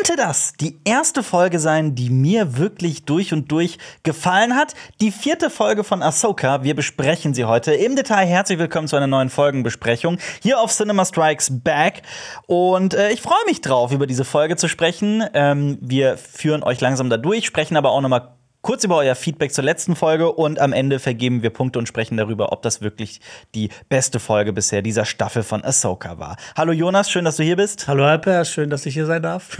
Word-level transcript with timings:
könnte 0.00 0.16
das 0.16 0.54
die 0.58 0.80
erste 0.84 1.22
Folge 1.22 1.58
sein, 1.58 1.94
die 1.94 2.08
mir 2.08 2.56
wirklich 2.56 3.04
durch 3.04 3.34
und 3.34 3.52
durch 3.52 3.76
gefallen 4.02 4.56
hat. 4.56 4.72
Die 5.02 5.10
vierte 5.10 5.50
Folge 5.50 5.84
von 5.84 6.02
Ahsoka. 6.02 6.62
Wir 6.62 6.74
besprechen 6.74 7.34
sie 7.34 7.44
heute 7.44 7.74
im 7.74 7.96
Detail. 7.96 8.24
Herzlich 8.24 8.58
willkommen 8.58 8.88
zu 8.88 8.96
einer 8.96 9.06
neuen 9.06 9.28
Folgenbesprechung 9.28 10.16
hier 10.42 10.58
auf 10.58 10.72
Cinema 10.72 11.04
Strikes 11.04 11.50
Back. 11.62 12.00
Und 12.46 12.94
äh, 12.94 13.10
ich 13.10 13.20
freue 13.20 13.44
mich 13.46 13.60
drauf, 13.60 13.92
über 13.92 14.06
diese 14.06 14.24
Folge 14.24 14.56
zu 14.56 14.68
sprechen. 14.68 15.22
Ähm, 15.34 15.76
wir 15.82 16.16
führen 16.16 16.62
euch 16.62 16.80
langsam 16.80 17.10
da 17.10 17.18
durch, 17.18 17.44
sprechen 17.44 17.76
aber 17.76 17.90
auch 17.90 18.00
noch 18.00 18.08
mal 18.08 18.39
kurz 18.62 18.84
über 18.84 18.96
euer 18.96 19.14
Feedback 19.14 19.52
zur 19.52 19.64
letzten 19.64 19.96
Folge 19.96 20.32
und 20.32 20.58
am 20.58 20.72
Ende 20.72 20.98
vergeben 20.98 21.42
wir 21.42 21.50
Punkte 21.50 21.78
und 21.78 21.86
sprechen 21.86 22.16
darüber, 22.16 22.52
ob 22.52 22.62
das 22.62 22.80
wirklich 22.80 23.20
die 23.54 23.70
beste 23.88 24.20
Folge 24.20 24.52
bisher 24.52 24.82
dieser 24.82 25.04
Staffel 25.04 25.42
von 25.42 25.64
Ahsoka 25.64 26.18
war. 26.18 26.36
Hallo 26.56 26.72
Jonas, 26.72 27.10
schön, 27.10 27.24
dass 27.24 27.36
du 27.36 27.42
hier 27.42 27.56
bist. 27.56 27.88
Hallo 27.88 28.04
Alper, 28.04 28.44
schön, 28.44 28.70
dass 28.70 28.86
ich 28.86 28.94
hier 28.94 29.06
sein 29.06 29.22
darf. 29.22 29.56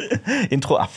Intro 0.50 0.76
ab. 0.76 0.90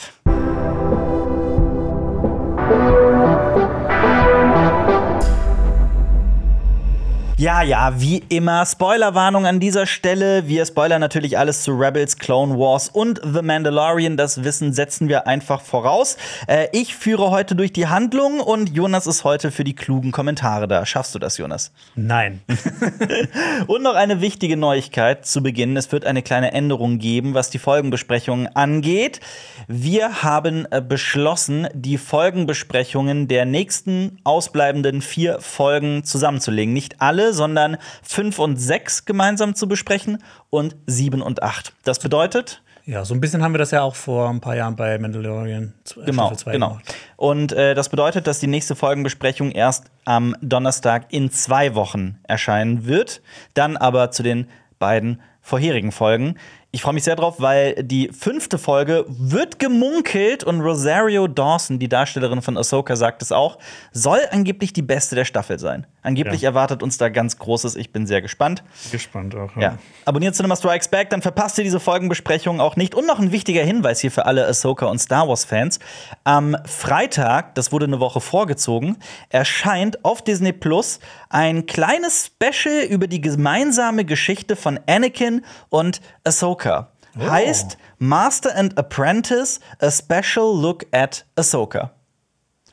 Ja, 7.43 7.61
ja, 7.61 7.99
wie 7.99 8.23
immer. 8.29 8.65
Spoilerwarnung 8.65 9.45
an 9.45 9.59
dieser 9.59 9.85
Stelle. 9.85 10.47
Wir 10.47 10.65
spoilern 10.65 11.01
natürlich 11.01 11.37
alles 11.37 11.63
zu 11.63 11.73
Rebels, 11.73 12.17
Clone 12.17 12.57
Wars 12.57 12.87
und 12.87 13.19
The 13.21 13.41
Mandalorian. 13.41 14.15
Das 14.15 14.45
Wissen 14.45 14.71
setzen 14.71 15.09
wir 15.09 15.27
einfach 15.27 15.59
voraus. 15.59 16.15
Äh, 16.47 16.67
ich 16.71 16.95
führe 16.95 17.31
heute 17.31 17.55
durch 17.55 17.73
die 17.73 17.87
Handlung 17.87 18.39
und 18.39 18.73
Jonas 18.73 19.07
ist 19.07 19.25
heute 19.25 19.51
für 19.51 19.65
die 19.65 19.75
klugen 19.75 20.13
Kommentare 20.13 20.69
da. 20.69 20.85
Schaffst 20.85 21.15
du 21.15 21.19
das, 21.19 21.37
Jonas? 21.37 21.73
Nein. 21.95 22.39
und 23.67 23.83
noch 23.83 23.95
eine 23.95 24.21
wichtige 24.21 24.55
Neuigkeit 24.55 25.25
zu 25.25 25.43
Beginn. 25.43 25.75
Es 25.75 25.91
wird 25.91 26.05
eine 26.05 26.21
kleine 26.21 26.53
Änderung 26.53 26.97
geben, 26.97 27.33
was 27.33 27.49
die 27.49 27.59
Folgenbesprechungen 27.59 28.55
angeht. 28.55 29.19
Wir 29.67 30.23
haben 30.23 30.65
äh, 30.71 30.81
beschlossen, 30.81 31.67
die 31.73 31.97
Folgenbesprechungen 31.97 33.27
der 33.27 33.43
nächsten 33.43 34.19
ausbleibenden 34.23 35.01
vier 35.01 35.41
Folgen 35.41 36.05
zusammenzulegen. 36.05 36.73
Nicht 36.73 37.01
alle, 37.01 37.32
sondern 37.33 37.77
5 38.03 38.39
und 38.39 38.57
6 38.57 39.05
gemeinsam 39.05 39.55
zu 39.55 39.67
besprechen 39.67 40.23
und 40.49 40.75
7 40.87 41.21
und 41.21 41.43
8. 41.43 41.73
Das 41.83 41.99
bedeutet, 41.99 42.61
ja, 42.85 43.05
so 43.05 43.13
ein 43.13 43.21
bisschen 43.21 43.41
haben 43.41 43.53
wir 43.53 43.59
das 43.59 43.71
ja 43.71 43.81
auch 43.81 43.95
vor 43.95 44.29
ein 44.29 44.41
paar 44.41 44.57
Jahren 44.57 44.75
bei 44.75 44.97
Mandalorian 44.99 45.73
äh, 45.95 46.05
genau, 46.05 46.33
genau. 46.45 46.69
Gemacht. 46.69 46.95
Und 47.15 47.53
äh, 47.53 47.75
das 47.75 47.87
bedeutet, 47.87 48.27
dass 48.27 48.39
die 48.39 48.47
nächste 48.47 48.75
Folgenbesprechung 48.75 49.51
erst 49.51 49.85
am 50.03 50.35
Donnerstag 50.41 51.05
in 51.13 51.31
zwei 51.31 51.75
Wochen 51.75 52.19
erscheinen 52.23 52.85
wird. 52.85 53.21
Dann 53.53 53.77
aber 53.77 54.11
zu 54.11 54.21
den 54.21 54.47
beiden 54.79 55.21
vorherigen 55.41 55.93
Folgen. 55.93 56.35
Ich 56.75 56.81
freue 56.81 56.95
mich 56.95 57.03
sehr 57.03 57.15
drauf, 57.15 57.35
weil 57.37 57.75
die 57.83 58.09
fünfte 58.11 58.57
Folge 58.57 59.05
wird 59.07 59.59
gemunkelt 59.59 60.43
und 60.43 60.59
Rosario 60.59 61.27
Dawson, 61.27 61.77
die 61.77 61.87
Darstellerin 61.87 62.41
von 62.41 62.57
Ahsoka, 62.57 62.95
sagt 62.95 63.21
es 63.21 63.31
auch, 63.31 63.59
soll 63.91 64.21
angeblich 64.31 64.73
die 64.73 64.81
beste 64.81 65.13
der 65.13 65.25
Staffel 65.25 65.59
sein. 65.59 65.85
Angeblich 66.01 66.41
ja. 66.41 66.49
erwartet 66.49 66.81
uns 66.81 66.97
da 66.97 67.09
ganz 67.09 67.37
Großes. 67.37 67.75
Ich 67.75 67.91
bin 67.91 68.07
sehr 68.07 68.23
gespannt. 68.23 68.63
Gespannt 68.91 69.35
auch. 69.35 69.55
Ja. 69.55 69.61
ja. 69.61 69.77
Abonniert 70.05 70.33
Cinema 70.35 70.55
Strikes 70.55 70.87
Back, 70.87 71.11
dann 71.11 71.21
verpasst 71.21 71.59
ihr 71.59 71.63
diese 71.63 71.79
Folgenbesprechung 71.79 72.59
auch 72.59 72.75
nicht. 72.75 72.95
Und 72.95 73.05
noch 73.05 73.19
ein 73.19 73.31
wichtiger 73.31 73.63
Hinweis 73.63 73.99
hier 73.99 74.09
für 74.09 74.25
alle 74.25 74.47
Ahsoka 74.47 74.87
und 74.87 74.97
Star 74.97 75.29
Wars 75.29 75.45
Fans: 75.45 75.77
Am 76.23 76.57
Freitag, 76.65 77.53
das 77.53 77.71
wurde 77.71 77.85
eine 77.85 77.99
Woche 77.99 78.19
vorgezogen, 78.19 78.97
erscheint 79.29 80.03
auf 80.03 80.23
Disney 80.23 80.53
Plus 80.53 80.99
ein 81.33 81.65
kleines 81.65 82.27
Special 82.27 82.83
über 82.83 83.07
die 83.07 83.19
gemeinsame 83.19 84.05
Geschichte 84.05 84.55
von 84.55 84.79
Anakin 84.87 85.43
und 85.69 85.99
Ahsoka. 86.23 86.91
Oh. 87.17 87.29
Heißt 87.29 87.77
Master 87.97 88.55
and 88.55 88.77
Apprentice, 88.77 89.59
a 89.79 89.89
special 89.89 90.55
look 90.59 90.85
at 90.91 91.25
Ahsoka. 91.35 91.91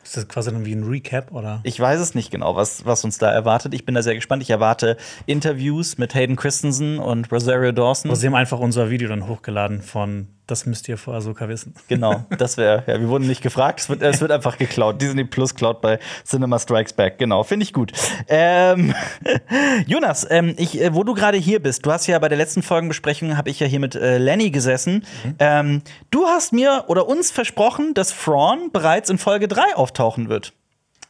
Ist 0.03 0.17
das 0.17 0.29
quasi 0.29 0.51
dann 0.51 0.65
wie 0.65 0.73
ein 0.73 0.85
Recap, 0.85 1.31
oder? 1.31 1.61
Ich 1.63 1.79
weiß 1.79 2.01
es 2.01 2.15
nicht 2.15 2.31
genau, 2.31 2.57
was, 2.57 2.85
was 2.85 3.05
uns 3.05 3.19
da 3.19 3.31
erwartet. 3.31 3.75
Ich 3.75 3.85
bin 3.85 3.95
da 3.95 4.03
sehr 4.03 4.15
gespannt. 4.15 4.43
Ich 4.43 4.51
erwarte 4.51 4.97
Interviews 5.27 5.99
mit 5.99 6.15
Hayden 6.15 6.37
Christensen 6.37 6.99
und 6.99 7.31
Rosario 7.31 7.73
Dawson. 7.73 8.11
Also 8.11 8.21
sie 8.21 8.27
haben 8.27 8.35
einfach 8.35 8.59
unser 8.59 8.91
Video 8.91 9.09
dann 9.09 9.29
hochgeladen 9.29 9.83
von 9.83 10.29
das 10.51 10.67
müsst 10.67 10.89
ihr 10.89 10.99
vor 10.99 11.15
Ahsoka 11.15 11.49
wissen. 11.49 11.75
Genau, 11.89 12.25
das 12.39 12.57
wäre, 12.57 12.85
ja, 12.87 13.01
wir 13.01 13.09
wurden 13.09 13.27
nicht 13.27 13.43
gefragt, 13.43 13.81
es 13.81 13.89
wird, 13.89 14.03
es 14.03 14.21
wird 14.21 14.31
einfach 14.31 14.59
geklaut. 14.59 15.03
Disney 15.03 15.25
Plus 15.25 15.55
klaut 15.55 15.81
bei 15.81 15.99
Cinema 16.25 16.59
Strikes 16.59 16.93
Back, 16.93 17.19
genau, 17.19 17.43
finde 17.43 17.65
ich 17.65 17.73
gut. 17.73 17.93
Ähm, 18.29 18.95
Jonas, 19.87 20.27
ähm, 20.31 20.55
ich, 20.57 20.81
äh, 20.81 20.95
wo 20.95 21.03
du 21.03 21.15
gerade 21.15 21.37
hier 21.39 21.61
bist, 21.61 21.85
du 21.85 21.93
hast 21.93 22.07
ja 22.07 22.19
bei 22.19 22.29
der 22.29 22.39
letzten 22.39 22.63
Folgenbesprechung, 22.63 23.37
habe 23.37 23.51
ich 23.51 23.61
ja 23.61 23.67
hier 23.67 23.81
mit 23.81 23.95
äh, 23.95 24.19
Lenny 24.19 24.51
gesessen. 24.51 25.05
Mhm. 25.25 25.35
Ähm, 25.39 25.83
du 26.11 26.27
hast 26.27 26.53
mir 26.53 26.85
oder 26.87 27.09
uns 27.09 27.31
versprochen, 27.31 27.95
dass 27.95 28.15
Thrawn 28.17 28.71
bereits 28.73 29.11
in 29.11 29.19
Folge 29.19 29.49
3 29.49 29.77
auftauchen 29.77 30.29
wird. 30.29 30.53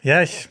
Ja, 0.02 0.22
ich 0.22 0.48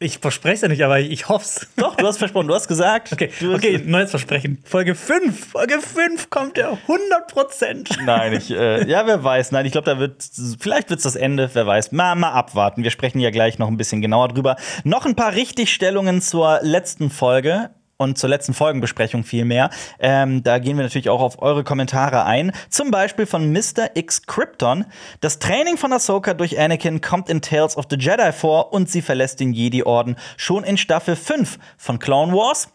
ich 0.00 0.18
verspreche 0.18 0.54
es 0.54 0.60
ja 0.60 0.68
nicht, 0.68 0.84
aber 0.84 1.00
ich 1.00 1.28
hoffe 1.28 1.44
es. 1.44 1.68
Doch, 1.76 1.96
du 1.96 2.06
hast 2.06 2.18
versprochen, 2.18 2.46
du 2.46 2.54
hast 2.54 2.68
gesagt. 2.68 3.12
Okay, 3.12 3.30
okay 3.52 3.82
neues 3.84 4.10
Versprechen. 4.10 4.62
Folge 4.64 4.94
5. 4.94 5.50
Folge 5.50 5.80
5 5.80 6.30
kommt 6.30 6.56
ja 6.56 6.78
100% 6.86 8.04
Nein, 8.04 8.34
ich, 8.34 8.50
äh, 8.50 8.88
ja, 8.88 9.06
wer 9.06 9.24
weiß. 9.24 9.50
Nein, 9.50 9.66
ich 9.66 9.72
glaube, 9.72 9.86
da 9.86 9.98
wird, 9.98 10.24
vielleicht 10.60 10.90
wird 10.90 10.98
es 10.98 11.04
das 11.04 11.16
Ende, 11.16 11.50
wer 11.52 11.66
weiß. 11.66 11.92
Mal, 11.92 12.14
mal 12.14 12.30
abwarten. 12.30 12.84
Wir 12.84 12.90
sprechen 12.90 13.18
ja 13.18 13.30
gleich 13.30 13.58
noch 13.58 13.68
ein 13.68 13.76
bisschen 13.76 14.00
genauer 14.00 14.28
drüber. 14.28 14.56
Noch 14.84 15.04
ein 15.04 15.16
paar 15.16 15.34
Richtigstellungen 15.34 16.20
zur 16.20 16.60
letzten 16.62 17.10
Folge 17.10 17.70
und 17.98 18.16
zur 18.16 18.30
letzten 18.30 18.54
Folgenbesprechung 18.54 19.24
vielmehr. 19.24 19.70
Ähm, 19.98 20.42
da 20.42 20.58
gehen 20.58 20.76
wir 20.76 20.84
natürlich 20.84 21.10
auch 21.10 21.20
auf 21.20 21.42
eure 21.42 21.64
Kommentare 21.64 22.24
ein. 22.24 22.52
Zum 22.70 22.90
Beispiel 22.90 23.26
von 23.26 23.52
Mr. 23.52 23.90
X 23.94 24.22
Krypton. 24.26 24.86
Das 25.20 25.38
Training 25.38 25.76
von 25.76 25.92
Ahsoka 25.92 26.32
durch 26.32 26.58
Anakin 26.58 27.00
kommt 27.00 27.28
in 27.28 27.42
Tales 27.42 27.76
of 27.76 27.86
the 27.90 27.96
Jedi 27.96 28.32
vor 28.32 28.72
und 28.72 28.88
sie 28.88 29.02
verlässt 29.02 29.40
den 29.40 29.52
Jedi-Orden 29.52 30.16
schon 30.36 30.64
in 30.64 30.78
Staffel 30.78 31.16
5 31.16 31.58
von 31.76 31.98
Clone 31.98 32.32
Wars. 32.32 32.68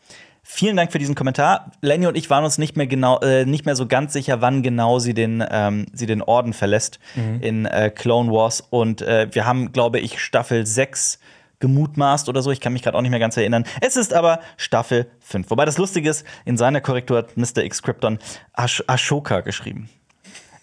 Vielen 0.45 0.75
Dank 0.75 0.91
für 0.91 0.99
diesen 0.99 1.15
Kommentar. 1.15 1.71
Lenny 1.79 2.05
und 2.05 2.17
ich 2.17 2.29
waren 2.29 2.43
uns 2.43 2.57
nicht 2.57 2.75
mehr 2.75 2.85
genau, 2.85 3.21
äh, 3.21 3.45
nicht 3.45 3.65
mehr 3.65 3.77
so 3.77 3.87
ganz 3.87 4.11
sicher, 4.11 4.41
wann 4.41 4.61
genau 4.61 4.99
sie 4.99 5.13
den, 5.13 5.41
ähm, 5.49 5.85
sie 5.93 6.05
den 6.05 6.21
Orden 6.21 6.51
verlässt 6.51 6.99
mhm. 7.15 7.41
in 7.41 7.65
äh, 7.65 7.89
Clone 7.89 8.29
Wars. 8.29 8.61
Und 8.69 9.01
äh, 9.01 9.29
wir 9.31 9.45
haben, 9.45 9.71
glaube 9.71 10.01
ich, 10.01 10.19
Staffel 10.19 10.65
6 10.65 11.19
gemutmaßt 11.63 12.27
oder 12.27 12.41
so. 12.41 12.51
Ich 12.51 12.59
kann 12.59 12.73
mich 12.73 12.81
gerade 12.81 12.97
auch 12.97 13.01
nicht 13.01 13.11
mehr 13.11 13.21
ganz 13.21 13.37
erinnern. 13.37 13.63
Es 13.79 13.95
ist 13.95 14.13
aber 14.13 14.41
Staffel 14.57 15.07
5. 15.21 15.49
Wobei 15.49 15.63
das 15.63 15.77
Lustige 15.77 16.09
ist, 16.09 16.25
in 16.43 16.57
seiner 16.57 16.81
Korrektur 16.81 17.19
hat 17.19 17.37
Mr. 17.37 17.63
X 17.63 17.81
Krypton 17.81 18.19
Ash 18.53 18.83
Ashoka 18.85 19.39
geschrieben. 19.39 19.89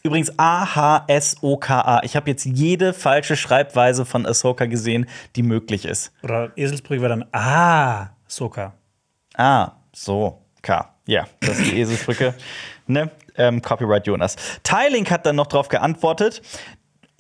Übrigens 0.03 0.39
A-H-S-O-K-A. 0.39 2.03
Ich 2.03 2.17
habe 2.17 2.29
jetzt 2.31 2.45
jede 2.45 2.93
falsche 2.93 3.35
Schreibweise 3.35 4.05
von 4.05 4.27
Ahsoka 4.27 4.67
gesehen, 4.67 5.07
die 5.37 5.43
möglich 5.43 5.87
ist. 5.87 6.13
Oder 6.23 6.53
Eselsbrücke 6.55 7.01
war 7.01 7.09
dann 7.09 7.25
Ah, 7.33 8.11
Soka. 8.27 8.75
Ah, 9.37 9.73
so, 9.95 10.43
K. 10.61 10.95
Ja, 11.07 11.27
das 11.41 11.61
ist 11.61 11.71
die 11.71 11.81
Eselsbrücke. 11.81 12.35
ne? 12.87 13.11
Ähm, 13.37 13.63
Copyright 13.63 14.07
Jonas. 14.07 14.37
Tylink 14.63 15.11
hat 15.11 15.25
dann 15.25 15.37
noch 15.37 15.47
darauf 15.47 15.69
geantwortet. 15.69 16.43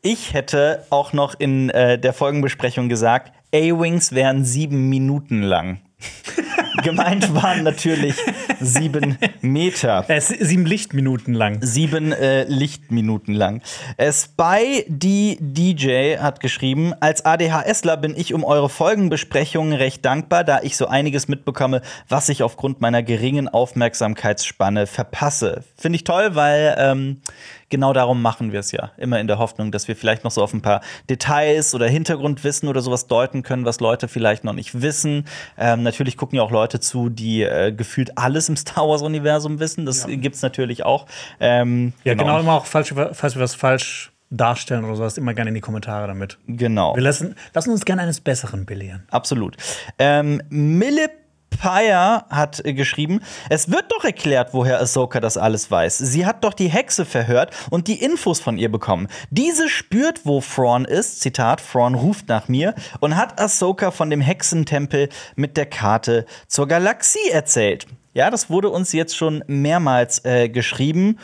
Ich 0.02 0.34
hätte 0.34 0.84
auch 0.90 1.14
noch 1.14 1.34
in 1.38 1.70
äh, 1.70 1.98
der 1.98 2.12
Folgenbesprechung 2.12 2.88
gesagt, 2.88 3.32
A-Wings 3.52 4.12
wären 4.12 4.44
sieben 4.44 4.88
Minuten 4.88 5.42
lang. 5.42 5.80
Gemeint 6.82 7.34
waren 7.34 7.62
natürlich 7.62 8.14
sieben 8.60 9.18
Meter. 9.40 10.04
Äh, 10.08 10.20
sieben 10.20 10.66
Lichtminuten 10.66 11.34
lang. 11.34 11.58
Sieben 11.60 12.12
äh, 12.12 12.44
Lichtminuten 12.44 13.34
lang. 13.34 13.60
Äh, 13.96 14.12
Spy 14.12 14.84
die 14.88 15.36
DJ 15.40 16.18
hat 16.18 16.40
geschrieben: 16.40 16.94
Als 17.00 17.24
ADHSler 17.24 17.96
bin 17.96 18.14
ich 18.16 18.32
um 18.34 18.44
eure 18.44 18.68
Folgenbesprechungen 18.68 19.72
recht 19.72 20.04
dankbar, 20.04 20.44
da 20.44 20.60
ich 20.62 20.76
so 20.76 20.86
einiges 20.86 21.28
mitbekomme, 21.28 21.82
was 22.08 22.28
ich 22.28 22.42
aufgrund 22.42 22.80
meiner 22.80 23.02
geringen 23.02 23.48
Aufmerksamkeitsspanne 23.48 24.86
verpasse. 24.86 25.64
Finde 25.76 25.96
ich 25.96 26.04
toll, 26.04 26.34
weil 26.34 26.76
ähm, 26.78 27.20
genau 27.70 27.92
darum 27.92 28.20
machen 28.20 28.52
wir 28.52 28.60
es 28.60 28.72
ja. 28.72 28.90
Immer 28.96 29.20
in 29.20 29.26
der 29.26 29.38
Hoffnung, 29.38 29.72
dass 29.72 29.88
wir 29.88 29.96
vielleicht 29.96 30.24
noch 30.24 30.30
so 30.30 30.42
auf 30.42 30.52
ein 30.52 30.60
paar 30.60 30.82
Details 31.08 31.74
oder 31.74 31.86
Hintergrundwissen 31.86 32.68
oder 32.68 32.82
sowas 32.82 33.06
deuten 33.06 33.42
können, 33.42 33.64
was 33.64 33.80
Leute 33.80 34.08
vielleicht 34.08 34.44
noch 34.44 34.52
nicht 34.52 34.82
wissen. 34.82 35.24
Ähm, 35.56 35.82
natürlich 35.82 36.16
gucken 36.16 36.36
ja 36.36 36.42
auch 36.42 36.50
Leute 36.50 36.80
zu, 36.80 37.08
die 37.08 37.42
äh, 37.42 37.72
gefühlt 37.72 38.18
alles 38.18 38.48
im 38.48 38.56
Star 38.56 38.88
Wars-Universum 38.88 39.60
wissen. 39.60 39.86
Das 39.86 40.06
ja. 40.06 40.16
gibt 40.16 40.36
es 40.36 40.42
natürlich 40.42 40.84
auch. 40.84 41.06
Ähm, 41.38 41.92
ja, 42.04 42.12
genau, 42.12 42.24
genau 42.24 42.40
immer 42.40 42.52
auch 42.52 42.66
falsch, 42.66 42.92
falls 43.12 43.34
wir 43.34 43.42
was 43.42 43.54
falsch 43.54 44.12
darstellen 44.30 44.84
oder 44.84 44.96
sowas, 44.96 45.18
immer 45.18 45.34
gerne 45.34 45.48
in 45.48 45.54
die 45.54 45.60
Kommentare 45.60 46.06
damit. 46.06 46.38
Genau. 46.46 46.94
Wir 46.94 47.02
lassen, 47.02 47.34
lassen 47.52 47.70
uns 47.70 47.84
gerne 47.84 48.02
eines 48.02 48.20
Besseren 48.20 48.64
belehren. 48.64 49.02
Absolut. 49.10 49.56
Ähm, 49.98 50.40
Millip 50.50 51.10
Pyre 51.50 52.24
hat 52.30 52.64
äh, 52.64 52.72
geschrieben, 52.72 53.20
es 53.48 53.70
wird 53.70 53.90
doch 53.90 54.04
erklärt, 54.04 54.54
woher 54.54 54.80
Ahsoka 54.80 55.20
das 55.20 55.36
alles 55.36 55.70
weiß. 55.70 55.98
Sie 55.98 56.24
hat 56.26 56.44
doch 56.44 56.54
die 56.54 56.68
Hexe 56.68 57.04
verhört 57.04 57.54
und 57.70 57.88
die 57.88 58.02
Infos 58.02 58.40
von 58.40 58.56
ihr 58.56 58.70
bekommen. 58.70 59.08
Diese 59.30 59.68
spürt, 59.68 60.24
wo 60.24 60.40
Thrawn 60.40 60.84
ist, 60.84 61.20
Zitat, 61.20 61.62
Thrawn 61.72 61.94
ruft 61.94 62.28
nach 62.28 62.48
mir, 62.48 62.74
und 63.00 63.16
hat 63.16 63.40
Ahsoka 63.40 63.90
von 63.90 64.10
dem 64.10 64.20
Hexentempel 64.20 65.08
mit 65.36 65.56
der 65.56 65.66
Karte 65.66 66.26
zur 66.48 66.66
Galaxie 66.68 67.30
erzählt. 67.30 67.86
Ja, 68.14 68.30
das 68.30 68.50
wurde 68.50 68.70
uns 68.70 68.92
jetzt 68.92 69.16
schon 69.16 69.44
mehrmals 69.46 70.24
äh, 70.24 70.48
geschrieben. 70.48 71.18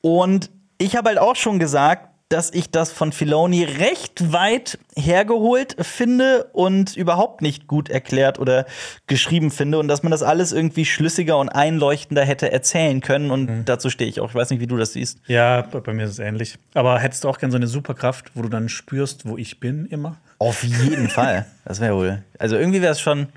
Und 0.00 0.50
ich 0.78 0.96
habe 0.96 1.10
halt 1.10 1.18
auch 1.18 1.36
schon 1.36 1.58
gesagt, 1.58 2.13
dass 2.28 2.50
ich 2.52 2.70
das 2.70 2.90
von 2.90 3.12
Filoni 3.12 3.64
recht 3.64 4.32
weit 4.32 4.78
hergeholt 4.96 5.76
finde 5.80 6.48
und 6.52 6.96
überhaupt 6.96 7.42
nicht 7.42 7.66
gut 7.66 7.88
erklärt 7.88 8.38
oder 8.38 8.66
geschrieben 9.06 9.50
finde 9.50 9.78
und 9.78 9.88
dass 9.88 10.02
man 10.02 10.10
das 10.10 10.22
alles 10.22 10.52
irgendwie 10.52 10.84
schlüssiger 10.84 11.36
und 11.38 11.50
einleuchtender 11.50 12.24
hätte 12.24 12.50
erzählen 12.50 13.00
können 13.00 13.30
und 13.30 13.50
mhm. 13.50 13.64
dazu 13.66 13.90
stehe 13.90 14.08
ich 14.08 14.20
auch. 14.20 14.30
Ich 14.30 14.34
weiß 14.34 14.50
nicht, 14.50 14.60
wie 14.60 14.66
du 14.66 14.76
das 14.76 14.94
siehst. 14.94 15.18
Ja, 15.26 15.62
bei 15.62 15.92
mir 15.92 16.04
ist 16.04 16.12
es 16.12 16.18
ähnlich. 16.18 16.58
Aber 16.72 16.98
hättest 16.98 17.24
du 17.24 17.28
auch 17.28 17.38
gerne 17.38 17.52
so 17.52 17.56
eine 17.56 17.66
Superkraft, 17.66 18.32
wo 18.34 18.42
du 18.42 18.48
dann 18.48 18.68
spürst, 18.68 19.28
wo 19.28 19.36
ich 19.36 19.60
bin 19.60 19.86
immer? 19.86 20.16
Auf 20.38 20.64
jeden 20.64 21.08
Fall. 21.08 21.46
Das 21.64 21.80
wäre 21.80 21.94
wohl. 21.94 22.22
Also 22.38 22.56
irgendwie 22.56 22.82
wäre 22.82 22.92
es 22.92 23.00
schon. 23.00 23.28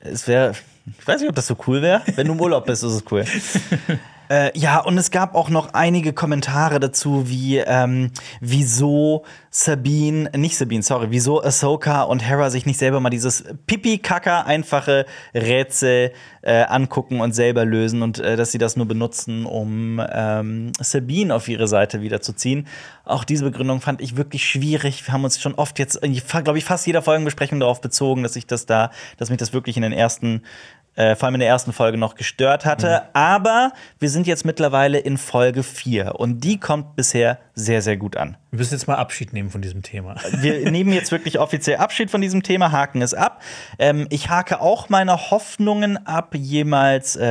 Es 0.00 0.26
wäre. 0.28 0.52
Ich 0.98 1.06
weiß 1.06 1.20
nicht, 1.20 1.30
ob 1.30 1.36
das 1.36 1.46
so 1.46 1.56
cool 1.66 1.82
wäre. 1.82 2.02
Wenn 2.16 2.26
du 2.26 2.32
im 2.32 2.40
Urlaub 2.40 2.66
bist, 2.66 2.82
ist 2.82 2.92
es 2.92 3.04
cool. 3.10 3.24
Äh, 4.30 4.56
ja, 4.56 4.78
und 4.78 4.96
es 4.96 5.10
gab 5.10 5.34
auch 5.34 5.50
noch 5.50 5.74
einige 5.74 6.12
Kommentare 6.12 6.78
dazu, 6.78 7.28
wie 7.28 7.58
ähm, 7.58 8.12
wieso 8.40 9.24
Sabine, 9.50 10.30
nicht 10.36 10.56
Sabine, 10.56 10.84
sorry, 10.84 11.08
wieso 11.10 11.42
Ahsoka 11.42 12.02
und 12.02 12.20
Hera 12.20 12.48
sich 12.50 12.64
nicht 12.64 12.78
selber 12.78 13.00
mal 13.00 13.10
dieses 13.10 13.42
pipi-kacker 13.66 14.46
einfache 14.46 15.04
Rätsel 15.34 16.12
äh, 16.42 16.62
angucken 16.62 17.20
und 17.20 17.34
selber 17.34 17.64
lösen 17.64 18.02
und 18.02 18.20
äh, 18.20 18.36
dass 18.36 18.52
sie 18.52 18.58
das 18.58 18.76
nur 18.76 18.86
benutzen, 18.86 19.46
um 19.46 20.00
ähm, 20.12 20.72
Sabine 20.78 21.34
auf 21.34 21.48
ihre 21.48 21.66
Seite 21.66 22.00
wiederzuziehen. 22.00 22.68
Auch 23.04 23.24
diese 23.24 23.44
Begründung 23.44 23.80
fand 23.80 24.00
ich 24.00 24.16
wirklich 24.16 24.48
schwierig. 24.48 25.04
Wir 25.04 25.12
haben 25.12 25.24
uns 25.24 25.40
schon 25.40 25.56
oft 25.56 25.80
jetzt, 25.80 26.00
glaube 26.00 26.58
ich, 26.58 26.64
fast 26.64 26.86
jeder 26.86 27.02
Folgenbesprechung 27.02 27.58
darauf 27.58 27.80
bezogen, 27.80 28.22
dass 28.22 28.36
ich 28.36 28.46
das 28.46 28.66
da, 28.66 28.92
dass 29.16 29.28
mich 29.28 29.38
das 29.38 29.52
wirklich 29.52 29.76
in 29.76 29.82
den 29.82 29.92
ersten 29.92 30.42
äh, 31.00 31.16
vor 31.16 31.26
allem 31.26 31.36
in 31.36 31.40
der 31.40 31.48
ersten 31.48 31.72
Folge 31.72 31.96
noch 31.96 32.14
gestört 32.14 32.66
hatte. 32.66 33.02
Mhm. 33.04 33.08
Aber 33.14 33.72
wir 33.98 34.10
sind 34.10 34.26
jetzt 34.26 34.44
mittlerweile 34.44 34.98
in 34.98 35.16
Folge 35.16 35.62
4 35.62 36.16
und 36.16 36.44
die 36.44 36.60
kommt 36.60 36.94
bisher 36.94 37.38
sehr, 37.54 37.82
sehr 37.82 37.96
gut 37.96 38.16
an. 38.16 38.36
Wir 38.50 38.58
müssen 38.58 38.74
jetzt 38.74 38.88
mal 38.88 38.96
Abschied 38.96 39.32
nehmen 39.32 39.48
von 39.50 39.62
diesem 39.62 39.82
Thema. 39.82 40.16
Wir 40.40 40.68
nehmen 40.72 40.92
jetzt 40.92 41.12
wirklich 41.12 41.38
offiziell 41.38 41.76
Abschied 41.76 42.10
von 42.10 42.20
diesem 42.20 42.42
Thema, 42.42 42.72
haken 42.72 43.00
es 43.00 43.14
ab. 43.14 43.42
Ähm, 43.78 44.08
ich 44.10 44.28
hake 44.28 44.60
auch 44.60 44.88
meine 44.88 45.30
Hoffnungen 45.30 46.04
ab, 46.04 46.34
jemals 46.34 47.14
äh, 47.14 47.26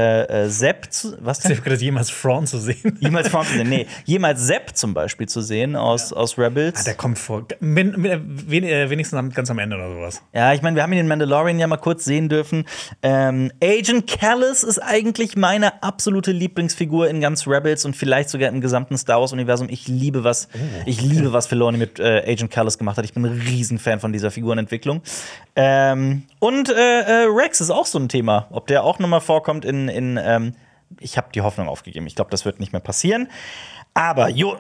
äh, 0.46 0.50
Sepp 0.50 0.94
zu. 0.94 1.18
Was 1.20 1.40
denn? 1.40 1.52
Ich 1.52 1.60
habe 1.60 1.76
jemals 1.76 2.10
Fraun 2.10 2.48
zu 2.48 2.58
sehen. 2.58 2.98
Jemals 3.02 3.28
Fraun 3.28 3.46
zu 3.46 3.54
sehen, 3.54 3.68
nee. 3.68 3.86
Jemals 4.06 4.42
Sepp 4.42 4.78
zum 4.78 4.94
Beispiel 4.94 5.28
zu 5.28 5.42
sehen 5.42 5.76
aus, 5.76 6.12
ja. 6.12 6.18
aus 6.18 6.38
Rebels. 6.38 6.82
Ah, 6.82 6.84
der 6.86 6.94
kommt 6.94 7.20
vor. 7.20 7.46
wenigstens 7.60 9.36
ganz 9.36 9.52
am 9.52 9.60
Ende 9.60 9.76
oder 9.76 9.90
sowas. 9.90 10.22
Ja, 10.34 10.54
ich 10.54 10.62
meine, 10.62 10.78
wir 10.78 10.84
haben 10.84 10.94
ihn 10.94 11.00
den 11.00 11.08
Mandalorian 11.08 11.60
ja 11.60 11.68
mal 11.68 11.78
kurz 11.78 12.06
sehen 12.06 12.30
dürfen. 12.30 12.64
Ähm, 13.04 13.52
Agent 13.62 14.08
Callus 14.08 14.64
ist 14.64 14.80
eigentlich 14.80 15.36
meine 15.36 15.84
absolute 15.84 16.32
Lieblingsfigur 16.32 17.10
in 17.10 17.20
ganz 17.20 17.46
Rebels 17.46 17.84
und 17.84 17.96
vielleicht 17.96 18.30
sogar 18.30 18.50
im 18.50 18.62
gesamten 18.62 18.98
Star 18.98 19.20
Wars-Universum. 19.20 19.68
Ich 19.70 19.88
liebe 19.88 20.24
was. 20.24 20.48
Oh, 20.54 20.58
ich 20.86 21.02
liebe, 21.02 21.34
was 21.34 21.48
Filoni 21.48 21.78
mit 21.78 22.00
äh, 22.00 22.24
Agent 22.26 22.52
Callus 22.52 22.78
gemacht 22.78 22.98
hat. 22.98 23.06
Ich 23.06 23.14
bin 23.14 23.26
ein 23.26 23.42
Riesenfan 23.42 24.00
von 24.00 24.14
dieser 24.14 24.32
Figurenentwicklung. 24.32 25.02
Ähm, 25.56 26.24
und 26.40 26.70
äh, 26.70 26.74
äh, 26.74 27.28
Rex 27.30 27.60
ist 27.60 27.70
auch 27.70 27.86
so 27.86 28.00
ein 28.00 28.08
Thema. 28.08 28.48
Ob 28.52 28.68
der 28.68 28.84
auch 28.84 29.00
noch 29.00 29.10
mal 29.10 29.20
vorkommt 29.20 29.66
in, 29.66 29.90
in 29.90 30.18
ähm, 30.22 30.54
ich 31.00 31.18
habe 31.18 31.30
die 31.34 31.42
Hoffnung 31.42 31.68
aufgegeben. 31.68 32.08
Ich 32.08 32.16
glaube, 32.16 32.32
das 32.32 32.46
wird 32.46 32.60
nicht 32.60 32.72
mehr 32.72 32.82
passieren. 32.82 33.30
Aber 33.94 34.30
jo 34.30 34.56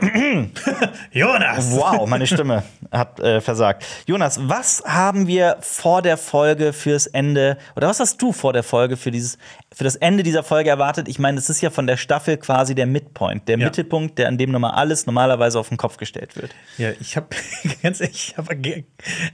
Jonas! 1.12 1.72
Wow, 1.72 2.08
meine 2.08 2.26
Stimme 2.26 2.64
hat 2.92 3.20
äh, 3.20 3.40
versagt. 3.42 3.86
Jonas, 4.06 4.40
was 4.50 4.84
haben 4.86 5.28
wir 5.28 5.58
vor 5.62 6.02
der 6.02 6.18
Folge 6.18 6.74
fürs 6.74 7.08
Ende, 7.08 7.58
oder 7.76 7.88
was 7.88 8.00
hast 8.00 8.22
du 8.22 8.34
vor 8.34 8.54
der 8.54 8.64
Folge 8.64 8.98
für, 8.98 9.12
dieses, 9.12 9.38
für 9.72 9.84
das 9.84 9.96
Ende 9.96 10.24
dieser 10.24 10.44
Folge 10.44 10.70
erwartet? 10.70 11.08
Ich 11.08 11.20
meine, 11.20 11.38
es 11.38 11.50
ist 11.50 11.62
ja 11.62 11.70
von 11.70 11.86
der 11.86 11.96
Staffel 11.96 12.38
quasi 12.38 12.74
der 12.74 12.88
Midpoint, 12.88 13.48
der 13.48 13.60
ja. 13.60 13.66
Mittelpunkt, 13.66 14.18
der 14.18 14.28
an 14.28 14.38
dem 14.38 14.52
nochmal 14.52 14.72
alles 14.72 15.06
normalerweise 15.06 15.60
auf 15.60 15.70
den 15.70 15.78
Kopf 15.78 15.98
gestellt 15.98 16.36
wird. 16.36 16.54
Ja, 16.78 16.90
ich 17.00 17.16
habe 17.16 17.28
ganz 17.84 18.02
ehrlich, 18.02 18.34
ich 18.34 18.38
hab 18.38 18.50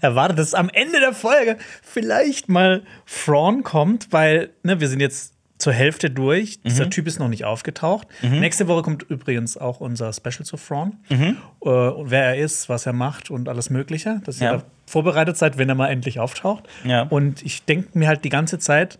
erwartet, 0.01 0.39
dass 0.39 0.53
am 0.53 0.69
Ende 0.69 1.00
der 1.00 1.13
Folge 1.13 1.57
vielleicht 1.81 2.50
mal 2.50 2.83
Thrawn 3.07 3.63
kommt, 3.63 4.12
weil 4.12 4.51
ne, 4.62 4.80
wir 4.81 4.89
sind 4.89 5.00
jetzt 5.00 5.34
zur 5.65 5.73
Hälfte 5.73 6.12
durch. 6.12 6.59
Mhm. 6.59 6.69
Dieser 6.69 6.89
Typ 6.91 7.07
ist 7.07 7.17
noch 7.17 7.27
nicht 7.27 7.44
aufgetaucht. 7.44 8.07
Mhm. 8.21 8.39
Nächste 8.39 8.67
Woche 8.67 8.83
kommt 8.83 9.01
übrigens 9.01 9.57
auch 9.57 9.79
unser 9.79 10.13
Special 10.13 10.45
zu 10.45 10.57
Thrawn. 10.57 10.97
Mhm. 11.09 11.38
Äh, 11.63 11.69
wer 11.69 12.25
er 12.25 12.38
ist, 12.38 12.69
was 12.69 12.85
er 12.85 12.94
macht 12.94 13.31
und 13.31 13.50
alles 13.50 13.71
Mögliche. 13.71 14.21
Dass 14.25 14.39
ja. 14.39 14.53
ihr 14.53 14.63
vorbereitet 14.85 15.38
seid, 15.38 15.57
wenn 15.57 15.67
er 15.67 15.73
mal 15.73 15.88
endlich 15.88 16.19
auftaucht. 16.19 16.65
Ja. 16.83 17.01
Und 17.01 17.41
ich 17.41 17.65
denke 17.65 17.97
mir 17.97 18.07
halt 18.07 18.23
die 18.23 18.29
ganze 18.29 18.59
Zeit, 18.59 19.00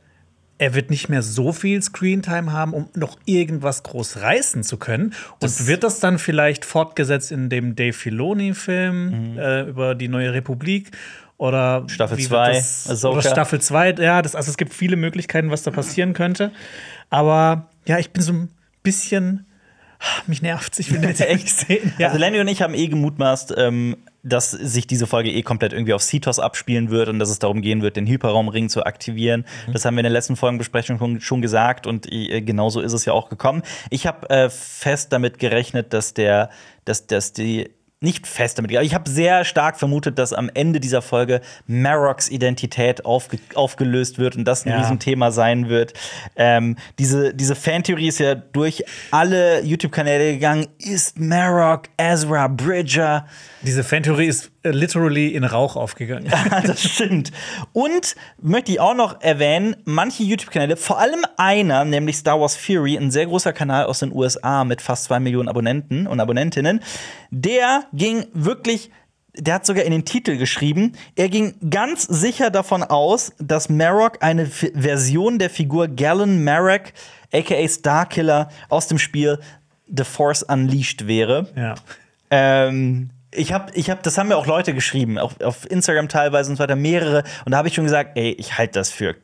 er 0.58 0.74
wird 0.74 0.90
nicht 0.90 1.08
mehr 1.08 1.22
so 1.22 1.52
viel 1.52 1.80
Screentime 1.84 2.52
haben, 2.52 2.74
um 2.74 2.90
noch 2.96 3.20
irgendwas 3.26 3.84
groß 3.84 4.22
reißen 4.22 4.64
zu 4.64 4.78
können. 4.78 5.14
Das 5.40 5.60
und 5.60 5.68
wird 5.68 5.84
das 5.84 6.00
dann 6.00 6.18
vielleicht 6.18 6.66
fortgesetzt 6.66 7.32
in 7.32 7.50
dem 7.50 7.76
Dave 7.76 7.94
Filoni-Film 7.94 9.34
mhm. 9.34 9.38
äh, 9.38 9.62
über 9.66 9.94
die 9.94 10.08
neue 10.08 10.34
Republik? 10.34 10.98
Oder 11.38 11.84
Staffel 11.88 12.18
2, 12.18 12.64
oder 13.04 13.22
Staffel 13.22 13.60
2, 13.60 13.96
ja, 14.00 14.22
das, 14.22 14.36
also 14.36 14.50
es 14.50 14.58
gibt 14.58 14.74
viele 14.74 14.96
Möglichkeiten, 14.96 15.52
was 15.52 15.64
da 15.64 15.72
passieren 15.72 16.14
könnte. 16.14 16.52
Aber 17.10 17.70
ja, 17.86 18.00
ich 18.00 18.12
bin 18.12 18.24
so 18.24 18.32
ein 18.34 18.50
bisschen. 18.84 19.46
Mich 20.28 20.42
nervt 20.42 20.78
ich 20.78 20.92
will 20.92 21.04
jetzt 21.04 21.22
echt 21.28 21.50
sehen. 21.50 21.94
Ja. 21.98 22.08
Also 22.08 22.20
Lenny 22.20 22.40
und 22.40 22.48
ich 22.48 22.62
haben 22.62 22.74
eh 22.74 22.88
gemutmaßt, 22.88 23.56
ähm, 23.58 23.98
dass 24.24 24.52
sich 24.52 24.88
diese 24.88 25.08
Folge 25.08 25.32
eh 25.32 25.42
komplett 25.42 25.72
irgendwie 25.72 25.94
auf 25.94 26.02
Cetos 26.02 26.40
abspielen 26.40 26.90
wird 26.90 27.10
und 27.10 27.20
dass 27.20 27.30
es 27.30 27.40
darum 27.40 27.62
gehen 27.62 27.82
wird, 27.82 27.96
den 27.96 28.06
Hyperraumring 28.06 28.70
zu 28.70 28.86
aktivieren. 28.86 29.46
Mhm. 29.68 29.74
Das 29.74 29.86
haben 29.86 29.96
wir 29.96 30.02
in 30.02 30.06
der 30.06 30.12
letzten 30.12 30.36
Folgenbesprechung 30.36 31.00
schon, 31.00 31.22
schon 31.22 31.42
gesagt 31.42 31.88
und 31.88 32.12
äh, 32.12 32.42
genauso 32.42 32.82
ist 32.82 32.94
es 32.94 33.06
ja 33.06 33.14
auch 33.14 33.30
gekommen. 33.30 33.62
Ich 33.90 34.06
habe 34.06 34.30
äh, 34.30 34.50
fest 34.50 35.14
damit 35.14 35.40
gerechnet, 35.40 35.94
dass 35.94 36.14
der, 36.14 36.50
dass, 36.84 37.08
dass 37.08 37.34
die 37.34 37.70
nicht 38.02 38.28
fest 38.28 38.58
damit. 38.58 38.72
Ich 38.72 38.94
habe 38.94 39.10
sehr 39.10 39.46
stark 39.46 39.78
vermutet, 39.78 40.20
dass 40.20 40.34
am 40.34 40.50
Ende 40.54 40.80
dieser 40.80 41.02
Folge 41.02 41.42
Maroks 41.66 42.30
Identität 42.30 43.06
aufge 43.06 43.40
aufgelöst 43.56 44.20
wird 44.20 44.36
und 44.36 44.46
das 44.46 44.66
ein 44.66 44.70
ja. 44.70 44.80
Riesenthema 44.80 45.32
sein 45.32 45.70
wird. 45.70 45.94
Ähm, 46.36 46.76
diese, 47.00 47.34
diese 47.34 47.56
Fantheorie 47.56 48.08
ist 48.08 48.20
ja 48.20 48.36
durch 48.36 48.84
alle 49.12 49.64
YouTube-Kanäle 49.64 50.34
gegangen. 50.34 50.68
Ist 50.78 51.20
Marok 51.20 51.84
Ezra 51.98 52.48
Bridger? 52.48 53.26
Diese 53.62 53.84
Fantheorie 53.84 54.28
ist 54.28 54.52
literally 54.72 55.30
in 55.30 55.44
Rauch 55.44 55.76
aufgegangen. 55.76 56.32
das 56.66 56.82
stimmt. 56.82 57.32
Und 57.74 58.16
möchte 58.42 58.72
ich 58.72 58.80
auch 58.80 58.96
noch 58.96 59.22
erwähnen, 59.22 59.76
manche 59.86 60.24
YouTube-Kanäle, 60.24 60.78
vor 60.78 61.00
allem 61.00 61.26
einer, 61.38 61.86
nämlich 61.86 62.18
Star 62.18 62.40
Wars 62.40 62.56
Fury, 62.56 62.98
ein 62.98 63.12
sehr 63.12 63.26
großer 63.26 63.54
Kanal 63.54 63.86
aus 63.86 64.00
den 64.00 64.12
USA 64.14 64.64
mit 64.64 64.82
fast 64.82 65.06
zwei 65.06 65.20
Millionen 65.20 65.50
Abonnenten 65.50 66.08
und 66.08 66.20
Abonnentinnen, 66.20 66.82
der 67.32 67.86
ging 67.94 68.26
wirklich 68.34 68.90
der 69.38 69.56
hat 69.56 69.66
sogar 69.66 69.84
in 69.84 69.92
den 69.92 70.06
Titel 70.06 70.38
geschrieben, 70.38 70.94
er 71.16 71.28
ging 71.28 71.56
ganz 71.70 72.04
sicher 72.04 72.50
davon 72.50 72.84
aus, 72.84 73.34
dass 73.38 73.70
Marok 73.70 74.24
eine 74.24 74.44
F 74.44 74.72
Version 74.74 75.40
der 75.40 75.50
Figur 75.50 75.90
Galen 75.90 76.44
Marek, 76.44 76.94
aka 77.34 77.68
Starkiller, 77.68 78.50
aus 78.70 78.88
dem 78.88 78.98
Spiel 78.98 79.40
The 79.88 80.04
Force 80.04 80.44
Unleashed 80.44 81.08
wäre. 81.08 81.48
Ja. 81.56 81.76
Ähm, 82.32 83.10
ich 83.36 83.54
habe, 83.54 83.72
ich 83.74 83.90
hab, 83.90 84.04
das 84.04 84.18
haben 84.18 84.30
mir 84.30 84.38
auch 84.38 84.48
Leute 84.48 84.74
geschrieben, 84.74 85.18
auf, 85.18 85.40
auf 85.42 85.70
Instagram 85.70 86.10
teilweise 86.10 86.50
und 86.50 86.58
so 86.58 86.64
weiter, 86.64 86.76
mehrere. 86.76 87.24
Und 87.46 87.52
da 87.52 87.58
habe 87.58 87.68
ich 87.68 87.76
schon 87.76 87.86
gesagt, 87.86 88.18
ey, 88.18 88.32
ich 88.32 88.58
halte 88.58 88.80
das 88.80 88.92
für 88.92 89.16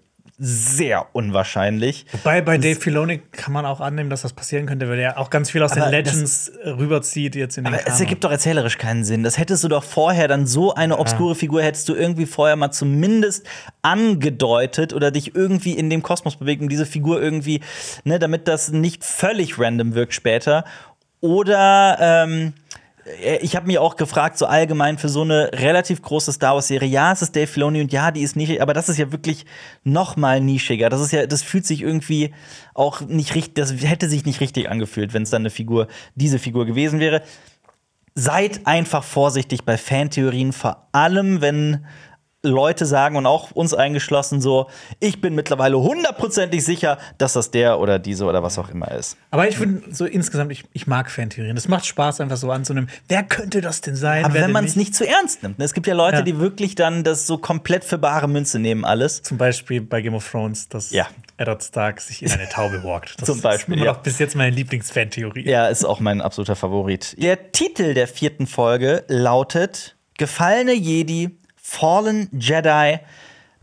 sehr 0.44 1.06
unwahrscheinlich. 1.14 2.08
Wobei 2.14 2.42
bei 2.42 2.58
Dave 2.58 2.80
Filoni 2.80 3.20
kann 3.32 3.54
man 3.54 3.64
auch 3.64 3.80
annehmen, 3.80 4.10
dass 4.10 4.24
das 4.24 4.34
passieren 4.34 4.66
könnte, 4.66 4.90
weil 4.90 4.98
er 4.98 5.20
auch 5.20 5.30
ganz 5.30 5.52
viel 5.52 5.62
aus 5.62 5.74
den 5.74 5.88
Legends 5.88 6.52
das, 6.52 6.80
rüberzieht 6.80 7.36
jetzt 7.36 7.60
in 7.60 7.66
den 7.66 7.74
Aber 7.74 7.84
Kanon. 7.84 7.94
es 7.94 8.02
ergibt 8.02 8.24
doch 8.24 8.32
erzählerisch 8.32 8.80
keinen 8.80 9.04
Sinn. 9.04 9.22
Das 9.22 9.38
hättest 9.38 9.64
du 9.64 9.68
doch 9.68 9.84
vorher 9.84 10.28
dann 10.28 10.48
so 10.48 10.74
eine 10.74 10.98
obskure 10.98 11.34
ja. 11.34 11.36
Figur 11.36 11.62
hättest 11.62 11.88
du 11.90 11.94
irgendwie 11.94 12.26
vorher 12.26 12.56
mal 12.56 12.72
zumindest 12.72 13.46
angedeutet 13.84 14.94
oder 14.94 15.12
dich 15.12 15.36
irgendwie 15.36 15.74
in 15.74 15.92
dem 15.92 16.02
Kosmos 16.02 16.38
bewegt, 16.38 16.64
um 16.64 16.70
diese 16.70 16.88
Figur 16.88 17.22
irgendwie, 17.22 17.62
ne, 18.04 18.18
damit 18.18 18.48
das 18.48 18.72
nicht 18.72 19.04
völlig 19.04 19.60
random 19.60 19.94
wirkt 19.94 20.16
später. 20.16 20.66
Oder 21.20 21.98
ähm, 22.02 22.54
äh, 22.58 22.61
ich 23.42 23.56
habe 23.56 23.68
mich 23.68 23.80
auch 23.80 23.96
gefragt, 23.96 24.38
so 24.38 24.46
allgemein 24.46 24.98
für 24.98 25.10
so 25.10 25.22
eine 25.22 25.52
relativ 25.54 26.02
große 26.02 26.32
Star 26.32 26.54
Wars-Serie, 26.54 26.88
ja, 26.88 27.12
es 27.12 27.22
ist 27.22 27.36
Dave 27.36 27.48
Filoni 27.48 27.82
und 27.82 27.92
ja, 27.92 28.12
die 28.12 28.22
ist 28.22 28.36
nischig, 28.36 28.62
aber 28.62 28.74
das 28.74 28.90
ist 28.90 28.98
ja 28.98 29.12
wirklich 29.12 29.46
noch 29.84 30.18
mal 30.18 30.40
nischiger. 30.40 30.90
Das 30.90 31.02
ist 31.02 31.12
ja, 31.12 31.26
das 31.26 31.42
fühlt 31.42 31.66
sich 31.66 31.82
irgendwie 31.82 32.34
auch 32.74 33.02
nicht 33.02 33.34
richtig, 33.34 33.56
das 33.56 33.72
hätte 33.72 34.08
sich 34.08 34.26
nicht 34.26 34.40
richtig 34.40 34.70
angefühlt, 34.70 35.14
wenn 35.14 35.24
es 35.24 35.32
dann 35.32 35.42
eine 35.42 35.50
Figur, 35.50 35.88
diese 36.16 36.38
Figur 36.38 36.66
gewesen 36.66 37.00
wäre. 37.00 37.24
Seid 38.14 38.68
einfach 38.68 39.04
vorsichtig 39.04 39.64
bei 39.64 39.78
Fantheorien, 39.78 40.54
vor 40.54 40.88
allem 40.92 41.42
wenn 41.42 41.86
Leute 42.44 42.88
sagen 42.88 43.18
und 43.18 43.28
auch 43.28 43.52
uns 43.52 43.74
eingeschlossen 43.74 44.42
so, 44.42 44.68
ich 45.00 45.22
bin 45.22 45.36
mittlerweile 45.36 45.80
hundertprozentig 45.80 46.64
sicher, 46.66 46.98
dass 47.20 47.34
das 47.34 47.52
der 47.52 47.80
oder 47.80 48.00
diese 48.00 48.26
oder 48.26 48.42
was 48.42 48.58
auch 48.58 48.70
immer 48.70 48.90
ist. 48.92 49.16
Aber 49.30 49.48
ich 49.48 49.58
finde 49.58 49.94
so 49.94 50.06
insgesamt, 50.06 50.52
ich, 50.52 50.64
ich 50.74 50.88
mag 50.88 51.12
Fantheorien. 51.12 51.56
Das 51.56 51.68
macht 51.68 51.86
Spaß, 51.86 52.20
einfach 52.20 52.38
so 52.38 52.50
anzunehmen. 52.50 52.90
Wer 53.08 53.22
könnte 53.24 53.62
das 53.62 53.82
denn 53.82 53.96
sein? 53.96 54.26
Aber 54.26 54.34
wenn 54.34 54.52
man 54.52 54.66
es 54.66 54.76
nicht 54.76 54.96
zu 54.96 55.08
ernst 55.08 55.44
nimmt. 55.44 55.60
Ne? 55.60 55.66
Es 55.66 55.74
gibt 55.74 55.86
ja 55.86 55.94
Leute, 55.94 56.18
Ja. 56.18 56.22
die 56.24 56.40
wirklich 56.40 56.74
dann 56.74 57.04
das 57.04 57.28
so 57.28 57.38
komplett 57.38 57.84
für 57.84 58.00
bare 58.00 58.28
Münze 58.28 58.58
nehmen, 58.58 58.86
alles. 58.86 59.22
Zum 59.22 59.38
Beispiel 59.38 59.82
bei 59.82 60.02
Game 60.02 60.16
of 60.16 60.28
Thrones, 60.30 60.68
dass 60.68 60.90
Ja. 60.90 61.08
Eddard 61.38 61.64
Stark 61.64 62.02
sich 62.02 62.24
in 62.24 62.32
eine 62.32 62.50
Taube 62.50 62.84
walkt. 62.84 63.22
Das 63.22 63.28
Zum 63.28 63.40
Beispiel, 63.42 63.76
ist 63.76 63.82
immer 63.82 63.92
ja. 63.92 63.94
bis 63.94 64.18
jetzt 64.18 64.36
meine 64.36 64.56
Lieblingsfantheorie. 64.56 65.48
Ja, 65.48 65.68
ist 65.68 65.86
auch 65.86 66.00
mein 66.00 66.22
absoluter 66.22 66.56
Favorit. 66.56 67.16
Der 67.22 67.52
Titel 67.52 67.94
der 67.94 68.08
vierten 68.08 68.48
Folge 68.48 69.04
lautet 69.08 69.96
Gefallene 70.18 70.74
Jedi, 70.74 71.32
Fallen 71.72 72.28
Jedi. 72.34 73.00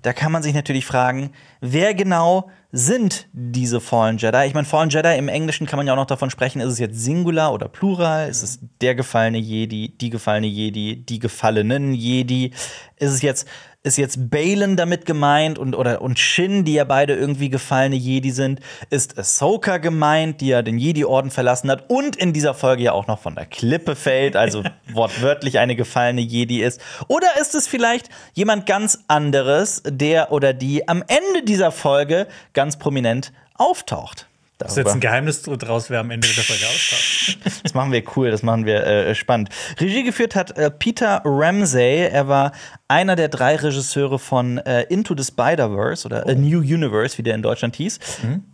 Da 0.00 0.12
kann 0.14 0.32
man 0.32 0.42
sich 0.42 0.54
natürlich 0.54 0.86
fragen, 0.86 1.30
wer 1.60 1.92
genau 1.92 2.48
sind 2.72 3.26
diese 3.32 3.82
Fallen 3.82 4.16
Jedi? 4.16 4.46
Ich 4.46 4.54
meine, 4.54 4.66
Fallen 4.66 4.88
Jedi 4.88 5.18
im 5.18 5.28
Englischen 5.28 5.66
kann 5.66 5.76
man 5.76 5.86
ja 5.86 5.92
auch 5.92 5.98
noch 5.98 6.06
davon 6.06 6.30
sprechen, 6.30 6.62
ist 6.62 6.72
es 6.72 6.78
jetzt 6.78 6.98
Singular 6.98 7.52
oder 7.52 7.68
Plural? 7.68 8.30
Ist 8.30 8.42
es 8.42 8.60
der 8.80 8.94
gefallene 8.94 9.38
Jedi, 9.38 9.90
die 9.90 10.08
gefallene 10.08 10.46
Jedi, 10.46 11.04
die 11.04 11.18
gefallenen 11.18 11.92
Jedi? 11.92 12.52
Ist 12.96 13.12
es 13.12 13.20
jetzt 13.20 13.46
ist 13.84 13.96
jetzt 13.96 14.30
Balen 14.30 14.76
damit 14.76 15.06
gemeint 15.06 15.58
und 15.58 15.74
oder 15.74 16.02
und 16.02 16.18
Shin, 16.18 16.64
die 16.64 16.74
ja 16.74 16.84
beide 16.84 17.14
irgendwie 17.14 17.48
gefallene 17.48 17.96
Jedi 17.96 18.30
sind? 18.30 18.60
Ist 18.90 19.18
Ahsoka 19.18 19.78
gemeint, 19.78 20.40
die 20.40 20.48
ja 20.48 20.62
den 20.62 20.78
Jedi-Orden 20.78 21.30
verlassen 21.30 21.70
hat 21.70 21.88
und 21.88 22.16
in 22.16 22.32
dieser 22.32 22.54
Folge 22.54 22.82
ja 22.82 22.92
auch 22.92 23.06
noch 23.06 23.20
von 23.20 23.34
der 23.34 23.46
Klippe 23.46 23.96
fällt, 23.96 24.36
also 24.36 24.64
wortwörtlich 24.92 25.58
eine 25.58 25.76
gefallene 25.76 26.20
Jedi 26.20 26.62
ist? 26.62 26.80
Oder 27.06 27.28
ist 27.40 27.54
es 27.54 27.68
vielleicht 27.68 28.08
jemand 28.34 28.66
ganz 28.66 29.04
anderes, 29.08 29.82
der 29.86 30.32
oder 30.32 30.52
die 30.52 30.88
am 30.88 31.02
Ende 31.06 31.44
dieser 31.44 31.72
Folge 31.72 32.26
ganz 32.52 32.78
prominent 32.78 33.32
auftaucht? 33.54 34.27
Das 34.58 34.72
ist 34.72 34.78
jetzt 34.78 34.92
ein 34.92 35.00
Geheimnis 35.00 35.42
draus, 35.42 35.88
wer 35.88 36.00
am 36.00 36.10
Ende 36.10 36.26
der 36.26 36.42
Folge 36.44 36.66
auftaucht. 36.66 37.38
Das 37.62 37.74
machen 37.74 37.92
wir 37.92 38.02
cool, 38.16 38.30
das 38.30 38.42
machen 38.42 38.66
wir 38.66 38.84
äh, 38.84 39.14
spannend. 39.14 39.50
Regie 39.78 40.02
geführt 40.02 40.34
hat 40.34 40.56
äh, 40.58 40.70
Peter 40.70 41.22
Ramsey. 41.24 42.08
Er 42.10 42.28
war 42.28 42.52
einer 42.88 43.14
der 43.14 43.28
drei 43.28 43.56
Regisseure 43.56 44.18
von 44.18 44.58
äh, 44.58 44.82
Into 44.88 45.14
the 45.16 45.22
Spider-Verse 45.24 46.06
oder 46.06 46.26
A 46.26 46.34
New 46.34 46.58
Universe, 46.58 47.18
wie 47.18 47.22
der 47.22 47.34
in 47.34 47.42
Deutschland 47.42 47.76
hieß. 47.76 47.98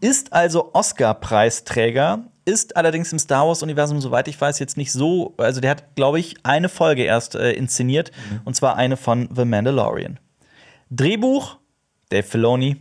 Ist 0.01 0.33
also 0.33 0.75
Oscar-Preisträger, 0.75 2.25
ist 2.45 2.77
allerdings 2.77 3.13
im 3.13 3.19
Star 3.19 3.47
Wars-Universum, 3.47 4.01
soweit 4.01 4.29
ich 4.29 4.39
weiß, 4.39 4.59
jetzt 4.59 4.77
nicht 4.77 4.93
so. 4.93 5.35
Also, 5.39 5.61
der 5.61 5.71
hat, 5.71 5.95
glaube 5.97 6.19
ich, 6.21 6.35
eine 6.43 6.69
Folge 6.69 7.05
erst 7.05 7.35
äh, 7.35 7.53
inszeniert, 7.53 8.13
und 8.45 8.55
zwar 8.55 8.77
eine 8.77 8.97
von 8.97 9.29
The 9.35 9.45
Mandalorian. 9.45 10.19
Drehbuch 10.91 11.59
Dave 12.11 12.23
Filoni, 12.23 12.77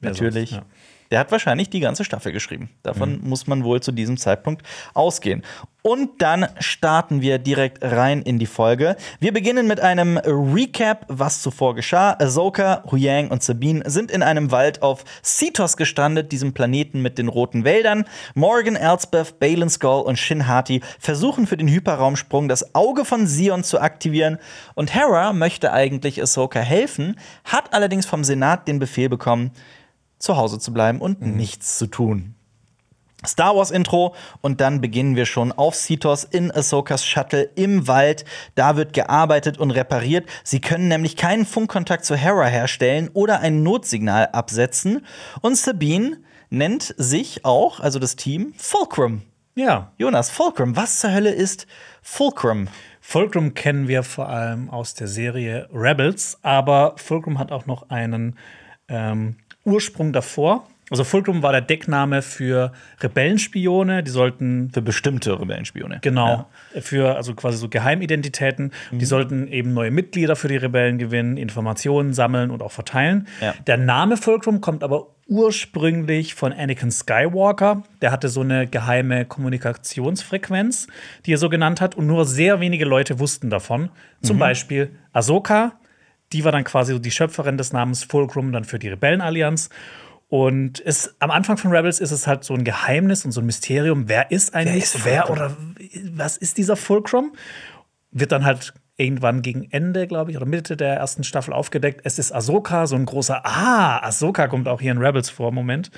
Wer 0.00 0.10
natürlich. 0.10 0.50
sonst, 0.50 0.62
ja. 0.62 0.66
Der 1.10 1.18
hat 1.18 1.32
wahrscheinlich 1.32 1.68
die 1.70 1.80
ganze 1.80 2.04
Staffel 2.04 2.32
geschrieben. 2.32 2.70
Davon 2.84 3.20
muss 3.22 3.48
man 3.48 3.64
wohl 3.64 3.80
zu 3.80 3.90
diesem 3.90 4.16
Zeitpunkt 4.16 4.62
ausgehen. 4.94 5.42
Und 5.82 6.20
dann 6.20 6.46
starten 6.58 7.22
wir 7.22 7.38
direkt 7.38 7.82
rein 7.82 8.20
in 8.20 8.38
die 8.38 8.46
Folge. 8.46 8.96
Wir 9.18 9.32
beginnen 9.32 9.66
mit 9.66 9.80
einem 9.80 10.18
Recap, 10.18 11.06
was 11.08 11.40
zuvor 11.40 11.74
geschah. 11.74 12.16
Ahsoka, 12.20 12.84
Huyang 12.90 13.28
und 13.30 13.42
Sabine 13.42 13.88
sind 13.88 14.10
in 14.10 14.22
einem 14.22 14.50
Wald 14.52 14.82
auf 14.82 15.04
Cetos 15.24 15.78
gestrandet, 15.78 16.32
diesem 16.32 16.52
Planeten 16.52 17.00
mit 17.00 17.16
den 17.16 17.28
roten 17.28 17.64
Wäldern. 17.64 18.04
Morgan, 18.34 18.76
Elsbeth, 18.76 19.40
Balin 19.40 19.70
Skull 19.70 20.02
und 20.02 20.18
Shin 20.18 20.46
Hati 20.46 20.82
versuchen 20.98 21.46
für 21.46 21.56
den 21.56 21.68
Hyperraumsprung 21.68 22.48
das 22.48 22.74
Auge 22.74 23.06
von 23.06 23.26
Sion 23.26 23.64
zu 23.64 23.80
aktivieren. 23.80 24.38
Und 24.74 24.94
Hera 24.94 25.32
möchte 25.32 25.72
eigentlich 25.72 26.20
Ahsoka 26.20 26.60
helfen, 26.60 27.16
hat 27.44 27.72
allerdings 27.72 28.04
vom 28.04 28.22
Senat 28.22 28.68
den 28.68 28.78
Befehl 28.78 29.08
bekommen, 29.08 29.52
zu 30.20 30.36
Hause 30.36 30.60
zu 30.60 30.72
bleiben 30.72 31.00
und 31.00 31.20
nichts 31.22 31.76
zu 31.78 31.88
tun. 31.88 32.36
Star 33.26 33.54
Wars 33.54 33.70
Intro 33.70 34.14
und 34.40 34.60
dann 34.60 34.80
beginnen 34.80 35.14
wir 35.14 35.26
schon 35.26 35.52
auf 35.52 35.74
Cetos 35.74 36.24
in 36.24 36.50
Ahsokas 36.50 37.04
Shuttle 37.04 37.50
im 37.54 37.86
Wald. 37.86 38.24
Da 38.54 38.76
wird 38.76 38.94
gearbeitet 38.94 39.58
und 39.58 39.72
repariert. 39.72 40.28
Sie 40.42 40.60
können 40.60 40.88
nämlich 40.88 41.16
keinen 41.16 41.44
Funkkontakt 41.44 42.04
zu 42.04 42.16
Hera 42.16 42.46
herstellen 42.46 43.10
oder 43.12 43.40
ein 43.40 43.62
Notsignal 43.62 44.28
absetzen. 44.32 45.04
Und 45.42 45.58
Sabine 45.58 46.18
nennt 46.48 46.94
sich 46.96 47.44
auch, 47.44 47.80
also 47.80 47.98
das 47.98 48.16
Team, 48.16 48.54
Fulcrum. 48.56 49.22
Ja. 49.54 49.92
Jonas, 49.98 50.30
Fulcrum, 50.30 50.76
was 50.76 51.00
zur 51.00 51.12
Hölle 51.12 51.30
ist 51.30 51.66
Fulcrum? 52.02 52.68
Fulcrum 53.02 53.52
kennen 53.52 53.88
wir 53.88 54.02
vor 54.02 54.28
allem 54.28 54.70
aus 54.70 54.94
der 54.94 55.08
Serie 55.08 55.68
Rebels, 55.72 56.38
aber 56.42 56.94
Fulcrum 56.96 57.38
hat 57.38 57.52
auch 57.52 57.66
noch 57.66 57.90
einen 57.90 58.38
ähm, 58.88 59.36
Ursprung 59.64 60.12
davor. 60.12 60.66
Also 60.90 61.04
Fulcrum 61.04 61.40
war 61.44 61.52
der 61.52 61.60
Deckname 61.60 62.20
für 62.20 62.72
Rebellenspione, 63.00 64.02
die 64.02 64.10
sollten 64.10 64.70
Für 64.74 64.82
bestimmte 64.82 65.40
Rebellenspione. 65.40 66.00
Genau. 66.02 66.48
Für 66.80 67.14
also 67.14 67.34
quasi 67.34 67.58
so 67.58 67.68
Geheimidentitäten. 67.68 68.72
Mhm. 68.90 68.98
Die 68.98 69.04
sollten 69.04 69.46
eben 69.46 69.72
neue 69.72 69.92
Mitglieder 69.92 70.34
für 70.34 70.48
die 70.48 70.56
Rebellen 70.56 70.98
gewinnen, 70.98 71.36
Informationen 71.36 72.12
sammeln 72.12 72.50
und 72.50 72.60
auch 72.60 72.72
verteilen. 72.72 73.28
Ja. 73.40 73.54
Der 73.68 73.76
Name 73.76 74.16
Fulcrum 74.16 74.60
kommt 74.60 74.82
aber 74.82 75.06
ursprünglich 75.28 76.34
von 76.34 76.52
Anakin 76.52 76.90
Skywalker. 76.90 77.84
Der 78.02 78.10
hatte 78.10 78.28
so 78.28 78.40
eine 78.40 78.66
geheime 78.66 79.26
Kommunikationsfrequenz, 79.26 80.88
die 81.24 81.34
er 81.34 81.38
so 81.38 81.48
genannt 81.48 81.80
hat, 81.80 81.94
und 81.94 82.08
nur 82.08 82.24
sehr 82.24 82.58
wenige 82.58 82.84
Leute 82.84 83.20
wussten 83.20 83.48
davon. 83.48 83.90
Zum 84.22 84.36
Mhm. 84.36 84.40
Beispiel 84.40 84.90
Ahsoka, 85.12 85.72
die 86.32 86.44
war 86.44 86.52
dann 86.52 86.64
quasi 86.64 86.92
so 86.92 86.98
die 86.98 87.10
Schöpferin 87.10 87.56
des 87.58 87.72
Namens 87.72 88.04
Fulcrum 88.04 88.52
dann 88.52 88.64
für 88.64 88.78
die 88.78 88.88
Rebellenallianz. 88.88 89.68
Und 90.28 90.80
es, 90.84 91.16
am 91.18 91.32
Anfang 91.32 91.56
von 91.56 91.72
Rebels 91.72 91.98
ist 91.98 92.12
es 92.12 92.28
halt 92.28 92.44
so 92.44 92.54
ein 92.54 92.62
Geheimnis 92.62 93.24
und 93.24 93.32
so 93.32 93.40
ein 93.40 93.46
Mysterium. 93.46 94.08
Wer 94.08 94.30
ist 94.30 94.54
eigentlich, 94.54 94.84
ist 94.84 95.04
wer, 95.04 95.28
oder 95.28 95.56
was 96.12 96.36
ist 96.36 96.56
dieser 96.56 96.76
Fulcrum? 96.76 97.32
Wird 98.12 98.30
dann 98.30 98.44
halt 98.44 98.72
irgendwann 98.96 99.42
gegen 99.42 99.68
Ende, 99.72 100.06
glaube 100.06 100.30
ich, 100.30 100.36
oder 100.36 100.46
Mitte 100.46 100.76
der 100.76 100.94
ersten 100.94 101.24
Staffel 101.24 101.52
aufgedeckt. 101.52 102.02
Es 102.04 102.18
ist 102.18 102.32
Ahsoka, 102.32 102.86
so 102.86 102.94
ein 102.94 103.06
großer, 103.06 103.44
ah, 103.44 103.98
Ahsoka 104.06 104.46
kommt 104.46 104.68
auch 104.68 104.80
hier 104.80 104.92
in 104.92 104.98
Rebels 104.98 105.30
vor, 105.30 105.50
Moment. 105.50 105.90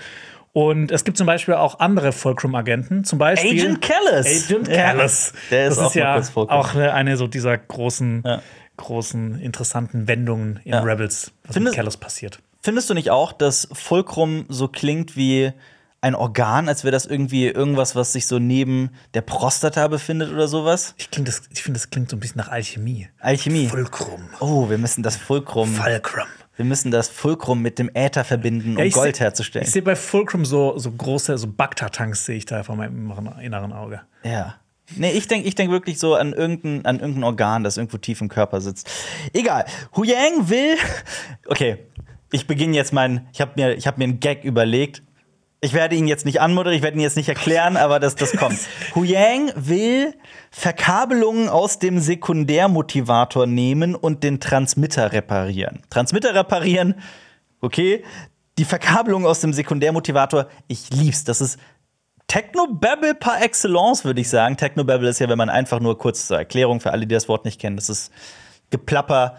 Und 0.52 0.92
es 0.92 1.04
gibt 1.04 1.16
zum 1.16 1.26
Beispiel 1.26 1.54
auch 1.54 1.80
andere 1.80 2.12
Fulcrum-Agenten, 2.12 3.04
zum 3.04 3.18
Beispiel 3.18 3.58
Agent 3.58 3.80
Callis. 3.82 4.50
Agent 4.50 4.68
Ja, 4.68 4.92
Callis. 4.92 5.32
der 5.50 5.66
ist 5.68 5.76
das 5.78 5.84
auch 5.84 5.88
ist 5.88 5.94
ja 5.94 6.20
auch 6.48 6.74
eine, 6.74 6.92
eine 6.94 7.16
so 7.16 7.26
dieser 7.26 7.56
großen, 7.56 8.22
Ja. 8.24 8.42
Großen, 8.82 9.38
interessanten 9.40 10.06
Wendungen 10.08 10.60
in 10.64 10.72
Ja. 10.72 10.80
Rebels, 10.82 11.32
was 11.44 11.54
Findest- 11.54 11.72
mit 11.72 11.76
Callis 11.76 11.96
passiert. 11.96 12.38
Findest 12.62 12.88
du 12.90 12.94
nicht 12.94 13.10
auch, 13.10 13.32
dass 13.32 13.66
Fulcrum 13.72 14.44
so 14.48 14.68
klingt 14.68 15.16
wie 15.16 15.52
ein 16.00 16.14
Organ, 16.16 16.68
als 16.68 16.82
wäre 16.84 16.90
das 16.92 17.06
irgendwie 17.06 17.46
irgendwas, 17.46 17.94
was 17.94 18.12
sich 18.12 18.26
so 18.26 18.38
neben 18.40 18.90
der 19.14 19.20
Prostata 19.20 19.86
befindet 19.88 20.32
oder 20.32 20.48
sowas? 20.48 20.94
Ich, 20.98 21.08
das- 21.10 21.42
ich 21.50 21.62
finde, 21.62 21.78
das 21.78 21.90
klingt 21.90 22.10
so 22.10 22.16
ein 22.16 22.20
bisschen 22.20 22.38
nach 22.38 22.48
Alchemie. 22.48 23.08
Alchemie. 23.20 23.68
Fulcrum. 23.68 24.22
Oh, 24.40 24.68
wir 24.68 24.78
müssen 24.78 25.02
das 25.04 25.16
Fulcrum, 25.16 25.72
Fulcrum. 25.74 26.24
wir 26.56 26.64
müssen 26.64 26.90
das 26.90 27.08
Fulcrum 27.08 27.62
mit 27.62 27.78
dem 27.78 27.88
Äther 27.94 28.24
verbinden, 28.24 28.76
um 28.76 28.84
Ja, 28.84 28.88
Gold 28.90 29.14
seh- 29.16 29.22
herzustellen. 29.24 29.64
Ich 29.66 29.72
sehe 29.72 29.82
bei 29.82 29.94
Fulcrum 29.96 30.44
so, 30.44 30.76
so 30.76 30.90
große, 30.90 31.38
so 31.38 31.46
Bagdad-Tanks 31.46 32.24
sehe 32.26 32.36
ich 32.36 32.46
da 32.46 32.62
vor 32.64 32.74
meinem 32.76 33.12
inneren 33.40 33.72
Auge. 33.72 34.00
Ja. 34.24 34.56
Nee, 34.96 35.12
ich 35.12 35.28
denke 35.28 35.48
ich 35.48 35.54
denk 35.54 35.70
wirklich 35.70 35.98
so 35.98 36.14
an 36.14 36.32
irgendein, 36.32 36.84
an 36.84 37.00
irgendein 37.00 37.24
Organ, 37.24 37.64
das 37.64 37.76
irgendwo 37.76 37.98
tief 37.98 38.20
im 38.20 38.28
Körper 38.28 38.60
sitzt. 38.60 38.90
Egal. 39.32 39.64
Huyang 39.96 40.48
will. 40.48 40.76
Okay, 41.48 41.78
ich 42.30 42.46
beginne 42.46 42.74
jetzt 42.76 42.92
meinen. 42.92 43.26
Ich 43.32 43.40
habe 43.40 43.52
mir, 43.56 43.76
ich 43.76 43.86
hab 43.86 43.98
mir 43.98 44.04
einen 44.04 44.20
Gag 44.20 44.44
überlegt. 44.44 45.02
Ich 45.60 45.74
werde 45.74 45.94
ihn 45.94 46.08
jetzt 46.08 46.24
nicht 46.24 46.40
anmoderieren, 46.40 46.78
ich 46.78 46.82
werde 46.82 46.96
ihn 46.96 47.02
jetzt 47.02 47.16
nicht 47.16 47.28
erklären, 47.28 47.76
aber 47.76 48.00
das, 48.00 48.16
das 48.16 48.32
kommt. 48.32 48.58
Huyang 48.96 49.52
will 49.54 50.14
Verkabelungen 50.50 51.48
aus 51.48 51.78
dem 51.78 52.00
Sekundärmotivator 52.00 53.46
nehmen 53.46 53.94
und 53.94 54.24
den 54.24 54.40
Transmitter 54.40 55.12
reparieren. 55.12 55.82
Transmitter 55.88 56.34
reparieren, 56.34 56.96
okay. 57.60 58.02
Die 58.58 58.64
Verkabelung 58.64 59.24
aus 59.24 59.40
dem 59.40 59.52
Sekundärmotivator, 59.52 60.48
ich 60.66 60.90
lieb's. 60.90 61.24
Das 61.24 61.40
ist 61.40 61.58
Technobabble 62.32 63.14
par 63.14 63.42
excellence, 63.42 64.06
würde 64.06 64.22
ich 64.22 64.30
sagen. 64.30 64.56
Technobabble 64.56 65.06
ist 65.06 65.18
ja, 65.18 65.28
wenn 65.28 65.36
man 65.36 65.50
einfach 65.50 65.80
nur 65.80 65.98
kurz 65.98 66.28
zur 66.28 66.38
Erklärung 66.38 66.80
für 66.80 66.90
alle, 66.90 67.06
die 67.06 67.14
das 67.14 67.28
Wort 67.28 67.44
nicht 67.44 67.60
kennen, 67.60 67.76
das 67.76 67.90
ist 67.90 68.10
Geplapper, 68.70 69.36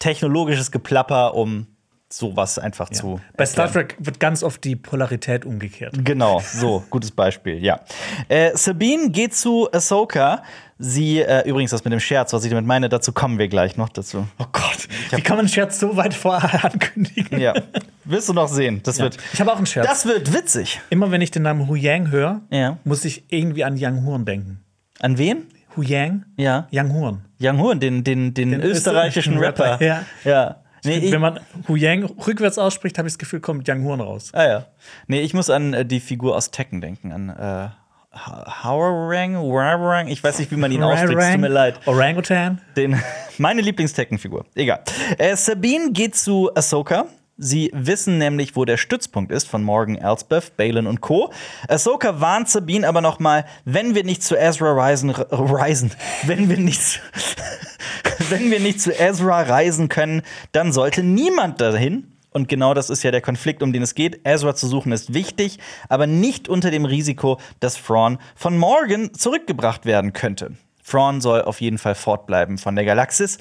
technologisches 0.00 0.72
Geplapper, 0.72 1.34
um 1.34 1.68
sowas 2.12 2.58
einfach 2.58 2.90
zu. 2.90 3.20
Bei 3.36 3.46
Star 3.46 3.66
erklären. 3.66 3.88
Trek 3.88 3.96
wird 4.00 4.20
ganz 4.20 4.42
oft 4.42 4.62
die 4.64 4.76
Polarität 4.76 5.44
umgekehrt. 5.44 5.94
Genau, 6.04 6.40
so, 6.44 6.84
gutes 6.90 7.10
Beispiel, 7.10 7.62
ja. 7.62 7.80
Äh, 8.28 8.56
Sabine 8.56 9.10
geht 9.10 9.34
zu 9.34 9.68
Ahsoka. 9.72 10.42
Sie, 10.78 11.20
äh, 11.20 11.48
übrigens, 11.48 11.70
das 11.70 11.84
mit 11.84 11.92
dem 11.92 12.00
Scherz, 12.00 12.32
was 12.32 12.44
ich 12.44 12.50
damit 12.50 12.66
meine, 12.66 12.88
dazu 12.88 13.12
kommen 13.12 13.38
wir 13.38 13.48
gleich 13.48 13.76
noch 13.76 13.88
dazu. 13.88 14.26
Oh 14.38 14.44
Gott, 14.52 14.88
wie 15.12 15.20
kann 15.20 15.36
man 15.36 15.44
einen 15.44 15.48
Scherz 15.48 15.78
so 15.78 15.96
weit 15.96 16.12
vorher 16.12 16.64
ankündigen? 16.72 17.38
Ja. 17.38 17.54
Willst 18.04 18.28
du 18.28 18.32
noch 18.32 18.48
sehen? 18.48 18.80
Das 18.82 18.98
wird. 18.98 19.16
Ich 19.32 19.40
habe 19.40 19.52
auch 19.52 19.56
einen 19.58 19.66
Scherz. 19.66 19.86
Das 19.86 20.06
wird 20.06 20.34
witzig. 20.34 20.80
Immer 20.90 21.10
wenn 21.12 21.20
ich 21.20 21.30
den 21.30 21.42
Namen 21.42 21.68
Hu 21.68 21.76
Yang 21.76 22.10
höre, 22.10 22.40
Ja. 22.50 22.78
muss 22.84 23.04
ich 23.04 23.24
irgendwie 23.28 23.62
an 23.64 23.76
Yang 23.76 24.04
Huren 24.04 24.24
denken. 24.24 24.64
An 25.00 25.18
wen? 25.18 25.46
Hu 25.76 25.82
Yang? 25.82 26.24
Ja. 26.36 26.66
Yang 26.70 26.92
Huren. 26.92 27.24
Young 27.42 27.58
Horn, 27.58 27.80
den, 27.80 28.04
den, 28.04 28.34
den, 28.34 28.52
österreichischen 28.54 29.34
österreichischen 29.34 29.38
Rapper. 29.38 29.72
Rapper, 29.72 29.84
ja. 29.84 30.04
ja. 30.24 30.61
Nee, 30.84 31.00
Find, 31.00 31.12
Wenn 31.12 31.20
man 31.20 31.40
Hu 31.68 31.76
Yang 31.76 32.04
rückwärts 32.26 32.58
ausspricht, 32.58 32.98
habe 32.98 33.06
ich 33.08 33.14
das 33.14 33.18
Gefühl, 33.18 33.40
kommt 33.40 33.68
Yang 33.68 33.84
Huan 33.84 34.00
raus. 34.00 34.30
Ah 34.32 34.44
ja. 34.46 34.66
Nee, 35.06 35.20
ich 35.20 35.32
muss 35.34 35.48
an 35.50 35.74
äh, 35.74 35.84
die 35.84 36.00
Figur 36.00 36.36
aus 36.36 36.50
Tekken 36.50 36.80
denken, 36.80 37.12
an 37.12 37.28
äh, 37.28 37.68
Ha- 38.14 38.62
Hawarang, 38.64 39.36
Warang, 39.36 40.08
ich 40.08 40.22
weiß 40.22 40.38
nicht, 40.38 40.50
wie 40.50 40.56
man 40.56 40.70
ihn 40.70 40.82
ausspricht, 40.82 41.32
tut 41.32 41.40
mir 41.40 41.48
leid. 41.48 41.80
Orangutan. 41.86 42.60
Den, 42.76 43.00
meine 43.38 43.62
Lieblings-Tekken-Figur. 43.62 44.44
Egal. 44.54 44.80
Äh, 45.16 45.34
Sabine 45.36 45.92
geht 45.92 46.14
zu 46.16 46.50
Ahsoka. 46.54 47.06
Sie 47.44 47.72
wissen 47.74 48.18
nämlich, 48.18 48.54
wo 48.54 48.64
der 48.64 48.76
Stützpunkt 48.76 49.32
ist 49.32 49.48
von 49.48 49.64
Morgan 49.64 49.96
Elsbeth, 49.96 50.56
Balin 50.56 50.86
und 50.86 51.00
Co. 51.00 51.32
Ahsoka 51.66 52.20
warnt 52.20 52.48
Sabine 52.48 52.86
aber 52.86 53.00
noch 53.00 53.18
mal, 53.18 53.44
wenn 53.64 53.96
wir 53.96 54.04
nicht 54.04 54.22
zu 54.22 54.36
Ezra 54.36 54.72
reisen, 54.72 55.10
reisen 55.10 55.90
wenn 56.22 56.48
wir 56.48 56.56
nicht, 56.56 57.02
wenn 58.30 58.52
wir 58.52 58.60
nicht 58.60 58.80
zu 58.80 58.96
Ezra 58.96 59.42
reisen 59.42 59.88
können, 59.88 60.22
dann 60.52 60.72
sollte 60.72 61.02
niemand 61.02 61.60
dahin. 61.60 62.12
Und 62.30 62.48
genau 62.48 62.74
das 62.74 62.90
ist 62.90 63.02
ja 63.02 63.10
der 63.10 63.20
Konflikt, 63.20 63.60
um 63.64 63.72
den 63.72 63.82
es 63.82 63.96
geht. 63.96 64.20
Ezra 64.22 64.54
zu 64.54 64.68
suchen 64.68 64.92
ist 64.92 65.12
wichtig, 65.12 65.58
aber 65.88 66.06
nicht 66.06 66.48
unter 66.48 66.70
dem 66.70 66.84
Risiko, 66.84 67.40
dass 67.58 67.74
Thrawn 67.74 68.18
von 68.36 68.56
Morgan 68.56 69.14
zurückgebracht 69.14 69.84
werden 69.84 70.12
könnte. 70.12 70.52
Thrawn 70.88 71.20
soll 71.20 71.42
auf 71.42 71.60
jeden 71.60 71.78
Fall 71.78 71.94
fortbleiben 71.94 72.58
von 72.58 72.76
der 72.76 72.84
Galaxis. 72.84 73.38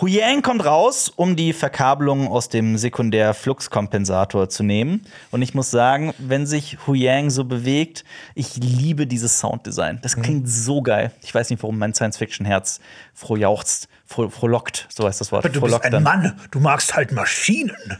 Huyang 0.00 0.42
kommt 0.42 0.64
raus, 0.64 1.12
um 1.16 1.34
die 1.34 1.52
Verkabelung 1.52 2.28
aus 2.28 2.48
dem 2.48 2.78
Sekundär-Fluxkompensator 2.78 4.48
zu 4.48 4.62
nehmen. 4.62 5.04
Und 5.32 5.42
ich 5.42 5.54
muss 5.54 5.72
sagen, 5.72 6.14
wenn 6.18 6.46
sich 6.46 6.78
Huyang 6.86 7.30
so 7.30 7.42
bewegt, 7.44 8.04
ich 8.36 8.56
liebe 8.56 9.08
dieses 9.08 9.40
Sounddesign. 9.40 9.98
Das 10.02 10.14
klingt 10.14 10.48
so 10.48 10.82
geil. 10.82 11.10
Ich 11.22 11.34
weiß 11.34 11.50
nicht, 11.50 11.60
warum 11.64 11.78
mein 11.78 11.94
Science-Fiction-Herz 11.94 12.78
frohjauchzt, 13.12 13.88
froh, 14.06 14.28
frohlockt, 14.28 14.86
so 14.88 15.04
heißt 15.04 15.20
das 15.20 15.32
Wort. 15.32 15.44
Du 15.44 15.48
bist 15.48 15.60
Frohlockt 15.60 15.86
ein 15.86 15.90
dann. 15.90 16.02
Mann, 16.04 16.40
du 16.52 16.60
magst 16.60 16.94
halt 16.94 17.10
Maschinen. 17.10 17.98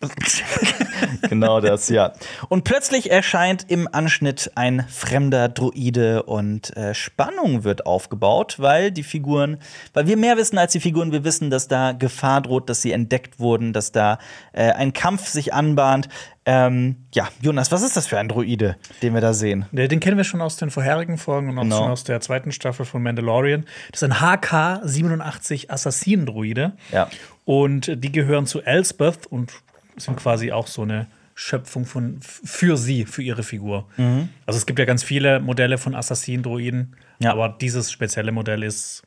genau 1.28 1.60
das, 1.60 1.88
ja. 1.88 2.12
Und 2.48 2.64
plötzlich 2.64 3.10
erscheint 3.10 3.66
im 3.68 3.88
Anschnitt 3.90 4.50
ein 4.54 4.84
fremder 4.88 5.48
Druide 5.48 6.24
und 6.24 6.76
äh, 6.76 6.94
Spannung 6.94 7.64
wird 7.64 7.86
aufgebaut, 7.86 8.56
weil 8.58 8.90
die 8.90 9.02
Figuren, 9.02 9.58
weil 9.94 10.06
wir 10.06 10.16
mehr 10.16 10.36
wissen 10.36 10.58
als 10.58 10.72
die 10.72 10.80
Figuren, 10.80 11.12
wir 11.12 11.24
wissen, 11.24 11.50
dass 11.50 11.68
da 11.68 11.92
Gefahr 11.92 12.40
droht, 12.40 12.68
dass 12.68 12.82
sie 12.82 12.92
entdeckt 12.92 13.38
wurden, 13.38 13.72
dass 13.72 13.92
da 13.92 14.18
äh, 14.52 14.72
ein 14.72 14.92
Kampf 14.92 15.28
sich 15.28 15.54
anbahnt. 15.54 16.08
Ähm, 16.48 17.06
ja, 17.12 17.28
Jonas, 17.40 17.72
was 17.72 17.82
ist 17.82 17.96
das 17.96 18.06
für 18.06 18.18
ein 18.18 18.28
Druide, 18.28 18.76
den 19.02 19.14
wir 19.14 19.20
da 19.20 19.34
sehen? 19.34 19.66
Den 19.72 19.98
kennen 19.98 20.16
wir 20.16 20.22
schon 20.22 20.40
aus 20.40 20.56
den 20.56 20.70
vorherigen 20.70 21.18
Folgen 21.18 21.50
und 21.50 21.58
auch 21.58 21.62
Genau. 21.62 21.78
schon 21.78 21.90
aus 21.90 22.04
der 22.04 22.20
zweiten 22.20 22.52
Staffel 22.52 22.86
von 22.86 23.02
Mandalorian. 23.02 23.64
Das 23.90 24.02
ist 24.02 24.08
ein 24.12 24.20
HK-87 24.20 25.70
Assassinendruide. 25.70 26.72
Ja. 26.92 27.08
Und 27.44 27.92
die 28.02 28.12
gehören 28.12 28.46
zu 28.46 28.60
Elspeth 28.62 29.26
und 29.26 29.52
sind 29.96 30.16
quasi 30.16 30.52
auch 30.52 30.66
so 30.66 30.82
eine 30.82 31.06
Schöpfung 31.34 31.84
von 31.84 32.18
für 32.22 32.76
sie, 32.76 33.04
für 33.04 33.22
ihre 33.22 33.42
Figur. 33.42 33.86
Mhm. 33.96 34.30
Also 34.46 34.56
es 34.58 34.66
gibt 34.66 34.78
ja 34.78 34.84
ganz 34.84 35.02
viele 35.04 35.40
Modelle 35.40 35.76
von 35.78 35.94
Assassin-Druiden, 35.94 36.96
Ja. 37.18 37.32
aber 37.32 37.50
dieses 37.60 37.92
spezielle 37.92 38.32
Modell 38.32 38.62
ist 38.62 39.02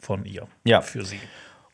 von 0.00 0.24
ihr. 0.24 0.48
Ja. 0.64 0.80
Für 0.80 1.04
sie. 1.04 1.20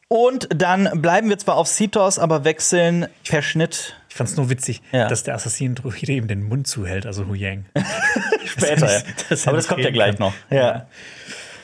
Und 0.08 0.48
dann 0.54 1.00
bleiben 1.00 1.30
wir 1.30 1.38
zwar 1.38 1.56
auf 1.56 1.68
Cetos, 1.68 2.18
aber 2.18 2.44
wechseln 2.44 3.06
per 3.26 3.40
Schnitt 3.42 3.96
Ich 4.10 4.14
fand 4.14 4.28
es 4.30 4.36
nur 4.36 4.50
witzig, 4.50 4.82
Ja. 4.92 5.08
dass 5.08 5.22
der 5.24 5.34
Assassin-Druide 5.34 6.12
ihm 6.12 6.28
den 6.28 6.42
Mund 6.42 6.66
zuhält, 6.66 7.06
also 7.06 7.26
Hu 7.26 7.34
Yang. 7.34 7.64
später. 8.44 8.92
ja. 8.92 9.02
dass 9.30 9.42
er 9.46 9.48
aber 9.48 9.56
das 9.56 9.68
kommt 9.68 9.82
ja 9.82 9.90
gleich 9.90 10.16
kann. 10.16 10.26
noch. 10.28 10.34
Ja. 10.50 10.86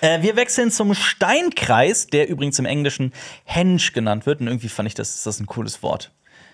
Äh, 0.01 0.23
wir 0.23 0.35
wechseln 0.37 0.71
zum 0.71 0.95
Steinkreis, 0.95 2.07
der 2.07 2.29
übrigens 2.29 2.59
im 2.59 2.65
Englischen 2.65 3.13
Henge 3.45 3.77
genannt 3.93 4.25
wird. 4.27 4.41
Und 4.41 4.47
irgendwie 4.49 4.69
fand 4.71 4.87
ich 4.89 4.95
das, 4.95 5.15
ist 5.17 5.27
das 5.27 5.41
ein 5.41 5.47
cooles 5.47 5.83
Wort. 5.83 6.11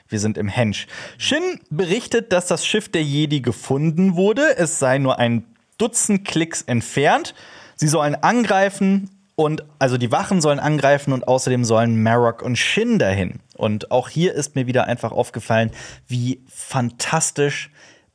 Wir 0.08 0.20
sind 0.20 0.38
im 0.38 0.48
Henge. 0.48 0.76
Shin 1.18 1.60
berichtet, 1.70 2.32
dass 2.32 2.46
das 2.46 2.66
Schiff 2.66 2.88
der 2.88 3.02
Jedi 3.02 3.40
gefunden 3.40 4.16
wurde. 4.16 4.56
Es 4.56 4.78
sei 4.78 4.98
nur 4.98 5.18
ein 5.18 5.44
Dutzend 5.78 6.24
Klicks 6.26 6.62
entfernt. 6.62 7.34
Sie 7.74 7.88
sollen 7.88 8.14
angreifen 8.14 9.10
und 9.34 9.64
also 9.78 9.98
die 9.98 10.10
Wachen 10.10 10.40
sollen 10.40 10.58
angreifen 10.58 11.12
und 11.12 11.28
außerdem 11.28 11.64
sollen 11.64 12.02
Marok 12.02 12.42
und 12.42 12.56
Shin 12.56 12.98
dahin. 12.98 13.40
Und 13.54 13.90
auch 13.90 14.08
hier 14.08 14.32
ist 14.32 14.54
mir 14.54 14.66
wieder 14.66 14.84
einfach 14.84 15.12
aufgefallen, 15.12 15.70
wie 16.08 16.42
fantastisch 16.48 17.70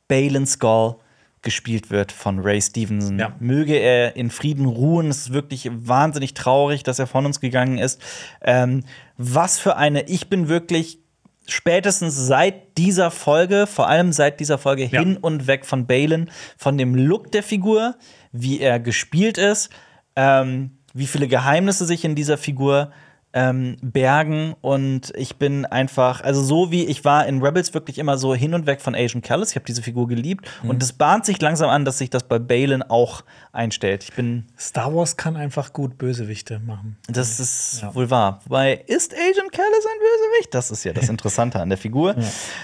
Balin 0.08 0.46
Skull 0.46 0.96
gespielt 1.42 1.90
wird 1.90 2.12
von 2.12 2.40
Ray 2.40 2.60
Stevenson. 2.60 3.18
Ja. 3.18 3.34
Möge 3.40 3.74
er 3.74 4.16
in 4.16 4.30
Frieden 4.30 4.66
ruhen. 4.66 5.08
Es 5.08 5.18
ist 5.18 5.32
wirklich 5.32 5.70
wahnsinnig 5.72 6.34
traurig, 6.34 6.82
dass 6.82 6.98
er 6.98 7.06
von 7.06 7.26
uns 7.26 7.40
gegangen 7.40 7.78
ist. 7.78 8.00
Ähm, 8.40 8.84
was 9.16 9.58
für 9.58 9.76
eine, 9.76 10.08
ich 10.08 10.28
bin 10.28 10.48
wirklich 10.48 10.98
spätestens 11.46 12.16
seit 12.16 12.76
dieser 12.78 13.10
Folge, 13.10 13.66
vor 13.66 13.88
allem 13.88 14.12
seit 14.12 14.40
dieser 14.40 14.58
Folge 14.58 14.84
Ja. 14.84 15.00
hin 15.00 15.16
und 15.16 15.46
weg 15.46 15.66
von 15.66 15.86
Balin, 15.86 16.30
von 16.56 16.78
dem 16.78 16.94
Look 16.94 17.32
der 17.32 17.42
Figur, 17.42 17.96
wie 18.32 18.60
er 18.60 18.80
gespielt 18.80 19.38
ist, 19.38 19.70
ähm, 20.16 20.78
wie 20.94 21.06
viele 21.06 21.28
Geheimnisse 21.28 21.84
sich 21.86 22.04
in 22.04 22.14
dieser 22.14 22.38
Figur 22.38 22.92
ähm, 23.34 23.76
bergen 23.80 24.54
und 24.60 25.12
ich 25.16 25.36
bin 25.36 25.64
einfach, 25.64 26.20
also 26.20 26.42
so 26.42 26.70
wie 26.70 26.84
ich 26.84 27.04
war 27.04 27.26
in 27.26 27.42
Rebels 27.42 27.72
wirklich 27.72 27.98
immer 27.98 28.18
so 28.18 28.34
hin 28.34 28.54
und 28.54 28.66
weg 28.66 28.80
von 28.80 28.94
Asian 28.94 29.22
Callis. 29.22 29.50
Ich 29.50 29.56
habe 29.56 29.64
diese 29.64 29.82
Figur 29.82 30.06
geliebt 30.06 30.48
und 30.62 30.82
es 30.82 30.92
bahnt 30.92 31.24
sich 31.24 31.40
langsam 31.40 31.70
an, 31.70 31.84
dass 31.84 31.98
sich 31.98 32.10
das 32.10 32.24
bei 32.24 32.38
Balin 32.38 32.82
auch 32.82 33.24
einstellt. 33.52 34.04
Ich 34.04 34.12
bin, 34.12 34.44
Star 34.58 34.94
Wars 34.94 35.16
kann 35.16 35.36
einfach 35.36 35.72
gut 35.72 35.96
Bösewichte 35.98 36.60
machen. 36.60 36.96
das 37.08 37.40
ist 37.40 37.84
wohl 37.94 38.10
wahr. 38.10 38.40
Wobei, 38.44 38.84
ist 38.86 39.14
Agent 39.14 39.52
Callis 39.52 39.86
ein 39.86 39.98
Bösewicht? 39.98 40.54
Das 40.54 40.70
ist 40.70 40.84
ja 40.84 40.92
das 40.92 41.08
Interessante 41.12 41.60
an 41.60 41.70
der 41.70 41.78
Figur. 41.78 42.14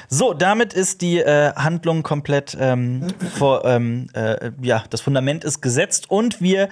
So, 0.09 0.35
damit 0.35 0.75
ist 0.75 1.01
die 1.01 1.19
äh, 1.19 1.53
Handlung 1.55 2.03
komplett 2.03 2.57
ähm, 2.61 3.07
vor, 3.35 3.65
ähm, 3.65 4.09
äh, 4.13 4.51
ja, 4.61 4.85
das 4.91 5.01
Fundament 5.01 5.45
ist 5.45 5.63
gesetzt 5.63 6.11
und 6.11 6.41
wir 6.41 6.69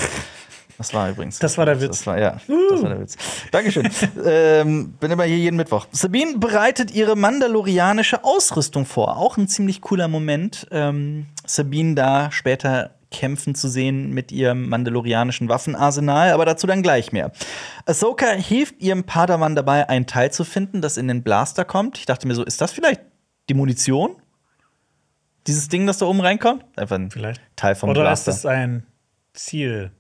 Das 0.78 0.94
war 0.94 1.10
übrigens. 1.10 1.38
Das 1.38 1.58
war 1.58 1.66
der 1.66 1.82
Witz. 1.82 1.98
Das 1.98 2.06
war, 2.06 2.18
ja, 2.18 2.38
das 2.70 2.82
war 2.82 2.88
der 2.88 3.00
Witz. 3.00 3.18
Dankeschön. 3.50 3.90
ähm, 4.24 4.94
bin 5.00 5.10
immer 5.10 5.24
hier 5.24 5.36
jeden 5.36 5.56
Mittwoch. 5.56 5.86
Sabine 5.90 6.38
bereitet 6.38 6.92
ihre 6.92 7.14
mandalorianische 7.14 8.24
Ausrüstung 8.24 8.86
vor. 8.86 9.18
Auch 9.18 9.36
ein 9.36 9.48
ziemlich 9.48 9.82
cooler 9.82 10.08
Moment. 10.08 10.66
Ähm, 10.70 11.26
Sabine 11.44 11.94
da 11.94 12.30
später 12.30 12.92
kämpfen 13.10 13.54
zu 13.54 13.68
sehen 13.68 14.10
mit 14.10 14.32
ihrem 14.32 14.68
mandalorianischen 14.68 15.48
Waffenarsenal, 15.48 16.32
aber 16.32 16.44
dazu 16.44 16.66
dann 16.66 16.82
gleich 16.82 17.10
mehr. 17.12 17.32
Ahsoka 17.86 18.26
hilft 18.26 18.80
ihrem 18.82 19.04
Padawan 19.04 19.54
dabei, 19.56 19.88
ein 19.88 20.06
Teil 20.06 20.30
zu 20.30 20.44
finden, 20.44 20.80
das 20.82 20.96
in 20.96 21.08
den 21.08 21.22
Blaster 21.22 21.64
kommt. 21.64 21.98
Ich 21.98 22.06
dachte 22.06 22.26
mir 22.28 22.34
so, 22.34 22.44
ist 22.44 22.60
das 22.60 22.72
vielleicht 22.72 23.00
die 23.48 23.54
Munition? 23.54 24.16
Dieses 25.46 25.68
Ding, 25.68 25.86
das 25.86 25.98
da 25.98 26.06
oben 26.06 26.20
reinkommt? 26.20 26.64
Einfach 26.76 26.96
ein 26.96 27.10
Vielleicht. 27.10 27.40
Teil 27.56 27.74
vom 27.74 27.88
Oder 27.90 28.02
Blaster. 28.02 28.32
ist 28.32 28.38
es 28.38 28.46
ein 28.46 28.86
Ziel? 29.32 29.90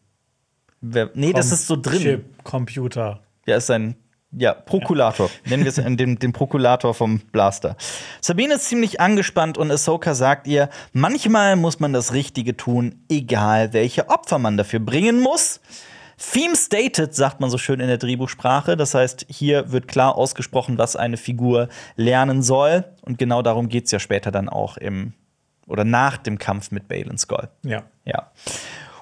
Wer- 0.82 1.10
nee, 1.14 1.32
das 1.32 1.50
ist 1.52 1.66
so 1.66 1.76
drin. 1.76 2.00
Chip, 2.02 2.44
Computer. 2.44 3.22
Ja, 3.46 3.56
ist 3.56 3.70
ein 3.70 3.96
ja, 4.32 4.52
Prokulator. 4.52 5.30
Nennen 5.46 5.64
wir 5.64 5.70
es 5.70 5.78
äh, 5.78 5.96
den, 5.96 6.18
den 6.18 6.32
Prokulator 6.32 6.92
vom 6.92 7.20
Blaster. 7.32 7.76
Sabine 8.20 8.54
ist 8.54 8.68
ziemlich 8.68 9.00
angespannt 9.00 9.56
und 9.56 9.70
Ahsoka 9.70 10.14
sagt 10.14 10.46
ihr, 10.46 10.68
manchmal 10.92 11.56
muss 11.56 11.80
man 11.80 11.92
das 11.92 12.12
Richtige 12.12 12.56
tun, 12.56 12.96
egal 13.08 13.72
welche 13.72 14.08
Opfer 14.08 14.38
man 14.38 14.56
dafür 14.56 14.80
bringen 14.80 15.20
muss. 15.20 15.60
Theme 16.18 16.56
stated, 16.56 17.14
sagt 17.14 17.40
man 17.40 17.48
so 17.48 17.58
schön 17.58 17.80
in 17.80 17.86
der 17.86 17.96
Drehbuchsprache. 17.96 18.76
Das 18.76 18.92
heißt, 18.94 19.26
hier 19.28 19.70
wird 19.70 19.86
klar 19.86 20.16
ausgesprochen, 20.16 20.76
was 20.76 20.96
eine 20.96 21.16
Figur 21.16 21.68
lernen 21.96 22.42
soll. 22.42 22.84
Und 23.02 23.18
genau 23.18 23.40
darum 23.40 23.68
geht 23.68 23.86
es 23.86 23.92
ja 23.92 24.00
später 24.00 24.30
dann 24.30 24.48
auch 24.48 24.76
im 24.76 25.12
oder 25.68 25.84
nach 25.84 26.16
dem 26.16 26.38
Kampf 26.38 26.70
mit 26.70 26.88
Balin 26.88 27.18
Skull. 27.18 27.48
Ja. 27.62 27.84
Ja. 28.04 28.30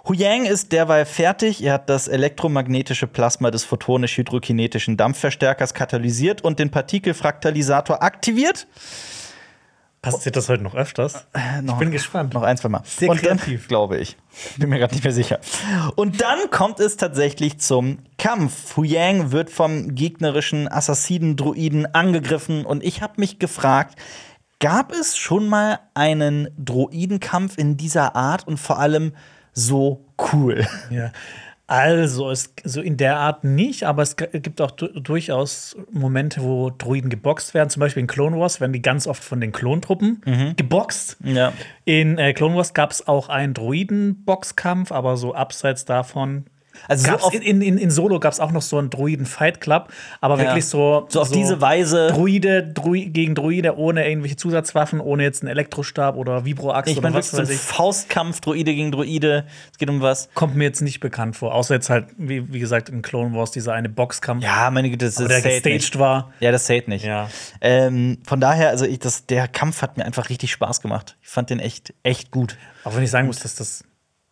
Huyang 0.08 0.44
ist 0.44 0.70
derweil 0.70 1.04
fertig. 1.04 1.62
Er 1.64 1.74
hat 1.74 1.90
das 1.90 2.06
elektromagnetische 2.06 3.08
Plasma 3.08 3.50
des 3.50 3.64
photonisch-hydrokinetischen 3.64 4.96
Dampfverstärkers 4.96 5.74
katalysiert 5.74 6.42
und 6.42 6.60
den 6.60 6.70
Partikelfraktalisator 6.70 8.02
aktiviert. 8.02 8.68
Passiert 10.02 10.36
das 10.36 10.48
heute 10.48 10.62
noch 10.62 10.76
öfters? 10.76 11.26
ich 11.64 11.72
bin 11.74 11.90
gespannt. 11.90 12.34
Noch 12.34 12.44
ein, 12.44 12.56
zwei 12.56 12.68
Mal. 12.68 12.82
Sehr 12.84 13.08
und 13.08 13.26
dann, 13.26 13.38
kreativ. 13.38 13.66
glaube 13.66 13.98
ich. 13.98 14.16
Bin 14.56 14.68
mir 14.68 14.78
gerade 14.78 14.94
nicht 14.94 15.02
mehr 15.02 15.12
sicher. 15.12 15.40
Und 15.96 16.20
dann 16.20 16.50
kommt 16.50 16.78
es 16.78 16.96
tatsächlich 16.96 17.58
zum 17.58 17.98
Kampf. 18.16 18.76
Huyang 18.76 19.32
wird 19.32 19.50
vom 19.50 19.96
gegnerischen 19.96 20.70
Assassinen-Druiden 20.70 21.92
angegriffen 21.92 22.64
und 22.64 22.84
ich 22.84 23.02
habe 23.02 23.14
mich 23.16 23.40
gefragt, 23.40 23.98
gab 24.60 24.92
es 24.92 25.16
schon 25.16 25.48
mal 25.48 25.80
einen 25.94 26.48
Druidenkampf 26.56 27.58
in 27.58 27.76
dieser 27.76 28.14
Art 28.14 28.46
und 28.46 28.58
vor 28.58 28.78
allem 28.78 29.12
so 29.56 30.04
cool? 30.32 30.64
Ja. 30.90 31.10
Also, 31.68 32.30
es, 32.30 32.54
so 32.62 32.80
in 32.80 32.96
der 32.96 33.16
Art 33.16 33.42
nicht, 33.42 33.82
aber 33.82 34.02
es 34.02 34.14
gibt 34.16 34.60
auch 34.60 34.70
du 34.70 34.86
durchaus 35.00 35.76
Momente, 35.90 36.40
wo 36.42 36.70
Druiden 36.70 37.10
geboxt 37.10 37.54
werden. 37.54 37.70
Zum 37.70 37.80
Beispiel 37.80 38.02
in 38.02 38.06
Clone 38.06 38.38
Wars 38.38 38.60
werden 38.60 38.72
die 38.72 38.82
ganz 38.82 39.08
oft 39.08 39.24
von 39.24 39.40
den 39.40 39.50
Klontruppen 39.50 40.20
geboxt. 40.56 41.16
Ja. 41.24 41.52
In 41.84 42.18
äh, 42.18 42.34
Clone 42.34 42.54
Wars 42.54 42.72
gab 42.72 42.92
es 42.92 43.08
auch 43.08 43.28
einen 43.28 43.52
Druiden-Boxkampf, 43.52 44.92
aber 44.92 45.16
so 45.16 45.34
abseits 45.34 45.84
davon. 45.84 46.44
Also 46.88 47.16
so 47.18 47.30
in, 47.30 47.62
in, 47.62 47.78
in 47.78 47.90
Solo 47.90 48.20
gab 48.20 48.32
es 48.32 48.40
auch 48.40 48.52
noch 48.52 48.62
so 48.62 48.78
einen 48.78 48.90
Druiden-Fight 48.90 49.60
Club, 49.60 49.92
aber 50.20 50.36
Ja. 50.38 50.44
wirklich 50.44 50.66
so. 50.66 51.06
So 51.08 51.20
auf 51.20 51.30
diese 51.30 51.60
Weise. 51.60 52.08
Druide 52.08 52.62
Drui 52.62 53.06
gegen 53.06 53.34
Druide 53.34 53.76
ohne 53.76 54.08
irgendwelche 54.08 54.36
Zusatzwaffen, 54.36 55.00
ohne 55.00 55.22
jetzt 55.22 55.42
einen 55.42 55.50
Elektrostab 55.50 56.16
oder 56.16 56.44
Vibroaxt 56.44 56.90
Ich 56.90 56.98
oder 56.98 57.08
meine, 57.10 57.16
was 57.18 57.32
wirklich 57.32 57.48
so 57.48 57.52
ein 57.52 57.56
weiß 57.56 57.70
ich. 57.70 57.74
Faustkampf, 57.76 58.40
Droide 58.40 58.74
gegen 58.74 58.92
Droide. 58.92 59.46
Es 59.72 59.78
geht 59.78 59.90
um 59.90 60.00
was. 60.00 60.28
Kommt 60.34 60.56
mir 60.56 60.64
jetzt 60.64 60.80
nicht 60.82 61.00
bekannt 61.00 61.36
vor. 61.36 61.54
Außer 61.54 61.74
jetzt 61.74 61.90
halt, 61.90 62.06
wie, 62.16 62.52
wie 62.52 62.58
gesagt, 62.60 62.88
in 62.88 63.02
Clone 63.02 63.34
Wars 63.36 63.50
dieser 63.50 63.72
eine 63.74 63.88
Boxkampf, 63.88 64.42
Ja, 64.44 64.70
meine 64.70 64.90
Güte, 64.90 65.06
das 65.06 65.16
der 65.16 65.26
ist 65.26 65.32
safe 65.42 65.48
gestaged 65.54 65.72
nicht. 65.72 65.98
war. 65.98 66.32
Ja, 66.40 66.52
das 66.52 66.64
zählt 66.66 66.88
nicht. 66.88 67.04
Ja. 67.04 67.28
Ähm, 67.60 68.18
von 68.26 68.40
daher, 68.40 68.70
also 68.70 68.84
ich, 68.84 68.98
das, 68.98 69.26
der 69.26 69.48
Kampf 69.48 69.82
hat 69.82 69.96
mir 69.96 70.04
einfach 70.04 70.28
richtig 70.28 70.50
Spaß 70.52 70.80
gemacht. 70.80 71.16
Ich 71.22 71.28
fand 71.28 71.50
den 71.50 71.58
echt, 71.60 71.94
echt 72.02 72.30
gut. 72.30 72.56
Auch 72.84 72.94
wenn 72.94 73.02
ich 73.02 73.10
sagen 73.10 73.26
muss, 73.26 73.40
dass 73.40 73.54
das 73.54 73.84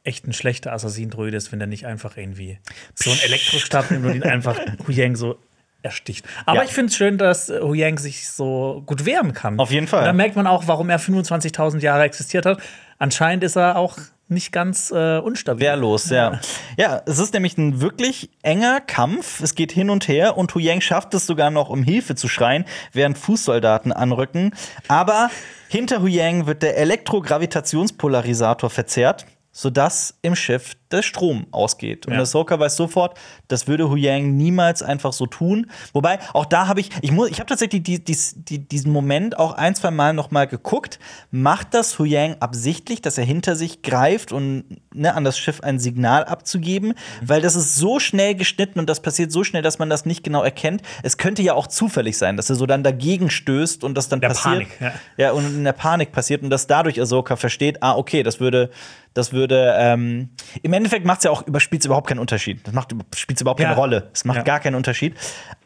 echt 0.05 0.27
ein 0.27 0.33
schlechter 0.33 0.73
Assassin-Druide 0.73 1.37
ist, 1.37 1.51
wenn 1.51 1.59
der 1.59 1.69
nicht 1.69 1.87
einfach 1.87 2.17
irgendwie 2.17 2.59
so 2.95 3.11
einen 3.11 3.21
Elektrostab 3.21 3.91
nimmt 3.91 4.07
und 4.07 4.15
ihn 4.15 4.23
einfach 4.23 4.59
Huyang 4.87 5.17
so 5.17 5.39
ersticht. 5.83 6.25
Aber 6.47 6.59
Ja. 6.59 6.65
ich 6.65 6.71
finde 6.71 6.91
es 6.91 6.97
schön, 6.97 7.19
dass 7.19 7.49
äh, 7.51 7.61
Huyang 7.61 7.99
sich 7.99 8.29
so 8.29 8.83
gut 8.87 9.05
wehren 9.07 9.33
kann. 9.33 9.59
Auf 9.59 9.71
jeden 9.71 9.87
Fall. 9.87 10.01
Und 10.01 10.07
da 10.07 10.13
merkt 10.13 10.37
man 10.37 10.47
auch, 10.47 10.65
warum 10.67 10.89
er 10.91 11.01
25.000 11.01 11.81
Jahre 11.81 12.05
existiert 12.05 12.47
hat. 12.47 12.59
Anscheinend 12.99 13.45
ist 13.45 13.57
er 13.57 13.77
auch 13.77 13.99
nicht 14.29 14.53
ganz 14.53 14.91
äh, 14.91 15.19
unstabil. 15.19 15.67
Wehrlos, 15.67 16.09
ja. 16.09 16.41
Ja, 16.79 17.03
es 17.05 17.19
ist 17.19 17.35
nämlich 17.35 17.59
ein 17.59 17.83
wirklich 17.83 18.31
enger 18.43 18.81
Kampf. 18.81 19.41
Es 19.43 19.55
geht 19.55 19.73
hin 19.73 19.91
und 19.91 20.09
her 20.09 20.39
und 20.39 20.55
Hu 20.55 20.59
Yang 20.59 20.81
schafft 20.81 21.13
es 21.13 21.27
sogar 21.27 21.51
noch, 21.51 21.69
um 21.69 21.83
Hilfe 21.83 22.15
zu 22.15 22.29
schreien, 22.29 22.65
während 22.93 23.19
Fußsoldaten 23.19 23.93
anrücken. 23.93 24.55
Aber 24.89 25.31
hinter 25.69 26.01
Hu 26.01 26.07
Yang 26.07 26.47
wird 26.47 26.63
der 26.63 26.79
Elektrogravitationspolarisator 26.79 28.71
verzerrt, 28.71 29.27
sodass 29.55 30.19
im 30.21 30.35
Schiff 30.35 30.75
der 30.95 31.03
Strom 31.03 31.47
ausgeht. 31.51 32.07
Und 32.07 32.15
Ja. 32.15 32.21
Ahsoka 32.21 32.59
weiß 32.59 32.77
sofort, 32.77 33.19
das 33.49 33.67
würde 33.69 33.89
Hu 33.91 33.97
Yang 33.97 34.37
niemals 34.37 34.83
einfach 34.83 35.13
so 35.13 35.27
tun. 35.27 35.71
Wobei, 35.93 36.19
auch 36.33 36.47
da 36.47 36.67
habe 36.69 36.81
ich, 36.81 36.91
ich 37.03 37.13
muss, 37.13 37.29
ich 37.31 37.39
habe 37.41 37.49
tatsächlich 37.49 37.83
die, 37.83 38.03
die, 38.03 38.17
die, 38.35 38.59
diesen 38.69 38.93
Moment 38.93 39.39
auch 39.39 39.53
ein, 39.53 39.75
zwei 39.75 39.91
Mal 39.91 40.13
noch 40.15 40.31
mal 40.31 40.47
geguckt. 40.47 40.99
Macht 41.31 41.75
das 41.75 41.99
Hu 41.99 42.05
Yang 42.05 42.37
absichtlich, 42.41 43.03
dass 43.03 43.19
er 43.19 43.25
hinter 43.25 43.57
sich 43.57 43.83
greift 43.83 44.33
und 44.33 44.65
ne, 44.95 45.15
an 45.15 45.25
das 45.25 45.37
Schiff 45.39 45.61
ein 45.61 45.79
Signal 45.79 46.25
abzugeben? 46.25 46.95
Weil 47.23 47.41
das 47.43 47.57
ist 47.57 47.77
so 47.77 47.99
schnell 47.99 48.35
geschnitten 48.35 48.79
und 48.79 48.89
das 48.89 49.01
passiert 49.03 49.33
so 49.33 49.45
schnell, 49.45 49.63
dass 49.63 49.79
man 49.79 49.91
das 49.91 50.07
nicht 50.07 50.23
genau 50.25 50.43
erkennt. 50.43 50.83
Es 51.03 51.19
könnte 51.19 51.43
ja 51.43 51.55
auch 51.55 51.67
zufällig 51.67 52.17
sein, 52.17 52.37
dass 52.37 52.49
er 52.51 52.57
so 52.57 52.67
dann 52.67 52.83
dagegen 52.83 53.31
stößt 53.31 53.83
und 53.85 53.95
das 53.97 54.09
dann 54.09 54.21
Der 54.21 54.29
passiert. 54.29 54.55
Panik, 54.55 54.69
ja. 54.81 54.93
Ja, 55.17 55.33
und 55.33 55.45
in 55.47 55.65
der 55.65 55.73
Panik 55.73 56.13
passiert 56.13 56.43
und 56.43 56.51
dass 56.51 56.67
dadurch 56.67 57.01
Ahsoka 57.01 57.37
versteht, 57.37 57.83
ah, 57.83 57.97
okay, 57.97 58.23
das 58.23 58.41
würde, 58.41 58.71
das 59.15 59.33
würde, 59.33 59.75
ähm, 59.79 60.31
im 60.63 60.73
Endeffekt 60.73 60.84
macht 61.05 61.19
es 61.19 61.25
ja 61.25 61.31
auch, 61.31 61.47
überspielt 61.47 61.83
es 61.83 61.87
überhaupt 61.87 62.09
keinen 62.09 62.19
Unterschied. 62.19 62.67
Das 62.67 62.75
macht, 62.75 62.95
spielt 63.15 63.41
überhaupt 63.41 63.61
keine 63.61 63.73
Ja. 63.73 63.77
Rolle. 63.79 64.11
Es 64.13 64.25
macht 64.25 64.39
Ja. 64.39 64.43
gar 64.43 64.61
keinen 64.61 64.75
Unterschied. 64.77 65.17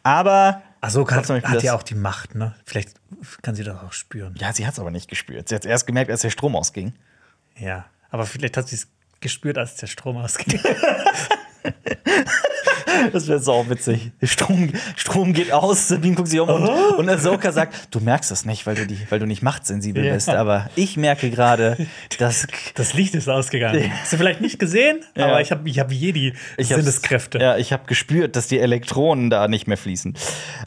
Aber. 0.02 0.62
Ahsoka 0.81 1.16
hat, 1.16 1.28
hat 1.28 1.62
ja 1.62 1.74
auch 1.74 1.83
die 1.83 1.96
Macht, 1.96 2.35
ne? 2.37 2.54
Vielleicht 2.64 2.90
kann 3.42 3.54
sie 3.57 3.64
das 3.64 3.76
auch 3.83 3.92
spüren. 3.92 4.35
Ja, 4.38 4.52
sie 4.52 4.64
hat 4.66 4.74
es 4.74 4.78
aber 4.78 4.90
nicht 4.92 5.09
gespürt. 5.09 5.48
Sie 5.48 5.54
hat 5.57 5.62
es 5.64 5.70
erst 5.70 5.87
gemerkt, 5.88 6.11
als 6.11 6.20
der 6.22 6.31
Strom 6.31 6.54
ausging. 6.54 6.92
Ja. 7.59 7.87
Aber 8.11 8.26
vielleicht 8.26 8.57
hat 8.57 8.68
sie 8.68 8.76
es 8.76 8.88
gespürt, 9.20 9.59
als 9.59 9.74
der 9.76 9.88
Strom 9.88 10.16
ausging. 10.16 10.61
Das 13.12 13.29
wäre 13.29 13.38
sau 13.40 13.68
witzig. 13.68 14.11
Strom, 14.22 14.70
Strom 14.96 15.33
geht 15.33 15.53
aus, 15.53 15.88
Sabine 15.88 16.14
guckt 16.14 16.29
sich 16.29 16.40
um 16.40 16.48
und, 16.48 16.68
und 16.68 17.09
Ahsoka 17.09 17.53
sagt, 17.53 17.88
du 17.94 18.01
merkst 18.01 18.31
das 18.31 18.44
nicht, 18.44 18.66
weil 18.66 18.74
du, 18.74 18.87
die, 18.87 18.98
weil 19.11 19.18
du 19.18 19.27
nicht 19.27 19.42
machtsensibel 19.42 20.05
Ja. 20.05 20.14
bist. 20.14 20.29
Aber 20.29 20.68
ich 20.77 20.96
merke 20.96 21.31
gerade, 21.31 21.77
dass 22.18 22.46
Das 22.74 22.94
Licht 22.94 23.14
ist 23.14 23.29
ausgegangen. 23.29 23.90
Hast 24.01 24.12
du 24.12 24.16
vielleicht 24.16 24.40
nicht 24.40 24.59
gesehen, 24.59 25.01
Ja. 25.16 25.27
aber 25.27 25.40
ich 25.40 25.51
habe 25.51 25.68
ich 25.68 25.79
hab 25.79 25.90
jedi 25.92 26.33
Ich 26.57 26.68
Sinneskräfte. 26.68 27.38
Ja, 27.38 27.57
ich 27.57 27.72
habe 27.72 27.85
gespürt, 27.87 28.37
dass 28.37 28.46
die 28.48 28.59
Elektronen 28.59 29.31
da 29.31 29.48
nicht 29.48 29.66
mehr 29.66 29.77
fließen. 29.77 30.14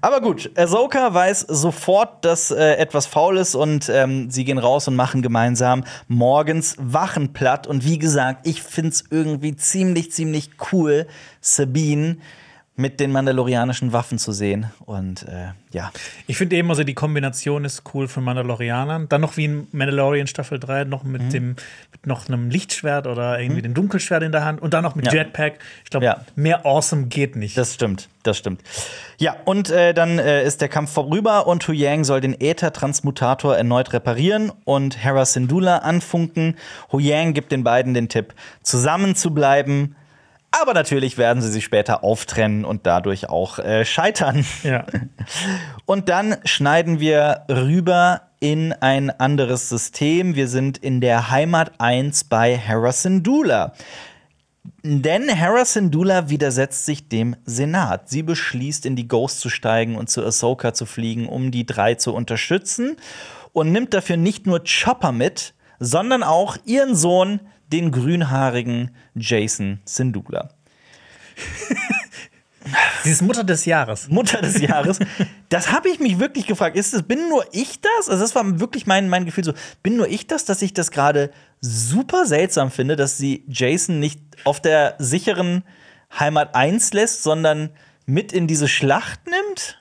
Aber 0.02 0.22
gut, 0.22 0.52
Ahsoka 0.58 1.14
weiß 1.14 1.42
sofort, 1.48 2.24
dass 2.26 2.52
äh, 2.52 2.76
etwas 2.76 3.06
faul 3.06 3.38
ist 3.38 3.56
und 3.56 3.90
ähm, 3.90 4.30
sie 4.30 4.46
gehen 4.46 4.58
raus 4.58 4.88
und 4.88 4.96
machen 4.96 5.22
gemeinsam 5.22 5.84
morgens 6.08 6.76
Wachen 6.80 7.34
platt. 7.34 7.68
Und 7.68 7.86
wie 7.86 7.98
gesagt, 8.00 8.46
ich 8.48 8.62
find's 8.62 9.04
irgendwie 9.10 9.56
ziemlich, 9.56 10.12
ziemlich 10.12 10.52
cool, 10.72 11.08
Sabine 11.42 12.18
mit 12.78 13.00
den 13.02 13.12
mandalorianischen 13.12 13.92
Waffen 13.94 14.18
zu 14.18 14.32
sehen. 14.32 14.72
Und 14.86 15.24
äh, 15.28 15.50
ja. 15.72 15.92
Ich 16.26 16.38
finde 16.38 16.56
eben, 16.56 16.70
also 16.70 16.84
die 16.84 16.94
Kombination 16.96 17.66
ist 17.66 17.84
cool 17.94 18.08
von 18.08 18.24
Mandalorianern. 18.24 19.08
Dann 19.10 19.22
noch 19.22 19.36
wie 19.38 19.46
in 19.46 19.68
Mandalorian 19.72 20.26
Staffel 20.26 20.58
3, 20.58 20.86
noch 20.86 21.04
mit 21.04 21.22
Mhm. 21.22 21.30
dem 21.30 21.48
mit 21.92 22.08
noch 22.08 22.28
einem 22.28 22.50
Lichtschwert 22.50 23.08
oder 23.08 23.40
irgendwie 23.40 23.62
dem 23.62 23.74
Dunkelschwert 23.74 24.24
in 24.24 24.32
der 24.32 24.46
Hand 24.46 24.62
und 24.62 24.74
dann 24.74 24.84
noch 24.84 24.96
mit 24.96 25.06
Ja. 25.08 25.14
Jetpack. 25.14 25.60
Ich 25.84 25.90
glaube, 25.92 26.06
Ja. 26.06 26.22
mehr 26.36 26.66
awesome 26.66 27.08
geht 27.08 27.36
nicht. 27.36 27.56
Das 27.58 27.74
stimmt, 27.74 28.08
das 28.24 28.38
stimmt. 28.38 28.62
Ja, 29.18 29.36
und 29.46 29.70
äh, 29.70 29.94
dann 29.94 30.18
äh, 30.18 30.44
ist 30.44 30.62
der 30.62 30.70
Kampf 30.70 30.92
vorüber 30.94 31.46
und 31.48 31.68
Hu 31.68 31.74
Yang 31.74 32.06
soll 32.06 32.22
den 32.22 32.34
Äther-Transmutator 32.40 33.56
erneut 33.56 33.94
reparieren 33.94 34.52
und 34.64 35.04
Hera 35.04 35.26
Syndulla 35.26 35.80
anfunken. 35.80 36.56
Hu 36.92 37.00
Yang 37.00 37.34
gibt 37.34 37.52
den 37.52 37.64
beiden 37.64 37.94
den 37.94 38.08
Tipp, 38.10 38.34
zusammen 38.64 39.16
zu 39.16 39.34
bleiben. 39.34 39.96
Aber 40.52 40.74
natürlich 40.74 41.18
werden 41.18 41.42
sie 41.42 41.50
sich 41.50 41.64
später 41.64 42.04
auftrennen 42.04 42.66
und 42.66 42.86
dadurch 42.86 43.30
auch 43.30 43.58
äh, 43.60 43.86
scheitern. 43.86 44.46
ja. 44.64 44.86
Und 45.86 46.10
dann 46.10 46.38
schneiden 46.44 47.00
wir 47.00 47.46
rüber 47.50 48.22
in 48.42 48.74
ein 48.74 49.10
anderes 49.10 49.70
System. 49.70 50.36
Wir 50.36 50.48
sind 50.48 50.78
in 50.78 51.00
der 51.00 51.32
Heimat 51.32 51.80
1 51.80 52.26
bei 52.26 52.58
Hera 52.58 52.92
Syndulla. 52.92 53.74
Denn 54.84 55.30
Hera 55.30 55.64
Syndulla 55.64 56.30
widersetzt 56.30 56.86
sich 56.86 57.08
dem 57.08 57.36
Senat. 57.46 58.10
Sie 58.10 58.24
beschließt, 58.24 58.86
in 58.86 58.96
die 58.96 59.08
Ghost 59.08 59.40
zu 59.40 59.50
steigen 59.50 59.96
und 59.96 60.10
zu 60.10 60.26
Ahsoka 60.26 60.74
zu 60.74 60.86
fliegen, 60.86 61.30
um 61.30 61.52
die 61.52 61.66
drei 61.66 61.96
zu 61.96 62.14
unterstützen. 62.14 62.98
Und 63.54 63.72
nimmt 63.72 63.94
dafür 63.94 64.18
nicht 64.18 64.48
nur 64.48 64.64
Chopper 64.64 65.12
mit, 65.12 65.54
sondern 65.80 66.24
auch 66.24 66.58
ihren 66.66 66.96
Sohn, 66.96 67.42
den 67.72 67.92
grünhaarigen 67.92 68.92
Jason 69.16 69.80
Syndulla. 69.86 70.50
Sie 73.04 73.12
ist 73.12 73.22
Mutter 73.22 73.44
des 73.44 73.66
Jahres. 73.66 74.08
Mutter 74.10 74.42
des 74.42 74.62
Jahres. 74.62 75.00
Das 75.50 75.72
habe 75.72 75.90
ich 75.90 76.00
mich 76.00 76.20
wirklich 76.20 76.46
gefragt. 76.46 76.78
Ist 76.78 76.94
es, 76.94 77.04
bin 77.04 77.30
nur 77.30 77.44
ich 77.52 77.82
das? 77.82 78.10
Also, 78.10 78.22
das 78.22 78.36
war 78.36 78.60
wirklich 78.60 78.86
mein, 78.86 79.10
mein 79.10 79.26
Gefühl 79.26 79.44
so. 79.44 79.54
Bin 79.82 79.98
nur 79.98 80.08
ich 80.08 80.28
das, 80.28 80.46
dass 80.46 80.62
ich 80.62 80.74
das 80.74 80.92
gerade 80.92 81.32
super 81.60 82.26
seltsam 82.26 82.72
finde, 82.72 82.96
dass 82.96 83.18
sie 83.18 83.44
Jason 83.48 84.00
nicht 84.00 84.22
auf 84.44 84.62
der 84.62 84.96
sicheren 85.00 85.64
Heimat 86.18 86.56
1 86.56 86.94
lässt, 86.94 87.24
sondern 87.24 87.72
mit 88.06 88.32
in 88.32 88.48
diese 88.48 88.68
Schlacht 88.68 89.22
nimmt? 89.26 89.81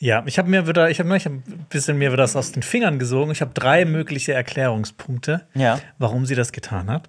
Ja, 0.00 0.22
ich 0.26 0.38
habe 0.38 0.48
mir 0.48 0.68
wieder, 0.68 0.90
ich 0.90 1.00
habe 1.00 1.12
hab 1.12 1.26
ein 1.26 1.42
bisschen 1.70 1.98
mir 1.98 2.12
wieder 2.12 2.22
das 2.22 2.36
aus 2.36 2.52
den 2.52 2.62
Fingern 2.62 2.98
gesogen. 3.00 3.32
Ich 3.32 3.40
habe 3.40 3.50
drei 3.52 3.84
mögliche 3.84 4.32
Erklärungspunkte, 4.32 5.46
Ja. 5.54 5.80
warum 5.98 6.24
sie 6.24 6.36
das 6.36 6.52
getan 6.52 6.88
hat. 6.88 7.08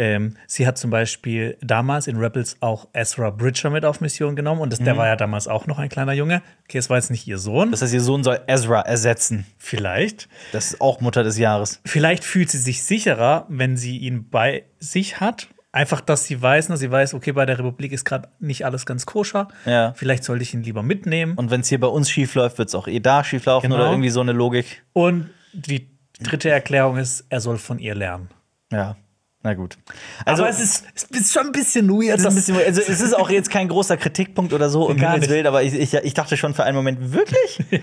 Ähm, 0.00 0.36
sie 0.46 0.64
hat 0.66 0.78
zum 0.78 0.90
Beispiel 0.90 1.56
damals 1.60 2.06
in 2.06 2.18
Rebels 2.18 2.58
auch 2.60 2.86
Ezra 2.92 3.30
Bridger 3.30 3.70
mit 3.70 3.84
auf 3.84 4.00
Mission 4.00 4.36
genommen 4.36 4.60
und 4.60 4.72
das, 4.72 4.78
der 4.78 4.96
war 4.96 5.08
ja 5.08 5.16
damals 5.16 5.48
auch 5.48 5.66
noch 5.66 5.78
ein 5.80 5.88
kleiner 5.88 6.12
Junge. 6.12 6.40
Okay, 6.68 6.78
es 6.78 6.88
war 6.88 6.98
jetzt 6.98 7.10
nicht 7.10 7.26
ihr 7.26 7.38
Sohn. 7.38 7.72
Das 7.72 7.82
heißt, 7.82 7.92
ihr 7.94 8.00
Sohn 8.00 8.22
soll 8.22 8.38
Ezra 8.46 8.82
ersetzen. 8.82 9.44
Vielleicht. 9.56 10.28
Das 10.52 10.66
ist 10.66 10.80
auch 10.80 11.00
Mutter 11.00 11.24
des 11.24 11.36
Jahres. 11.36 11.80
Vielleicht 11.84 12.22
fühlt 12.24 12.48
sie 12.48 12.58
sich 12.58 12.84
sicherer, 12.84 13.46
wenn 13.48 13.76
sie 13.76 13.96
ihn 13.98 14.28
bei 14.30 14.64
sich 14.78 15.18
hat. 15.18 15.48
Einfach, 15.78 16.00
dass 16.00 16.24
sie 16.24 16.42
weiß, 16.42 16.70
ne, 16.70 16.76
sie 16.76 16.90
weiß, 16.90 17.14
okay, 17.14 17.30
bei 17.30 17.46
der 17.46 17.56
Republik 17.60 17.92
ist 17.92 18.04
gerade 18.04 18.28
nicht 18.40 18.64
alles 18.64 18.84
ganz 18.84 19.06
koscher. 19.06 19.46
Ja. 19.64 19.92
Vielleicht 19.94 20.24
sollte 20.24 20.42
ich 20.42 20.52
ihn 20.52 20.64
lieber 20.64 20.82
mitnehmen. 20.82 21.34
Und 21.34 21.52
wenn 21.52 21.60
es 21.60 21.68
hier 21.68 21.78
bei 21.78 21.86
uns 21.86 22.10
schief 22.10 22.34
läuft, 22.34 22.58
wird 22.58 22.68
es 22.68 22.74
auch 22.74 22.88
eh 22.88 22.98
da 22.98 23.22
schief 23.22 23.44
laufen 23.44 23.66
Genau. 23.70 23.76
oder 23.82 23.90
irgendwie 23.92 24.08
so 24.10 24.20
eine 24.20 24.32
Logik. 24.32 24.82
Und 24.92 25.30
die 25.52 25.88
dritte 26.20 26.50
Erklärung 26.50 26.96
ist, 26.96 27.26
er 27.28 27.40
soll 27.40 27.58
von 27.58 27.78
ihr 27.78 27.94
lernen. 27.94 28.28
Ja, 28.72 28.96
na 29.44 29.54
gut. 29.54 29.78
Also, 30.24 30.42
Aber 30.42 30.50
es 30.50 30.58
ist, 30.58 30.84
es 30.96 31.04
ist 31.04 31.32
schon 31.32 31.46
ein 31.46 31.52
bisschen 31.52 31.88
weird. 31.88 32.18
Es 32.18 32.24
ist, 32.24 32.24
dass- 32.24 32.34
bisschen, 32.34 32.56
also 32.56 32.80
es 32.80 33.00
ist 33.00 33.14
auch 33.16 33.30
jetzt 33.30 33.48
kein 33.48 33.68
großer 33.68 33.96
Kritikpunkt 33.96 34.52
oder 34.52 34.68
so, 34.70 34.88
um 34.88 34.96
Himmels. 34.98 35.28
Willen, 35.28 35.46
aber 35.46 35.62
ich, 35.62 35.74
ich, 35.74 35.94
ich 35.94 36.14
dachte 36.14 36.36
schon 36.36 36.54
für 36.54 36.64
einen 36.64 36.74
Moment, 36.76 37.12
wirklich? 37.12 37.60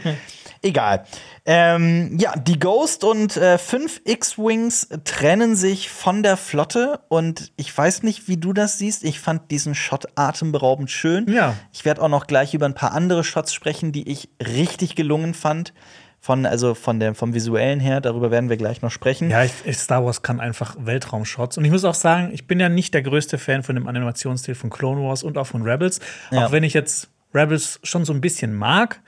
Egal. 0.66 1.04
Ähm, 1.46 2.18
ja, 2.20 2.34
die 2.36 2.58
Ghost 2.58 3.04
und 3.04 3.38
äh, 3.38 3.60
fünf 3.60 4.02
X-Wings 4.04 4.90
trennen 5.04 5.56
sich 5.56 5.92
von 5.92 6.24
der 6.24 6.38
Flotte 6.38 7.02
und 7.08 7.52
ich 7.56 7.78
weiß 7.78 8.02
nicht, 8.02 8.28
wie 8.28 8.38
du 8.38 8.52
das 8.52 8.80
siehst. 8.80 9.04
Ich 9.04 9.20
fand 9.20 9.52
diesen 9.52 9.76
Shot 9.76 10.08
atemberaubend 10.16 10.90
schön. 10.90 11.32
Ja. 11.32 11.56
Ich 11.72 11.86
werde 11.86 12.02
auch 12.02 12.10
noch 12.10 12.26
gleich 12.26 12.56
über 12.56 12.66
ein 12.66 12.74
paar 12.74 12.94
andere 12.94 13.24
Shots 13.24 13.54
sprechen, 13.54 13.92
die 13.92 14.10
ich 14.10 14.30
richtig 14.40 14.96
gelungen 14.96 15.36
fand. 15.36 15.72
Von, 16.20 16.48
also 16.48 16.74
von 16.74 17.00
der, 17.00 17.14
vom 17.14 17.36
visuellen 17.36 17.80
her, 17.80 18.02
darüber 18.02 18.32
werden 18.32 18.50
wir 18.50 18.58
gleich 18.58 18.82
noch 18.82 18.90
sprechen. 18.90 19.30
Ja, 19.30 19.44
ich, 19.44 19.54
ich, 19.66 19.78
Star 19.78 20.04
Wars 20.04 20.24
kann 20.24 20.40
einfach 20.40 20.76
Weltraumshots. 20.80 21.60
Und 21.60 21.66
ich 21.66 21.72
muss 21.72 21.86
auch 21.86 21.94
sagen, 21.94 22.32
ich 22.34 22.48
bin 22.48 22.60
ja 22.60 22.70
nicht 22.70 22.96
der 22.96 23.04
größte 23.04 23.38
Fan 23.38 23.62
von 23.62 23.76
dem 23.76 23.88
Animationsstil 23.88 24.56
von 24.56 24.72
Clone 24.72 25.04
Wars 25.04 25.22
und 25.22 25.38
auch 25.38 25.46
von 25.46 25.62
Rebels. 25.62 26.00
Ja. 26.32 26.48
Auch 26.48 26.52
wenn 26.52 26.64
ich 26.64 26.74
jetzt 26.74 27.10
Rebels 27.36 27.80
schon 27.84 28.04
so 28.06 28.14
ein 28.14 28.22
bisschen 28.22 28.56
mag. 28.56 29.02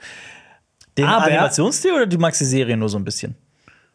Den 0.98 1.06
Aber- 1.06 1.24
Animationsstil 1.26 1.92
oder 1.92 2.06
du 2.06 2.18
magst 2.18 2.40
die 2.40 2.44
Serie 2.44 2.76
nur 2.76 2.88
so 2.88 2.98
ein 2.98 3.04
bisschen? 3.04 3.34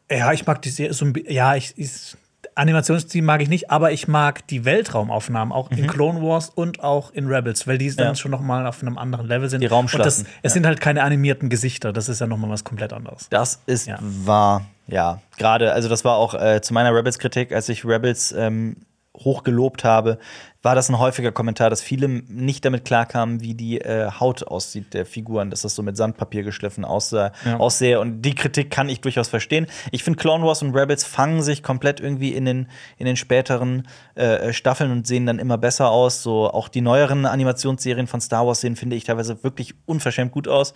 Ja, 0.10 0.32
ich 0.34 0.46
mag 0.46 0.62
die 0.62 0.70
Serie 0.70 0.94
so 0.94 1.06
ein 1.06 1.14
bi- 1.14 1.26
Ja, 1.32 1.56
ich, 1.56 1.74
ich 1.78 2.16
Animationsstil 2.56 3.24
mag 3.24 3.42
ich 3.42 3.50
nicht, 3.50 3.72
aber 3.72 3.92
ich 3.92 4.08
mag 4.08 4.46
die 4.48 4.64
Weltraumaufnahmen 4.64 5.52
auch 5.52 5.72
in 5.72 5.88
Clone 5.88 6.22
Wars 6.22 6.50
und 6.50 6.84
auch 6.84 7.12
in 7.12 7.26
Rebels, 7.28 7.66
weil 7.68 7.80
die 7.80 7.88
dann 7.96 8.08
Mhm. 8.08 8.10
Ja. 8.12 8.16
schon 8.16 8.30
noch 8.32 8.42
mal 8.42 8.68
auf 8.68 8.82
einem 8.84 8.98
anderen 9.00 9.28
Level 9.28 9.50
sind. 9.50 9.62
Die 9.62 9.66
Raumschlachten, 9.68 10.24
das, 10.26 10.32
es 10.44 10.54
sind 10.54 10.66
halt 10.68 10.80
keine 10.80 11.02
animierten 11.04 11.50
Gesichter, 11.50 11.92
das 11.94 12.10
ist 12.10 12.22
ja 12.22 12.28
noch 12.28 12.38
mal 12.38 12.50
was 12.50 12.64
komplett 12.64 12.94
anderes. 12.94 13.28
Das 13.32 13.60
ist 13.66 13.88
Ja. 13.88 13.98
wahr, 14.00 14.66
ja. 14.88 15.20
Gerade, 15.38 15.74
also 15.74 15.90
das 15.90 16.06
war 16.06 16.16
auch 16.18 16.36
äh, 16.36 16.62
zu 16.62 16.74
meiner 16.76 16.94
Rebels-Kritik, 16.96 17.52
als 17.52 17.70
ich 17.70 17.86
Rebels 17.86 18.32
ähm, 18.38 18.76
hochgelobt 19.16 19.84
habe, 19.84 20.18
war 20.64 20.76
das 20.76 20.90
ein 20.90 20.98
häufiger 20.98 21.32
Kommentar, 21.32 21.70
dass 21.70 21.82
viele 21.82 22.08
nicht 22.08 22.64
damit 22.64 22.86
klarkamen, 22.86 23.42
wie 23.42 23.54
die 23.54 23.82
äh, 23.82 24.10
Haut 24.20 24.44
aussieht 24.48 24.94
der 24.94 25.06
Figuren, 25.06 25.50
dass 25.50 25.62
das 25.64 25.76
so 25.76 25.84
mit 25.84 25.98
Sandpapier 25.98 26.44
geschliffen 26.44 26.86
aussah, 26.86 27.32
Ja. 27.46 27.58
aussehe. 27.58 28.00
Und 28.00 28.22
die 28.22 28.34
Kritik 28.34 28.72
kann 28.72 28.88
ich 28.90 29.02
durchaus 29.02 29.28
verstehen. 29.28 29.68
Ich 29.92 30.04
finde, 30.04 30.18
Clone 30.20 30.44
Wars 30.46 30.62
und 30.64 30.74
Rebels 30.74 31.04
fangen 31.04 31.42
sich 31.44 31.64
komplett 31.64 32.00
irgendwie 32.00 32.34
in 32.34 32.46
den, 32.46 32.68
in 32.98 33.06
den 33.06 33.18
späteren 33.18 33.88
äh, 34.16 34.54
Staffeln 34.54 34.92
und 34.92 35.06
sehen 35.06 35.26
dann 35.26 35.38
immer 35.38 35.58
besser 35.58 35.92
aus. 35.92 36.24
So 36.24 36.50
auch 36.50 36.70
die 36.70 36.82
neueren 36.82 37.26
Animationsserien 37.26 38.08
von 38.08 38.22
Star 38.22 38.48
Wars 38.48 38.62
sehen, 38.62 38.76
finde 38.78 38.96
ich, 38.96 39.04
teilweise 39.04 39.44
wirklich 39.44 39.76
unverschämt 39.86 40.32
gut 40.32 40.48
aus. 40.48 40.74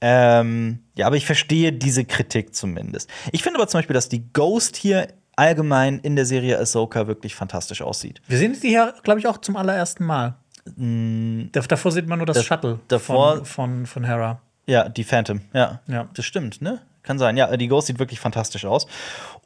Ähm, 0.00 0.80
ja, 0.96 1.06
aber 1.06 1.16
ich 1.16 1.26
verstehe 1.26 1.72
diese 1.72 2.04
Kritik 2.04 2.54
zumindest. 2.54 3.10
Ich 3.32 3.42
finde 3.42 3.58
aber 3.58 3.68
zum 3.68 3.78
Beispiel, 3.78 3.94
dass 3.94 4.08
die 4.08 4.32
Ghost 4.32 4.76
hier 4.76 5.08
allgemein 5.36 5.98
in 6.00 6.16
der 6.16 6.26
Serie 6.26 6.58
Ahsoka 6.58 7.06
wirklich 7.06 7.34
fantastisch 7.34 7.82
aussieht. 7.82 8.20
Wir 8.26 8.38
sehen 8.38 8.56
die 8.60 8.68
hier, 8.68 8.94
glaube 9.02 9.20
ich, 9.20 9.26
auch 9.26 9.38
zum 9.38 9.56
allerersten 9.56 10.04
Mal. 10.04 10.34
Dav- 10.64 11.68
Davor 11.68 11.92
sieht 11.92 12.08
man 12.08 12.18
nur 12.18 12.26
das, 12.26 12.38
Das- 12.38 12.46
Shuttle 12.46 12.80
davor- 12.88 13.36
von, 13.36 13.44
von, 13.44 13.86
von 13.86 14.04
Hera. 14.04 14.40
Ja, 14.66 14.88
die 14.88 15.04
Phantom, 15.04 15.42
ja. 15.52 15.80
Ja. 15.86 16.08
Das 16.14 16.24
stimmt, 16.24 16.60
ne? 16.60 16.80
Kann 17.04 17.20
sein. 17.20 17.36
Ja, 17.36 17.56
die 17.56 17.68
Ghost 17.68 17.86
sieht 17.86 18.00
wirklich 18.00 18.18
fantastisch 18.18 18.64
aus. 18.64 18.88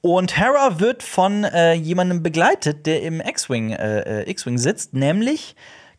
Und 0.00 0.38
Hera 0.38 0.80
wird 0.80 1.02
von 1.02 1.44
äh, 1.44 1.74
jemandem 1.74 2.22
begleitet, 2.22 2.86
der 2.86 3.02
im 3.02 3.20
X-Wing 3.20 3.72
äh, 3.72 4.22
äh, 4.22 4.30
X-Wing 4.30 4.56
sitzt, 4.56 4.94
nämlich 4.94 5.54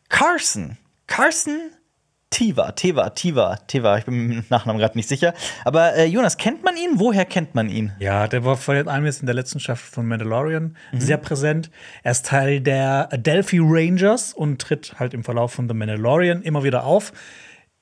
Carson. 0.08 0.76
Carson 1.06 1.56
Tiva, 2.32 2.72
Teva, 2.72 3.10
Tiva, 3.10 3.56
Teva. 3.68 3.98
Ich 3.98 4.04
bin 4.06 4.26
mit 4.26 4.36
dem 4.38 4.44
Nachnamen 4.48 4.80
gerade 4.80 4.96
nicht 4.98 5.08
sicher. 5.08 5.34
Aber 5.64 5.94
äh, 5.94 6.06
Jonas, 6.06 6.38
kennt 6.38 6.64
man 6.64 6.76
ihn? 6.76 6.92
Woher 6.98 7.24
kennt 7.26 7.54
man 7.54 7.68
ihn? 7.68 7.92
Ja, 8.00 8.26
der 8.26 8.44
war 8.44 8.56
vor 8.56 8.74
allem 8.74 9.04
jetzt 9.04 9.20
in 9.20 9.26
der 9.26 9.34
letzten 9.34 9.60
Staffel 9.60 9.86
von 9.92 10.06
Mandalorian 10.06 10.76
Mhm. 10.92 11.00
sehr 11.00 11.18
präsent. 11.18 11.70
Er 12.02 12.12
ist 12.12 12.26
Teil 12.26 12.60
der 12.60 13.08
Adelphi 13.12 13.58
Rangers 13.62 14.32
und 14.32 14.60
tritt 14.60 14.94
halt 14.98 15.12
im 15.14 15.22
Verlauf 15.24 15.52
von 15.52 15.68
The 15.68 15.74
Mandalorian 15.74 16.42
immer 16.42 16.64
wieder 16.64 16.84
auf. 16.84 17.12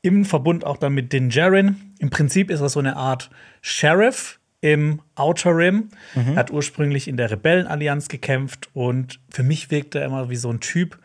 Im 0.02 0.24
Verbund 0.24 0.66
auch 0.66 0.78
dann 0.78 0.94
mit 0.94 1.12
Din 1.12 1.28
Djarin. 1.30 1.76
Im 2.00 2.10
Prinzip 2.10 2.50
ist 2.50 2.60
er 2.60 2.68
so 2.68 2.80
eine 2.80 2.96
Art 2.96 3.30
Sheriff 3.62 4.40
im 4.62 5.00
Outer 5.14 5.56
Rim. 5.56 5.90
Mhm. 6.14 6.32
Er 6.32 6.36
hat 6.36 6.50
ursprünglich 6.50 7.06
in 7.08 7.16
der 7.16 7.30
Rebellenallianz 7.30 8.08
gekämpft 8.08 8.68
und 8.74 9.20
für 9.30 9.42
mich 9.42 9.70
wirkt 9.70 9.94
er 9.94 10.04
immer 10.04 10.28
wie 10.28 10.36
so 10.36 10.50
ein 10.50 10.60
Typ, 10.60 10.98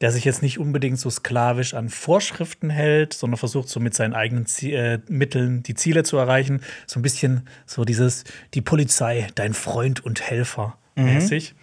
der 0.00 0.12
sich 0.12 0.24
jetzt 0.24 0.42
nicht 0.42 0.58
unbedingt 0.58 0.98
so 0.98 1.08
sklavisch 1.10 1.74
an 1.74 1.88
Vorschriften 1.88 2.70
hält, 2.70 3.14
sondern 3.14 3.38
versucht 3.38 3.68
so 3.68 3.80
mit 3.80 3.94
seinen 3.94 4.14
eigenen 4.14 4.46
Zie 4.46 4.72
äh, 4.72 4.98
Mitteln 5.08 5.62
die 5.62 5.74
Ziele 5.74 6.02
zu 6.02 6.16
erreichen. 6.16 6.60
So 6.86 6.98
ein 6.98 7.02
bisschen 7.02 7.48
so 7.66 7.84
dieses, 7.84 8.24
die 8.54 8.60
Polizei, 8.60 9.28
dein 9.34 9.54
Freund 9.54 10.04
und 10.04 10.22
Helfer 10.22 10.76
mäßig. 10.96 11.54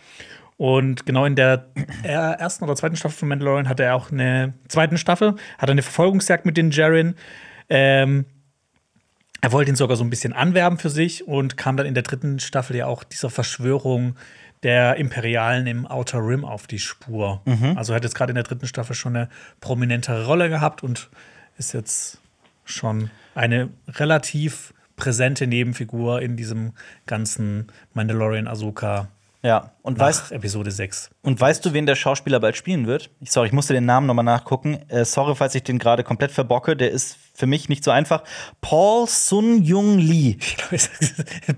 Und 0.58 1.06
genau 1.06 1.26
in 1.26 1.36
der 1.36 1.68
ersten 2.04 2.64
oder 2.64 2.76
zweiten 2.76 2.96
Staffel 2.96 3.18
von 3.18 3.30
Mandalorian 3.30 3.68
hatte 3.68 3.84
er 3.84 3.96
auch 3.96 4.12
eine 4.12 4.54
zweiten 4.68 4.98
Staffel, 4.98 5.36
hat 5.58 5.70
er 5.70 5.72
eine 5.72 5.82
Verfolgungsjagd 5.82 6.46
mit 6.46 6.56
den 6.56 6.70
Jaren. 6.70 7.16
Ähm, 7.68 8.26
er 9.42 9.52
wollte 9.52 9.72
ihn 9.72 9.76
sogar 9.76 9.98
so 9.98 10.04
ein 10.04 10.12
bisschen 10.12 10.34
anwerben 10.34 10.78
für 10.78 10.92
sich 10.92 11.28
und 11.28 11.58
kam 11.58 11.78
dann 11.78 11.88
in 11.88 11.96
der 11.96 12.04
dritten 12.04 12.40
Staffel 12.40 12.76
ja 12.76 12.86
auch 12.86 13.04
dieser 13.04 13.32
Verschwörung 13.32 14.16
der 14.64 14.98
Imperialen 14.98 15.66
im 15.68 15.86
Outer 15.88 16.20
Rim 16.20 16.46
auf 16.46 16.68
die 16.68 16.80
Spur. 16.80 17.42
Also 17.76 17.94
er 17.94 17.98
hat 17.98 18.04
jetzt 18.04 18.16
gerade 18.16 18.32
in 18.32 18.36
der 18.36 18.44
dritten 18.44 18.68
Staffel 18.68 18.96
schon 18.96 19.16
eine 19.16 19.30
prominentere 19.60 20.26
Rolle 20.26 20.50
gehabt 20.50 20.84
und 20.84 21.10
ist 21.58 21.74
jetzt 21.74 22.22
schon 22.64 23.10
eine 23.36 23.70
relativ 23.88 24.74
präsente 24.96 25.48
Nebenfigur 25.48 26.22
in 26.22 26.38
diesem 26.38 26.74
ganzen 27.08 27.68
Mandalorian 27.94 28.48
Ahsoka 28.48 29.08
Ja, 29.44 29.72
und 29.82 29.98
weißt, 29.98 30.26
nach 30.26 30.32
Episode 30.34 30.70
6. 30.70 31.10
und 31.24 31.42
weißt 31.42 31.66
du, 31.66 31.74
wen 31.74 31.88
der 31.88 31.96
Schauspieler 31.96 32.40
bald 32.40 32.56
spielen 32.56 32.86
wird? 32.86 33.10
Ich, 33.22 33.32
sorry, 33.32 33.48
ich 33.48 33.54
musste 33.54 33.74
den 33.74 33.86
Namen 33.86 34.06
nochmal 34.06 34.24
nachgucken. 34.26 34.78
Äh, 34.88 35.04
sorry, 35.04 35.34
falls 35.36 35.56
ich 35.56 35.64
den 35.64 35.80
gerade 35.80 36.04
komplett 36.04 36.32
verbocke. 36.32 36.76
Der 36.78 36.92
ist 36.92 37.18
für 37.34 37.48
mich 37.48 37.68
nicht 37.68 37.84
so 37.84 37.90
einfach. 37.90 38.24
Paul 38.62 39.08
Sun 39.08 39.64
Jung 39.64 39.98
Lee. 39.98 40.38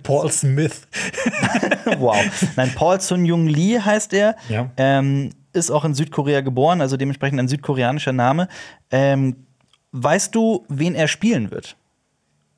Paul 0.04 0.32
Smith. 0.32 0.88
wow. 1.98 2.16
Nein, 2.56 2.72
Paul 2.74 3.02
Sun 3.02 3.26
Jung 3.26 3.48
Lee 3.48 3.80
heißt 3.80 4.14
er. 4.14 4.36
Ja. 4.48 4.70
Ähm, 4.78 5.32
ist 5.52 5.70
auch 5.70 5.84
in 5.86 5.94
Südkorea 5.94 6.42
geboren, 6.42 6.82
also 6.82 6.96
dementsprechend 6.98 7.40
ein 7.40 7.48
südkoreanischer 7.48 8.14
Name. 8.14 8.48
Ähm, 8.92 9.46
weißt 9.92 10.34
du, 10.34 10.66
wen 10.70 10.96
er 10.96 11.08
spielen 11.08 11.52
wird? 11.52 11.76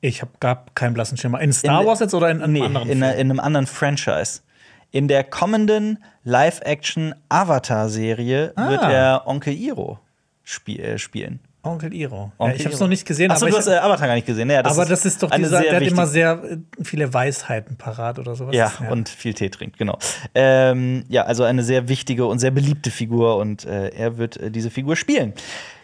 Ich 0.00 0.22
habe 0.22 0.30
gar 0.40 0.66
keinen 0.74 0.94
blassen 0.94 1.18
Schimmer. 1.18 1.40
In 1.40 1.52
Star 1.52 1.80
In- 1.80 1.86
Wars 1.88 2.00
jetzt 2.00 2.14
oder 2.14 2.30
in 2.30 2.42
einem 2.42 2.52
Nee, 2.52 2.62
anderen 2.62 2.88
in, 2.88 2.98
in 2.98 3.02
einem 3.02 3.40
anderen 3.40 3.66
Franchise. 3.66 4.40
In 4.96 5.08
der 5.08 5.24
kommenden 5.24 5.98
Live-Action-Avatar-Serie 6.24 8.52
Ah. 8.56 8.70
wird 8.70 8.82
er 8.82 9.24
Onkel 9.26 9.52
Iro 9.54 9.98
spiel 10.42 10.80
äh, 10.80 10.98
spielen. 10.98 11.40
Onkel 11.62 11.92
Iro. 11.92 12.32
Onkel 12.38 12.54
ja, 12.54 12.60
ich 12.60 12.64
habe 12.64 12.74
es 12.74 12.80
noch 12.80 12.88
nicht 12.88 13.04
gesehen, 13.04 13.30
Achso, 13.30 13.44
aber, 13.44 13.50
du 13.50 13.58
hast 13.58 13.66
äh, 13.66 13.76
Avatar 13.76 14.06
gar 14.06 14.14
nicht 14.14 14.26
gesehen. 14.26 14.48
Ja, 14.48 14.64
aber 14.64 14.86
das 14.86 15.04
ist 15.04 15.22
doch 15.22 15.30
dieser, 15.30 15.60
der 15.60 15.76
hat 15.76 15.82
immer 15.82 16.06
sehr 16.06 16.42
äh, 16.42 16.56
viele 16.82 17.12
Weisheiten 17.12 17.76
parat 17.76 18.18
oder 18.18 18.34
sowas. 18.36 18.54
Ja, 18.54 18.72
und 18.88 19.10
viel 19.10 19.34
Tee 19.34 19.50
trinkt, 19.50 19.76
genau. 19.76 19.98
Ähm, 20.34 21.04
ja, 21.08 21.24
also 21.24 21.42
eine 21.42 21.62
sehr 21.62 21.90
wichtige 21.90 22.24
und 22.24 22.38
sehr 22.38 22.52
beliebte 22.52 22.90
Figur 22.90 23.36
und 23.36 23.66
äh, 23.66 23.88
er 23.88 24.16
wird 24.16 24.38
äh, 24.38 24.50
diese 24.50 24.70
Figur 24.70 24.96
spielen. 24.96 25.34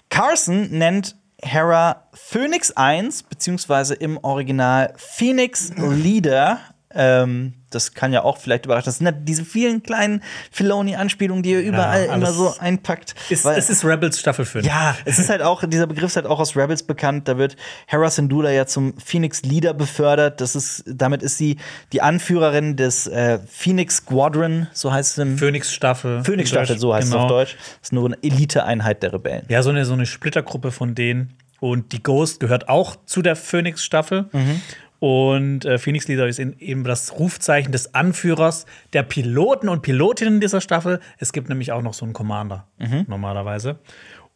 Carson 0.09 0.70
nennt 0.70 1.16
Hera 1.42 2.05
Phoenix 2.14 2.70
1, 2.70 3.25
beziehungsweise 3.25 3.92
im 3.94 4.16
Original 4.22 4.94
Phoenix 4.96 5.70
Leader. 5.77 6.61
Ähm, 6.94 7.55
das 7.74 7.94
kann 7.94 8.12
ja 8.12 8.22
auch 8.22 8.38
vielleicht 8.38 8.66
überraschen. 8.66 8.87
Das 8.87 8.98
sind 8.98 9.06
ja 9.06 9.12
diese 9.12 9.44
vielen 9.44 9.82
kleinen 9.82 10.22
Filoni-Anspielungen, 10.50 11.42
die 11.42 11.54
er 11.54 11.62
überall 11.62 12.04
immer 12.04 12.12
alles 12.14 12.35
so 12.37 12.54
einpackt. 12.58 13.14
Ist, 13.30 13.44
Weil- 13.44 13.58
es 13.58 13.70
ist 13.70 13.85
Rebels 13.85 14.18
Staffel 14.18 14.44
5. 14.44 14.66
ja, 14.66 14.96
es 15.04 15.18
ist 15.18 15.28
halt 15.30 15.42
auch, 15.42 15.64
dieser 15.66 15.87
Begriff 15.87 16.06
ist 16.06 16.16
halt 16.16 16.26
auch 16.26 16.40
aus 16.40 16.56
Rebels 16.56 16.82
bekannt. 16.82 17.28
Da 17.28 17.38
wird 17.38 17.56
Hera 17.87 18.11
Syndulla 18.11 18.50
ja 18.50 18.66
zum 18.66 18.94
Phoenix 18.98 19.42
Leader 19.42 19.74
befördert. 19.74 20.40
Das 20.40 20.54
ist, 20.54 20.85
damit 20.87 21.22
ist 21.22 21.38
sie 21.38 21.56
die 21.92 22.02
Anführerin 22.02 22.76
des 22.76 23.06
äh, 23.06 23.38
Phoenix 23.46 23.96
Squadron, 23.96 24.68
so 24.72 24.92
heißt 24.92 25.12
es 25.12 25.18
im 25.18 25.38
Phoenix 25.38 25.72
Staffel. 25.72 26.24
Phoenix 26.24 26.50
Staffel, 26.50 26.78
so 26.78 26.94
heißt 26.94 27.08
es 27.08 27.11
genau. 27.12 27.24
auf 27.24 27.28
Deutsch. 27.28 27.56
Das 27.56 27.88
ist 27.88 27.92
nur 27.92 28.06
eine 28.06 28.18
Eliteeinheit 28.22 29.02
der 29.02 29.12
Rebellen. 29.12 29.44
Ja, 29.48 29.62
so 29.62 29.70
eine, 29.70 29.85
so 29.85 29.92
eine 29.94 30.06
Splittergruppe 30.06 30.70
von 30.70 30.94
denen. 30.94 31.35
Und 31.61 31.92
die 31.92 32.02
Ghost 32.02 32.40
gehört 32.40 32.68
auch 32.68 32.96
zu 33.06 33.22
der 33.22 33.37
Phoenix 33.37 33.85
Staffel. 33.85 34.26
Mhm. 34.32 34.61
Und 35.04 35.64
äh, 35.64 35.78
Phoenix 35.78 36.06
Leader 36.06 36.28
ist 36.28 36.38
in, 36.38 36.56
eben 36.60 36.84
das 36.84 37.18
Rufzeichen 37.18 37.72
des 37.72 37.92
Anführers 37.92 38.66
der 38.92 39.02
Piloten 39.02 39.68
und 39.68 39.82
Pilotinnen 39.82 40.38
dieser 40.38 40.60
Staffel. 40.60 41.00
Es 41.18 41.32
gibt 41.32 41.48
nämlich 41.48 41.72
auch 41.72 41.82
noch 41.82 41.92
so 41.92 42.04
einen 42.04 42.12
Commander, 42.12 42.68
Mhm. 42.78 43.06
normalerweise. 43.08 43.80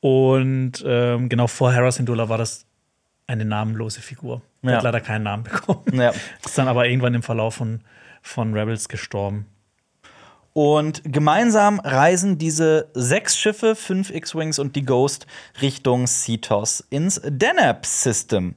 Und 0.01 0.83
ähm, 0.85 1.29
genau 1.29 1.47
vor 1.47 1.73
Hera 1.73 1.93
Syndulla 1.93 2.29
war 2.29 2.39
das 2.39 2.67
eine 3.29 3.45
namenlose 3.45 4.01
Figur. 4.01 4.43
Ja. 4.63 4.73
hat 4.79 4.83
leider 4.83 5.01
keinen 5.01 5.23
Namen 5.23 5.45
bekommen. 5.45 5.83
Ja. 5.93 6.13
Ist 6.45 6.59
dann 6.59 6.67
aber 6.67 6.89
irgendwann 6.89 7.15
im 7.15 7.23
Verlauf 7.23 7.55
von, 7.55 7.83
von 8.21 8.53
Rebels 8.53 8.89
gestorben. 8.89 9.47
Und 10.53 11.03
gemeinsam 11.05 11.79
reisen 11.79 12.39
diese 12.39 12.91
sechs 12.93 13.39
Schiffe, 13.39 13.77
fünf 13.77 14.11
X-Wings 14.11 14.59
und 14.59 14.75
die 14.75 14.85
Ghost 14.85 15.29
Richtung 15.63 16.09
Cetos 16.09 16.85
ins 16.91 17.21
Deneb-System. 17.25 18.57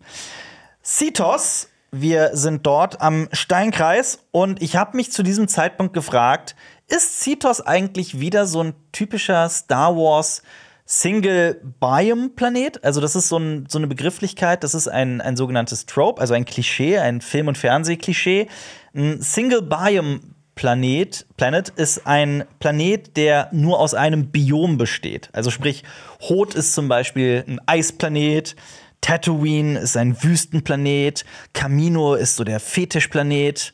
Cetos, 0.83 1.67
wir 1.91 2.35
sind 2.35 2.65
dort 2.65 3.01
am 3.01 3.27
Steinkreis 3.31 4.19
und 4.31 4.61
ich 4.61 4.75
habe 4.75 4.97
mich 4.97 5.11
zu 5.11 5.23
diesem 5.23 5.47
Zeitpunkt 5.47 5.93
gefragt, 5.93 6.55
ist 6.87 7.21
Cetos 7.21 7.61
eigentlich 7.61 8.19
wieder 8.19 8.45
so 8.45 8.63
ein 8.63 8.73
typischer 8.91 9.47
Star 9.49 9.95
Wars 9.95 10.41
Single-Biome-Planet? 10.85 12.83
Also, 12.83 12.99
das 12.99 13.15
ist 13.15 13.29
so, 13.29 13.37
ein, 13.37 13.67
so 13.69 13.77
eine 13.77 13.85
Begrifflichkeit, 13.85 14.63
das 14.63 14.73
ist 14.73 14.87
ein, 14.87 15.21
ein 15.21 15.37
sogenanntes 15.37 15.85
Trope, 15.85 16.19
also 16.19 16.33
ein 16.33 16.45
Klischee, 16.45 16.97
ein 16.97 17.21
Film- 17.21 17.47
und 17.47 17.59
Fernsehklischee. 17.59 18.47
Ein 18.95 19.21
Single-Biome 19.21 20.21
Planet, 20.59 21.25
Planet 21.37 21.69
ist 21.69 22.05
ein 22.05 22.43
Planet, 22.59 23.15
der 23.15 23.47
nur 23.53 23.79
aus 23.79 23.93
einem 23.93 24.29
Biom 24.29 24.77
besteht. 24.77 25.29
Also 25.31 25.51
sprich, 25.51 25.85
Hoth 26.27 26.53
ist 26.53 26.73
zum 26.73 26.89
Beispiel 26.89 27.45
ein 27.47 27.61
Eisplanet, 27.65 28.57
Tatooine 29.01 29.79
ist 29.79 29.95
ein 29.95 30.21
Wüstenplanet. 30.21 31.25
Camino 31.53 32.15
ist 32.15 32.35
so 32.35 32.43
der 32.43 32.59
Fetischplanet. 32.59 33.73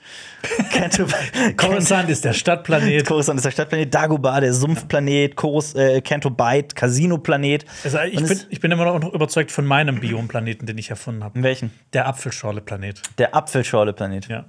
Coruscant 1.57 2.09
ist 2.09 2.23
der 2.23 2.33
Stadtplanet. 2.33 3.07
Coruscant 3.07 3.37
ist 3.37 3.45
der 3.45 3.51
Stadtplanet. 3.51 3.93
Dagobah 3.93 4.39
der 4.39 4.53
Sumpfplanet. 4.53 5.35
Corus, 5.35 5.73
äh, 5.73 6.01
Canto 6.01 6.29
Bight 6.29 6.75
Casino-Planet. 6.75 7.65
Also 7.83 7.99
ich, 7.99 8.23
bin, 8.23 8.39
ich 8.49 8.59
bin 8.59 8.71
immer 8.71 8.85
noch 8.85 9.13
überzeugt 9.13 9.51
von 9.51 9.65
meinem 9.65 9.99
Biomplaneten, 9.99 10.67
den 10.67 10.77
ich 10.77 10.89
erfunden 10.89 11.23
habe. 11.23 11.41
Welchen? 11.41 11.71
Der 11.93 12.07
Apfelschorle-Planet. 12.07 13.01
Der 13.17 13.35
Apfelschorle-Planet. 13.35 14.27
Ja. 14.27 14.45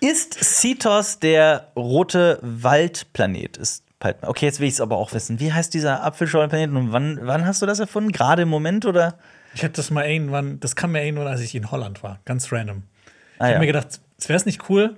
Ist 0.00 0.34
Cetos 0.34 1.20
der 1.20 1.72
rote 1.76 2.38
Waldplanet? 2.42 3.56
Ist 3.56 3.83
Palpatine. 4.04 4.28
Okay, 4.30 4.46
jetzt 4.46 4.60
will 4.60 4.68
ich 4.68 4.74
es 4.74 4.80
aber 4.80 4.96
auch 4.96 5.12
wissen. 5.12 5.40
Wie 5.40 5.52
heißt 5.52 5.72
dieser 5.74 6.02
Apfelschorle-Planet 6.04 6.70
und 6.70 6.92
wann, 6.92 7.18
wann 7.22 7.46
hast 7.46 7.62
du 7.62 7.66
das 7.66 7.78
erfunden? 7.80 8.12
Gerade 8.12 8.42
im 8.42 8.48
Moment 8.48 8.84
oder? 8.86 9.18
Ich 9.54 9.62
habe 9.62 9.72
das 9.72 9.90
mal 9.90 10.04
irgendwann, 10.04 10.60
das 10.60 10.76
kam 10.76 10.92
mir 10.92 11.04
irgendwann, 11.04 11.28
als 11.28 11.40
ich 11.40 11.54
in 11.54 11.70
Holland 11.70 12.02
war, 12.02 12.20
ganz 12.24 12.52
random. 12.52 12.82
Ah, 12.84 13.08
ich 13.36 13.40
ja. 13.40 13.46
habe 13.48 13.58
mir 13.60 13.66
gedacht, 13.66 14.00
es 14.18 14.28
wäre 14.28 14.36
es 14.36 14.46
nicht 14.46 14.68
cool, 14.68 14.96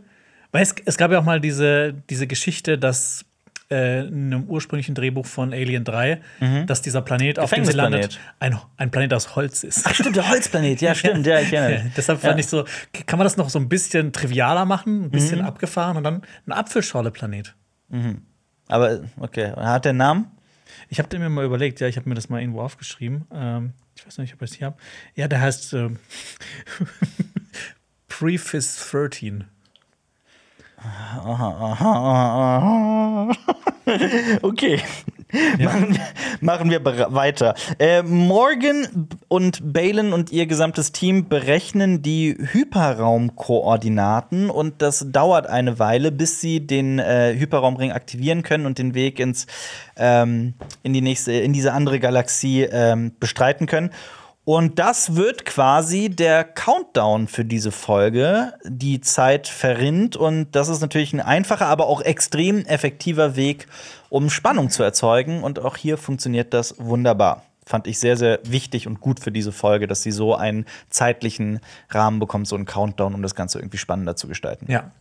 weil 0.53 0.62
es, 0.62 0.75
es 0.85 0.97
gab 0.97 1.11
ja 1.12 1.19
auch 1.19 1.25
mal 1.25 1.40
diese, 1.40 1.95
diese 2.11 2.27
Geschichte, 2.27 2.79
dass 2.79 3.25
äh, 3.71 4.07
in 4.07 4.33
einem 4.33 4.45
ursprünglichen 4.45 4.95
Drehbuch 4.95 5.27
von 5.27 5.53
Alien 5.53 5.83
3, 5.85 6.21
dass 6.66 6.83
dieser 6.83 7.03
Planet, 7.03 7.38
auf 7.40 7.51
dem 7.53 7.64
sie 7.64 7.73
landet, 7.73 8.19
ein, 8.38 8.57
ein 8.77 8.90
Planet 8.92 9.12
aus 9.12 9.35
Holz 9.37 9.64
ist. 9.64 9.83
Ach, 9.87 9.92
stimmt, 9.95 10.14
der 10.16 10.29
Holzplanet. 10.31 10.81
Ja, 10.81 10.95
stimmt, 10.95 11.27
ja, 11.27 11.40
ich 11.40 11.53
erinnere 11.53 11.83
mich. 11.85 11.92
Deshalb 11.97 12.21
fand 12.21 12.35
Ja. 12.35 12.38
ich 12.38 12.47
so, 12.47 12.64
kann 13.07 13.19
man 13.19 13.25
das 13.27 13.37
noch 13.37 13.51
so 13.51 13.59
ein 13.59 13.69
bisschen 13.69 14.12
trivialer 14.12 14.64
machen, 14.64 15.05
ein 15.07 15.11
bisschen 15.11 15.40
Mhm. 15.40 15.47
abgefahren 15.47 15.97
und 15.97 16.05
dann 16.05 16.23
ein 16.47 16.53
Apfelschorle-Planet. 16.53 17.55
Aber 18.69 19.01
okay, 19.19 19.53
hat 19.57 19.85
der 19.85 19.91
einen 19.91 19.99
Namen? 19.99 20.31
Ich 20.89 20.99
habe 20.99 21.19
mir 21.19 21.29
mal 21.29 21.45
überlegt, 21.45 21.81
ja, 21.81 21.89
ich 21.89 21.97
habe 21.97 22.09
mir 22.09 22.15
das 22.15 22.29
mal 22.29 22.41
irgendwo 22.41 22.63
aufgeschrieben. 22.63 23.27
Ähm, 23.33 23.73
ich 23.97 24.07
weiß 24.07 24.19
nicht, 24.19 24.35
ob 24.35 24.43
ich 24.43 24.51
es 24.51 24.57
hier 24.57 24.69
habe. 24.69 24.77
Ja, 25.15 25.29
der 25.29 25.41
heißt 25.41 25.73
ähm, 25.75 25.99
Preface 28.09 28.91
13. 28.91 29.45
Okay. 34.43 34.83
Machen, 35.59 35.93
wir- 35.95 36.01
machen 36.41 36.71
wir 36.71 36.85
weiter. 36.85 37.55
Äh, 37.79 38.03
Morgan 38.03 39.09
und 39.29 39.73
Balin 39.73 40.12
und 40.12 40.31
ihr 40.31 40.47
gesamtes 40.47 40.93
Team 40.93 41.29
berechnen 41.29 42.01
die 42.03 42.37
Hyperraumkoordinaten 42.53 44.51
und 44.51 44.83
das 44.83 45.07
dauert 45.11 45.47
eine 45.49 45.79
Weile, 45.79 46.12
bis 46.12 46.41
sie 46.41 46.67
den 46.67 46.99
äh, 46.99 47.35
Hyperraumring 47.37 47.93
aktivieren 47.93 48.43
können 48.43 48.67
und 48.67 48.79
den 48.79 48.95
Weg 48.95 49.19
ins, 49.19 49.47
ähm, 49.97 50.55
in, 50.83 50.93
die 50.93 51.01
nächste, 51.01 51.33
in 51.33 51.53
diese 51.53 51.73
andere 51.73 51.99
Galaxie 52.01 52.62
ähm, 52.62 53.12
bestreiten 53.19 53.67
können. 53.67 53.91
Und 54.45 54.79
das 54.79 55.17
wird 55.17 55.45
quasi 55.45 56.09
der 56.09 56.45
Countdown 56.45 57.27
für 57.27 57.45
diese 57.45 57.73
Folge. 57.73 58.53
Die 58.65 59.01
Zeit 59.01 59.49
verrinnt 59.49 60.15
und 60.15 60.55
das 60.55 60.69
ist 60.69 60.81
natürlich 60.81 61.12
ein 61.12 61.19
einfacher, 61.21 61.67
aber 61.67 61.89
auch 61.89 62.01
extrem 62.01 62.65
effektiver 62.65 63.35
Weg, 63.35 63.67
um 64.09 64.31
Spannung 64.31 64.71
zu 64.71 64.83
erzeugen. 64.83 65.42
Und 65.42 65.59
auch 65.59 65.77
hier 65.77 65.99
funktioniert 65.99 66.55
das 66.55 66.75
wunderbar. 66.79 67.42
Fand 67.64 67.87
ich 67.87 67.99
sehr, 67.99 68.16
sehr 68.16 68.38
wichtig 68.45 68.87
und 68.87 69.01
gut 69.01 69.19
für 69.19 69.33
diese 69.33 69.51
Folge, 69.51 69.88
dass 69.88 70.03
sie 70.03 70.12
so 70.12 70.37
einen 70.37 70.66
zeitlichen 70.88 71.61
Rahmen 71.90 72.21
bekommt, 72.21 72.47
so 72.47 72.55
einen 72.55 72.64
Countdown, 72.64 73.14
um 73.14 73.23
das 73.23 73.35
Ganze 73.35 73.59
irgendwie 73.59 73.79
spannender 73.79 74.14
zu 74.14 74.29
gestalten. 74.29 74.71
Ja. 74.71 74.92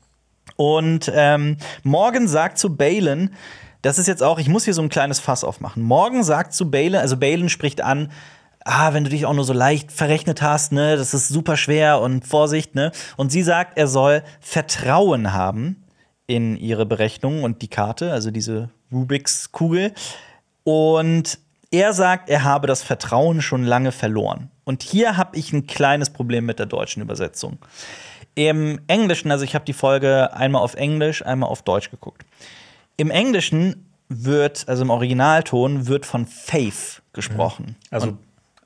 Und 0.55 1.11
ähm, 1.13 1.57
Morgan 1.83 2.27
sagt 2.27 2.57
zu 2.57 2.75
Balin, 2.75 3.31
das 3.81 3.99
ist 3.99 4.07
jetzt 4.07 4.23
auch, 4.23 4.39
ich 4.39 4.47
muss 4.47 4.65
hier 4.65 4.73
so 4.73 4.81
ein 4.81 4.89
kleines 4.89 5.19
Fass 5.19 5.43
aufmachen. 5.43 5.83
Morgan 5.83 6.23
sagt 6.23 6.53
zu 6.53 6.71
Balin, 6.71 6.95
also 6.95 7.17
Balin 7.17 7.49
spricht 7.49 7.81
an, 7.81 8.11
ah, 8.63 8.93
wenn 8.93 9.03
du 9.03 9.11
dich 9.11 9.27
auch 9.27 9.33
nur 9.33 9.43
so 9.45 9.53
leicht 9.53 9.91
verrechnet 9.91 10.41
hast, 10.41 10.71
ne, 10.71 10.97
das 10.97 11.13
ist 11.13 11.27
super 11.27 11.55
schwer 11.55 12.01
und 12.01 12.25
Vorsicht, 12.25 12.73
ne? 12.73 12.91
Und 13.15 13.31
sie 13.31 13.43
sagt, 13.43 13.77
er 13.77 13.87
soll 13.87 14.23
Vertrauen 14.39 15.33
haben 15.33 15.84
in 16.27 16.57
ihre 16.57 16.85
Berechnungen 16.85 17.43
und 17.43 17.61
die 17.61 17.67
Karte, 17.67 18.11
also 18.11 18.31
diese 18.31 18.69
Rubiks 18.91 19.51
Kugel. 19.51 19.93
Und 20.63 21.39
er 21.71 21.93
sagt, 21.93 22.29
er 22.29 22.43
habe 22.43 22.67
das 22.67 22.81
Vertrauen 22.81 23.41
schon 23.41 23.63
lange 23.63 23.91
verloren. 23.91 24.49
Und 24.63 24.81
hier 24.81 25.17
habe 25.17 25.37
ich 25.37 25.53
ein 25.53 25.67
kleines 25.67 26.09
Problem 26.09 26.45
mit 26.45 26.59
der 26.59 26.65
deutschen 26.65 27.01
Übersetzung. 27.01 27.59
Im 28.33 28.79
Englischen, 28.87 29.31
also 29.31 29.43
ich 29.43 29.55
habe 29.55 29.65
die 29.65 29.73
Folge 29.73 30.33
einmal 30.33 30.61
auf 30.61 30.75
Englisch, 30.75 31.25
einmal 31.25 31.49
auf 31.49 31.61
Deutsch 31.61 31.91
geguckt. 31.91 32.25
Im 32.97 33.11
Englischen 33.11 33.85
wird, 34.09 34.67
also 34.67 34.83
im 34.83 34.89
Originalton, 34.89 35.87
wird 35.87 36.05
von 36.05 36.25
Faith 36.25 37.01
gesprochen. 37.13 37.75
Also 37.91 38.09
Und 38.09 38.19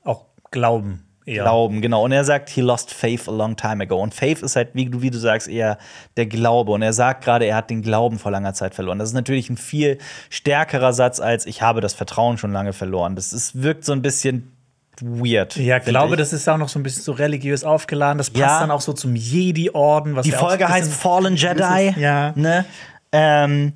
auch 0.04 0.24
Glauben 0.50 1.04
eher. 1.30 1.42
Glauben, 1.44 1.80
genau. 1.80 2.04
Und 2.04 2.12
er 2.12 2.24
sagt, 2.24 2.50
he 2.50 2.60
lost 2.60 2.92
faith 2.92 3.28
a 3.28 3.32
long 3.32 3.56
time 3.56 3.82
ago. 3.82 4.00
Und 4.00 4.14
Faith 4.14 4.42
ist 4.42 4.56
halt, 4.56 4.70
wie 4.74 4.86
du, 4.86 5.00
wie 5.02 5.10
du 5.10 5.18
sagst, 5.18 5.48
eher 5.48 5.78
der 6.16 6.26
Glaube. 6.26 6.72
Und 6.72 6.82
er 6.82 6.92
sagt 6.92 7.24
gerade, 7.24 7.44
er 7.46 7.56
hat 7.56 7.70
den 7.70 7.82
Glauben 7.82 8.18
vor 8.18 8.30
langer 8.32 8.54
Zeit 8.54 8.74
verloren. 8.74 8.98
Das 8.98 9.08
ist 9.08 9.14
natürlich 9.14 9.48
ein 9.50 9.56
viel 9.56 9.98
stärkerer 10.28 10.92
Satz 10.92 11.20
als 11.20 11.46
ich 11.46 11.62
habe 11.62 11.80
das 11.80 11.94
Vertrauen 11.94 12.38
schon 12.38 12.52
lange 12.52 12.72
verloren. 12.72 13.14
Das 13.16 13.32
ist, 13.32 13.62
wirkt 13.62 13.84
so 13.84 13.92
ein 13.92 14.02
bisschen 14.02 14.52
weird. 15.00 15.56
Ja, 15.56 15.78
Glaube, 15.78 16.14
ich. 16.14 16.18
das 16.18 16.32
ist 16.32 16.48
auch 16.48 16.58
noch 16.58 16.68
so 16.68 16.78
ein 16.78 16.82
bisschen 16.82 17.02
so 17.02 17.12
religiös 17.12 17.64
aufgeladen. 17.64 18.18
Das 18.18 18.28
passt 18.30 18.40
Ja. 18.40 18.60
dann 18.60 18.70
auch 18.70 18.80
so 18.82 18.92
zum 18.92 19.16
Jedi-Orden. 19.16 20.20
Die 20.22 20.30
ja 20.30 20.38
Folge 20.38 20.68
heißt 20.68 20.92
Fallen 20.92 21.36
Jedi. 21.36 21.94
Ja. 21.98 22.32
Ne? 22.36 22.64
Ähm, 23.12 23.72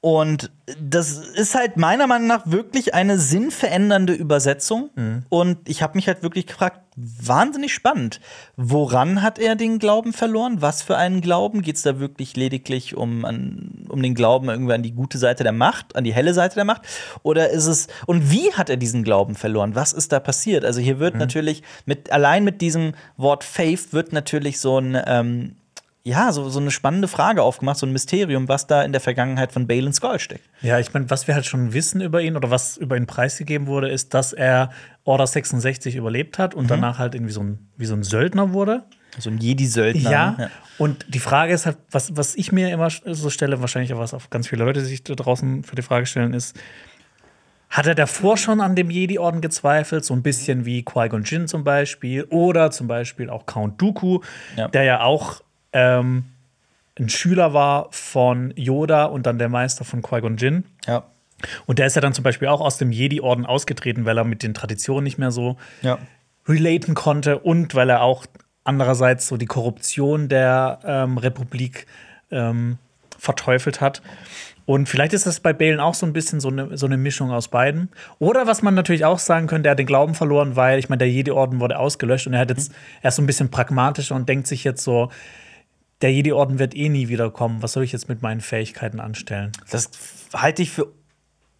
und 0.00 0.52
das 0.80 1.18
ist 1.18 1.56
halt 1.56 1.76
meiner 1.76 2.06
Meinung 2.06 2.28
nach 2.28 2.46
wirklich 2.46 2.94
eine 2.94 3.18
sinnverändernde 3.18 4.12
Übersetzung. 4.12 4.90
Mhm. 4.94 5.24
Und 5.28 5.68
ich 5.68 5.82
habe 5.82 5.96
mich 5.98 6.06
halt 6.06 6.22
wirklich 6.22 6.46
gefragt, 6.46 6.80
wahnsinnig 6.94 7.74
spannend. 7.74 8.20
Woran 8.56 9.22
hat 9.22 9.40
er 9.40 9.56
den 9.56 9.80
Glauben 9.80 10.12
verloren? 10.12 10.62
Was 10.62 10.82
für 10.82 10.96
einen 10.96 11.20
Glauben? 11.20 11.62
Geht 11.62 11.76
es 11.76 11.82
da 11.82 11.98
wirklich 11.98 12.36
lediglich 12.36 12.96
um, 12.96 13.24
an, 13.24 13.86
um 13.88 14.00
den 14.00 14.14
Glauben 14.14 14.48
irgendwie 14.48 14.74
an 14.74 14.82
die 14.84 14.92
gute 14.92 15.18
Seite 15.18 15.42
der 15.42 15.52
Macht, 15.52 15.96
an 15.96 16.04
die 16.04 16.14
helle 16.14 16.32
Seite 16.32 16.54
der 16.54 16.64
Macht? 16.64 16.82
Oder 17.24 17.50
ist 17.50 17.66
es, 17.66 17.88
und 18.06 18.30
wie 18.30 18.52
hat 18.52 18.70
er 18.70 18.76
diesen 18.76 19.02
Glauben 19.02 19.34
verloren? 19.34 19.74
Was 19.74 19.92
ist 19.92 20.12
da 20.12 20.20
passiert? 20.20 20.64
Also 20.64 20.80
hier 20.80 20.96
Mhm. 20.96 21.00
wird 21.00 21.14
natürlich, 21.16 21.62
mit, 21.86 22.12
allein 22.12 22.44
mit 22.44 22.60
diesem 22.60 22.94
Wort 23.16 23.42
Faith 23.42 23.92
wird 23.92 24.12
natürlich 24.12 24.60
so 24.60 24.78
ein, 24.78 24.96
ähm, 25.06 25.56
ja, 26.04 26.32
so, 26.32 26.48
so 26.48 26.58
eine 26.60 26.70
spannende 26.70 27.06
Frage 27.08 27.42
aufgemacht, 27.42 27.76
so 27.76 27.84
ein 27.86 27.92
Mysterium, 27.92 28.48
was 28.48 28.66
da 28.66 28.82
in 28.82 28.92
der 28.92 29.00
Vergangenheit 29.00 29.52
von 29.52 29.66
Balin 29.66 29.92
Skull 29.92 30.18
steckt. 30.18 30.48
Ja, 30.62 30.78
ich 30.78 30.94
meine, 30.94 31.10
was 31.10 31.26
wir 31.26 31.34
halt 31.34 31.44
schon 31.44 31.74
wissen 31.74 32.00
über 32.00 32.22
ihn 32.22 32.36
oder 32.36 32.50
was 32.50 32.76
über 32.78 32.96
ihn 32.96 33.06
preisgegeben 33.06 33.66
wurde, 33.66 33.90
ist, 33.90 34.14
dass 34.14 34.32
er 34.32 34.70
Order 35.04 35.26
66 35.26 35.96
überlebt 35.96 36.38
hat 36.38 36.54
und 36.54 36.64
Mhm. 36.64 36.68
danach 36.68 36.98
halt 36.98 37.14
irgendwie 37.14 37.32
so 37.32 37.42
ein, 37.42 37.68
wie 37.76 37.84
so 37.86 37.94
ein 37.94 38.02
Söldner 38.04 38.52
wurde. 38.52 38.84
So 39.18 39.28
ein 39.30 39.38
Jedi-Söldner. 39.38 40.10
Ja. 40.10 40.30
ne? 40.38 40.50
Und 40.78 41.04
die 41.08 41.18
Frage 41.18 41.52
ist 41.52 41.66
halt, 41.66 41.76
was, 41.90 42.16
was 42.16 42.34
ich 42.36 42.52
mir 42.52 42.70
immer 42.70 42.88
so 42.90 43.28
stelle, 43.30 43.60
wahrscheinlich 43.60 43.92
auch 43.92 43.98
was 43.98 44.14
auf 44.14 44.30
ganz 44.30 44.46
viele 44.48 44.64
Leute 44.64 44.80
sich 44.82 45.02
da 45.02 45.14
draußen 45.14 45.64
für 45.64 45.76
die 45.76 45.82
Frage 45.82 46.06
stellen, 46.06 46.32
ist, 46.34 46.56
hat 47.70 47.86
er 47.86 47.94
davor 47.94 48.36
schon 48.38 48.60
an 48.62 48.76
dem 48.76 48.88
Jedi-Orden 48.90 49.40
gezweifelt? 49.42 50.04
So 50.04 50.14
ein 50.14 50.22
bisschen 50.22 50.64
wie 50.64 50.84
Qui-Gon 50.84 51.24
Jinn 51.24 51.48
zum 51.48 51.64
Beispiel 51.64 52.24
oder 52.30 52.70
zum 52.70 52.86
Beispiel 52.86 53.28
auch 53.28 53.44
Count 53.44 53.80
Dooku, 53.82 54.20
Ja. 54.56 54.68
der 54.68 54.84
ja 54.84 55.00
auch 55.02 55.42
ähm, 55.72 56.24
ein 56.98 57.08
Schüler 57.08 57.54
war 57.54 57.88
von 57.90 58.52
Yoda 58.56 59.04
und 59.04 59.26
dann 59.26 59.38
der 59.38 59.48
Meister 59.48 59.84
von 59.84 60.02
Qui-Gon 60.02 60.36
Jinn. 60.36 60.64
Ja. 60.86 61.04
Und 61.66 61.78
der 61.78 61.86
ist 61.86 61.94
ja 61.94 62.02
dann 62.02 62.12
zum 62.14 62.24
Beispiel 62.24 62.48
auch 62.48 62.60
aus 62.60 62.78
dem 62.78 62.90
Jedi-Orden 62.90 63.46
ausgetreten, 63.46 64.04
weil 64.04 64.18
er 64.18 64.24
mit 64.24 64.42
den 64.42 64.54
Traditionen 64.54 65.04
nicht 65.04 65.18
mehr 65.18 65.30
so 65.30 65.56
Ja. 65.82 65.98
relaten 66.48 66.94
konnte 66.94 67.38
und 67.38 67.74
weil 67.76 67.90
er 67.90 68.02
auch 68.02 68.26
andererseits 68.64 69.28
so 69.28 69.36
die 69.36 69.46
Korruption 69.46 70.28
der 70.28 70.80
ähm, 70.84 71.16
Republik 71.18 71.86
ähm, 72.32 72.78
verteufelt 73.16 73.80
hat. 73.80 74.02
Und 74.66 74.88
vielleicht 74.88 75.14
ist 75.14 75.26
das 75.26 75.40
bei 75.40 75.54
Balen 75.54 75.80
auch 75.80 75.94
so 75.94 76.04
ein 76.04 76.12
bisschen 76.12 76.40
so 76.40 76.48
eine, 76.48 76.76
so 76.76 76.84
eine 76.84 76.98
Mischung 76.98 77.30
aus 77.30 77.48
beiden. 77.48 77.88
Oder 78.18 78.46
was 78.46 78.60
man 78.60 78.74
natürlich 78.74 79.04
auch 79.06 79.18
sagen 79.18 79.46
könnte, 79.46 79.68
er 79.68 79.70
hat 79.70 79.78
den 79.78 79.86
Glauben 79.86 80.14
verloren, 80.14 80.56
weil, 80.56 80.78
ich 80.78 80.90
meine, 80.90 80.98
der 80.98 81.10
Jedi-Orden 81.10 81.60
wurde 81.60 81.78
ausgelöscht 81.78 82.26
und 82.26 82.34
er 82.34 82.40
hat 82.40 82.50
jetzt 82.50 82.72
er 83.00 83.08
ist 83.08 83.16
so 83.16 83.22
ein 83.22 83.26
bisschen 83.26 83.50
pragmatischer 83.50 84.14
und 84.14 84.28
denkt 84.28 84.46
sich 84.46 84.64
jetzt 84.64 84.84
so, 84.84 85.10
der 86.02 86.12
Jedi-Orden 86.12 86.58
wird 86.58 86.76
eh 86.76 86.88
nie 86.88 87.08
wiederkommen. 87.08 87.62
Was 87.62 87.72
soll 87.72 87.84
ich 87.84 87.92
jetzt 87.92 88.08
mit 88.08 88.22
meinen 88.22 88.40
Fähigkeiten 88.40 89.00
anstellen? 89.00 89.52
Das 89.70 89.90
halte 90.32 90.62
ich 90.62 90.70
für 90.70 90.92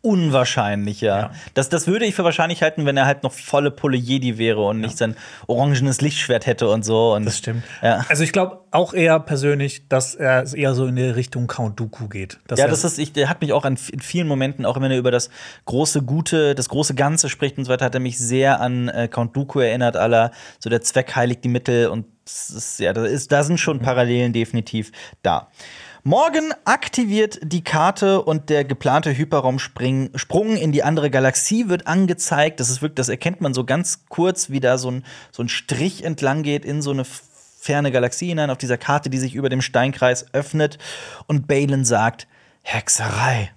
unwahrscheinlich, 0.01 1.01
ja. 1.01 1.19
Ja. 1.19 1.31
Das, 1.55 1.69
das 1.69 1.89
würde 1.89 2.07
ich 2.07 2.15
für 2.15 2.23
wahrscheinlich 2.23 2.63
halten, 2.63 2.87
wenn 2.87 2.97
er 2.97 3.05
halt 3.05 3.25
noch 3.25 3.33
volle 3.33 3.73
Pulle 3.73 3.97
Jedi 3.97 4.39
wäre 4.39 4.65
und 4.65 4.81
nicht 4.81 4.97
sein 4.97 5.17
orangenes 5.49 6.01
Lichtschwert 6.01 6.47
hätte 6.47 6.69
und 6.69 6.85
so. 6.85 7.15
Und 7.15 7.25
Das 7.25 7.39
stimmt. 7.39 7.65
Ja. 7.83 8.05
Also 8.09 8.23
ich 8.23 8.33
glaube 8.33 8.61
auch 8.71 8.95
eher 8.95 9.19
persönlich, 9.19 9.89
dass 9.89 10.15
er 10.15 10.53
eher 10.55 10.75
so 10.75 10.87
in 10.87 10.95
die 10.95 11.03
Richtung 11.03 11.49
Count 11.49 11.81
Dooku 11.81 12.09
geht. 12.09 12.39
Ja, 12.57 12.69
das 12.69 12.85
ist, 12.85 12.99
ich, 12.99 13.13
der 13.13 13.29
hat 13.29 13.41
mich 13.41 13.53
auch 13.53 13.65
an, 13.65 13.77
in 13.91 14.01
vielen 14.01 14.29
Momenten, 14.29 14.65
auch 14.65 14.81
wenn 14.81 14.91
er 14.91 14.99
über 14.99 15.11
das 15.11 15.31
große 15.65 16.03
Gute, 16.03 16.55
das 16.55 16.69
große 16.69 16.95
Ganze 16.95 17.29
spricht 17.29 17.59
und 17.59 17.65
so 17.65 17.73
weiter, 17.73 17.85
hat 17.85 17.95
er 17.95 18.01
mich 18.01 18.19
sehr 18.19 18.61
an 18.61 18.89
äh, 18.89 19.09
Count 19.09 19.37
Dooku 19.37 19.59
erinnert, 19.59 19.97
aller 19.97 20.31
so 20.61 20.71
der 20.71 20.81
Zweck 20.81 21.17
heiligt 21.17 21.43
die 21.43 21.49
Mittel 21.49 21.89
und 21.89 22.07
das 22.29 22.51
ist, 22.51 22.79
ja, 22.79 22.93
da, 22.93 23.05
ist, 23.05 23.33
da 23.33 23.43
sind 23.43 23.59
schon 23.59 23.81
Parallelen 23.81 24.33
definitiv 24.33 24.93
da. 25.23 25.49
Morgan 26.05 26.55
aktiviert 26.65 27.39
die 27.43 27.65
Karte 27.65 28.23
und 28.23 28.51
der 28.51 28.65
geplante 28.65 29.17
Hyperraumsprung 29.17 30.57
in 30.57 30.73
die 30.73 30.83
andere 30.83 31.11
Galaxie 31.11 31.69
wird 31.69 31.87
angezeigt. 31.87 32.61
Das 32.61 32.71
ist 32.71 32.83
wirklich, 32.83 32.97
das 32.97 33.09
erkennt 33.09 33.41
man 33.41 33.55
so 33.55 33.65
ganz 33.65 34.05
kurz, 34.09 34.51
wie 34.51 34.61
da 34.61 34.79
so 34.79 34.91
ein, 34.91 35.05
so 35.33 35.43
ein 35.43 35.49
Strich 35.49 36.05
entlang 36.05 36.43
geht 36.43 36.65
in 36.65 36.83
so 36.83 36.91
eine 36.91 37.05
ferne 37.05 37.91
Galaxie 37.91 38.29
hinein 38.29 38.51
auf 38.51 38.59
dieser 38.59 38.79
Karte, 38.79 39.11
die 39.11 39.19
sich 39.19 39.35
über 39.35 39.49
dem 39.49 39.61
Steinkreis 39.61 40.33
öffnet. 40.33 40.79
Und 41.27 41.49
Balin 41.49 41.85
sagt: 41.85 42.29
Hexerei. 42.63 43.51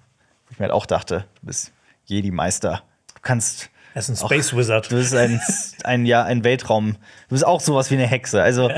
Ich 0.50 0.58
mir 0.58 0.64
halt 0.64 0.74
auch 0.74 0.86
dachte, 0.86 1.26
du 1.40 1.46
bist 1.46 1.72
Jedi-Meister. 2.06 2.82
Du 3.14 3.20
kannst 3.22 3.70
er 3.94 3.98
ist 3.98 4.08
ein 4.08 4.16
Space 4.16 4.56
Wizard. 4.56 4.90
Du 4.90 4.96
bist 4.96 5.14
ein, 5.14 5.40
ein, 5.84 6.06
ja, 6.06 6.22
ein 6.24 6.44
Weltraum. 6.44 6.92
Du 7.28 7.34
bist 7.34 7.46
auch 7.46 7.60
sowas 7.60 7.90
wie 7.90 7.94
eine 7.94 8.06
Hexe. 8.06 8.42
Also, 8.42 8.70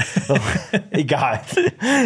egal. 0.91 1.41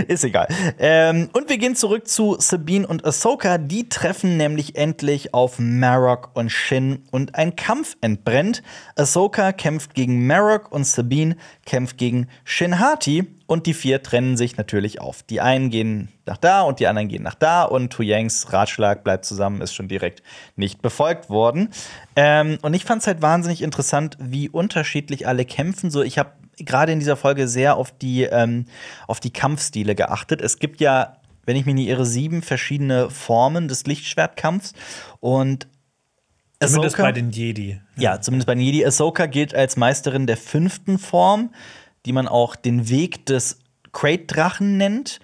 Ist 0.07 0.25
egal. 0.25 0.49
Ähm, 0.79 1.31
und 1.33 1.49
wir 1.49 1.59
gehen 1.59 1.75
zurück 1.75 2.07
zu 2.07 2.37
Sabine 2.39 2.87
und 2.87 3.05
Ahsoka. 3.07 3.59
Die 3.59 3.89
treffen 3.89 4.37
nämlich 4.37 4.77
endlich 4.77 5.33
auf 5.33 5.59
Marok 5.59 6.31
und 6.35 6.51
Shin 6.51 7.03
und 7.11 7.35
ein 7.35 7.57
Kampf 7.57 7.97
entbrennt. 8.01 8.63
Ahsoka 8.97 9.53
kämpft 9.53 9.95
gegen 9.95 10.27
Marok 10.27 10.71
und 10.71 10.87
Sabine 10.87 11.37
kämpft 11.65 11.97
gegen 11.97 12.29
Shin 12.45 12.79
Hati. 12.79 13.27
Und 13.49 13.65
die 13.65 13.73
vier 13.73 14.03
trennen 14.03 14.37
sich 14.37 14.59
natürlich 14.59 15.01
auf. 15.01 15.23
Die 15.23 15.41
einen 15.41 15.71
gehen 15.71 16.09
nach 16.27 16.37
da 16.37 16.61
und 16.61 16.81
die 16.81 16.87
anderen 16.87 17.09
gehen 17.09 17.23
nach 17.23 17.35
da. 17.35 17.63
Und 17.63 17.91
Tu 17.91 18.03
Yangs 18.03 18.53
Ratschlag 18.53 19.03
bleibt 19.03 19.25
zusammen, 19.25 19.63
ist 19.63 19.73
schon 19.73 19.89
direkt 19.89 20.23
nicht 20.57 20.83
befolgt 20.83 21.31
worden. 21.31 21.71
Ähm, 22.15 22.59
und 22.61 22.75
ich 22.75 22.85
fand 22.85 23.01
es 23.01 23.07
halt 23.07 23.23
wahnsinnig 23.23 23.63
interessant, 23.63 24.19
wie 24.21 24.51
unterschiedlich 24.51 25.27
alle 25.27 25.47
kämpfen. 25.47 25.91
So, 25.91 26.03
ich 26.03 26.19
habe 26.19 26.33
gerade 26.59 26.93
in 26.93 26.99
dieser 26.99 27.17
Folge 27.17 27.49
sehr 27.49 27.77
auf 27.77 27.91
die, 27.91 28.25
ähm, 28.25 28.67
auf 29.07 29.19
die 29.19 29.33
Kampfstile 29.33 29.95
geachtet. 29.95 30.43
Es 30.43 30.59
gibt 30.59 30.83
ja, 30.83 31.17
wenn 31.47 31.57
ich 31.57 31.65
mich 31.65 31.75
nicht 31.75 31.89
irre, 31.89 32.05
sieben 32.05 32.43
verschiedene 32.43 33.09
Formen 33.09 33.67
des 33.67 33.87
Lichtschwertkampfs. 33.87 34.75
Und 35.21 35.69
Zumindest 36.61 36.97
Ahsoka, 36.97 37.03
bei 37.05 37.13
den 37.13 37.31
Jedi. 37.31 37.81
Ja, 37.97 38.21
zumindest 38.21 38.47
bei 38.47 38.55
den 38.55 38.63
Jedi. 38.63 38.85
Ahsoka 38.85 39.25
gilt 39.25 39.55
als 39.55 39.79
Meisterin 39.79 40.27
der 40.27 40.37
fünften 40.37 40.99
Form 40.99 41.51
die 42.09 42.13
man 42.15 42.27
auch 42.27 42.57
den 42.57 42.89
Weg 42.89 43.27
des 43.27 43.59
Crate-Drachen 43.93 44.77
nennt. 44.77 45.21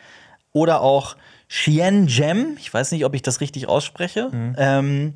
Oder 0.53 0.83
auch 0.83 1.17
Xian 1.49 2.07
Gem. 2.07 2.57
Ich 2.61 2.73
weiß 2.73 2.93
nicht, 2.93 3.05
ob 3.05 3.15
ich 3.15 3.23
das 3.23 3.41
richtig 3.41 3.67
ausspreche. 3.67 4.29
Mhm. 4.31 4.55
Ähm, 4.57 5.15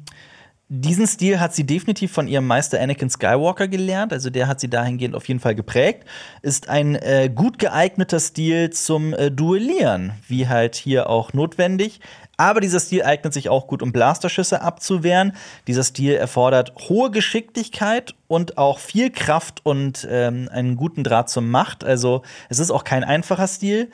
diesen 0.70 1.06
Stil 1.06 1.40
hat 1.40 1.54
sie 1.54 1.64
definitiv 1.64 2.12
von 2.12 2.28
ihrem 2.28 2.46
Meister 2.46 2.78
Anakin 2.78 3.08
Skywalker 3.08 3.68
gelernt, 3.68 4.12
also 4.12 4.28
der 4.28 4.48
hat 4.48 4.60
sie 4.60 4.68
dahingehend 4.68 5.14
auf 5.14 5.26
jeden 5.26 5.40
Fall 5.40 5.54
geprägt. 5.54 6.04
Ist 6.42 6.68
ein 6.68 6.94
äh, 6.96 7.30
gut 7.34 7.58
geeigneter 7.58 8.20
Stil 8.20 8.70
zum 8.70 9.14
äh, 9.14 9.30
Duellieren, 9.30 10.12
wie 10.28 10.46
halt 10.46 10.74
hier 10.76 11.08
auch 11.08 11.32
notwendig. 11.32 12.00
Aber 12.36 12.60
dieser 12.60 12.80
Stil 12.80 13.02
eignet 13.02 13.32
sich 13.32 13.48
auch 13.48 13.66
gut, 13.66 13.82
um 13.82 13.92
Blasterschüsse 13.92 14.60
abzuwehren. 14.60 15.32
Dieser 15.66 15.82
Stil 15.82 16.14
erfordert 16.14 16.72
hohe 16.88 17.10
Geschicklichkeit 17.10 18.14
und 18.28 18.58
auch 18.58 18.78
viel 18.78 19.10
Kraft 19.10 19.64
und 19.64 20.06
ähm, 20.08 20.48
einen 20.52 20.76
guten 20.76 21.02
Draht 21.02 21.30
zur 21.30 21.42
Macht. 21.42 21.82
Also 21.82 22.22
es 22.48 22.58
ist 22.58 22.70
auch 22.70 22.84
kein 22.84 23.04
einfacher 23.04 23.48
Stil. 23.48 23.90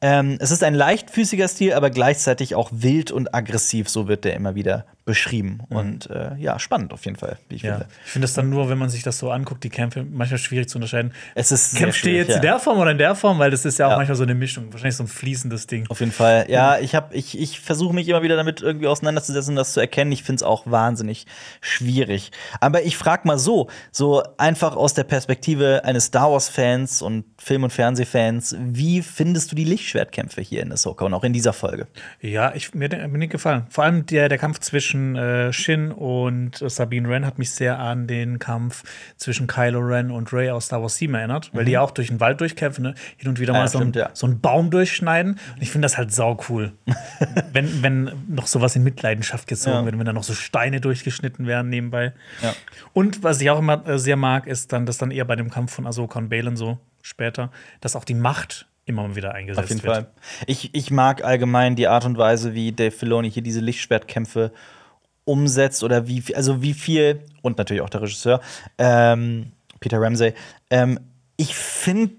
Ähm, 0.00 0.36
es 0.40 0.50
ist 0.50 0.64
ein 0.64 0.74
leichtfüßiger 0.74 1.46
Stil, 1.48 1.74
aber 1.74 1.90
gleichzeitig 1.90 2.54
auch 2.54 2.70
wild 2.72 3.12
und 3.12 3.34
aggressiv, 3.34 3.88
so 3.88 4.08
wird 4.08 4.24
der 4.24 4.34
immer 4.34 4.54
wieder 4.54 4.86
beschrieben. 5.04 5.60
Mhm. 5.68 5.76
Und 5.76 6.10
äh, 6.10 6.36
ja, 6.36 6.58
spannend 6.58 6.92
auf 6.92 7.04
jeden 7.04 7.16
Fall, 7.16 7.38
wie 7.48 7.56
ich 7.56 7.62
ja. 7.62 7.72
finde. 7.72 7.88
Ich 8.04 8.10
finde 8.12 8.26
es 8.26 8.34
dann 8.34 8.50
nur, 8.50 8.68
wenn 8.68 8.78
man 8.78 8.88
sich 8.88 9.02
das 9.02 9.18
so 9.18 9.30
anguckt, 9.30 9.64
die 9.64 9.68
Kämpfe 9.68 10.04
manchmal 10.08 10.38
schwierig 10.38 10.68
zu 10.68 10.78
unterscheiden. 10.78 11.12
Es 11.34 11.50
ist 11.50 11.76
Kämpft 11.76 12.04
ihr 12.06 12.14
jetzt 12.14 12.30
ja. 12.30 12.36
in 12.36 12.42
der 12.42 12.58
Form 12.58 12.78
oder 12.78 12.92
in 12.92 12.98
der 12.98 13.14
Form? 13.14 13.38
Weil 13.38 13.50
das 13.50 13.64
ist 13.64 13.78
ja 13.78 13.86
auch 13.86 13.92
ja. 13.92 13.96
manchmal 13.96 14.16
so 14.16 14.22
eine 14.22 14.34
Mischung, 14.34 14.72
wahrscheinlich 14.72 14.96
so 14.96 15.04
ein 15.04 15.08
fließendes 15.08 15.66
Ding. 15.66 15.86
Auf 15.88 16.00
jeden 16.00 16.12
Fall. 16.12 16.46
Ja, 16.48 16.78
ich 16.78 16.94
habe 16.94 17.14
ich, 17.14 17.38
ich 17.38 17.60
versuche 17.60 17.94
mich 17.94 18.08
immer 18.08 18.22
wieder 18.22 18.36
damit 18.36 18.62
irgendwie 18.62 18.86
auseinanderzusetzen, 18.86 19.56
das 19.56 19.72
zu 19.72 19.80
erkennen. 19.80 20.12
Ich 20.12 20.22
finde 20.22 20.36
es 20.36 20.42
auch 20.42 20.66
wahnsinnig 20.66 21.26
schwierig. 21.60 22.30
Aber 22.60 22.82
ich 22.82 22.96
frage 22.96 23.26
mal 23.26 23.38
so, 23.38 23.68
so 23.90 24.22
einfach 24.38 24.76
aus 24.76 24.94
der 24.94 25.04
Perspektive 25.04 25.82
eines 25.84 26.06
Star 26.06 26.30
Wars 26.30 26.48
Fans 26.48 27.02
und 27.02 27.24
Film- 27.38 27.64
und 27.64 27.72
Fernsehfans, 27.72 28.56
wie 28.60 29.02
findest 29.02 29.50
du 29.50 29.56
die 29.56 29.64
Lichtschwertkämpfe 29.64 30.40
hier 30.40 30.62
in 30.62 30.70
Ahsoka 30.70 31.04
und 31.04 31.14
auch 31.14 31.24
in 31.24 31.32
dieser 31.32 31.52
Folge? 31.52 31.88
Ja, 32.20 32.54
ich, 32.54 32.74
mir, 32.74 32.88
mir 32.88 33.18
nicht 33.18 33.32
gefallen. 33.32 33.66
Vor 33.68 33.84
allem 33.84 34.06
der, 34.06 34.28
der 34.28 34.38
Kampf 34.38 34.60
zwischen 34.60 34.91
äh, 34.94 35.52
Shin 35.52 35.92
und 35.92 36.56
Sabine 36.56 37.08
Wren 37.08 37.26
hat 37.26 37.38
mich 37.38 37.50
sehr 37.50 37.78
an 37.78 38.06
den 38.06 38.38
Kampf 38.38 38.82
zwischen 39.16 39.46
Kylo 39.46 39.80
Ren 39.80 40.10
und 40.10 40.32
Rey 40.32 40.50
aus 40.50 40.66
Star 40.66 40.82
Wars 40.82 40.96
7 40.96 41.14
erinnert, 41.14 41.50
weil 41.52 41.64
die 41.64 41.72
mhm. 41.72 41.78
auch 41.78 41.90
durch 41.90 42.08
den 42.08 42.20
Wald 42.20 42.40
durchkämpfen, 42.40 42.84
ne? 42.84 42.94
hin 43.16 43.28
und 43.28 43.40
wieder 43.40 43.54
ja, 43.54 43.60
mal 43.60 43.68
so, 43.68 43.78
stimmt, 43.78 43.96
ein, 43.96 44.00
ja. 44.00 44.10
so 44.12 44.26
einen 44.26 44.40
Baum 44.40 44.70
durchschneiden. 44.70 45.32
Und 45.32 45.62
ich 45.62 45.70
finde 45.70 45.86
das 45.86 45.96
halt 45.96 46.12
sau 46.12 46.38
cool. 46.48 46.72
wenn, 47.52 47.82
wenn 47.82 48.12
noch 48.28 48.46
sowas 48.46 48.76
in 48.76 48.82
Mitleidenschaft 48.82 49.46
gezogen 49.46 49.78
ja. 49.78 49.84
wird, 49.84 49.98
wenn 49.98 50.06
da 50.06 50.12
noch 50.12 50.24
so 50.24 50.34
Steine 50.34 50.80
durchgeschnitten 50.80 51.46
werden 51.46 51.68
nebenbei. 51.68 52.12
Und 52.92 53.22
was 53.22 53.40
ich 53.40 53.50
auch 53.50 53.58
immer 53.58 53.86
äh, 53.86 53.98
sehr 53.98 54.16
mag, 54.16 54.46
ist 54.46 54.72
dann, 54.72 54.86
dass 54.86 54.98
dann 54.98 55.10
eher 55.10 55.24
bei 55.24 55.36
dem 55.36 55.50
Kampf 55.50 55.72
von 55.72 55.86
Ahsoka 55.86 56.18
und 56.18 56.28
Balen 56.28 56.56
so 56.56 56.78
später, 57.02 57.50
dass 57.80 57.96
auch 57.96 58.04
die 58.04 58.14
Macht 58.14 58.66
immer 58.84 59.06
mal 59.06 59.16
wieder 59.16 59.34
eingesetzt 59.34 59.70
wird. 59.70 59.80
Auf 59.80 59.84
jeden 59.84 59.84
wird. 59.84 60.06
Fall. 60.06 60.44
Ich, 60.46 60.74
ich 60.74 60.90
mag 60.90 61.24
allgemein 61.24 61.76
die 61.76 61.88
Art 61.88 62.04
und 62.04 62.18
Weise, 62.18 62.54
wie 62.54 62.72
Dave 62.72 62.90
Filoni 62.90 63.30
hier 63.30 63.42
diese 63.42 63.60
Lichtschwertkämpfe 63.60 64.52
umsetzt 65.24 65.82
oder 65.84 66.06
wie, 66.08 66.22
also 66.34 66.62
wie 66.62 66.74
viel, 66.74 67.20
und 67.42 67.58
natürlich 67.58 67.82
auch 67.82 67.90
der 67.90 68.02
Regisseur, 68.02 68.40
ähm, 68.78 69.52
Peter 69.80 70.00
Ramsey, 70.00 70.34
ähm, 70.70 70.98
ich 71.36 71.54
finde, 71.54 72.14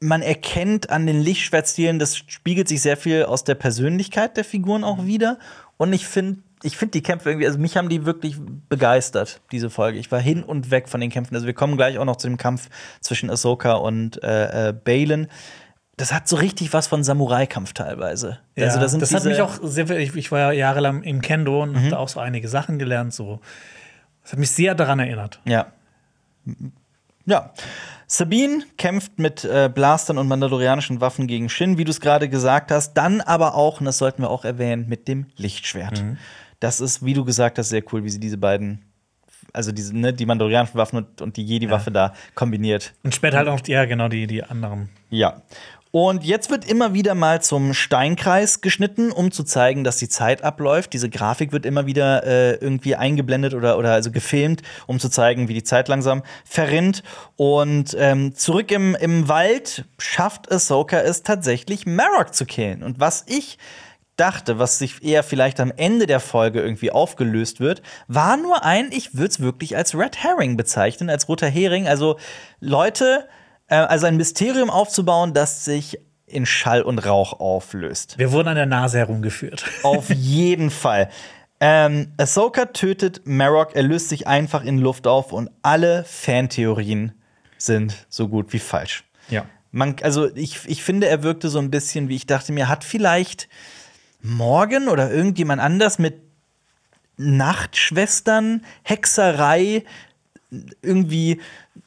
man 0.00 0.22
erkennt 0.22 0.90
an 0.90 1.06
den 1.06 1.20
Lichtschwertstilen, 1.20 1.98
das 1.98 2.16
spiegelt 2.16 2.68
sich 2.68 2.82
sehr 2.82 2.96
viel 2.96 3.24
aus 3.24 3.44
der 3.44 3.54
Persönlichkeit 3.54 4.36
der 4.36 4.44
Figuren 4.44 4.82
auch 4.82 5.06
wieder. 5.06 5.38
Und 5.76 5.92
ich 5.92 6.06
finde, 6.06 6.40
ich 6.62 6.76
finde 6.76 6.92
die 6.92 7.02
Kämpfe 7.02 7.30
irgendwie, 7.30 7.46
also 7.46 7.58
mich 7.58 7.76
haben 7.76 7.88
die 7.88 8.04
wirklich 8.04 8.36
begeistert, 8.68 9.40
diese 9.50 9.70
Folge. 9.70 9.98
Ich 9.98 10.10
war 10.10 10.20
hin 10.20 10.42
und 10.42 10.70
weg 10.70 10.88
von 10.88 11.00
den 11.00 11.10
Kämpfen. 11.10 11.34
Also 11.34 11.46
wir 11.46 11.54
kommen 11.54 11.76
gleich 11.76 11.98
auch 11.98 12.04
noch 12.04 12.16
zu 12.16 12.28
dem 12.28 12.36
Kampf 12.36 12.68
zwischen 13.00 13.30
Ahsoka 13.30 13.74
und 13.74 14.22
äh, 14.22 14.68
äh, 14.68 14.72
Balin. 14.72 15.28
Das 15.96 16.12
hat 16.12 16.26
so 16.26 16.36
richtig 16.36 16.72
was 16.72 16.86
von 16.86 17.04
Samurai-Kampf 17.04 17.74
teilweise. 17.74 18.38
Ja, 18.56 18.66
also, 18.66 18.80
da 18.80 18.98
das 18.98 19.14
hat 19.14 19.24
mich 19.24 19.40
auch 19.40 19.58
sehr 19.62 19.88
ich, 19.90 20.16
ich 20.16 20.32
war 20.32 20.38
ja 20.38 20.52
jahrelang 20.52 21.02
im 21.02 21.20
Kendo 21.20 21.62
und 21.62 21.72
mhm. 21.72 21.76
habe 21.76 21.90
da 21.90 21.96
auch 21.98 22.08
so 22.08 22.18
einige 22.18 22.48
Sachen 22.48 22.78
gelernt. 22.78 23.12
So. 23.12 23.40
Das 24.22 24.32
hat 24.32 24.38
mich 24.38 24.50
sehr 24.50 24.74
daran 24.74 24.98
erinnert. 24.98 25.40
Ja. 25.44 25.66
Ja. 27.26 27.52
Sabine 28.06 28.64
kämpft 28.78 29.18
mit 29.18 29.44
äh, 29.44 29.70
Blastern 29.72 30.18
und 30.18 30.28
mandalorianischen 30.28 31.00
Waffen 31.00 31.26
gegen 31.26 31.48
Shin, 31.48 31.78
wie 31.78 31.84
du 31.84 31.90
es 31.90 32.00
gerade 32.00 32.28
gesagt 32.28 32.70
hast. 32.70 32.94
Dann 32.94 33.20
aber 33.20 33.54
auch, 33.54 33.80
und 33.80 33.86
das 33.86 33.98
sollten 33.98 34.22
wir 34.22 34.30
auch 34.30 34.44
erwähnen, 34.44 34.88
mit 34.88 35.08
dem 35.08 35.26
Lichtschwert. 35.36 36.02
Mhm 36.02 36.18
das 36.62 36.80
ist, 36.80 37.04
wie 37.04 37.14
du 37.14 37.24
gesagt 37.24 37.58
hast, 37.58 37.70
sehr 37.70 37.82
cool, 37.92 38.04
wie 38.04 38.10
sie 38.10 38.20
diese 38.20 38.38
beiden 38.38 38.84
also 39.52 39.72
diese, 39.72 39.94
ne, 39.94 40.14
die 40.14 40.24
mandalorianischen 40.24 40.78
Waffen 40.78 40.96
und, 40.98 41.20
und 41.20 41.36
die 41.36 41.44
Jedi-Waffe 41.44 41.90
ja. 41.90 42.08
da 42.08 42.14
kombiniert. 42.34 42.94
Und 43.02 43.14
später 43.14 43.38
halt 43.38 43.48
auch, 43.48 43.60
ja, 43.66 43.84
genau, 43.84 44.08
die, 44.08 44.26
die 44.26 44.42
anderen. 44.42 44.88
Ja. 45.10 45.42
Und 45.94 46.24
jetzt 46.24 46.50
wird 46.50 46.64
immer 46.64 46.94
wieder 46.94 47.14
mal 47.14 47.42
zum 47.42 47.74
Steinkreis 47.74 48.62
geschnitten, 48.62 49.12
um 49.12 49.30
zu 49.30 49.44
zeigen, 49.44 49.84
dass 49.84 49.98
die 49.98 50.08
Zeit 50.08 50.42
abläuft. 50.42 50.94
Diese 50.94 51.10
Grafik 51.10 51.52
wird 51.52 51.66
immer 51.66 51.84
wieder 51.84 52.26
äh, 52.26 52.54
irgendwie 52.54 52.96
eingeblendet 52.96 53.52
oder, 53.52 53.76
oder 53.76 53.92
also 53.92 54.10
gefilmt, 54.10 54.62
um 54.86 54.98
zu 54.98 55.10
zeigen, 55.10 55.48
wie 55.48 55.54
die 55.54 55.64
Zeit 55.64 55.88
langsam 55.88 56.22
verrinnt. 56.46 57.02
Und 57.36 57.94
ähm, 57.98 58.34
zurück 58.34 58.70
im, 58.70 58.94
im 58.94 59.28
Wald 59.28 59.84
schafft 59.98 60.50
Ahsoka 60.50 60.98
es 60.98 61.24
tatsächlich, 61.24 61.84
Marok 61.84 62.34
zu 62.34 62.46
killen. 62.46 62.82
Und 62.82 62.98
was 62.98 63.26
ich 63.28 63.58
dachte, 64.16 64.58
was 64.58 64.78
sich 64.78 65.04
eher 65.04 65.22
vielleicht 65.22 65.60
am 65.60 65.74
Ende 65.76 66.06
der 66.06 66.20
Folge 66.20 66.62
irgendwie 66.62 66.90
aufgelöst 66.90 67.60
wird, 67.60 67.82
war 68.08 68.38
nur 68.38 68.64
ein, 68.64 68.92
ich 68.92 69.12
würde 69.12 69.28
es 69.28 69.40
wirklich 69.40 69.76
als 69.76 69.94
Red 69.94 70.16
Herring 70.16 70.56
bezeichnen, 70.56 71.10
als 71.10 71.28
roter 71.28 71.48
Hering. 71.48 71.86
Also 71.86 72.18
Leute, 72.60 73.28
also 73.80 74.06
ein 74.06 74.16
Mysterium 74.16 74.70
aufzubauen, 74.70 75.34
das 75.34 75.64
sich 75.64 75.98
in 76.26 76.46
Schall 76.46 76.82
und 76.82 76.98
Rauch 76.98 77.38
auflöst. 77.40 78.18
Wir 78.18 78.32
wurden 78.32 78.48
an 78.48 78.56
der 78.56 78.66
Nase 78.66 78.98
herumgeführt. 78.98 79.64
Auf 79.82 80.10
jeden 80.10 80.70
Fall. 80.70 81.10
Ähm, 81.60 82.12
Ahsoka 82.16 82.66
tötet 82.66 83.22
Marok, 83.24 83.76
er 83.76 83.84
löst 83.84 84.08
sich 84.08 84.26
einfach 84.26 84.64
in 84.64 84.78
Luft 84.78 85.06
auf 85.06 85.32
und 85.32 85.48
alle 85.62 86.04
Fantheorien 86.04 87.12
sind 87.56 88.06
so 88.08 88.26
gut 88.26 88.52
wie 88.52 88.58
falsch. 88.58 89.04
Ja. 89.28 89.46
Man, 89.70 89.94
also 90.02 90.34
ich, 90.34 90.58
ich 90.66 90.82
finde, 90.82 91.06
er 91.06 91.22
wirkte 91.22 91.48
so 91.48 91.60
ein 91.60 91.70
bisschen, 91.70 92.08
wie 92.08 92.16
ich 92.16 92.26
dachte 92.26 92.52
mir, 92.52 92.68
hat 92.68 92.82
vielleicht 92.82 93.48
Morgan 94.20 94.88
oder 94.88 95.12
irgendjemand 95.12 95.62
anders 95.62 96.00
mit 96.00 96.20
Nachtschwestern, 97.16 98.64
Hexerei, 98.82 99.84
irgendwie 100.82 101.40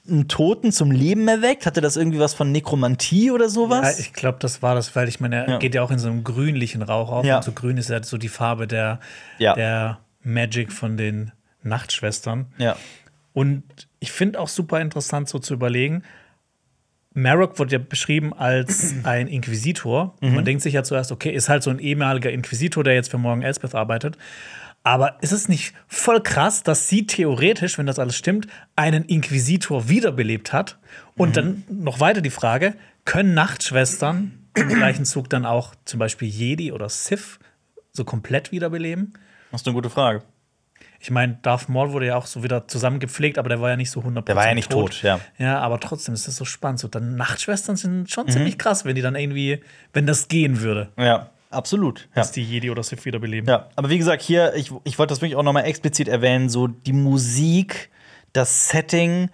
einen 0.07 0.27
Toten 0.27 0.71
zum 0.71 0.91
Leben 0.91 1.27
erweckt? 1.27 1.65
Hatte 1.65 1.81
das 1.81 1.97
irgendwie 1.97 2.19
was 2.19 2.33
von 2.33 2.51
Nekromantie 2.51 3.31
oder 3.31 3.49
sowas? 3.49 3.97
Ja, 3.97 3.99
ich 3.99 4.13
glaube, 4.13 4.37
das 4.39 4.61
war 4.61 4.75
das, 4.75 4.95
weil 4.95 5.07
ich 5.07 5.19
meine, 5.19 5.35
er 5.37 5.49
ja. 5.49 5.57
geht 5.57 5.75
ja 5.75 5.81
auch 5.81 5.91
in 5.91 5.99
so 5.99 6.07
einem 6.07 6.23
grünlichen 6.23 6.81
Rauch 6.81 7.11
auf. 7.11 7.25
Ja. 7.25 7.37
Und 7.37 7.43
so 7.43 7.51
grün 7.51 7.77
ist 7.77 7.89
ja 7.89 8.01
so 8.03 8.17
die 8.17 8.29
Farbe 8.29 8.67
der, 8.67 8.99
ja. 9.37 9.53
der 9.53 9.99
Magic 10.21 10.71
von 10.71 10.97
den 10.97 11.31
Nachtschwestern. 11.63 12.47
Ja. 12.57 12.75
Und 13.33 13.63
ich 13.99 14.11
finde 14.11 14.39
auch 14.39 14.47
super 14.47 14.79
interessant, 14.79 15.27
so 15.27 15.39
zu 15.39 15.53
überlegen, 15.53 16.03
Marok 17.13 17.57
wird 17.57 17.71
ja 17.71 17.79
beschrieben 17.79 18.33
als 18.33 18.93
ein 19.03 19.27
Inquisitor. 19.27 20.15
Mhm. 20.21 20.35
Man 20.35 20.45
denkt 20.45 20.61
sich 20.61 20.73
ja 20.73 20.83
zuerst, 20.83 21.11
okay, 21.11 21.31
ist 21.31 21.49
halt 21.49 21.63
so 21.63 21.69
ein 21.69 21.79
ehemaliger 21.79 22.31
Inquisitor, 22.31 22.83
der 22.83 22.93
jetzt 22.93 23.09
für 23.09 23.17
Morgan 23.17 23.41
Elsbeth 23.41 23.73
arbeitet. 23.73 24.17
Aber 24.85 25.17
ist 25.21 25.31
es 25.31 25.49
nicht 25.49 25.73
voll 25.87 26.21
krass, 26.21 26.61
dass 26.61 26.87
sie 26.87 27.07
theoretisch, 27.07 27.79
wenn 27.79 27.87
das 27.87 27.97
alles 27.97 28.15
stimmt, 28.15 28.45
einen 28.75 29.03
Inquisitor 29.05 29.89
wiederbelebt 29.89 30.53
hat? 30.53 30.77
Und 31.17 31.29
Mhm. 31.29 31.33
dann 31.33 31.63
noch 31.69 31.99
weiter 31.99 32.21
die 32.21 32.29
Frage: 32.29 32.75
Können 33.03 33.33
Nachtschwestern 33.33 34.47
im 34.53 34.69
gleichen 34.69 35.03
Zug 35.05 35.27
dann 35.29 35.45
auch 35.45 35.73
zum 35.85 35.99
Beispiel 35.99 36.27
Jedi 36.27 36.71
oder 36.71 36.87
Sith 36.87 37.39
so 37.93 38.05
komplett 38.05 38.51
wiederbeleben? 38.51 39.13
Das 39.51 39.61
ist 39.61 39.67
eine 39.67 39.73
gute 39.73 39.89
Frage. 39.89 40.21
Ich 40.99 41.09
meine, 41.09 41.39
Darth 41.41 41.67
Maul 41.67 41.91
wurde 41.91 42.07
ja 42.07 42.15
auch 42.15 42.25
so 42.27 42.43
wieder 42.43 42.67
zusammengepflegt, 42.67 43.37
aber 43.39 43.49
der 43.49 43.61
war 43.61 43.69
ja 43.71 43.77
nicht 43.77 43.89
so 43.91 44.01
100% 44.03 44.25
Der 44.27 44.35
war 44.35 44.47
ja 44.47 44.53
nicht 44.53 44.71
tot, 44.71 45.01
ja. 45.01 45.19
Ja, 45.37 45.59
aber 45.59 45.79
trotzdem 45.79 46.13
ist 46.13 46.27
das 46.27 46.35
so 46.35 46.45
spannend. 46.45 46.79
So, 46.79 46.87
dann 46.87 47.15
Nachtschwestern 47.15 47.75
sind 47.75 48.01
Mhm. 48.01 48.07
schon 48.07 48.29
ziemlich 48.29 48.57
krass, 48.59 48.85
wenn 48.85 48.95
die 48.95 49.01
dann 49.01 49.15
irgendwie, 49.15 49.61
wenn 49.93 50.05
das 50.05 50.27
gehen 50.27 50.61
würde, 50.61 50.89
Ja, 50.97 51.31
absolut. 51.55 52.01
Ja. 52.01 52.21
dass 52.21 52.31
die 52.31 52.43
Jedi 52.43 52.69
oder 52.69 52.83
Sith 52.83 53.05
wiederbeleben. 53.05 53.49
Ja, 53.49 53.69
aber 53.75 53.89
wie 53.89 53.97
gesagt, 53.97 54.21
hier, 54.21 54.53
ich, 54.55 54.71
ich 54.83 54.99
wollte 54.99 55.11
das 55.11 55.21
wirklich 55.21 55.35
auch 55.35 55.43
noch 55.43 55.53
mal 55.53 55.61
explizit 55.61 56.07
erwähnen, 56.07 56.49
so 56.49 56.67
die 56.67 56.93
Musik, 56.93 57.89
das 58.33 58.69
Setting, 58.69 59.29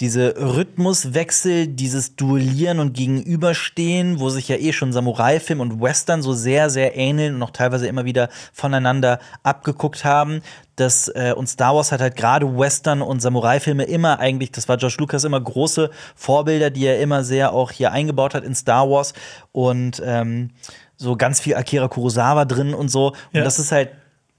diese 0.00 0.34
Rhythmuswechsel, 0.36 1.68
dieses 1.68 2.16
Duellieren 2.16 2.80
und 2.80 2.94
Gegenüberstehen, 2.94 4.18
wo 4.18 4.28
sich 4.28 4.48
ja 4.48 4.56
eh 4.56 4.72
schon 4.72 4.92
Samurai-Film 4.92 5.60
und 5.60 5.80
Western 5.80 6.20
so 6.20 6.32
sehr, 6.32 6.68
sehr 6.68 6.96
ähneln 6.96 7.36
und 7.36 7.42
auch 7.44 7.50
teilweise 7.52 7.86
immer 7.86 8.04
wieder 8.04 8.28
voneinander 8.52 9.20
abgeguckt 9.44 10.04
haben. 10.04 10.42
Das, 10.74 11.06
äh, 11.14 11.32
und 11.36 11.46
Star 11.48 11.76
Wars 11.76 11.92
hat 11.92 12.00
halt 12.00 12.16
gerade 12.16 12.58
Western 12.58 13.02
und 13.02 13.20
Samurai-Filme 13.20 13.84
immer 13.84 14.18
eigentlich, 14.18 14.50
das 14.50 14.68
war 14.68 14.78
George 14.78 14.96
Lucas 14.98 15.22
immer 15.22 15.40
große 15.40 15.90
Vorbilder, 16.16 16.70
die 16.70 16.86
er 16.86 17.00
immer 17.00 17.22
sehr 17.22 17.52
auch 17.52 17.70
hier 17.70 17.92
eingebaut 17.92 18.34
hat 18.34 18.42
in 18.42 18.56
Star 18.56 18.90
Wars. 18.90 19.14
Und 19.52 20.02
ähm, 20.04 20.50
so 20.96 21.14
ganz 21.14 21.38
viel 21.38 21.54
Akira 21.54 21.86
Kurosawa 21.86 22.46
drin 22.46 22.74
und 22.74 22.88
so. 22.88 23.08
Und 23.08 23.16
Ja. 23.32 23.44
das 23.44 23.60
ist 23.60 23.70
halt, 23.70 23.90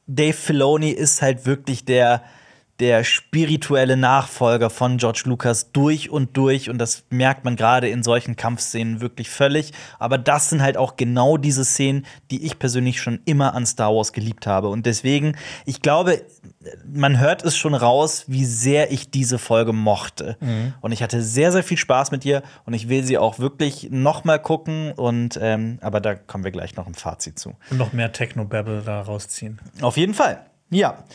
Dave 0.07 0.33
Filoni 0.33 0.89
ist 0.89 1.21
halt 1.21 1.45
wirklich 1.45 1.85
der, 1.85 2.23
der 2.79 3.05
spirituelle 3.05 3.95
Nachfolger 3.95 4.69
von 4.69 4.97
George 4.97 5.23
Lucas 5.25 5.71
durch 5.71 6.09
und 6.09 6.35
durch. 6.35 6.69
Und 6.69 6.77
das 6.77 7.05
merkt 7.09 7.45
man 7.45 7.55
gerade 7.55 7.87
in 7.87 8.03
solchen 8.03 8.35
Kampfszenen 8.35 8.99
wirklich 8.99 9.29
völlig. 9.29 9.71
Aber 9.97 10.17
das 10.17 10.49
sind 10.49 10.61
halt 10.61 10.75
auch 10.75 10.97
genau 10.97 11.37
diese 11.37 11.63
Szenen, 11.63 12.05
die 12.31 12.43
ich 12.45 12.59
persönlich 12.59 13.01
schon 13.01 13.21
immer 13.25 13.53
an 13.53 13.65
Star 13.65 13.95
Wars 13.95 14.11
geliebt 14.11 14.45
habe. 14.45 14.67
Und 14.67 14.85
deswegen, 14.85 15.37
ich 15.65 15.81
glaube, 15.81 16.21
man 16.85 17.19
hört 17.19 17.45
es 17.45 17.55
schon 17.55 17.75
raus, 17.75 18.25
wie 18.27 18.45
sehr 18.45 18.91
ich 18.91 19.09
diese 19.09 19.37
Folge 19.37 19.71
mochte. 19.71 20.37
Und 20.81 20.91
ich 20.91 21.01
hatte 21.01 21.21
sehr, 21.21 21.53
sehr 21.53 21.63
viel 21.63 21.77
Spaß 21.77 22.11
mit 22.11 22.25
ihr. 22.25 22.43
Und 22.65 22.73
ich 22.73 22.89
will 22.89 23.05
sie 23.05 23.17
auch 23.17 23.39
wirklich 23.39 23.87
noch 23.89 24.25
mal 24.25 24.37
gucken. 24.39 24.91
Und 24.91 25.39
ähm, 25.41 25.79
aber 25.81 26.01
da 26.01 26.15
kommen 26.15 26.43
wir 26.43 26.51
gleich 26.51 26.75
noch 26.75 26.87
im 26.87 26.93
Fazit 26.93 27.39
zu. 27.39 27.55
Und 27.71 27.77
noch 27.77 27.93
mehr 27.93 28.11
Techno-Babble 28.11 28.81
da 28.85 29.01
rausziehen. 29.01 29.59
Auf 29.81 29.95
jeden 29.95 30.13
Fall. 30.13 30.45
Ja. 30.69 31.05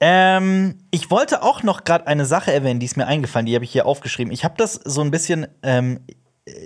Ähm, 0.00 0.78
ich 0.90 1.10
wollte 1.10 1.42
auch 1.42 1.62
noch 1.62 1.84
gerade 1.84 2.06
eine 2.06 2.24
Sache 2.24 2.52
erwähnen, 2.52 2.78
die 2.78 2.86
ist 2.86 2.96
mir 2.96 3.06
eingefallen, 3.06 3.46
die 3.46 3.54
habe 3.54 3.64
ich 3.64 3.72
hier 3.72 3.86
aufgeschrieben. 3.86 4.32
Ich 4.32 4.44
habe 4.44 4.54
das 4.56 4.74
so 4.74 5.00
ein 5.00 5.10
bisschen, 5.10 5.48
ähm, 5.62 6.00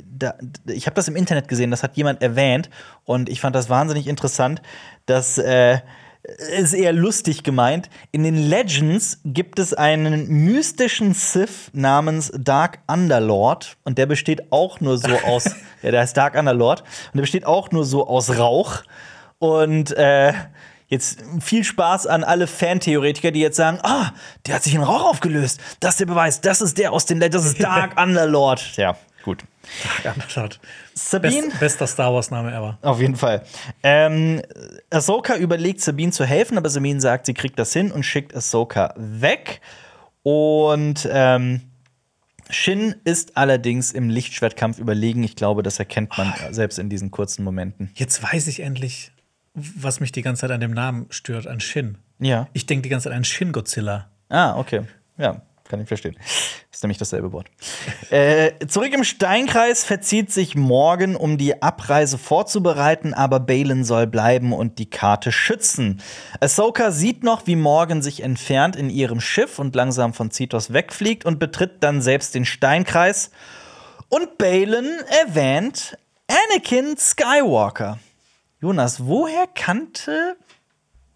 da, 0.04 0.34
ich 0.66 0.86
habe 0.86 0.94
das 0.94 1.08
im 1.08 1.16
Internet 1.16 1.48
gesehen, 1.48 1.70
das 1.70 1.82
hat 1.82 1.96
jemand 1.96 2.22
erwähnt 2.22 2.68
und 3.04 3.28
ich 3.28 3.40
fand 3.40 3.56
das 3.56 3.70
wahnsinnig 3.70 4.06
interessant, 4.06 4.60
dass 5.06 5.38
äh, 5.38 5.78
ist 6.22 6.72
eher 6.72 6.92
lustig 6.92 7.42
gemeint. 7.42 7.90
In 8.12 8.22
den 8.22 8.36
Legends 8.36 9.20
gibt 9.24 9.58
es 9.58 9.74
einen 9.74 10.28
mystischen 10.28 11.14
Sith 11.14 11.70
namens 11.72 12.30
Dark 12.38 12.78
Underlord 12.86 13.76
und 13.84 13.98
der 13.98 14.06
besteht 14.06 14.52
auch 14.52 14.80
nur 14.80 14.98
so 14.98 15.10
aus, 15.26 15.46
ja, 15.82 15.90
der 15.90 16.00
heißt 16.00 16.16
Dark 16.16 16.38
Underlord 16.38 16.82
und 16.82 17.16
der 17.16 17.22
besteht 17.22 17.44
auch 17.44 17.70
nur 17.72 17.84
so 17.84 18.06
aus 18.06 18.38
Rauch 18.38 18.82
und 19.38 19.96
äh, 19.96 20.32
Jetzt 20.93 21.20
viel 21.40 21.64
Spaß 21.64 22.07
an 22.07 22.22
alle 22.22 22.47
Fantheoretiker, 22.47 23.30
die 23.30 23.40
jetzt 23.40 23.57
sagen, 23.57 23.78
ah, 23.82 24.12
der 24.47 24.57
hat 24.57 24.62
sich 24.62 24.74
in 24.74 24.82
Rauch 24.82 25.09
aufgelöst. 25.09 25.59
Das 25.80 25.93
ist 25.93 26.01
der 26.01 26.05
Beweis. 26.05 26.43
Das 26.43 26.61
ist 26.61 26.76
der 26.76 26.93
aus 26.93 27.07
den. 27.07 27.18
Das 27.18 27.47
ist 27.47 27.62
Dark 27.62 27.99
Underlord. 27.99 28.76
Ja, 28.76 28.95
gut. 29.24 29.43
Ja, 30.05 30.14
schaut. 30.28 30.61
Sabine? 30.93 31.47
Best, 31.47 31.61
bester 31.61 31.86
Star 31.86 32.12
Wars-Name 32.12 32.53
ever. 32.53 32.76
Auf 32.82 33.01
jeden 33.01 33.16
Fall. 33.16 33.43
Ähm, 33.82 34.43
Ahsoka 34.90 35.36
überlegt, 35.36 35.80
Sabine 35.80 36.12
zu 36.12 36.26
helfen, 36.26 36.59
aber 36.59 36.68
Sabine 36.68 37.01
sagt, 37.01 37.24
sie 37.24 37.32
kriegt 37.32 37.59
das 37.59 37.72
hin 37.72 37.90
und 37.90 38.03
schickt 38.03 38.36
Ahsoka 38.36 38.93
weg. 38.99 39.62
Und 40.22 41.09
ähm, 41.11 41.62
Shin 42.51 42.97
ist 43.05 43.38
allerdings 43.38 43.93
im 43.93 44.11
Lichtschwertkampf 44.11 44.78
überlegen. 44.78 45.22
Ich 45.22 45.36
glaube, 45.36 45.62
das 45.62 45.78
erkennt 45.78 46.18
man 46.18 46.34
selbst 46.51 46.78
in 46.78 46.90
diesen 46.90 47.11
kurzen 47.11 47.45
Momenten. 47.45 47.90
Jetzt 47.95 48.22
weiß 48.22 48.47
ich 48.49 48.61
endlich, 48.61 49.11
was 49.55 50.00
mich 50.00 50.12
die 50.12 50.22
ganze 50.22 50.42
Zeit 50.42 50.50
an 50.50 50.61
dem 50.61 50.72
Namen 50.72 51.07
stört, 51.11 51.46
an 51.46 51.61
Shin. 51.61 51.98
Ja. 52.18 52.48
Ich 52.53 52.66
denke 52.66 52.82
die 52.82 52.88
ganze 52.88 53.09
Zeit 53.09 53.16
an 53.16 53.24
Shin 53.24 53.53
Godzilla. 53.53 54.09
Ah, 54.28 54.57
okay. 54.59 54.82
Ja, 55.18 55.42
kann 55.68 55.80
ich 55.80 55.88
verstehen. 55.88 56.16
Ist 56.70 56.82
nämlich 56.82 56.98
dasselbe 56.98 57.32
Wort. 57.32 57.48
äh, 58.11 58.53
zurück 58.66 58.92
im 58.94 59.05
Steinkreis 59.05 59.84
verzieht 59.84 60.32
sich 60.32 60.55
Morgan, 60.55 61.16
um 61.16 61.36
die 61.36 61.62
Abreise 61.62 62.16
vorzubereiten, 62.16 63.12
aber 63.12 63.40
Balin 63.40 63.84
soll 63.84 64.07
bleiben 64.07 64.53
und 64.53 64.78
die 64.78 64.88
Karte 64.88 65.32
schützen. 65.32 66.00
Ahsoka 66.40 66.90
sieht 66.90 67.24
noch, 67.24 67.46
wie 67.46 67.57
Morgan 67.57 68.00
sich 68.00 68.22
entfernt 68.22 68.76
in 68.76 68.88
ihrem 68.88 69.20
Schiff 69.20 69.59
und 69.59 69.76
langsam 69.76 70.14
von 70.14 70.30
Zitos 70.30 70.72
wegfliegt 70.72 71.26
und 71.26 71.38
betritt 71.38 71.82
dann 71.82 72.00
selbst 72.00 72.34
den 72.34 72.46
Steinkreis. 72.46 73.30
Und 74.09 74.38
Balin 74.38 74.88
erwähnt 75.24 75.98
Anakin 76.26 76.96
Skywalker. 76.96 77.98
Jonas, 78.62 79.04
woher 79.04 79.48
kannte 79.52 80.36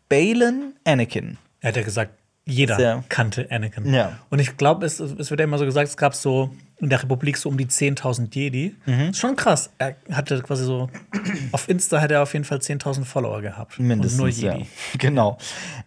Balin 0.09 0.75
Anakin? 0.85 1.39
Er 1.61 1.69
hat 1.69 1.77
ja 1.77 1.83
gesagt, 1.85 2.11
jeder 2.45 2.75
Sehr. 2.77 3.05
kannte 3.09 3.47
Anakin. 3.53 3.95
Ja. 3.95 4.19
Und 4.31 4.41
ich 4.41 4.57
glaube, 4.57 4.85
es, 4.85 4.99
es 4.99 5.31
wird 5.31 5.39
ja 5.39 5.45
immer 5.45 5.57
so 5.59 5.65
gesagt, 5.65 5.89
es 5.89 5.97
gab 5.97 6.17
so 6.17 6.51
in 6.79 6.91
der 6.91 7.01
Republik 7.01 7.37
so 7.37 7.49
um 7.49 7.57
die 7.57 7.67
10.000 7.67 8.35
Jedi. 8.35 8.75
Mhm. 8.85 9.11
Ist 9.11 9.19
schon 9.19 9.37
krass. 9.37 9.71
Er 9.79 9.95
hatte 10.11 10.43
quasi 10.43 10.65
so, 10.65 10.91
auf 11.53 11.69
Insta 11.69 12.01
hat 12.01 12.11
er 12.11 12.23
auf 12.25 12.33
jeden 12.33 12.45
Fall 12.45 12.59
10.000 12.59 13.05
Follower 13.05 13.41
gehabt. 13.41 13.79
Mindestens, 13.79 14.15
Und 14.15 14.27
nur 14.27 14.29
Jedi. 14.29 14.63
ja. 14.63 14.67
Genau. 14.99 15.39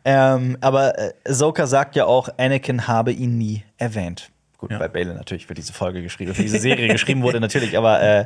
Ähm, 0.06 0.58
aber 0.62 0.98
äh, 0.98 1.14
Ahsoka 1.28 1.68
sagt 1.68 1.98
ja 1.98 2.06
auch, 2.06 2.30
Anakin 2.38 2.88
habe 2.88 3.12
ihn 3.12 3.38
nie 3.38 3.64
erwähnt. 3.78 4.32
Gut, 4.60 4.72
Ja. 4.72 4.80
weil 4.80 4.90
Bale 4.90 5.14
natürlich 5.16 5.48
für 5.48 5.54
diese 5.56 5.74
Folge 5.74 6.04
geschrieben, 6.04 6.36
für 6.36 6.42
diese 6.44 6.60
Serie 6.60 6.88
geschrieben 6.90 7.24
wurde, 7.24 7.40
natürlich, 7.40 7.78
aber 7.78 8.02
äh, 8.02 8.26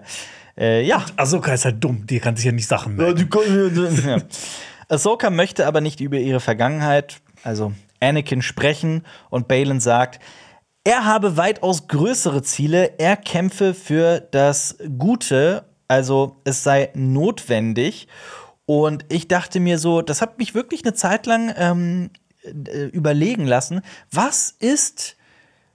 äh, 0.58 0.82
ja. 0.84 1.06
Ahsoka 1.16 1.54
ist 1.54 1.64
halt 1.66 1.84
dumm, 1.84 2.06
die 2.08 2.20
kann 2.20 2.36
sich 2.36 2.46
ja 2.46 2.52
nicht 2.52 2.68
Sachen 2.68 2.96
merken. 2.96 3.30
ja. 4.06 4.18
Ahsoka 4.90 5.30
möchte 5.30 5.66
aber 5.68 5.80
nicht 5.80 6.02
über 6.02 6.18
ihre 6.18 6.40
Vergangenheit, 6.40 7.22
also 7.44 7.72
Anakin, 8.00 8.42
sprechen 8.42 9.04
und 9.30 9.48
Balin 9.48 9.80
sagt, 9.80 10.20
er 10.84 11.06
habe 11.06 11.38
weitaus 11.38 11.88
größere 11.88 12.42
Ziele, 12.42 12.96
er 12.98 13.16
kämpfe 13.16 13.74
für 13.74 14.20
das 14.32 14.78
Gute, 14.98 15.64
also 15.88 16.42
es 16.44 16.64
sei 16.64 16.90
notwendig. 16.96 18.08
Und 18.66 19.06
ich 19.10 19.28
dachte 19.28 19.60
mir 19.60 19.78
so, 19.78 20.02
das 20.02 20.22
hat 20.22 20.40
mich 20.40 20.56
wirklich 20.56 20.84
eine 20.84 20.94
Zeit 20.94 21.26
lang 21.26 21.54
ähm, 21.58 22.10
äh, 22.44 22.86
überlegen 22.88 23.46
lassen, 23.46 23.82
was 24.12 24.52
ist 24.60 25.16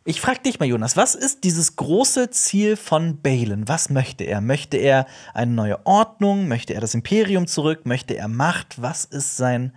ich 0.05 0.21
frage 0.23 0.41
dich 0.41 0.59
mal, 0.59 0.67
Jonas, 0.67 0.97
was 0.97 1.15
ist 1.15 1.45
dieses 1.45 1.77
große 1.77 2.31
Ziel 2.31 2.77
von 2.77 3.21
Balin? 3.21 3.69
Was 3.69 3.91
möchte 3.91 4.25
er? 4.25 4.41
Möchte 4.41 4.79
er 4.79 5.07
eine 5.35 5.53
neue 5.53 5.85
Ordnung? 5.87 6.49
Möchte 6.49 6.73
er 6.75 6.81
das 6.81 6.95
Imperium 6.95 7.47
zurück? 7.47 7.85
Möchte 7.85 8.17
er 8.17 8.29
Macht? 8.29 8.81
Was 8.81 9.05
ist 9.05 9.37
sein, 9.37 9.75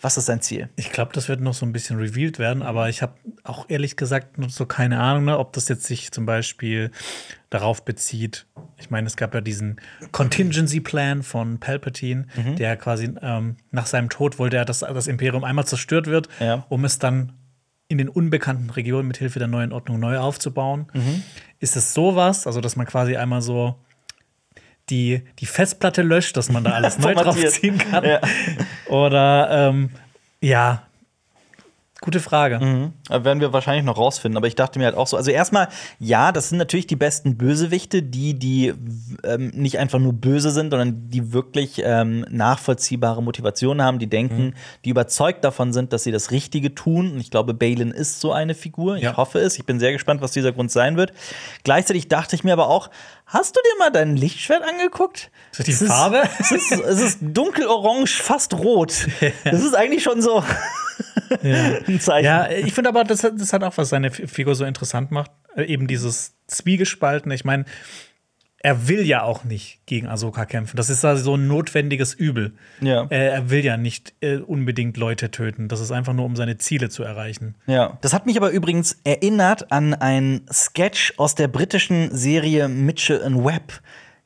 was 0.00 0.16
ist 0.16 0.26
sein 0.26 0.40
Ziel? 0.40 0.70
Ich 0.76 0.92
glaube, 0.92 1.12
das 1.12 1.28
wird 1.28 1.42
noch 1.42 1.52
so 1.52 1.66
ein 1.66 1.72
bisschen 1.72 1.98
revealed 1.98 2.38
werden, 2.38 2.62
aber 2.62 2.88
ich 2.88 3.02
habe 3.02 3.14
auch 3.44 3.66
ehrlich 3.68 3.96
gesagt 3.96 4.38
noch 4.38 4.48
so 4.48 4.64
keine 4.64 4.98
Ahnung, 4.98 5.26
ne, 5.26 5.38
ob 5.38 5.52
das 5.52 5.68
jetzt 5.68 5.84
sich 5.84 6.10
zum 6.10 6.24
Beispiel 6.24 6.90
darauf 7.50 7.84
bezieht. 7.84 8.46
Ich 8.78 8.88
meine, 8.90 9.06
es 9.06 9.16
gab 9.16 9.34
ja 9.34 9.42
diesen 9.42 9.78
Contingency 10.12 10.80
Plan 10.80 11.22
von 11.22 11.60
Palpatine, 11.60 12.26
Mhm. 12.34 12.56
der 12.56 12.76
quasi 12.78 13.12
ähm, 13.20 13.56
nach 13.72 13.86
seinem 13.86 14.08
Tod 14.08 14.38
wollte 14.38 14.56
er, 14.56 14.64
dass 14.64 14.80
das 14.80 15.06
Imperium 15.06 15.44
einmal 15.44 15.66
zerstört 15.66 16.06
wird, 16.06 16.28
Ja. 16.40 16.64
um 16.70 16.84
es 16.86 16.98
dann 16.98 17.32
in 17.88 17.98
den 17.98 18.08
unbekannten 18.08 18.70
Regionen 18.70 19.06
mit 19.06 19.18
Hilfe 19.18 19.38
der 19.38 19.48
neuen 19.48 19.72
Ordnung 19.72 20.00
neu 20.00 20.18
aufzubauen. 20.18 20.86
Mhm. 20.92 21.22
Ist 21.60 21.76
es 21.76 21.94
sowas, 21.94 22.46
also 22.46 22.60
dass 22.60 22.76
man 22.76 22.86
quasi 22.86 23.16
einmal 23.16 23.42
so 23.42 23.76
die, 24.90 25.22
die 25.38 25.46
Festplatte 25.46 26.02
löscht, 26.02 26.36
dass 26.36 26.50
man 26.50 26.64
da 26.64 26.72
alles 26.72 26.98
neu 27.00 27.14
draufziehen 27.14 27.78
kann? 27.78 28.04
Ja. 28.04 28.20
Oder 28.88 29.68
ähm, 29.68 29.90
ja, 30.40 30.85
Gute 32.06 32.20
Frage. 32.20 32.60
Mhm. 32.60 32.92
Da 33.08 33.24
werden 33.24 33.40
wir 33.40 33.52
wahrscheinlich 33.52 33.84
noch 33.84 33.96
rausfinden. 33.96 34.36
Aber 34.36 34.46
ich 34.46 34.54
dachte 34.54 34.78
mir 34.78 34.84
halt 34.84 34.94
auch 34.94 35.08
so, 35.08 35.16
also 35.16 35.32
erstmal, 35.32 35.66
ja, 35.98 36.30
das 36.30 36.50
sind 36.50 36.58
natürlich 36.58 36.86
die 36.86 36.94
besten 36.94 37.36
Bösewichte, 37.36 38.00
die, 38.00 38.34
die 38.34 38.72
ähm, 39.24 39.48
nicht 39.48 39.80
einfach 39.80 39.98
nur 39.98 40.12
böse 40.12 40.52
sind, 40.52 40.70
sondern 40.70 41.10
die 41.10 41.32
wirklich 41.32 41.82
ähm, 41.84 42.24
nachvollziehbare 42.30 43.24
Motivationen 43.24 43.84
haben, 43.84 43.98
die 43.98 44.06
denken, 44.06 44.44
mhm. 44.44 44.54
die 44.84 44.90
überzeugt 44.90 45.42
davon 45.42 45.72
sind, 45.72 45.92
dass 45.92 46.04
sie 46.04 46.12
das 46.12 46.30
Richtige 46.30 46.76
tun. 46.76 47.14
Und 47.14 47.18
ich 47.18 47.32
glaube, 47.32 47.54
Balin 47.54 47.90
ist 47.90 48.20
so 48.20 48.30
eine 48.30 48.54
Figur. 48.54 48.98
Ich 48.98 49.02
ja. 49.02 49.16
hoffe 49.16 49.40
es. 49.40 49.58
Ich 49.58 49.66
bin 49.66 49.80
sehr 49.80 49.90
gespannt, 49.90 50.22
was 50.22 50.30
dieser 50.30 50.52
Grund 50.52 50.70
sein 50.70 50.96
wird. 50.96 51.12
Gleichzeitig 51.64 52.06
dachte 52.06 52.36
ich 52.36 52.44
mir 52.44 52.52
aber 52.52 52.68
auch, 52.68 52.88
hast 53.26 53.56
du 53.56 53.60
dir 53.64 53.78
mal 53.80 53.90
dein 53.90 54.16
Lichtschwert 54.16 54.62
angeguckt? 54.62 55.32
Ist 55.50 55.58
das 55.58 55.66
die 55.66 55.72
Farbe? 55.72 56.22
Ist, 56.38 56.52
es, 56.52 56.70
ist, 56.70 56.84
es 56.84 57.00
ist 57.00 57.18
dunkelorange, 57.20 58.06
fast 58.06 58.54
rot. 58.54 59.08
Das 59.44 59.64
ist 59.64 59.74
eigentlich 59.74 60.04
schon 60.04 60.22
so. 60.22 60.44
Ja. 61.42 61.78
ein 61.88 62.00
Zeichen. 62.00 62.24
Ja, 62.24 62.50
ich 62.50 62.72
finde 62.72 62.90
aber, 62.90 63.04
das, 63.04 63.20
das 63.20 63.52
hat 63.52 63.62
auch, 63.62 63.76
was 63.76 63.88
seine 63.88 64.10
Figur 64.10 64.54
so 64.54 64.64
interessant 64.64 65.10
macht. 65.10 65.30
Äh, 65.56 65.64
eben 65.64 65.86
dieses 65.86 66.34
Zwiegespalten. 66.46 67.30
Ich 67.32 67.44
meine, 67.44 67.64
er 68.58 68.88
will 68.88 69.06
ja 69.06 69.22
auch 69.22 69.44
nicht 69.44 69.78
gegen 69.86 70.08
Ahsoka 70.08 70.44
kämpfen. 70.44 70.76
Das 70.76 70.90
ist 70.90 71.04
also 71.04 71.22
so 71.22 71.36
ein 71.36 71.46
notwendiges 71.46 72.14
Übel. 72.14 72.52
Ja. 72.80 73.06
Er, 73.10 73.32
er 73.32 73.50
will 73.50 73.64
ja 73.64 73.76
nicht 73.76 74.14
äh, 74.20 74.38
unbedingt 74.38 74.96
Leute 74.96 75.30
töten. 75.30 75.68
Das 75.68 75.80
ist 75.80 75.92
einfach 75.92 76.14
nur, 76.14 76.24
um 76.24 76.36
seine 76.36 76.56
Ziele 76.58 76.88
zu 76.88 77.02
erreichen. 77.02 77.54
Ja. 77.66 77.96
Das 78.00 78.12
hat 78.12 78.26
mich 78.26 78.36
aber 78.36 78.50
übrigens 78.50 78.98
erinnert 79.04 79.70
an 79.70 79.94
einen 79.94 80.46
Sketch 80.52 81.14
aus 81.16 81.34
der 81.34 81.48
britischen 81.48 82.14
Serie 82.16 82.68
Mitchell 82.68 83.22
and 83.22 83.44
Webb. 83.44 83.80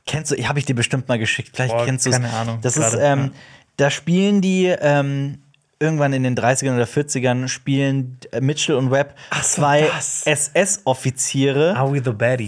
Kennst 0.07 0.33
du? 0.33 0.37
Habe 0.37 0.59
ich 0.59 0.65
dir 0.65 0.75
bestimmt 0.75 1.09
mal 1.09 1.19
geschickt. 1.19 1.51
Vielleicht 1.55 1.75
Boah, 1.75 1.85
kennst 1.85 2.07
du 2.07 2.11
es. 2.11 2.17
Keine 2.17 2.33
Ahnung. 2.33 2.59
Das 2.63 2.77
grade, 2.77 2.97
ist, 2.97 3.03
ähm, 3.03 3.21
ja. 3.21 3.31
da 3.77 3.91
spielen 3.91 4.41
die 4.41 4.67
ähm, 4.67 5.43
irgendwann 5.81 6.13
in 6.13 6.23
den 6.23 6.37
30ern 6.37 6.75
oder 6.75 6.85
40ern 6.85 7.49
spielen 7.49 8.19
Mitchell 8.39 8.77
und 8.77 8.91
Webb 8.91 9.17
so, 9.35 9.41
zwei 9.41 9.91
SS-Offiziere 10.27 11.75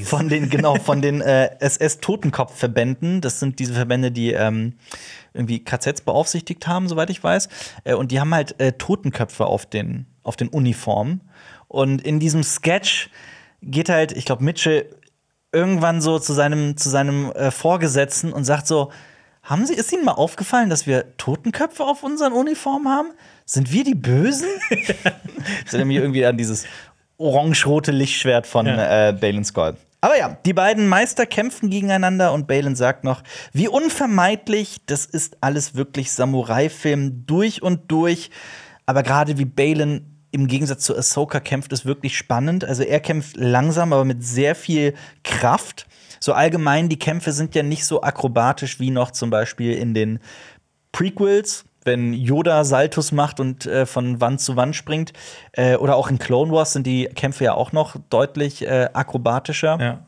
von 0.05 0.29
den 0.29 0.51
genau 0.51 0.77
von 0.77 1.01
den 1.01 1.21
äh, 1.23 1.51
SS-Totenkopfverbänden. 1.59 3.23
Das 3.23 3.41
sind 3.41 3.59
diese 3.59 3.73
Verbände, 3.73 4.13
die 4.13 4.33
ähm, 4.33 4.75
irgendwie 5.33 5.65
KZs 5.65 6.03
beaufsichtigt 6.03 6.67
haben, 6.67 6.89
soweit 6.89 7.09
ich 7.09 7.25
weiß. 7.25 7.49
Äh, 7.85 7.95
und 7.95 8.13
die 8.13 8.21
haben 8.21 8.35
halt 8.35 8.61
äh, 8.61 8.73
Totenköpfe 8.73 9.47
auf 9.47 9.65
den 9.65 10.07
auf 10.23 10.37
den 10.37 10.49
Uniformen. 10.49 11.23
Und 11.69 12.03
in 12.03 12.21
diesem 12.21 12.43
Sketch 12.43 13.09
geht 13.63 13.89
halt, 13.89 14.13
ich 14.13 14.27
glaube, 14.27 14.45
Mitchell 14.45 14.95
irgendwann 15.53 16.03
so 16.03 16.19
zu 16.19 16.35
seinem 16.35 16.77
zu 16.77 16.91
seinem 16.91 17.33
äh, 17.33 17.51
Vorgesetzten 17.51 18.33
und 18.33 18.45
sagt 18.45 18.67
so 18.67 18.93
haben 19.43 19.67
Sie, 19.67 19.75
ist 19.75 19.93
Ihnen 19.93 20.05
mal 20.05 20.13
aufgefallen, 20.13 20.71
dass 20.71 20.87
wir 20.87 21.17
Totenköpfe 21.17 21.85
auf 21.85 22.03
unseren 22.03 22.33
Uniformen 22.33 22.89
haben? 22.89 23.09
Sind 23.45 23.73
wir 23.73 23.83
die 23.83 23.95
Bösen? 23.95 24.49
das 24.71 25.75
erinnert 25.75 25.89
mich 25.89 25.97
irgendwie 25.97 26.25
an 26.25 26.37
dieses 26.37 26.65
orange-rote 27.19 27.91
Lichtschwert 27.91 28.47
von 28.47 28.67
ja. 28.67 29.09
äh, 29.09 29.13
Balin 29.13 29.45
Skull. 29.45 29.77
Aber 30.01 30.19
ja, 30.19 30.37
die 30.45 30.53
beiden 30.53 30.89
Meister 30.89 31.27
kämpfen 31.27 31.71
gegeneinander 31.71 32.33
und 32.33 32.49
Balin 32.49 32.75
sagt 32.75 33.05
noch, 33.05 33.23
wie 33.53 33.69
unvermeidlich, 33.69 34.79
das 34.87 35.07
ist 35.07 35.37
alles 35.41 35.77
wirklich 35.77 36.11
Samurai-Film 36.13 37.25
durch 37.27 37.63
und 37.63 37.91
durch. 37.91 38.31
Aber 38.85 39.05
gerade 39.05 39.39
wie 39.39 39.45
Balin 39.45 40.13
im 40.33 40.49
Gegensatz 40.49 40.85
zu 40.85 40.97
Ahsoka 40.97 41.39
kämpft, 41.39 41.73
ist 41.73 41.85
wirklich 41.85 42.17
spannend. 42.17 42.65
Also 42.65 42.83
er 42.83 42.99
kämpft 42.99 43.37
langsam, 43.37 43.93
aber 43.93 44.05
mit 44.05 44.25
sehr 44.25 44.57
viel 44.57 44.95
Kraft 45.23 45.87
so 46.23 46.35
allgemein, 46.35 46.89
die 46.89 47.01
Kämpfe 47.01 47.33
sind 47.33 47.57
ja 47.57 47.65
nicht 47.65 47.85
so 47.85 48.03
akrobatisch 48.03 48.79
wie 48.79 48.91
noch 48.91 49.11
zum 49.11 49.31
Beispiel 49.31 49.75
in 49.75 49.93
den 49.93 50.21
Prequels, 50.93 51.65
wenn 51.85 52.13
Yoda 52.13 52.63
Saltus 52.63 53.11
macht 53.11 53.41
und 53.41 53.67
äh, 53.67 53.87
von 53.87 54.21
Wand 54.21 54.41
zu 54.41 54.55
Wand 54.55 54.77
springt. 54.77 55.13
Äh, 55.51 55.75
oder 55.75 55.97
auch 55.97 56.09
in 56.11 56.21
Clone 56.21 56.53
Wars 56.53 56.75
sind 56.75 56.87
die 56.87 57.07
Kämpfe 57.07 57.43
ja 57.43 57.55
auch 57.55 57.73
noch 57.73 57.97
deutlich 58.09 58.65
äh, 58.65 58.89
akrobatischer. 58.93 59.79
Ja. 59.81 60.07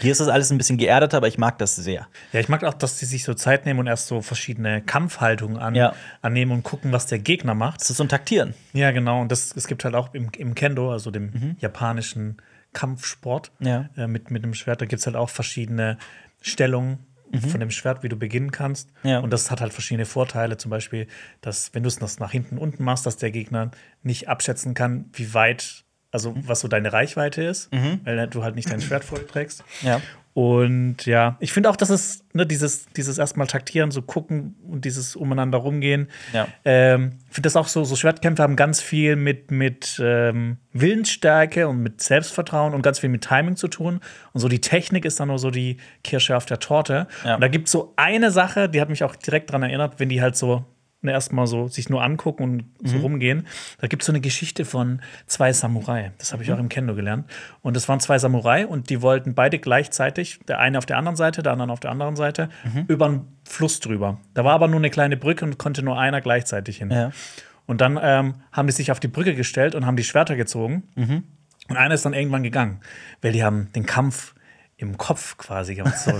Hier 0.00 0.10
ist 0.10 0.20
das 0.20 0.26
alles 0.26 0.50
ein 0.50 0.58
bisschen 0.58 0.78
geerdeter, 0.78 1.18
aber 1.18 1.28
ich 1.28 1.38
mag 1.38 1.58
das 1.58 1.76
sehr. 1.76 2.08
Ja, 2.32 2.40
ich 2.40 2.48
mag 2.48 2.64
auch, 2.64 2.74
dass 2.74 2.98
sie 2.98 3.06
sich 3.06 3.22
so 3.22 3.34
Zeit 3.34 3.64
nehmen 3.64 3.78
und 3.78 3.86
erst 3.86 4.08
so 4.08 4.20
verschiedene 4.20 4.80
Kampfhaltungen 4.80 5.58
an, 5.58 5.76
ja. 5.76 5.92
annehmen 6.22 6.50
und 6.50 6.64
gucken, 6.64 6.90
was 6.90 7.06
der 7.06 7.20
Gegner 7.20 7.54
macht. 7.54 7.82
Das 7.82 7.90
ist 7.90 7.98
so 7.98 8.02
ein 8.02 8.08
Taktieren. 8.08 8.54
Ja, 8.72 8.90
genau. 8.90 9.20
Und 9.20 9.30
das, 9.30 9.54
es 9.54 9.68
gibt 9.68 9.84
halt 9.84 9.94
auch 9.94 10.12
im, 10.12 10.30
im 10.36 10.56
Kendo, 10.56 10.90
also 10.90 11.12
dem 11.12 11.24
mhm. 11.26 11.56
japanischen 11.60 12.38
Kampfsport 12.72 13.52
ja. 13.60 13.88
äh, 13.96 14.06
mit, 14.06 14.30
mit 14.30 14.42
dem 14.44 14.54
Schwert. 14.54 14.80
Da 14.80 14.86
gibt 14.86 15.00
es 15.00 15.06
halt 15.06 15.16
auch 15.16 15.30
verschiedene 15.30 15.98
Stellungen 16.40 16.98
mhm. 17.32 17.40
von 17.40 17.60
dem 17.60 17.70
Schwert, 17.70 18.02
wie 18.02 18.08
du 18.08 18.16
beginnen 18.16 18.50
kannst. 18.50 18.90
Ja. 19.02 19.18
Und 19.20 19.32
das 19.32 19.50
hat 19.50 19.60
halt 19.60 19.72
verschiedene 19.72 20.06
Vorteile. 20.06 20.56
Zum 20.56 20.70
Beispiel, 20.70 21.06
dass, 21.40 21.74
wenn 21.74 21.82
du 21.82 21.88
es 21.88 22.00
nach 22.18 22.30
hinten 22.30 22.58
unten 22.58 22.84
machst, 22.84 23.06
dass 23.06 23.16
der 23.16 23.30
Gegner 23.30 23.70
nicht 24.02 24.28
abschätzen 24.28 24.74
kann, 24.74 25.06
wie 25.12 25.34
weit, 25.34 25.84
also 26.10 26.34
was 26.46 26.60
so 26.60 26.68
deine 26.68 26.92
Reichweite 26.92 27.42
ist, 27.42 27.72
mhm. 27.72 28.00
weil 28.04 28.28
du 28.28 28.42
halt 28.42 28.54
nicht 28.54 28.70
dein 28.70 28.80
Schwert 28.82 29.04
vollträgst. 29.04 29.64
Ja. 29.82 30.00
Und 30.34 31.04
ja, 31.04 31.36
ich 31.40 31.52
finde 31.52 31.68
auch, 31.68 31.76
dass 31.76 31.90
es 31.90 32.24
ne, 32.32 32.46
dieses, 32.46 32.86
dieses 32.96 33.18
erstmal 33.18 33.46
taktieren, 33.46 33.90
so 33.90 34.00
gucken 34.00 34.54
und 34.66 34.86
dieses 34.86 35.14
umeinander 35.14 35.58
rumgehen. 35.58 36.08
Ja. 36.32 36.48
Ähm, 36.64 37.18
ich 37.28 37.34
finde 37.34 37.48
das 37.48 37.56
auch 37.56 37.68
so, 37.68 37.84
so 37.84 37.96
Schwertkämpfe 37.96 38.42
haben 38.42 38.56
ganz 38.56 38.80
viel 38.80 39.16
mit, 39.16 39.50
mit 39.50 40.00
ähm, 40.02 40.56
Willensstärke 40.72 41.68
und 41.68 41.82
mit 41.82 42.00
Selbstvertrauen 42.00 42.72
und 42.72 42.80
ganz 42.80 42.98
viel 42.98 43.10
mit 43.10 43.22
Timing 43.22 43.56
zu 43.56 43.68
tun. 43.68 44.00
Und 44.32 44.40
so 44.40 44.48
die 44.48 44.62
Technik 44.62 45.04
ist 45.04 45.20
dann 45.20 45.28
nur 45.28 45.38
so 45.38 45.50
die 45.50 45.76
Kirsche 46.02 46.34
auf 46.34 46.46
der 46.46 46.60
Torte. 46.60 47.08
Ja. 47.24 47.34
Und 47.34 47.42
da 47.42 47.48
gibt 47.48 47.68
es 47.68 47.72
so 47.72 47.92
eine 47.96 48.30
Sache, 48.30 48.70
die 48.70 48.80
hat 48.80 48.88
mich 48.88 49.04
auch 49.04 49.16
direkt 49.16 49.50
daran 49.50 49.64
erinnert, 49.64 50.00
wenn 50.00 50.08
die 50.08 50.22
halt 50.22 50.36
so 50.36 50.64
erstmal 51.10 51.46
so 51.46 51.68
sich 51.68 51.88
nur 51.88 52.02
angucken 52.02 52.42
und 52.42 52.88
so 52.88 52.96
mhm. 52.96 53.02
rumgehen. 53.02 53.46
Da 53.80 53.88
gibt 53.88 54.02
es 54.02 54.06
so 54.06 54.12
eine 54.12 54.20
Geschichte 54.20 54.64
von 54.64 55.00
zwei 55.26 55.52
Samurai. 55.52 56.12
Das 56.18 56.32
habe 56.32 56.42
ich 56.42 56.48
mhm. 56.48 56.54
auch 56.54 56.58
im 56.60 56.68
Kendo 56.68 56.94
gelernt. 56.94 57.28
Und 57.60 57.76
das 57.76 57.88
waren 57.88 58.00
zwei 58.00 58.18
Samurai 58.18 58.66
und 58.66 58.90
die 58.90 59.02
wollten 59.02 59.34
beide 59.34 59.58
gleichzeitig, 59.58 60.40
der 60.48 60.60
eine 60.60 60.78
auf 60.78 60.86
der 60.86 60.98
anderen 60.98 61.16
Seite, 61.16 61.42
der 61.42 61.52
andere 61.52 61.72
auf 61.72 61.80
der 61.80 61.90
anderen 61.90 62.16
Seite, 62.16 62.48
mhm. 62.64 62.84
über 62.88 63.06
einen 63.06 63.36
Fluss 63.44 63.80
drüber. 63.80 64.18
Da 64.34 64.44
war 64.44 64.52
aber 64.52 64.68
nur 64.68 64.78
eine 64.78 64.90
kleine 64.90 65.16
Brücke 65.16 65.44
und 65.44 65.58
konnte 65.58 65.82
nur 65.82 65.98
einer 65.98 66.20
gleichzeitig 66.20 66.78
hin. 66.78 66.90
Ja. 66.90 67.10
Und 67.66 67.80
dann 67.80 67.98
ähm, 68.02 68.34
haben 68.52 68.66
die 68.66 68.72
sich 68.72 68.90
auf 68.90 69.00
die 69.00 69.08
Brücke 69.08 69.34
gestellt 69.34 69.74
und 69.74 69.86
haben 69.86 69.96
die 69.96 70.04
Schwerter 70.04 70.36
gezogen. 70.36 70.84
Mhm. 70.94 71.24
Und 71.68 71.76
einer 71.76 71.94
ist 71.94 72.04
dann 72.04 72.12
irgendwann 72.12 72.42
gegangen, 72.42 72.80
weil 73.20 73.32
die 73.32 73.44
haben 73.44 73.72
den 73.74 73.86
Kampf 73.86 74.34
im 74.76 74.98
Kopf 74.98 75.36
quasi 75.36 75.76
gemacht, 75.76 75.96
so, 75.98 76.12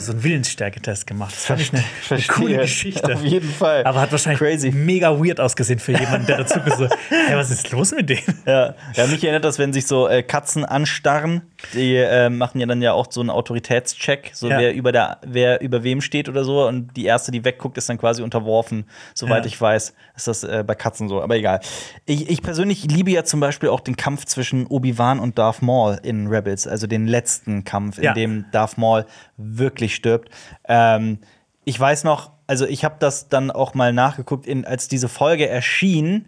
so 0.00 0.12
einen 0.12 0.22
Willensstärketest 0.22 1.06
gemacht. 1.06 1.34
Das 1.34 1.44
fand 1.44 1.60
ich 1.60 1.72
eine, 1.72 1.84
eine 2.08 2.22
coole 2.22 2.56
Geschichte. 2.58 3.14
Auf 3.14 3.22
jeden 3.22 3.50
Fall. 3.50 3.84
Aber 3.84 4.00
hat 4.00 4.10
wahrscheinlich 4.10 4.38
Crazy. 4.38 4.70
mega 4.70 5.18
weird 5.18 5.38
ausgesehen 5.38 5.78
für 5.78 5.92
jemanden, 5.92 6.26
der 6.26 6.38
dazu 6.38 6.60
so, 6.78 6.88
hey, 7.08 7.36
was 7.36 7.50
ist 7.50 7.70
los 7.72 7.92
mit 7.92 8.08
dem? 8.08 8.18
Ja, 8.46 8.74
ja 8.94 9.06
mich 9.06 9.22
erinnert 9.22 9.44
das, 9.44 9.58
wenn 9.58 9.72
sich 9.74 9.86
so 9.86 10.08
äh, 10.08 10.22
Katzen 10.22 10.64
anstarren, 10.64 11.42
die 11.74 11.96
äh, 11.96 12.28
machen 12.28 12.60
ja 12.60 12.66
dann 12.66 12.82
ja 12.82 12.92
auch 12.92 13.06
so 13.10 13.20
einen 13.20 13.30
Autoritätscheck, 13.30 14.30
so 14.34 14.48
ja. 14.48 14.58
wer 14.58 14.74
über 14.74 14.92
der, 14.92 15.18
wer 15.26 15.60
über 15.60 15.82
wem 15.82 16.00
steht 16.00 16.28
oder 16.28 16.44
so. 16.44 16.66
Und 16.66 16.96
die 16.96 17.04
erste, 17.04 17.32
die 17.32 17.44
wegguckt, 17.44 17.78
ist 17.78 17.88
dann 17.88 17.98
quasi 17.98 18.22
unterworfen, 18.22 18.84
soweit 19.14 19.44
ja. 19.44 19.46
ich 19.46 19.60
weiß. 19.60 19.94
Ist 20.16 20.28
das 20.28 20.44
äh, 20.44 20.64
bei 20.66 20.74
Katzen 20.74 21.08
so, 21.08 21.22
aber 21.22 21.36
egal. 21.36 21.60
Ich, 22.04 22.28
ich 22.28 22.42
persönlich 22.42 22.84
liebe 22.84 23.10
ja 23.10 23.24
zum 23.24 23.40
Beispiel 23.40 23.68
auch 23.68 23.80
den 23.80 23.96
Kampf 23.96 24.24
zwischen 24.24 24.66
Obi-Wan 24.66 25.20
und 25.20 25.38
Darth 25.38 25.62
Maul 25.62 25.98
in 26.02 26.26
Rebels, 26.28 26.66
also 26.66 26.86
den 26.86 27.06
letzten 27.06 27.64
Kampf, 27.64 27.98
in 27.98 28.04
ja. 28.04 28.14
dem 28.14 28.46
Darth 28.52 28.78
Maul 28.78 29.06
wirklich 29.36 29.94
stirbt. 29.94 30.30
Ähm, 30.68 31.18
ich 31.64 31.78
weiß 31.78 32.04
noch, 32.04 32.30
also 32.46 32.64
ich 32.66 32.84
habe 32.84 32.96
das 32.98 33.28
dann 33.28 33.50
auch 33.50 33.74
mal 33.74 33.92
nachgeguckt, 33.92 34.46
in, 34.46 34.64
als 34.64 34.88
diese 34.88 35.08
Folge 35.08 35.48
erschien 35.48 36.26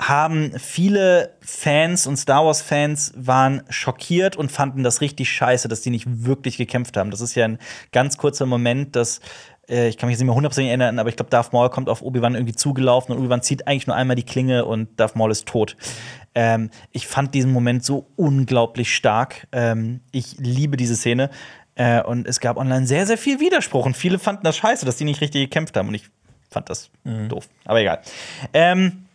haben 0.00 0.52
viele 0.58 1.34
Fans 1.40 2.06
und 2.06 2.16
Star 2.16 2.44
Wars-Fans 2.44 3.12
waren 3.16 3.62
schockiert 3.68 4.36
und 4.36 4.50
fanden 4.50 4.82
das 4.82 5.00
richtig 5.00 5.30
scheiße, 5.30 5.68
dass 5.68 5.82
die 5.82 5.90
nicht 5.90 6.24
wirklich 6.24 6.56
gekämpft 6.56 6.96
haben. 6.96 7.10
Das 7.10 7.20
ist 7.20 7.34
ja 7.34 7.44
ein 7.44 7.58
ganz 7.92 8.16
kurzer 8.16 8.46
Moment, 8.46 8.96
dass 8.96 9.20
äh, 9.68 9.88
ich 9.88 9.98
kann 9.98 10.06
mich 10.06 10.14
jetzt 10.14 10.20
nicht 10.20 10.26
mehr 10.26 10.34
hundertprozentig 10.34 10.70
erinnern, 10.70 10.98
aber 10.98 11.10
ich 11.10 11.16
glaube, 11.16 11.30
Darth 11.30 11.52
Maul 11.52 11.68
kommt 11.68 11.88
auf 11.88 12.02
Obi-Wan 12.02 12.34
irgendwie 12.34 12.54
zugelaufen 12.54 13.14
und 13.14 13.20
Obi-Wan 13.20 13.42
zieht 13.42 13.66
eigentlich 13.66 13.86
nur 13.86 13.96
einmal 13.96 14.16
die 14.16 14.24
Klinge 14.24 14.64
und 14.64 14.98
Darth 14.98 15.16
Maul 15.16 15.30
ist 15.30 15.46
tot. 15.46 15.76
Ähm, 16.34 16.70
ich 16.92 17.06
fand 17.06 17.34
diesen 17.34 17.52
Moment 17.52 17.84
so 17.84 18.06
unglaublich 18.16 18.94
stark. 18.94 19.48
Ähm, 19.52 20.00
ich 20.12 20.36
liebe 20.38 20.76
diese 20.76 20.96
Szene. 20.96 21.30
Äh, 21.74 22.02
und 22.02 22.26
es 22.26 22.40
gab 22.40 22.56
online 22.56 22.86
sehr, 22.86 23.06
sehr 23.06 23.18
viel 23.18 23.40
Widerspruch 23.40 23.86
und 23.86 23.96
viele 23.96 24.18
fanden 24.18 24.44
das 24.44 24.56
scheiße, 24.56 24.84
dass 24.86 24.96
die 24.96 25.04
nicht 25.04 25.20
richtig 25.20 25.42
gekämpft 25.42 25.76
haben. 25.76 25.88
Und 25.88 25.94
ich 25.94 26.08
fand 26.50 26.68
das 26.68 26.90
mhm. 27.04 27.28
doof. 27.28 27.48
Aber 27.64 27.80
egal. 27.80 28.00
Ähm, 28.52 29.06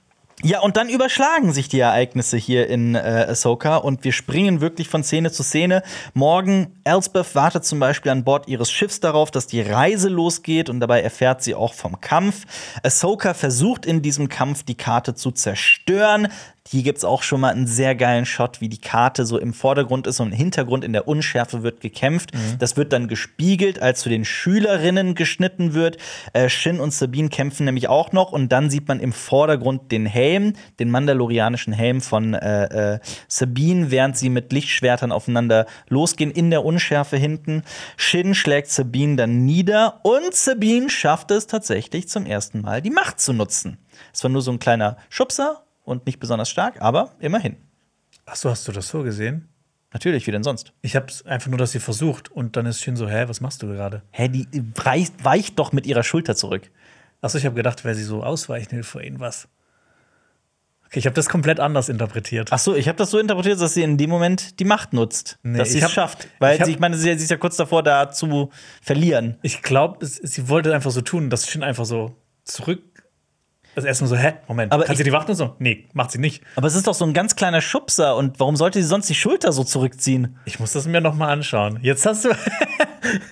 ja, 0.45 0.59
und 0.59 0.77
dann 0.77 0.89
überschlagen 0.89 1.53
sich 1.53 1.69
die 1.69 1.79
Ereignisse 1.79 2.37
hier 2.37 2.67
in 2.69 2.93
äh, 2.93 3.25
Ahsoka 3.29 3.77
und 3.77 4.03
wir 4.03 4.11
springen 4.11 4.61
wirklich 4.61 4.87
von 4.87 5.03
Szene 5.03 5.31
zu 5.31 5.41
Szene. 5.41 5.81
Morgen, 6.13 6.67
Elsbeth 6.83 7.33
wartet 7.33 7.65
zum 7.65 7.79
Beispiel 7.79 8.11
an 8.11 8.23
Bord 8.23 8.47
ihres 8.47 8.71
Schiffs 8.71 8.99
darauf, 8.99 9.31
dass 9.31 9.47
die 9.47 9.61
Reise 9.61 10.07
losgeht 10.07 10.69
und 10.69 10.81
dabei 10.81 11.01
erfährt 11.01 11.41
sie 11.41 11.55
auch 11.55 11.73
vom 11.73 11.99
Kampf. 11.99 12.43
Ahsoka 12.83 13.33
versucht 13.33 13.87
in 13.87 14.03
diesem 14.03 14.29
Kampf 14.29 14.61
die 14.61 14.75
Karte 14.75 15.15
zu 15.15 15.31
zerstören. 15.31 16.27
Hier 16.67 16.81
gibt 16.81 16.97
es 16.97 17.05
auch 17.05 17.21
schon 17.21 17.41
mal 17.41 17.51
einen 17.51 17.67
sehr 17.67 17.93
geilen 17.93 18.25
Shot, 18.25 18.59
wie 18.59 18.69
die 18.69 18.81
Karte 18.81 19.27
so 19.27 19.37
im 19.37 19.53
Vordergrund 19.53 20.07
ist 20.07 20.19
und 20.19 20.31
im 20.31 20.33
Hintergrund 20.33 20.83
in 20.83 20.93
der 20.93 21.07
Unschärfe 21.07 21.61
wird 21.61 21.79
gekämpft. 21.79 22.33
Mhm. 22.33 22.57
Das 22.57 22.75
wird 22.75 22.91
dann 22.91 23.07
gespiegelt, 23.07 23.79
als 23.79 23.99
zu 23.99 24.09
den 24.09 24.25
Schülerinnen 24.25 25.13
geschnitten 25.13 25.75
wird. 25.75 25.97
Äh, 26.33 26.49
Shin 26.49 26.79
und 26.79 26.91
Sabine 26.91 27.29
kämpfen 27.29 27.65
nämlich 27.65 27.87
auch 27.87 28.13
noch 28.13 28.31
und 28.31 28.49
dann 28.51 28.71
sieht 28.71 28.87
man 28.87 28.99
im 28.99 29.13
Vordergrund 29.13 29.91
den 29.91 30.07
Helm, 30.07 30.53
den 30.79 30.89
mandalorianischen 30.89 31.71
Helm 31.71 32.01
von 32.01 32.33
äh, 32.33 32.93
äh, 32.95 32.99
Sabine, 33.27 33.91
während 33.91 34.17
sie 34.17 34.29
mit 34.29 34.51
Lichtschwertern 34.51 35.11
aufeinander 35.11 35.67
losgehen 35.87 36.31
in 36.31 36.49
der 36.49 36.65
Unschärfe 36.65 37.17
hinten. 37.17 37.61
Shin 37.95 38.33
schlägt 38.33 38.71
Sabine 38.71 39.17
dann 39.17 39.45
nieder 39.45 39.99
und 40.01 40.33
Sabine 40.33 40.89
schafft 40.89 41.29
es 41.29 41.45
tatsächlich 41.45 42.09
zum 42.09 42.25
ersten 42.25 42.61
Mal, 42.61 42.81
die 42.81 42.89
Macht 42.89 43.19
zu 43.19 43.33
nutzen. 43.33 43.77
Es 44.11 44.23
war 44.23 44.31
nur 44.31 44.41
so 44.41 44.51
ein 44.51 44.59
kleiner 44.59 44.97
Schubser 45.09 45.64
und 45.85 46.05
nicht 46.05 46.19
besonders 46.19 46.49
stark, 46.49 46.81
aber 46.81 47.15
immerhin. 47.19 47.55
Achso, 48.25 48.49
hast 48.49 48.67
du 48.67 48.71
das 48.71 48.87
so 48.89 49.03
gesehen? 49.03 49.47
Natürlich, 49.93 50.27
wie 50.27 50.31
denn 50.31 50.43
sonst? 50.43 50.73
Ich 50.81 50.95
hab's 50.95 51.25
einfach 51.25 51.49
nur, 51.49 51.57
dass 51.57 51.71
sie 51.71 51.79
versucht 51.79 52.29
und 52.29 52.57
dann 52.57 52.65
ist 52.65 52.81
Shin 52.81 52.97
so, 52.97 53.07
hä, 53.07 53.25
was 53.27 53.39
machst 53.39 53.61
du 53.63 53.67
gerade? 53.67 54.01
Hä, 54.11 54.27
die 54.27 54.47
weicht, 54.75 55.23
weicht 55.23 55.57
doch 55.57 55.71
mit 55.71 55.85
ihrer 55.87 56.03
Schulter 56.03 56.35
zurück. 56.35 56.69
Achso, 57.21 57.37
ich 57.37 57.45
habe 57.45 57.55
gedacht, 57.55 57.85
weil 57.85 57.95
sie 57.95 58.03
so 58.03 58.21
ausweichen 58.23 58.73
will 58.73 58.83
vor 58.83 59.01
irgendwas. 59.01 59.47
Okay, 60.87 60.99
ich 60.99 61.05
habe 61.05 61.15
das 61.15 61.29
komplett 61.29 61.59
anders 61.59 61.89
interpretiert. 61.89 62.49
Ach 62.51 62.59
so, 62.59 62.75
ich 62.75 62.87
habe 62.87 62.97
das 62.97 63.09
so 63.09 63.19
interpretiert, 63.19 63.59
dass 63.59 63.73
sie 63.73 63.83
in 63.83 63.97
dem 63.97 64.09
Moment 64.09 64.59
die 64.59 64.65
Macht 64.65 64.93
nutzt, 64.93 65.39
Nee, 65.43 65.57
dass 65.57 65.71
sie 65.71 65.79
es 65.79 65.91
schafft, 65.91 66.27
weil 66.39 66.55
ich 66.55 66.59
hab- 66.61 66.65
sie, 66.67 66.73
ich 66.73 66.79
meine, 66.79 66.95
sie, 66.97 67.03
sie 67.17 67.23
ist 67.23 67.31
ja 67.31 67.37
kurz 67.37 67.55
davor, 67.55 67.81
da 67.81 68.11
zu 68.11 68.49
verlieren. 68.81 69.37
Ich 69.41 69.61
glaube, 69.61 70.05
sie 70.05 70.47
wollte 70.49 70.73
einfach 70.75 70.91
so 70.91 71.01
tun, 71.01 71.29
dass 71.29 71.49
Shin 71.49 71.63
einfach 71.63 71.85
so 71.85 72.15
zurück. 72.43 72.83
Das 73.75 73.83
erste 73.83 74.05
Mal 74.05 74.07
so, 74.07 74.15
hä? 74.15 74.33
Moment, 74.47 74.71
Aber 74.71 74.85
kann 74.85 74.95
sie 74.95 75.03
die 75.03 75.11
Wacht 75.11 75.29
und 75.29 75.35
so? 75.35 75.55
Nee, 75.59 75.85
macht 75.93 76.11
sie 76.11 76.17
nicht. 76.17 76.41
Aber 76.55 76.67
es 76.67 76.75
ist 76.75 76.87
doch 76.87 76.93
so 76.93 77.05
ein 77.05 77.13
ganz 77.13 77.35
kleiner 77.35 77.59
Schubser 77.61 78.15
und 78.15 78.39
warum 78.39 78.55
sollte 78.55 78.81
sie 78.81 78.87
sonst 78.87 79.09
die 79.09 79.15
Schulter 79.15 79.51
so 79.51 79.63
zurückziehen? 79.65 80.37
Ich 80.45 80.59
muss 80.59 80.71
das 80.71 80.87
mir 80.87 81.01
noch 81.01 81.13
mal 81.13 81.27
anschauen. 81.27 81.79
Jetzt 81.81 82.05
hast 82.05 82.25
du. 82.25 82.29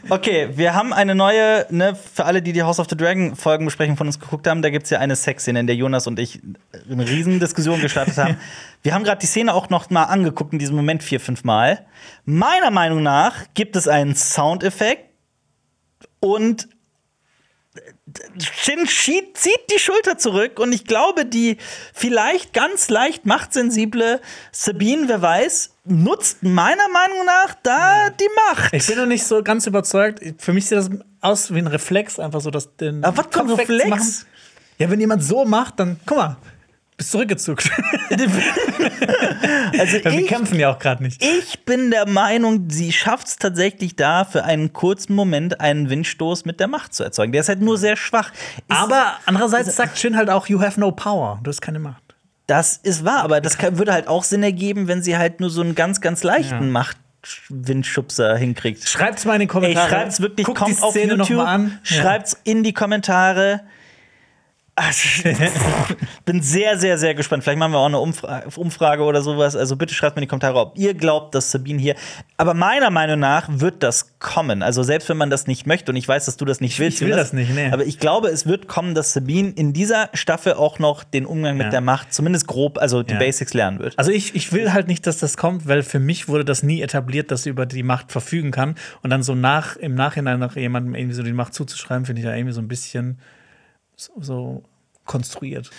Okay, 0.09 0.49
wir 0.55 0.75
haben 0.75 0.93
eine 0.93 1.15
neue, 1.15 1.65
ne, 1.69 1.95
für 1.95 2.25
alle, 2.25 2.41
die 2.41 2.53
die 2.53 2.63
House 2.63 2.79
of 2.79 2.87
the 2.89 2.95
Dragon 2.95 3.35
Folgenbesprechung 3.35 3.97
von 3.97 4.07
uns 4.07 4.19
geguckt 4.19 4.47
haben, 4.47 4.61
da 4.61 4.69
gibt 4.69 4.83
es 4.83 4.91
ja 4.91 4.99
eine 4.99 5.15
Sexszene, 5.15 5.59
in 5.59 5.67
der 5.67 5.75
Jonas 5.75 6.05
und 6.05 6.19
ich 6.19 6.41
eine 6.89 7.07
riesen 7.07 7.39
Diskussion 7.39 7.81
gestartet 7.81 8.17
haben. 8.17 8.37
Wir 8.83 8.93
haben 8.93 9.03
gerade 9.03 9.19
die 9.19 9.25
Szene 9.25 9.53
auch 9.53 9.69
noch 9.69 9.89
mal 9.89 10.03
angeguckt 10.03 10.53
in 10.53 10.59
diesem 10.59 10.75
Moment 10.75 11.03
vier, 11.03 11.19
fünf 11.19 11.43
Mal. 11.43 11.85
Meiner 12.25 12.69
Meinung 12.69 13.01
nach 13.01 13.33
gibt 13.53 13.75
es 13.75 13.87
einen 13.87 14.13
Soundeffekt 14.15 15.09
und 16.19 16.67
Shin 18.39 18.88
Shi 18.88 19.32
zieht 19.34 19.59
die 19.74 19.80
Schulter 19.80 20.18
zurück 20.18 20.59
und 20.59 20.74
ich 20.74 20.86
glaube, 20.86 21.26
die 21.26 21.57
vielleicht 21.93 22.53
ganz 22.53 22.89
leicht 22.89 23.26
machtsensible 23.26 24.22
Sabine, 24.51 25.07
wer 25.07 25.22
weiß, 25.22 25.72
nutzt 25.86 26.43
meiner 26.43 26.88
Meinung 26.89 27.26
nach 27.26 27.55
da 27.64 28.09
die 28.09 28.30
Macht. 28.49 28.74
Ich 28.74 28.88
bin 28.88 28.97
noch 28.97 29.05
nicht 29.05 29.26
so 29.26 29.43
ganz 29.43 29.68
überzeugt. 29.68 30.22
Für 30.38 30.53
mich 30.53 30.68
sieht 30.68 30.78
das 30.78 30.89
aus 31.22 31.53
wie 31.53 31.59
ein 31.59 31.68
Reflex, 31.68 32.20
einfach 32.20 32.41
so, 32.41 32.51
dass 32.51 32.76
den. 32.76 33.03
Aber 33.03 33.18
was 33.18 33.30
Kopf 33.32 33.57
Reflex? 33.57 33.70
wegzumachen. 33.70 34.26
Ja, 34.80 34.89
wenn 34.89 34.99
jemand 34.99 35.24
so 35.24 35.45
macht, 35.45 35.80
dann 35.80 35.99
guck 36.05 36.18
mal, 36.18 36.38
bist 36.97 37.11
zurückgezuckt. 37.11 37.69
Also 39.79 40.03
Wir 40.03 40.19
ich, 40.19 40.27
kämpfen 40.27 40.59
ja 40.59 40.71
auch 40.73 40.79
gerade 40.79 41.03
nicht. 41.03 41.21
ich 41.23 41.65
bin 41.65 41.91
der 41.91 42.07
Meinung, 42.07 42.69
sie 42.69 42.91
schafft 42.91 43.27
es 43.27 43.35
tatsächlich 43.37 43.95
da, 43.95 44.23
für 44.23 44.43
einen 44.43 44.71
kurzen 44.71 45.13
Moment 45.15 45.59
einen 45.59 45.89
Windstoß 45.89 46.45
mit 46.45 46.59
der 46.59 46.67
Macht 46.67 46.93
zu 46.93 47.03
erzeugen. 47.03 47.31
Der 47.31 47.41
ist 47.41 47.49
halt 47.49 47.61
nur 47.61 47.77
sehr 47.77 47.95
schwach. 47.95 48.31
Ist, 48.31 48.63
Aber 48.69 49.13
andererseits 49.25 49.75
sagt 49.75 49.97
Shin 49.97 50.15
halt 50.15 50.29
auch, 50.29 50.47
you 50.47 50.61
have 50.61 50.79
no 50.79 50.91
power. 50.91 51.39
Du 51.43 51.49
hast 51.49 51.61
keine 51.61 51.79
Macht. 51.79 52.01
das 52.47 52.77
ist 52.77 53.03
wahr, 53.03 53.23
aber 53.23 53.41
das 53.41 53.57
kann, 53.57 53.77
würde 53.77 53.93
halt 53.93 54.07
auch 54.07 54.23
Sinn 54.23 54.43
ergeben, 54.43 54.87
wenn 54.87 55.01
sie 55.01 55.17
halt 55.17 55.39
nur 55.39 55.49
so 55.49 55.61
einen 55.61 55.75
ganz, 55.75 55.99
ganz 56.01 56.23
leichten 56.23 56.65
Ja. 56.73 56.83
Machtwindschubser 57.49 58.37
hinkriegt. 58.37 58.87
Schreibt's 58.87 59.25
mal 59.25 59.33
in 59.33 59.39
die 59.41 59.43
Ey, 59.45 59.47
Kommentare. 59.47 59.89
schreibt's 59.89 60.21
wirklich, 60.21 60.45
Guckt 60.45 60.59
kommt 60.59 60.77
die 60.77 60.81
auf 60.81 60.91
Szene 60.91 61.17
noch 61.17 61.27
YouTube, 61.29 61.47
an. 61.47 61.79
Schreibt's 61.83 62.37
in 62.43 62.63
die 62.63 62.73
Kommentare. 62.73 63.61
Also, 64.76 65.30
bin 66.26 66.41
sehr, 66.41 66.80
sehr, 66.80 66.97
sehr 66.97 67.13
gespannt. 67.13 67.43
Vielleicht 67.43 67.59
machen 67.59 67.74
wir 67.74 67.78
auch 67.78 67.86
eine 67.86 67.99
Umfra 67.99 68.41
Umfrage 68.55 69.03
oder 69.03 69.21
sowas. 69.21 69.55
Also 69.55 69.76
bitte 69.76 69.93
schreibt 69.93 70.15
mir 70.15 70.21
in 70.21 70.26
die 70.26 70.30
Kommentare, 70.30 70.57
ob 70.59 70.76
ihr 70.80 70.95
glaubt, 70.95 71.36
dass 71.36 71.51
Sabine 71.51 71.80
hier. 71.80 71.93
Aber 72.38 72.55
meiner 72.55 72.89
Meinung 72.89 73.19
nach 73.19 73.47
wird 73.51 73.84
das 73.84 74.17
kommen. 74.17 74.63
Also 74.63 74.82
selbst 74.82 75.09
wenn 75.09 75.17
man 75.17 75.30
das 75.30 75.45
nicht 75.45 75.67
möchte 75.67 75.91
und 75.91 75.95
ich 75.95 76.07
weiß, 76.07 76.26
dass 76.26 76.38
du 76.38 76.45
das 76.45 76.59
nicht 76.59 76.80
willst. 76.80 77.01
will 77.01 77.09
Jonas, 77.09 77.26
das 77.28 77.34
nicht, 77.34 77.53
nee. 77.53 77.69
Aber 77.71 77.86
ich 77.86 77.99
glaube, 77.99 78.30
es 78.30 78.47
wird 78.47 78.67
kommen, 78.67 78.95
dass 78.95 79.13
Sabine 79.13 79.49
in 79.55 79.74
dieser 79.74 80.09
Staffel 80.13 80.53
auch 80.53 80.80
noch 80.80 81.03
den 81.03 81.28
Umgang 81.28 81.55
mit 81.57 81.65
Ja. 81.65 81.69
der 81.71 81.82
Macht, 81.82 82.11
zumindest 82.11 82.47
grob, 82.47 82.80
also 82.80 83.03
die 83.03 83.13
Ja. 83.13 83.19
Basics 83.19 83.53
lernen 83.53 83.78
wird. 83.78 83.93
Also 83.99 84.09
ich, 84.09 84.34
ich 84.34 84.51
will 84.53 84.74
halt 84.74 84.88
nicht, 84.88 85.05
dass 85.05 85.19
das 85.19 85.38
kommt, 85.38 85.67
weil 85.67 85.84
für 85.84 85.99
mich 85.99 86.28
wurde 86.28 86.45
das 86.45 86.63
nie 86.63 86.82
etabliert, 86.82 87.30
dass 87.30 87.43
sie 87.43 87.49
über 87.49 87.67
die 87.67 87.84
Macht 87.84 88.11
verfügen 88.11 88.49
kann. 88.49 88.74
Und 89.03 89.11
dann 89.11 89.21
so 89.21 89.36
nach, 89.36 89.76
im 89.76 89.93
Nachhinein 89.93 90.39
nach 90.39 90.55
jemandem 90.55 90.95
irgendwie 90.95 91.15
so 91.15 91.21
die 91.21 91.32
Macht 91.34 91.53
zuzuschreiben, 91.53 92.05
finde 92.07 92.21
ich 92.21 92.26
ja 92.26 92.34
irgendwie 92.34 92.53
so 92.53 92.61
ein 92.61 92.67
bisschen 92.67 93.19
so, 94.20 94.64
konstruiert. 95.06 95.70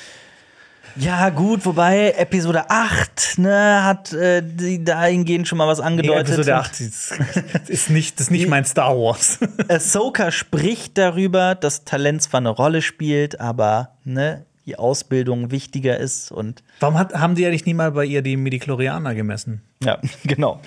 Ja, 0.97 1.31
gut, 1.31 1.67
wobei 1.67 2.13
Episode 2.13 2.71
8 2.71 3.39
ne, 3.39 3.83
hat 3.83 4.13
äh, 4.13 4.43
die 4.45 4.85
dahingehend 4.85 5.49
schon 5.49 5.59
mal 5.59 5.67
was 5.67 5.81
angedeutet. 5.81 6.29
Episode 6.29 6.57
8 6.57 6.81
ist, 6.81 7.15
ist 7.69 7.91
nicht, 7.91 8.21
das 8.21 8.27
ist 8.27 8.31
nicht 8.31 8.49
mein 8.49 8.65
Star 8.65 8.97
Wars. 8.97 9.39
Ahsoka 9.69 10.31
spricht 10.31 10.97
darüber, 10.97 11.57
dass 11.57 11.85
Talent 11.85 12.23
zwar 12.23 12.39
eine 12.39 12.51
Rolle 12.51 12.81
spielt, 12.81 13.41
aber 13.41 13.97
ne, 14.05 14.47
die 14.67 14.79
Ausbildung 14.79 15.51
wichtiger 15.51 15.99
ist 15.99 16.33
und 16.33 16.63
Warum 16.81 16.99
hat, 16.99 17.15
haben 17.15 17.35
die 17.35 17.47
eigentlich 17.47 17.67
nie 17.67 17.75
mal 17.75 17.93
bei 17.93 18.05
ihr 18.05 18.23
die 18.23 18.37
Midichlorianer 18.37 19.15
gemessen? 19.15 19.63
ja, 19.83 19.99
genau. 20.25 20.61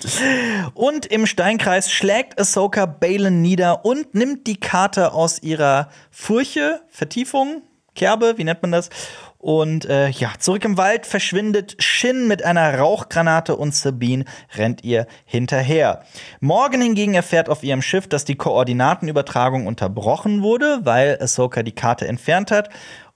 Und 0.74 1.06
im 1.06 1.26
Steinkreis 1.26 1.90
schlägt 1.90 2.40
Ahsoka 2.40 2.86
Balen 2.86 3.42
nieder 3.42 3.84
und 3.84 4.14
nimmt 4.14 4.46
die 4.46 4.60
Karte 4.60 5.12
aus 5.12 5.42
ihrer 5.42 5.88
Furche, 6.10 6.80
Vertiefung, 6.88 7.62
Kerbe, 7.94 8.34
wie 8.36 8.44
nennt 8.44 8.62
man 8.62 8.72
das? 8.72 8.90
Und 9.38 9.84
äh, 9.84 10.08
ja, 10.08 10.32
zurück 10.38 10.64
im 10.64 10.76
Wald 10.76 11.06
verschwindet 11.06 11.76
Shin 11.78 12.26
mit 12.26 12.44
einer 12.44 12.76
Rauchgranate 12.76 13.54
und 13.54 13.72
Sabine 13.72 14.24
rennt 14.56 14.82
ihr 14.82 15.06
hinterher. 15.26 16.02
Morgan 16.40 16.80
hingegen 16.80 17.14
erfährt 17.14 17.48
auf 17.48 17.62
ihrem 17.62 17.82
Schiff, 17.82 18.08
dass 18.08 18.24
die 18.24 18.34
Koordinatenübertragung 18.34 19.66
unterbrochen 19.66 20.42
wurde, 20.42 20.80
weil 20.82 21.18
Ahsoka 21.20 21.62
die 21.62 21.72
Karte 21.72 22.08
entfernt 22.08 22.50
hat 22.50 22.68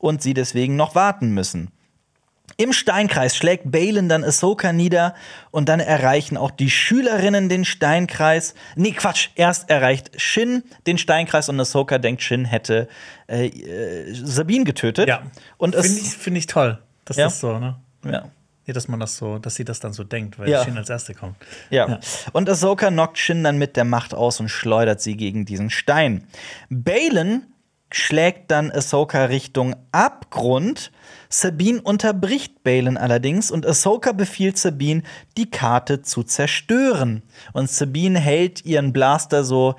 und 0.03 0.20
sie 0.20 0.34
deswegen 0.34 0.76
noch 0.76 0.94
warten 0.94 1.30
müssen. 1.30 1.70
Im 2.59 2.72
Steinkreis 2.74 3.34
schlägt 3.36 3.70
Balin 3.70 4.09
dann 4.11 4.24
Ahsoka 4.24 4.72
nieder 4.74 5.14
und 5.53 5.68
dann 5.70 5.80
erreichen 5.80 6.36
auch 6.36 6.50
die 6.50 6.68
Schülerinnen 6.68 7.48
den 7.48 7.64
Steinkreis. 7.64 8.55
Nee, 8.76 8.90
Quatsch, 8.92 9.28
erst 9.36 9.70
erreicht 9.70 10.11
Shin 10.20 10.62
den 10.86 10.98
Steinkreis 10.98 11.48
und 11.48 11.59
Ahsoka 11.59 11.96
denkt, 11.98 12.20
Shin 12.20 12.44
hätte 12.44 12.88
äh, 13.28 13.46
äh, 13.46 14.12
Sabine 14.12 14.64
getötet. 14.64 15.09
Und 15.57 15.74
es, 15.74 15.86
finde 15.86 16.00
ich, 16.03 16.09
find 16.11 16.36
ich 16.36 16.46
toll, 16.46 16.78
dass 17.07 17.16
Ja. 17.16 17.24
das 17.26 17.40
so, 17.40 17.59
ne? 17.59 17.76
ja. 18.05 18.24
Nee, 18.66 18.72
dass 18.74 18.86
man 18.86 19.00
das 19.00 19.16
so, 19.16 19.38
dass 19.38 19.55
sie 19.57 19.64
das 19.64 19.80
dann 19.80 19.92
so 19.92 20.05
denkt, 20.05 20.38
weil 20.38 20.48
Ja. 20.48 20.62
Shin 20.64 20.76
als 20.76 20.90
Erste 20.90 21.14
kommt. 21.14 21.36
Ja. 21.70 21.88
Ja. 21.88 22.00
Und 22.32 22.48
Ahsoka 22.50 22.90
knockt 22.90 23.18
Shin 23.18 23.42
dann 23.42 23.57
mit 23.57 23.76
der 23.76 23.84
Macht 23.84 24.14
aus 24.14 24.40
und 24.40 24.48
schleudert 24.50 25.00
sie 25.00 25.16
gegen 25.16 25.44
diesen 25.46 25.70
Stein. 25.70 26.24
Balin 26.70 27.42
schlägt 27.93 28.51
dann 28.51 28.70
Ahsoka 28.70 29.26
Richtung 29.26 29.76
Abgrund. 29.93 30.90
Sabine 31.28 31.80
unterbricht 31.80 32.62
Balin 32.62 32.97
allerdings 32.97 33.51
und 33.51 33.66
Ahsoka 33.66 34.12
befiehlt 34.12 34.59
Sabine, 34.59 35.03
die 35.36 35.51
Karte 35.51 36.03
zu 36.03 36.22
zerstören. 36.22 37.22
Und 37.53 37.70
Sabine 37.70 38.18
hält 38.18 38.64
ihren 38.64 38.93
Blaster 38.93 39.45
so 39.45 39.74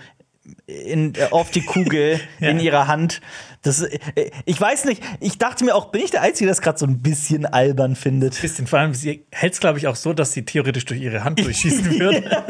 in, 0.66 1.14
äh, 1.16 1.28
auf 1.32 1.52
die 1.52 1.62
Kugel 1.62 2.20
Ja. 2.40 2.50
in 2.50 2.60
ihrer 2.60 2.88
Hand. 2.88 3.22
Das, 3.62 3.82
äh, 3.82 4.00
ich 4.46 4.60
weiß 4.60 4.86
nicht, 4.86 5.02
ich 5.22 5.38
dachte 5.38 5.64
mir 5.64 5.74
auch, 5.74 5.86
bin 5.92 6.02
ich 6.04 6.12
der 6.12 6.22
Einzige, 6.22 6.48
der 6.48 6.52
das 6.56 6.62
gerade 6.62 6.78
so 6.80 6.86
ein 6.86 7.02
bisschen 7.02 7.46
albern 7.46 7.96
findet? 7.96 8.42
Bisschen, 8.42 8.68
vor 8.68 8.80
allem, 8.80 8.94
sie 8.94 9.26
hält 9.32 9.54
es, 9.54 9.60
glaube 9.62 9.78
ich, 9.78 9.88
auch 9.88 9.96
so, 9.96 10.12
dass 10.12 10.34
sie 10.34 10.44
theoretisch 10.44 10.84
durch 10.86 11.00
ihre 11.00 11.24
Hand 11.24 11.40
durchschießen 11.46 11.98
würde. 12.00 12.46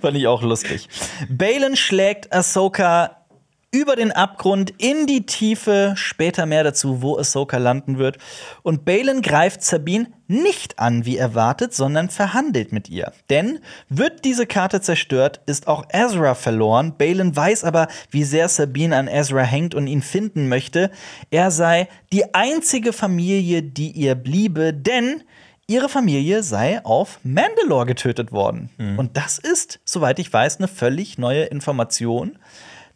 Fand 0.00 0.16
ich 0.16 0.26
auch 0.28 0.42
lustig. 0.42 0.88
Balin 1.28 1.74
schlägt 1.76 2.32
Ahsoka 2.32 3.21
über 3.74 3.96
den 3.96 4.12
Abgrund 4.12 4.74
in 4.76 5.06
die 5.06 5.24
Tiefe, 5.24 5.94
später 5.96 6.44
mehr 6.44 6.62
dazu, 6.62 7.00
wo 7.00 7.16
Ahsoka 7.16 7.56
landen 7.56 7.96
wird. 7.96 8.18
Und 8.62 8.84
Balin 8.84 9.22
greift 9.22 9.62
Sabine 9.62 10.08
nicht 10.28 10.78
an, 10.78 11.06
wie 11.06 11.16
erwartet, 11.16 11.72
sondern 11.72 12.10
verhandelt 12.10 12.70
mit 12.70 12.90
ihr. 12.90 13.12
Denn 13.30 13.60
wird 13.88 14.26
diese 14.26 14.46
Karte 14.46 14.82
zerstört, 14.82 15.40
ist 15.46 15.68
auch 15.68 15.86
Ezra 15.90 16.34
verloren. 16.34 16.98
Balin 16.98 17.34
weiß 17.34 17.64
aber, 17.64 17.88
wie 18.10 18.24
sehr 18.24 18.50
Sabine 18.50 18.94
an 18.94 19.08
Ezra 19.08 19.42
hängt 19.42 19.74
und 19.74 19.86
ihn 19.86 20.02
finden 20.02 20.48
möchte. 20.48 20.90
Er 21.30 21.50
sei 21.50 21.88
die 22.12 22.34
einzige 22.34 22.92
Familie, 22.92 23.62
die 23.62 23.90
ihr 23.90 24.16
bliebe, 24.16 24.74
denn 24.74 25.22
ihre 25.66 25.88
Familie 25.88 26.42
sei 26.42 26.84
auf 26.84 27.20
Mandalore 27.22 27.86
getötet 27.86 28.32
worden. 28.32 28.68
Und 28.98 29.16
das 29.16 29.38
ist, 29.38 29.80
soweit 29.86 30.18
ich 30.18 30.30
weiß, 30.30 30.58
eine 30.58 30.68
völlig 30.68 31.16
neue 31.16 31.44
Information 31.44 32.38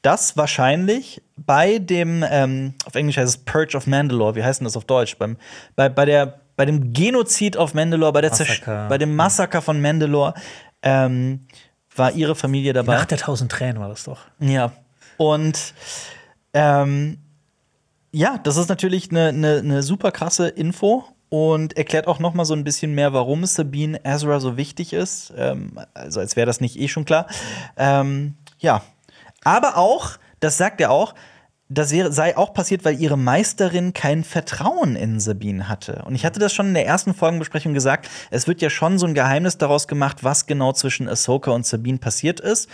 dass 0.07 0.37
wahrscheinlich 0.37 1.21
bei 1.37 1.81
dem, 1.81 2.25
ähm, 2.31 2.75
auf 2.85 2.95
Englisch 2.95 3.17
heißt 3.17 3.29
es 3.29 3.45
Purge 3.45 3.77
of 3.77 3.89
Mandalore, 3.89 4.37
wie 4.37 4.45
heißt 4.45 4.61
denn 4.61 4.65
das 4.65 4.77
auf 4.77 4.85
Deutsch? 4.85 5.19
Beim, 5.19 5.37
bei, 5.75 5.89
bei 5.89 6.05
der 6.05 6.41
bei 6.55 6.65
dem 6.65 6.93
Genozid 6.93 7.57
auf 7.57 7.75
Mandalore, 7.75 8.13
bei, 8.13 8.21
der 8.21 8.31
Massaker. 8.31 8.89
bei 8.89 8.99
dem 8.99 9.17
Massaker 9.17 9.61
von 9.61 9.81
Mandalore, 9.83 10.35
ähm, 10.83 11.47
war 11.95 12.13
ihre 12.13 12.37
Familie 12.37 12.73
dabei. 12.73 12.95
Nach 12.95 13.05
der 13.05 13.19
tausend 13.19 13.51
Tränen 13.51 13.81
war 13.81 13.89
das 13.89 14.05
doch. 14.05 14.21
Ja. 14.39 14.73
Und 15.17 15.75
ähm, 16.55 17.19
ja, 18.13 18.39
das 18.39 18.57
ist 18.57 18.69
natürlich 18.69 19.11
eine 19.11 19.33
ne, 19.33 19.63
ne 19.63 19.83
super 19.83 20.13
krasse 20.13 20.49
Info 20.49 21.05
und 21.29 21.77
erklärt 21.77 22.07
auch 22.07 22.21
noch 22.21 22.33
mal 22.33 22.45
so 22.45 22.55
ein 22.55 22.65
bisschen 22.65 22.95
mehr, 22.95 23.13
warum 23.13 23.45
Sabine 23.45 24.01
Ezra 24.05 24.39
so 24.39 24.57
wichtig 24.57 24.93
ist. 24.93 25.35
Ähm, 25.37 25.81
also 25.95 26.21
als 26.21 26.37
wäre 26.37 26.47
das 26.47 26.61
nicht 26.61 26.79
eh 26.79 26.89
schon 26.89 27.05
klar. 27.05 27.27
Ähm, 27.77 28.37
ja, 28.59 28.83
aber 29.47 29.77
auch, 29.77 30.19
das 30.41 30.59
sagt 30.59 30.81
er 30.81 30.91
auch, 30.91 31.15
das 31.69 31.91
sei 31.91 32.37
auch 32.37 32.53
passiert, 32.53 32.85
weil 32.85 33.01
ihre 33.01 33.17
Meisterin 33.17 33.93
kein 33.93 34.25
Vertrauen 34.25 34.97
in 34.97 35.21
Sabine 35.21 35.69
hatte. 35.69 36.03
Und 36.05 36.17
ich 36.17 36.25
hatte 36.25 36.41
das 36.41 36.53
schon 36.53 36.67
in 36.69 36.75
der 36.75 36.87
ersten 36.87 37.15
Folgenbesprechung 37.15 37.73
gesagt. 37.73 38.09
Es 38.31 38.49
wird 38.49 38.61
ja 38.61 38.71
schon 38.71 38.99
so 38.99 39.07
ein 39.07 39.15
Geheimnis 39.15 39.57
daraus 39.57 39.87
gemacht, 39.87 40.25
was 40.25 40.47
genau 40.47 40.73
zwischen 40.73 41.09
Ahsoka 41.09 41.53
und 41.53 41.65
Sabine 41.65 41.99
passiert 41.99 42.41
ist. 42.41 42.69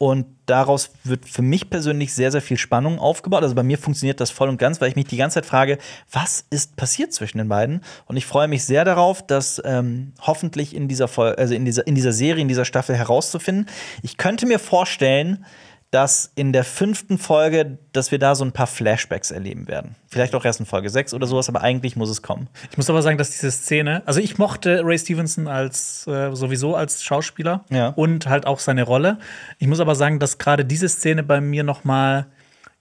Und 0.00 0.26
daraus 0.46 0.90
wird 1.02 1.28
für 1.28 1.42
mich 1.42 1.70
persönlich 1.70 2.14
sehr, 2.14 2.30
sehr 2.30 2.42
viel 2.42 2.56
Spannung 2.56 2.98
aufgebaut. 2.98 3.42
Also 3.42 3.54
bei 3.54 3.64
mir 3.64 3.78
funktioniert 3.78 4.20
das 4.20 4.30
voll 4.30 4.48
und 4.48 4.58
ganz, 4.58 4.80
weil 4.80 4.88
ich 4.88 4.96
mich 4.96 5.06
die 5.06 5.16
ganze 5.16 5.34
Zeit 5.34 5.46
frage, 5.46 5.78
was 6.10 6.44
ist 6.50 6.76
passiert 6.76 7.12
zwischen 7.12 7.38
den 7.38 7.48
beiden? 7.48 7.82
Und 8.06 8.16
ich 8.16 8.26
freue 8.26 8.46
mich 8.46 8.64
sehr 8.64 8.84
darauf, 8.84 9.24
das 9.26 9.60
ähm, 9.64 10.14
hoffentlich 10.20 10.74
in 10.74 10.88
dieser, 10.88 11.08
also 11.16 11.54
in, 11.54 11.64
dieser, 11.64 11.86
in 11.86 11.96
dieser 11.96 12.12
Serie, 12.12 12.42
in 12.42 12.48
dieser 12.48 12.64
Staffel 12.64 12.96
herauszufinden. 12.96 13.66
Ich 14.02 14.16
könnte 14.16 14.46
mir 14.46 14.60
vorstellen, 14.60 15.44
dass 15.90 16.30
in 16.34 16.52
der 16.52 16.64
fünften 16.64 17.16
Folge, 17.16 17.78
dass 17.92 18.10
wir 18.10 18.18
da 18.18 18.34
so 18.34 18.44
ein 18.44 18.52
paar 18.52 18.66
Flashbacks 18.66 19.30
erleben 19.30 19.68
werden. 19.68 19.94
Vielleicht 20.06 20.34
auch 20.34 20.44
erst 20.44 20.60
in 20.60 20.66
Folge 20.66 20.90
6 20.90 21.14
oder 21.14 21.26
sowas, 21.26 21.48
aber 21.48 21.62
eigentlich 21.62 21.96
muss 21.96 22.10
es 22.10 22.20
kommen. 22.20 22.48
Ich 22.70 22.76
muss 22.76 22.90
aber 22.90 23.00
sagen, 23.00 23.16
dass 23.16 23.30
diese 23.30 23.50
Szene, 23.50 24.02
also 24.04 24.20
ich 24.20 24.36
mochte 24.36 24.82
Ray 24.84 24.98
Stevenson 24.98 25.48
als 25.48 26.06
äh, 26.06 26.34
sowieso 26.34 26.76
als 26.76 27.02
Schauspieler 27.02 27.64
Ja. 27.70 27.88
und 27.88 28.26
halt 28.28 28.46
auch 28.46 28.58
seine 28.58 28.82
Rolle. 28.82 29.18
Ich 29.58 29.66
muss 29.66 29.80
aber 29.80 29.94
sagen, 29.94 30.18
dass 30.18 30.36
gerade 30.36 30.66
diese 30.66 30.88
Szene 30.90 31.22
bei 31.22 31.40
mir 31.40 31.64
noch 31.64 31.84
mal 31.84 32.26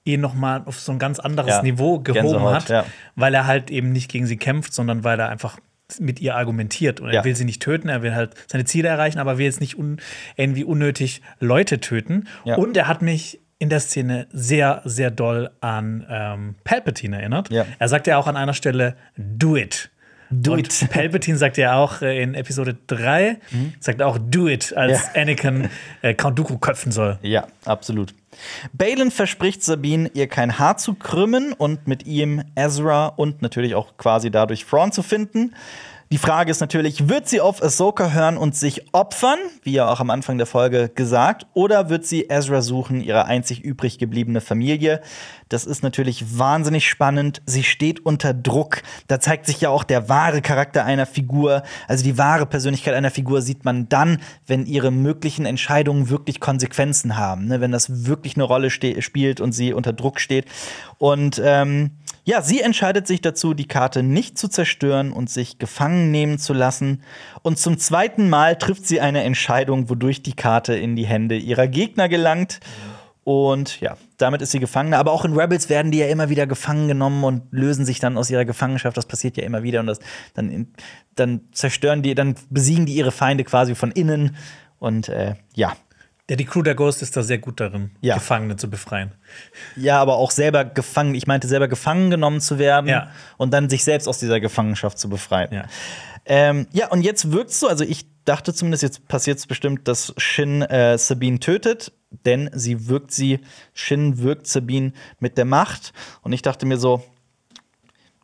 ihn 0.03 0.21
noch 0.21 0.33
mal 0.33 0.63
auf 0.65 0.79
so 0.79 0.91
ein 0.91 0.99
ganz 0.99 1.19
anderes 1.19 1.49
Ja. 1.51 1.61
Niveau 1.61 1.99
gehoben 1.99 2.21
Gänsehaut, 2.23 2.53
hat, 2.55 2.69
ja. 2.69 2.85
weil 3.15 3.33
er 3.33 3.45
halt 3.47 3.69
eben 3.71 3.91
nicht 3.91 4.09
gegen 4.11 4.25
sie 4.25 4.37
kämpft, 4.37 4.73
sondern 4.73 5.03
weil 5.05 5.19
er 5.19 5.29
einfach 5.29 5.57
mit 5.99 6.19
ihr 6.19 6.35
argumentiert 6.35 6.99
und 6.99 7.09
Ja. 7.09 7.19
er 7.21 7.25
will 7.25 7.35
sie 7.35 7.45
nicht 7.45 7.61
töten, 7.61 7.87
er 7.89 8.01
will 8.01 8.13
halt 8.13 8.31
seine 8.47 8.65
Ziele 8.65 8.89
erreichen, 8.89 9.19
aber 9.19 9.37
will 9.37 9.45
jetzt 9.45 9.61
nicht 9.61 9.77
un 9.77 9.99
irgendwie 10.35 10.63
unnötig 10.63 11.21
Leute 11.39 11.79
töten. 11.79 12.27
Ja. 12.43 12.55
Und 12.55 12.75
er 12.75 12.87
hat 12.87 13.01
mich 13.01 13.39
in 13.59 13.69
der 13.69 13.79
Szene 13.79 14.27
sehr, 14.31 14.81
sehr 14.85 15.09
doll 15.09 15.49
an 15.61 16.05
ähm, 16.09 16.55
Palpatine 16.63 17.19
erinnert. 17.19 17.49
Ja. 17.49 17.65
Er 17.79 17.87
sagt 17.87 18.05
ja 18.07 18.17
auch 18.17 18.27
an 18.27 18.35
einer 18.37 18.53
Stelle, 18.53 18.95
do 19.17 19.55
it. 19.57 19.89
Do 20.29 20.53
und 20.53 20.59
it. 20.59 20.87
Palpatine 20.91 21.37
sagt 21.37 21.57
ja 21.57 21.75
auch 21.75 22.01
äh, 22.01 22.21
in 22.21 22.33
Episode 22.35 22.77
3, 22.87 23.37
sagt 23.79 24.01
auch 24.01 24.17
do 24.19 24.47
it, 24.47 24.75
als 24.75 25.09
Ja. 25.13 25.21
Anakin 25.21 25.69
äh, 26.01 26.13
Count 26.13 26.37
Dooku 26.37 26.57
köpfen 26.57 26.91
soll. 26.91 27.17
Ja, 27.21 27.47
absolut. 27.65 28.13
Balin 28.73 29.11
verspricht 29.11 29.63
Sabine, 29.63 30.11
ihr 30.13 30.27
kein 30.27 30.59
Haar 30.59 30.77
zu 30.77 30.93
krümmen 30.93 31.53
und 31.53 31.87
mit 31.87 32.05
ihm 32.05 32.43
Ezra 32.55 33.07
und 33.07 33.41
natürlich 33.41 33.75
auch 33.75 33.97
quasi 33.97 34.29
dadurch 34.29 34.65
Thrawn 34.65 34.91
zu 34.91 35.01
finden. 35.01 35.55
Die 36.09 36.17
Frage 36.17 36.51
ist 36.51 36.61
natürlich, 36.61 37.09
wird 37.09 37.27
sie 37.27 37.41
auf 37.41 37.61
Ahsoka 37.61 38.11
hören 38.11 38.37
und 38.37 38.55
sich 38.55 38.93
opfern, 38.93 39.39
wie 39.63 39.73
ja 39.73 39.91
auch 39.91 39.99
am 39.99 40.09
Anfang 40.09 40.37
der 40.37 40.47
Folge 40.47 40.87
gesagt, 40.87 41.47
oder 41.53 41.89
wird 41.89 42.05
sie 42.05 42.29
Ezra 42.29 42.61
suchen, 42.61 43.01
ihre 43.01 43.25
einzig 43.25 43.61
übrig 43.61 43.97
gebliebene 43.97 44.39
Familie? 44.39 45.01
Das 45.49 45.65
ist 45.65 45.83
natürlich 45.83 46.39
wahnsinnig 46.39 46.87
spannend. 46.87 47.41
Sie 47.45 47.63
steht 47.63 48.05
unter 48.05 48.33
Druck. 48.33 48.83
Da 49.07 49.19
zeigt 49.19 49.47
sich 49.47 49.59
ja 49.59 49.67
auch 49.67 49.83
der 49.83 50.07
wahre 50.07 50.41
Charakter 50.41 50.85
einer 50.85 51.05
Figur. 51.05 51.63
Also 51.89 52.05
die 52.05 52.17
wahre 52.17 52.45
Persönlichkeit 52.45 52.93
einer 52.93 53.11
Figur 53.11 53.41
sieht 53.41 53.65
man 53.65 53.89
dann, 53.89 54.21
wenn 54.45 54.65
ihre 54.65 54.91
möglichen 54.91 55.45
Entscheidungen 55.45 56.09
wirklich 56.09 56.39
Konsequenzen 56.39 57.17
haben. 57.17 57.47
Ne? 57.47 57.59
Wenn 57.59 57.73
das 57.73 58.05
wirklich 58.05 58.37
eine 58.37 58.45
Rolle 58.45 58.69
spielt 58.69 59.41
und 59.41 59.51
sie 59.51 59.73
unter 59.73 59.91
Druck 59.91 60.21
steht. 60.21 60.45
Und 60.99 61.41
ähm, 61.43 61.91
ja, 62.27 62.41
sie 62.41 62.59
entscheidet 62.59 63.07
sich 63.07 63.21
dazu, 63.21 63.53
die 63.53 63.69
Karte 63.69 64.03
nicht 64.03 64.37
zu 64.37 64.49
zerstören 64.49 65.13
und 65.13 65.29
sich 65.29 65.59
gefangen 65.59 66.11
nehmen 66.11 66.39
zu 66.39 66.51
lassen. 66.51 67.01
Und 67.41 67.57
zum 67.57 67.77
zweiten 67.77 68.27
Mal 68.29 68.57
trifft 68.57 68.85
sie 68.85 68.99
eine 68.99 69.23
Entscheidung, 69.23 69.89
wodurch 69.89 70.23
die 70.23 70.33
Karte 70.33 70.75
in 70.75 70.97
die 70.97 71.05
Hände 71.05 71.37
ihrer 71.37 71.69
Gegner 71.69 72.09
gelangt. 72.09 72.59
Und 73.23 73.79
ja, 73.79 73.95
damit 74.17 74.41
ist 74.41 74.51
sie 74.51 74.59
Gefangene. 74.59 74.97
Aber 74.97 75.13
auch 75.13 75.23
in 75.23 75.39
Rebels 75.39 75.69
werden 75.69 75.89
die 75.89 75.99
ja 75.99 76.07
immer 76.07 76.27
wieder 76.27 76.47
gefangen 76.47 76.89
genommen 76.89 77.23
und 77.23 77.43
lösen 77.51 77.85
sich 77.85 78.01
dann 78.01 78.17
aus 78.17 78.29
ihrer 78.29 78.43
Gefangenschaft. 78.43 78.97
Das 78.97 79.05
passiert 79.05 79.37
ja 79.37 79.45
immer 79.45 79.63
wieder. 79.63 79.79
Und 79.79 79.87
das, 79.87 79.99
dann, 80.33 80.67
dann 81.15 81.47
zerstören 81.53 82.01
die, 82.01 82.13
dann 82.13 82.35
besiegen 82.49 82.85
die 82.85 82.95
ihre 82.95 83.13
Feinde 83.13 83.45
quasi 83.45 83.73
von 83.73 83.91
innen. 83.91 84.35
Und 84.79 85.07
äh, 85.07 85.35
ja. 85.55 85.77
Ja, 86.29 86.35
die 86.35 86.45
Crew 86.45 86.61
der 86.61 86.75
Ghost 86.75 87.01
ist 87.01 87.15
da 87.15 87.23
sehr 87.23 87.37
gut 87.37 87.59
darin, 87.61 87.91
Ja. 88.01 88.15
Gefangene 88.15 88.57
zu 88.57 88.69
befreien. 88.69 89.13
Ja, 89.77 90.01
aber 90.01 90.15
auch 90.17 90.31
selber 90.31 90.65
gefangen, 90.65 91.15
ich 91.15 91.25
meinte 91.25 91.47
selber 91.47 91.67
gefangen 91.69 92.09
genommen 92.09 92.41
zu 92.41 92.59
werden 92.59 92.87
Ja. 92.89 93.11
und 93.37 93.53
dann 93.53 93.69
sich 93.69 93.83
selbst 93.85 94.07
aus 94.09 94.19
dieser 94.19 94.39
Gefangenschaft 94.41 94.99
zu 94.99 95.07
befreien. 95.07 95.53
Ja. 95.53 95.65
Ähm, 96.25 96.67
ja, 96.73 96.89
und 96.89 97.01
jetzt 97.03 97.31
wirkt 97.31 97.51
es 97.51 97.59
so, 97.61 97.67
also 97.69 97.85
ich 97.85 98.05
dachte 98.25 98.53
zumindest, 98.53 98.83
jetzt 98.83 99.07
passiert 99.07 99.37
es 99.37 99.47
bestimmt, 99.47 99.87
dass 99.87 100.13
Shin 100.17 100.61
äh, 100.63 100.97
Sabine 100.97 101.39
tötet, 101.39 101.93
denn 102.25 102.49
sie 102.53 102.87
wirkt 102.89 103.11
sie, 103.11 103.39
Shin 103.73 104.17
wirkt 104.17 104.47
Sabine 104.47 104.91
mit 105.19 105.37
der 105.37 105.45
Macht. 105.45 105.93
Und 106.23 106.33
ich 106.33 106.41
dachte 106.41 106.65
mir 106.65 106.77
so, 106.77 107.01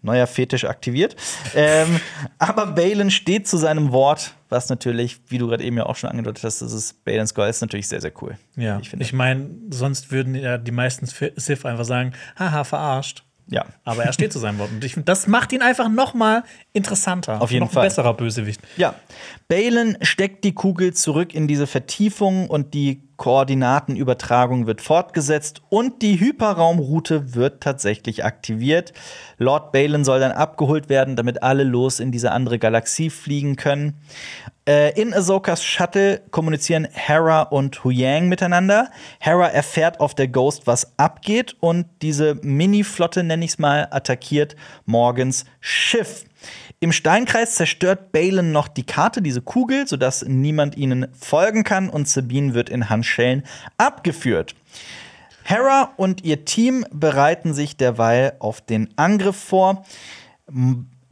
neuer 0.04 0.28
Fetisch 0.28 0.66
aktiviert. 0.66 1.16
ähm, 1.56 2.00
aber 2.38 2.68
Balin 2.68 3.10
steht 3.10 3.48
zu 3.48 3.58
seinem 3.58 3.92
Wort, 3.92 4.36
was 4.50 4.70
natürlich, 4.70 5.20
wie 5.28 5.40
du 5.40 5.48
gerade 5.48 5.64
eben 5.64 5.78
ja 5.78 5.86
auch 5.86 5.96
schon 5.96 6.10
angedeutet 6.10 6.44
hast, 6.44 6.62
das 6.62 6.72
ist 6.72 7.04
Balin 7.04 7.26
Skull 7.26 7.48
ist 7.48 7.62
natürlich 7.62 7.88
sehr, 7.88 8.02
sehr 8.02 8.12
cool. 8.22 8.38
Ja, 8.56 8.80
ich 8.80 8.94
ich 8.94 9.14
meine, 9.14 9.50
sonst 9.72 10.12
würden 10.12 10.36
ja 10.36 10.58
die 10.58 10.72
meisten 10.72 11.08
Sith 11.08 11.66
einfach 11.66 11.86
sagen, 11.86 12.14
haha, 12.38 12.64
verarscht. 12.64 13.24
ja. 13.48 13.66
Aber 13.84 14.04
er 14.04 14.14
steht 14.14 14.32
zu 14.32 14.40
seinem 14.40 14.60
Wort. 14.60 14.72
Und 14.72 14.84
ich 14.84 14.96
das 15.04 15.28
macht 15.28 15.52
ihn 15.54 15.62
einfach 15.62 15.90
noch 15.90 16.14
mal 16.14 16.44
interessanter. 16.74 17.42
Auf 17.42 17.52
jeden 17.52 17.66
noch 17.66 17.72
Fall. 17.72 17.84
ein 17.84 17.88
besserer 17.88 18.14
Bösewicht. 18.14 18.62
Ja, 18.78 18.96
Balin 19.48 19.98
steckt 20.02 20.44
die 20.44 20.54
Kugel 20.54 20.94
zurück 20.94 21.34
in 21.34 21.48
diese 21.48 21.66
Vertiefung 21.68 22.50
und 22.50 22.74
die 22.74 23.02
Koordinatenübertragung 23.24 24.68
wird 24.68 24.82
fortgesetzt 24.82 25.62
und 25.70 26.02
die 26.02 26.20
Hyperraumroute 26.20 27.36
wird 27.36 27.64
tatsächlich 27.64 28.26
aktiviert. 28.26 28.92
Lord 29.38 29.72
Balin 29.72 30.04
soll 30.04 30.20
dann 30.20 30.34
abgeholt 30.34 30.90
werden, 30.90 31.16
damit 31.16 31.42
alle 31.42 31.64
los 31.64 32.02
in 32.02 32.12
diese 32.12 32.34
andere 32.34 32.60
Galaxie 32.60 33.10
fliegen 33.10 33.56
können. 33.56 33.94
Äh, 34.68 35.00
in 35.02 35.14
Ahsokas 35.14 35.64
Shuttle 35.64 36.22
kommunizieren 36.32 36.86
Hera 36.92 37.44
und 37.44 37.86
Huyang 37.86 38.28
miteinander. 38.28 38.90
Hera 39.20 39.48
erfährt 39.48 40.02
auf 40.02 40.16
der 40.16 40.28
Ghost, 40.28 40.68
was 40.68 41.00
abgeht 41.00 41.56
und 41.62 41.86
diese 42.02 42.36
Mini-Flotte, 42.42 43.24
nenne 43.24 43.46
ich 43.46 43.52
es 43.52 43.58
mal, 43.58 43.88
attackiert 43.92 44.58
Morgans 44.86 45.46
Schiff. 45.62 46.26
Im 46.84 46.92
Steinkreis 46.92 47.56
zerstört 47.56 48.12
Balin 48.12 48.52
noch 48.52 48.68
die 48.68 48.86
Karte, 48.86 49.22
diese 49.22 49.42
Kugel, 49.42 49.88
sodass 49.88 50.26
niemand 50.28 50.76
ihnen 50.76 51.08
folgen 51.18 51.64
kann 51.64 51.88
und 51.88 52.10
Sabine 52.10 52.56
wird 52.56 52.70
in 52.70 52.90
Handschellen 52.90 53.44
abgeführt. 53.78 54.54
Hera 55.44 55.94
und 55.96 56.26
ihr 56.26 56.44
Team 56.44 56.86
bereiten 56.92 57.54
sich 57.54 57.78
derweil 57.78 58.34
auf 58.40 58.60
den 58.60 58.90
Angriff 58.98 59.38
vor. 59.38 59.86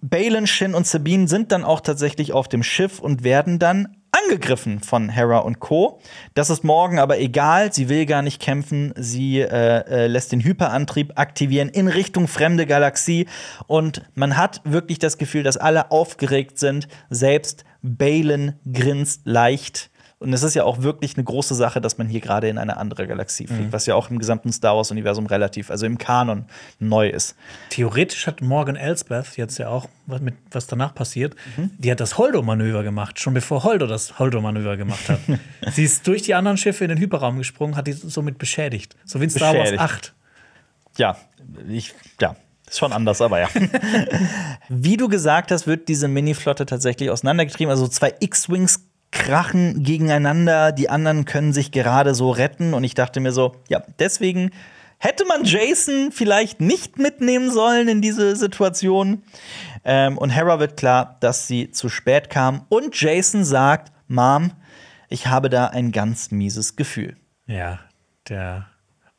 Balin, 0.02 0.46
Shin 0.46 0.74
und 0.74 0.88
Sabine 0.88 1.30
sind 1.30 1.54
dann 1.54 1.64
auch 1.64 1.80
tatsächlich 1.80 2.34
auf 2.34 2.50
dem 2.50 2.64
Schiff 2.64 3.00
und 3.00 3.24
werden 3.24 3.58
dann 3.58 3.96
angegriffen 4.12 4.82
von 4.82 5.10
Hera 5.10 5.40
und 5.40 5.60
Co. 5.60 6.00
Das 6.34 6.50
ist 6.50 6.64
morgen 6.64 7.00
aber 7.00 7.20
egal. 7.20 7.72
Sie 7.72 7.90
will 7.90 8.06
gar 8.06 8.22
nicht 8.22 8.42
kämpfen. 8.42 8.94
Sie 8.98 9.40
äh, 9.40 9.48
äh, 9.48 10.08
lässt 10.08 10.32
den 10.32 10.44
Hyperantrieb 10.44 11.14
aktivieren 11.16 11.70
in 11.70 11.88
Richtung 11.88 12.28
fremde 12.28 12.66
Galaxie. 12.66 13.28
Und 13.68 14.02
man 14.16 14.38
hat 14.38 14.62
wirklich 14.64 15.00
das 15.00 15.18
Gefühl, 15.18 15.44
dass 15.44 15.58
alle 15.58 15.92
aufgeregt 15.92 16.60
sind. 16.60 16.88
Selbst 17.10 17.64
Balin 17.82 18.54
grinst 18.72 19.22
leicht. 19.26 19.91
Und 20.22 20.32
es 20.34 20.44
ist 20.44 20.54
ja 20.54 20.64
auch 20.66 20.84
wirklich 20.84 21.16
eine 21.18 21.24
große 21.24 21.56
Sache, 21.56 21.82
dass 21.82 21.98
man 21.98 22.08
hier 22.08 22.22
gerade 22.22 22.48
in 22.48 22.60
eine 22.60 22.78
andere 22.78 23.08
Galaxie 23.08 23.48
fliegt, 23.48 23.72
was 23.74 23.88
ja 23.88 23.96
auch 23.96 24.12
im 24.12 24.20
gesamten 24.20 24.54
Star 24.54 24.78
Wars-Universum 24.78 25.26
relativ, 25.26 25.72
also 25.72 25.88
im 25.88 25.98
Kanon, 25.98 26.46
neu 26.78 27.10
ist. 27.10 27.36
Theoretisch 27.72 28.28
hat 28.28 28.40
Morgan 28.40 28.76
Elsbeth 28.76 29.36
jetzt 29.36 29.58
ja 29.58 29.70
auch, 29.70 29.88
was, 30.06 30.22
mit, 30.22 30.36
was 30.52 30.68
danach 30.68 30.94
passiert, 30.94 31.36
Mhm. 31.58 31.72
die 31.80 31.90
hat 31.92 32.00
das 32.00 32.20
Holdo-Manöver 32.20 32.84
gemacht, 32.84 33.20
schon 33.20 33.34
bevor 33.34 33.64
Holdo 33.64 33.88
das 33.88 34.20
Holdo-Manöver 34.20 34.78
gemacht 34.78 35.10
hat. 35.10 35.20
Sie 35.74 35.84
ist 35.84 36.06
durch 36.06 36.22
die 36.22 36.36
anderen 36.36 36.58
Schiffe 36.58 36.84
in 36.86 36.90
den 36.90 37.00
Hyperraum 37.00 37.40
gesprungen, 37.40 37.76
hat 37.76 37.88
die 37.88 37.94
somit 37.94 38.38
beschädigt. 38.38 38.96
So 39.06 39.20
wie 39.20 39.24
in 39.24 39.30
Star 39.32 39.56
Wars 39.56 39.72
Beschädigt. 39.72 39.82
8. 39.82 40.14
Ja, 40.98 41.18
ich, 41.68 41.96
ja, 42.20 42.36
ist 42.70 42.78
schon 42.78 42.94
anders, 42.94 43.22
aber 43.22 43.40
ja. 43.40 43.50
Wie 44.70 44.98
du 44.98 45.08
gesagt 45.08 45.52
hast, 45.52 45.68
wird 45.68 45.88
diese 45.88 46.08
Mini-Flotte 46.08 46.66
tatsächlich 46.66 47.10
auseinandergetrieben. 47.10 47.72
Also 47.72 47.88
zwei 47.88 48.14
X-Wings 48.20 48.86
krachen 49.12 49.84
gegeneinander, 49.84 50.72
die 50.72 50.90
anderen 50.90 51.26
können 51.26 51.54
sich 51.54 51.72
gerade 51.72 52.16
so 52.16 52.32
retten. 52.32 52.74
Und 52.74 52.84
ich 52.84 52.94
dachte 52.94 53.20
mir 53.20 53.32
so, 53.32 53.56
ja, 53.70 53.84
deswegen 54.00 54.52
Hätte 55.04 55.26
man 55.26 55.46
Jason 55.46 56.12
vielleicht 56.12 56.62
nicht 56.62 57.00
mitnehmen 57.00 57.50
sollen 57.50 57.88
in 57.88 58.04
diese 58.04 58.36
Situation? 58.36 59.24
Ähm, 59.84 60.16
und 60.20 60.30
Hera 60.30 60.60
wird 60.60 60.78
klar, 60.78 61.18
dass 61.22 61.48
sie 61.48 61.72
zu 61.72 61.90
spät 61.90 62.30
kam. 62.30 62.68
Und 62.70 63.02
Jason 63.02 63.44
sagt: 63.44 63.92
Mom, 64.08 64.52
ich 65.10 65.26
habe 65.26 65.50
da 65.50 65.66
ein 65.66 65.92
ganz 65.92 66.30
mieses 66.30 66.76
Gefühl. 66.76 67.18
Ja, 67.48 67.80
der 68.30 68.68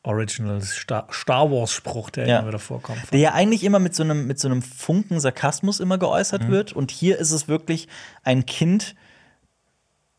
Original 0.03 0.61
Star, 0.61 1.05
Star 1.11 1.51
Wars-Spruch, 1.51 2.11
der 2.11 2.27
Ja. 2.27 2.39
immer 2.39 2.47
wieder 2.47 2.59
vorkommt. 2.59 3.01
Der 3.11 3.19
ja 3.19 3.33
eigentlich 3.33 3.65
immer 3.65 3.79
mit 3.79 3.93
so 3.93 4.03
einem, 4.03 4.25
mit 4.25 4.39
so 4.39 4.47
einem 4.47 4.61
Funken 4.61 5.19
Sarkasmus 5.19 5.81
immer 5.81 5.97
geäußert 5.97 6.47
wird. 6.47 6.71
Und 6.71 6.91
hier 6.91 7.17
ist 7.17 7.31
es 7.31 7.49
wirklich 7.49 7.89
ein 8.23 8.45
Kind, 8.45 8.95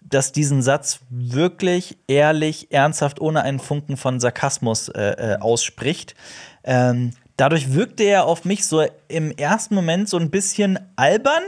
das 0.05 0.33
diesen 0.33 0.63
Satz 0.63 1.01
wirklich 1.09 1.99
ehrlich, 2.07 2.71
ernsthaft, 2.73 3.21
ohne 3.21 3.43
einen 3.43 3.59
Funken 3.59 3.97
von 3.97 4.21
Sarkasmus 4.21 4.89
äh, 4.91 5.33
äh, 5.35 5.37
ausspricht. 5.41 6.15
Ähm, 6.63 7.13
dadurch 7.37 7.75
wirkte 7.75 8.05
er 8.05 8.27
auf 8.27 8.45
mich 8.45 8.67
so 8.67 8.85
im 9.09 9.31
ersten 9.33 9.75
Moment 9.75 10.09
so 10.09 10.19
ein 10.19 10.31
bisschen 10.31 10.79
albern. 10.97 11.43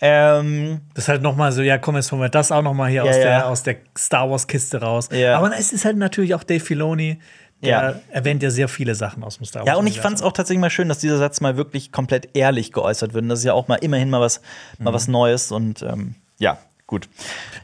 Ähm, 0.00 0.80
Das 0.94 1.04
ist 1.04 1.08
halt 1.08 1.22
noch 1.22 1.36
mal 1.36 1.52
so, 1.52 1.62
ja, 1.62 1.78
komm, 1.78 1.96
jetzt 1.96 2.10
holen 2.12 2.22
wir 2.22 2.28
das 2.28 2.50
auch 2.52 2.62
noch 2.62 2.74
mal 2.74 2.90
hier 2.90 3.04
Ja, 3.04 3.10
aus, 3.10 3.16
ja. 3.16 3.22
Der, 3.22 3.48
aus 3.48 3.62
der 3.62 3.76
Star 3.96 4.30
Wars-Kiste 4.30 4.80
raus. 4.80 5.08
Ja. 5.12 5.36
Aber 5.38 5.56
es 5.56 5.72
ist 5.72 5.84
halt 5.84 5.96
natürlich 5.96 6.34
auch 6.34 6.44
Dave 6.44 6.60
Filoni, 6.60 7.18
der 7.62 8.00
erwähnt 8.10 8.42
ja 8.42 8.50
sehr 8.50 8.68
viele 8.68 8.94
Sachen 8.94 9.24
aus 9.24 9.38
dem 9.38 9.46
Star 9.46 9.60
Wars. 9.62 9.68
Ja, 9.68 9.76
und 9.76 9.86
ich 9.86 10.00
fand 10.00 10.16
es 10.16 10.22
auch 10.22 10.32
tatsächlich 10.32 10.60
mal 10.60 10.70
schön, 10.70 10.88
dass 10.88 10.98
dieser 10.98 11.16
Satz 11.16 11.40
mal 11.40 11.56
wirklich 11.56 11.92
komplett 11.92 12.36
ehrlich 12.36 12.72
geäußert 12.72 13.14
wird. 13.14 13.22
Und 13.22 13.30
das 13.30 13.38
ist 13.38 13.44
ja 13.46 13.54
auch 13.54 13.68
mal 13.68 13.76
immerhin 13.76 14.10
mal 14.10 14.20
was, 14.20 14.42
mal 14.78 14.92
was 14.92 15.08
Neues. 15.08 15.50
Und 15.50 15.82
ähm, 15.82 16.14
ja, 16.38 16.58
gut. 16.86 17.08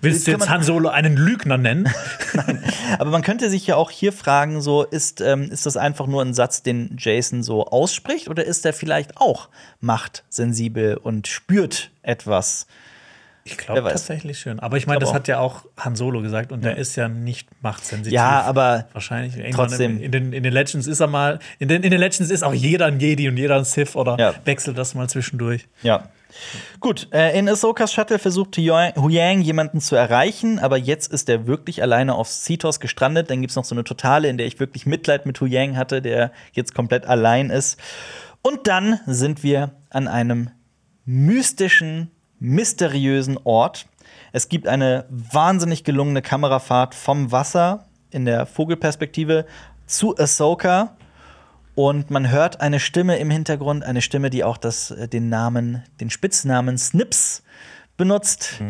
Willst 0.01 0.27
du 0.27 0.31
jetzt 0.31 0.49
Han 0.49 0.63
Solo 0.63 0.89
einen 0.89 1.17
Lügner 1.17 1.59
nennen? 1.59 1.89
Aber 2.99 3.11
man 3.11 3.23
könnte 3.23 3.51
sich 3.51 3.67
ja 3.67 3.77
auch 3.77 3.91
hier 3.91 4.13
fragen: 4.13 4.61
so, 4.61 4.83
ist, 4.85 5.21
ähm, 5.21 5.51
ist 5.51 5.67
das 5.67 5.77
einfach 5.77 6.07
nur 6.07 6.23
ein 6.23 6.35
Satz, 6.35 6.63
den 6.63 6.97
Jason 6.99 7.43
so 7.43 7.67
ausspricht, 7.67 8.29
oder 8.29 8.45
ist 8.45 8.65
er 8.67 8.73
vielleicht 8.73 9.19
auch 9.19 9.49
machtsensibel 9.81 10.97
und 10.97 11.29
spürt 11.29 11.91
etwas? 12.03 12.67
Ich 13.45 13.57
glaube 13.57 13.89
tatsächlich 13.89 14.39
schön. 14.39 14.61
Aber 14.61 14.77
ich 14.77 14.87
meine, 14.87 15.01
das 15.01 15.15
hat 15.15 15.27
ja 15.27 15.39
auch 15.39 15.65
Han 15.79 15.97
Solo 15.97 16.21
gesagt 16.21 16.53
und 16.53 16.63
der 16.63 16.77
ist 16.77 16.97
ja 16.97 17.09
nicht 17.09 17.49
machtsensitiv. 17.63 18.13
Ja, 18.13 18.43
aber 18.43 18.87
Wahrscheinlich. 18.93 19.55
Trotzdem. 19.55 20.01
In 20.01 20.13
den, 20.13 20.33
in 20.33 20.43
den 20.43 20.53
Legends 20.53 20.87
ist 20.87 21.01
er 21.01 21.07
mal, 21.07 21.39
in 21.59 21.69
den, 21.69 21.83
in 21.83 21.91
den 21.91 22.01
Legends 22.01 22.31
ist 22.31 22.43
auch 22.43 22.53
jeder 22.53 22.87
ein 22.87 23.01
Jedi 23.01 23.29
und 23.29 23.37
jeder 23.39 23.57
ein 23.57 23.65
Sith 23.65 23.97
oder 23.97 24.19
Ja. 24.19 24.35
wechselt 24.45 24.77
das 24.77 24.95
mal 24.95 25.09
zwischendurch. 25.09 25.67
Ja. 25.83 26.09
Gut, 26.81 27.09
äh, 27.13 27.39
in 27.39 27.49
Ahsokas 27.49 27.93
Shuttle 27.93 28.19
versucht 28.19 28.57
Huyang 28.57 28.95
Huyang 28.97 29.41
jemanden 29.41 29.81
zu 29.81 29.97
erreichen, 29.97 30.59
aber 30.59 30.77
jetzt 30.77 31.13
ist 31.13 31.29
er 31.29 31.47
wirklich 31.47 31.83
alleine 31.83 32.15
auf 32.15 32.29
Cetos 32.29 32.81
gestrandet. 32.81 33.31
Dann 33.31 33.41
gibt 33.41 33.51
es 33.51 33.57
noch 33.57 33.65
so 33.65 33.75
eine 33.75 33.85
Totale, 33.85 34.29
in 34.29 34.39
der 34.39 34.47
ich 34.47 34.61
wirklich 34.61 34.87
Mitleid 34.87 35.27
mit 35.27 35.41
Huyang 35.41 35.77
hatte, 35.77 36.03
der 36.03 36.33
jetzt 36.53 36.75
komplett 36.75 37.07
allein 37.07 37.51
ist. 37.51 37.79
Und 38.43 38.67
dann 38.67 39.01
sind 39.07 39.43
wir 39.43 39.73
an 39.91 40.09
einem 40.09 40.51
mystischen, 41.05 42.11
mysteriösen 42.39 43.39
Ort. 43.45 43.87
Es 44.33 44.49
gibt 44.49 44.69
eine 44.69 45.07
wahnsinnig 45.11 45.85
gelungene 45.85 46.23
Kamerafahrt 46.23 46.95
vom 46.95 47.33
Wasser 47.33 47.87
in 48.11 48.25
der 48.25 48.47
Vogelperspektive 48.47 49.45
zu 49.87 50.17
Ahsoka. 50.17 50.97
Und 51.75 52.11
man 52.11 52.31
hört 52.31 52.61
eine 52.61 52.81
Stimme 52.81 53.19
im 53.19 53.31
Hintergrund, 53.31 53.85
eine 53.85 54.03
Stimme, 54.03 54.31
die 54.31 54.45
auch 54.45 54.57
das, 54.57 54.91
äh, 54.91 55.09
den 55.09 55.29
Namen, 55.29 55.85
den 56.01 56.11
Spitznamen 56.11 56.77
Snips 56.79 57.43
benutzt. 57.97 58.61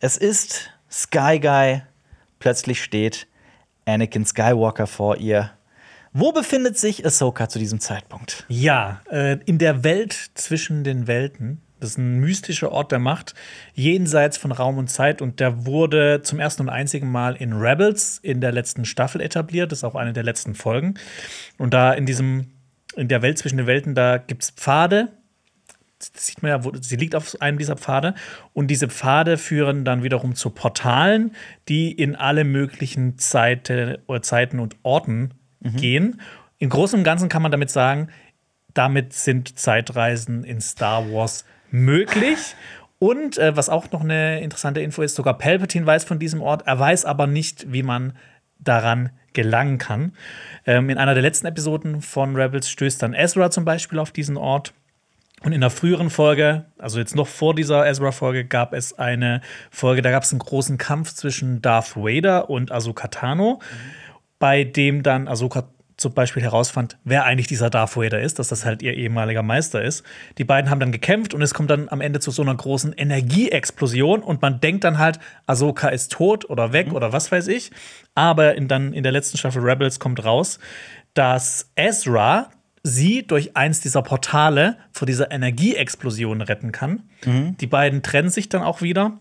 Es 0.00 0.16
ist 0.16 0.70
Sky 0.90 1.38
Guy. 1.40 1.82
Plötzlich 2.38 2.82
steht 2.82 3.26
Anakin 3.86 4.24
Skywalker 4.24 4.86
vor 4.86 5.16
ihr. 5.16 5.52
Wo 6.12 6.32
befindet 6.32 6.76
sich 6.76 7.06
Ahsoka 7.06 7.48
zu 7.48 7.58
diesem 7.58 7.80
Zeitpunkt? 7.80 8.44
Ja, 8.48 9.00
äh, 9.10 9.38
in 9.46 9.58
der 9.58 9.82
Welt 9.82 10.12
zwischen 10.34 10.84
den 10.84 11.06
Welten. 11.06 11.62
Das 11.82 11.90
ist 11.90 11.98
ein 11.98 12.20
mystischer 12.20 12.70
Ort 12.70 12.92
der 12.92 13.00
Macht, 13.00 13.34
jenseits 13.74 14.36
von 14.36 14.52
Raum 14.52 14.78
und 14.78 14.86
Zeit. 14.86 15.20
Und 15.20 15.40
der 15.40 15.66
wurde 15.66 16.22
zum 16.22 16.38
ersten 16.38 16.62
und 16.62 16.68
einzigen 16.68 17.10
Mal 17.10 17.34
in 17.34 17.54
Rebels 17.54 18.20
in 18.22 18.40
der 18.40 18.52
letzten 18.52 18.84
Staffel 18.84 19.20
etabliert. 19.20 19.72
Das 19.72 19.80
ist 19.80 19.84
auch 19.84 19.96
eine 19.96 20.12
der 20.12 20.22
letzten 20.22 20.54
Folgen. 20.54 20.94
Und 21.58 21.74
da 21.74 21.92
in 21.92 22.06
diesem, 22.06 22.52
in 22.94 23.08
der 23.08 23.20
Welt 23.20 23.36
zwischen 23.36 23.56
den 23.56 23.66
Welten, 23.66 23.96
da 23.96 24.18
gibt 24.18 24.44
es 24.44 24.50
Pfade. 24.52 25.08
Das 25.98 26.24
sieht 26.24 26.40
man 26.40 26.50
ja, 26.50 26.64
wo, 26.64 26.72
sie 26.80 26.94
liegt 26.94 27.16
auf 27.16 27.40
einem 27.40 27.58
dieser 27.58 27.76
Pfade. 27.76 28.14
Und 28.52 28.68
diese 28.68 28.86
Pfade 28.86 29.36
führen 29.36 29.84
dann 29.84 30.04
wiederum 30.04 30.36
zu 30.36 30.50
Portalen, 30.50 31.34
die 31.68 31.90
in 31.90 32.14
alle 32.14 32.44
möglichen 32.44 33.18
Zeite, 33.18 33.98
oder 34.06 34.22
Zeiten 34.22 34.60
und 34.60 34.76
Orten 34.84 35.34
gehen. 35.60 36.20
Im 36.58 36.70
Großen 36.70 36.96
und 36.96 37.04
Ganzen 37.04 37.28
kann 37.28 37.42
man 37.42 37.50
damit 37.50 37.70
sagen, 37.70 38.06
damit 38.72 39.14
sind 39.14 39.58
Zeitreisen 39.58 40.44
in 40.44 40.60
Star 40.60 41.10
Wars 41.10 41.44
möglich. 41.72 42.54
Und 42.98 43.36
äh, 43.38 43.56
was 43.56 43.68
auch 43.68 43.90
noch 43.90 44.02
eine 44.02 44.40
interessante 44.40 44.80
Info 44.80 45.02
ist, 45.02 45.16
sogar 45.16 45.36
Palpatine 45.36 45.84
weiß 45.84 46.04
von 46.04 46.20
diesem 46.20 46.40
Ort, 46.40 46.62
er 46.66 46.78
weiß 46.78 47.04
aber 47.04 47.26
nicht, 47.26 47.72
wie 47.72 47.82
man 47.82 48.12
daran 48.60 49.10
gelangen 49.32 49.78
kann. 49.78 50.12
Ähm, 50.66 50.88
in 50.88 50.98
einer 50.98 51.14
der 51.14 51.22
letzten 51.22 51.46
Episoden 51.46 52.00
von 52.00 52.36
Rebels 52.36 52.70
stößt 52.70 53.02
dann 53.02 53.14
Ezra 53.14 53.50
zum 53.50 53.64
Beispiel 53.64 53.98
auf 53.98 54.12
diesen 54.12 54.36
Ort. 54.36 54.72
Und 55.42 55.52
in 55.52 55.60
der 55.60 55.70
früheren 55.70 56.10
Folge, 56.10 56.66
also 56.78 57.00
jetzt 57.00 57.16
noch 57.16 57.26
vor 57.26 57.54
dieser 57.56 57.84
Ezra-Folge, 57.84 58.44
gab 58.44 58.72
es 58.72 58.96
eine 58.96 59.40
Folge, 59.72 60.00
da 60.00 60.12
gab 60.12 60.22
es 60.22 60.30
einen 60.30 60.38
großen 60.38 60.78
Kampf 60.78 61.14
zwischen 61.14 61.60
Darth 61.60 61.96
Vader 61.96 62.48
und 62.48 62.70
Ahsoka 62.70 63.08
Tano, 63.08 63.60
bei 64.38 64.62
dem 64.62 65.02
dann 65.02 65.26
Ahsoka 65.26 65.64
zum 65.96 66.14
Beispiel 66.14 66.42
herausfand, 66.42 66.98
wer 67.04 67.24
eigentlich 67.24 67.46
dieser 67.46 67.70
Darth 67.70 67.96
Vader 67.96 68.20
ist, 68.20 68.38
dass 68.38 68.48
das 68.48 68.64
halt 68.64 68.82
ihr 68.82 68.94
ehemaliger 68.94 69.42
Meister 69.42 69.82
ist. 69.82 70.04
Die 70.38 70.44
beiden 70.44 70.70
haben 70.70 70.80
dann 70.80 70.92
gekämpft 70.92 71.34
und 71.34 71.42
es 71.42 71.54
kommt 71.54 71.70
dann 71.70 71.88
am 71.88 72.00
Ende 72.00 72.20
zu 72.20 72.30
so 72.30 72.42
einer 72.42 72.54
großen 72.54 72.92
Energieexplosion 72.92 74.22
und 74.22 74.42
man 74.42 74.60
denkt 74.60 74.84
dann 74.84 74.98
halt, 74.98 75.18
Ahsoka 75.46 75.88
ist 75.88 76.12
tot 76.12 76.48
oder 76.48 76.72
weg 76.72 76.92
oder 76.92 77.12
was 77.12 77.30
weiß 77.30 77.48
ich. 77.48 77.70
Aber 78.14 78.54
in, 78.54 78.68
dann 78.68 78.92
in 78.92 79.02
der 79.02 79.12
letzten 79.12 79.38
Staffel 79.38 79.62
Rebels 79.62 80.00
kommt 80.00 80.24
raus, 80.24 80.58
dass 81.14 81.70
Ezra 81.76 82.50
sie 82.82 83.24
durch 83.26 83.56
eins 83.56 83.80
dieser 83.80 84.02
Portale 84.02 84.76
vor 84.90 85.06
dieser 85.06 85.30
Energieexplosion 85.30 86.40
retten 86.42 86.72
kann. 86.72 87.04
Die 87.60 87.66
beiden 87.66 88.02
trennen 88.02 88.28
sich 88.28 88.48
dann 88.48 88.62
auch 88.62 88.82
wieder. 88.82 89.18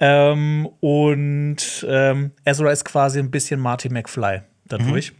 Ähm, 0.00 0.68
und 0.80 1.86
ähm, 1.88 2.32
Ezra 2.44 2.70
ist 2.70 2.84
quasi 2.84 3.18
ein 3.18 3.30
bisschen 3.30 3.58
Marty 3.60 3.88
McFly 3.88 4.42
dadurch. 4.66 5.12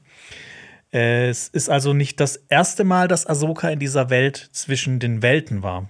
Es 0.91 1.49
ist 1.49 1.68
also 1.68 1.93
nicht 1.93 2.18
das 2.18 2.36
erste 2.49 2.84
Mal, 2.84 3.09
dass 3.09 3.26
Ahsoka 3.26 3.68
in 3.68 3.78
dieser 3.78 4.09
Welt 4.11 4.49
zwischen 4.53 4.99
den 4.99 5.22
Welten 5.22 5.62
war. 5.62 5.89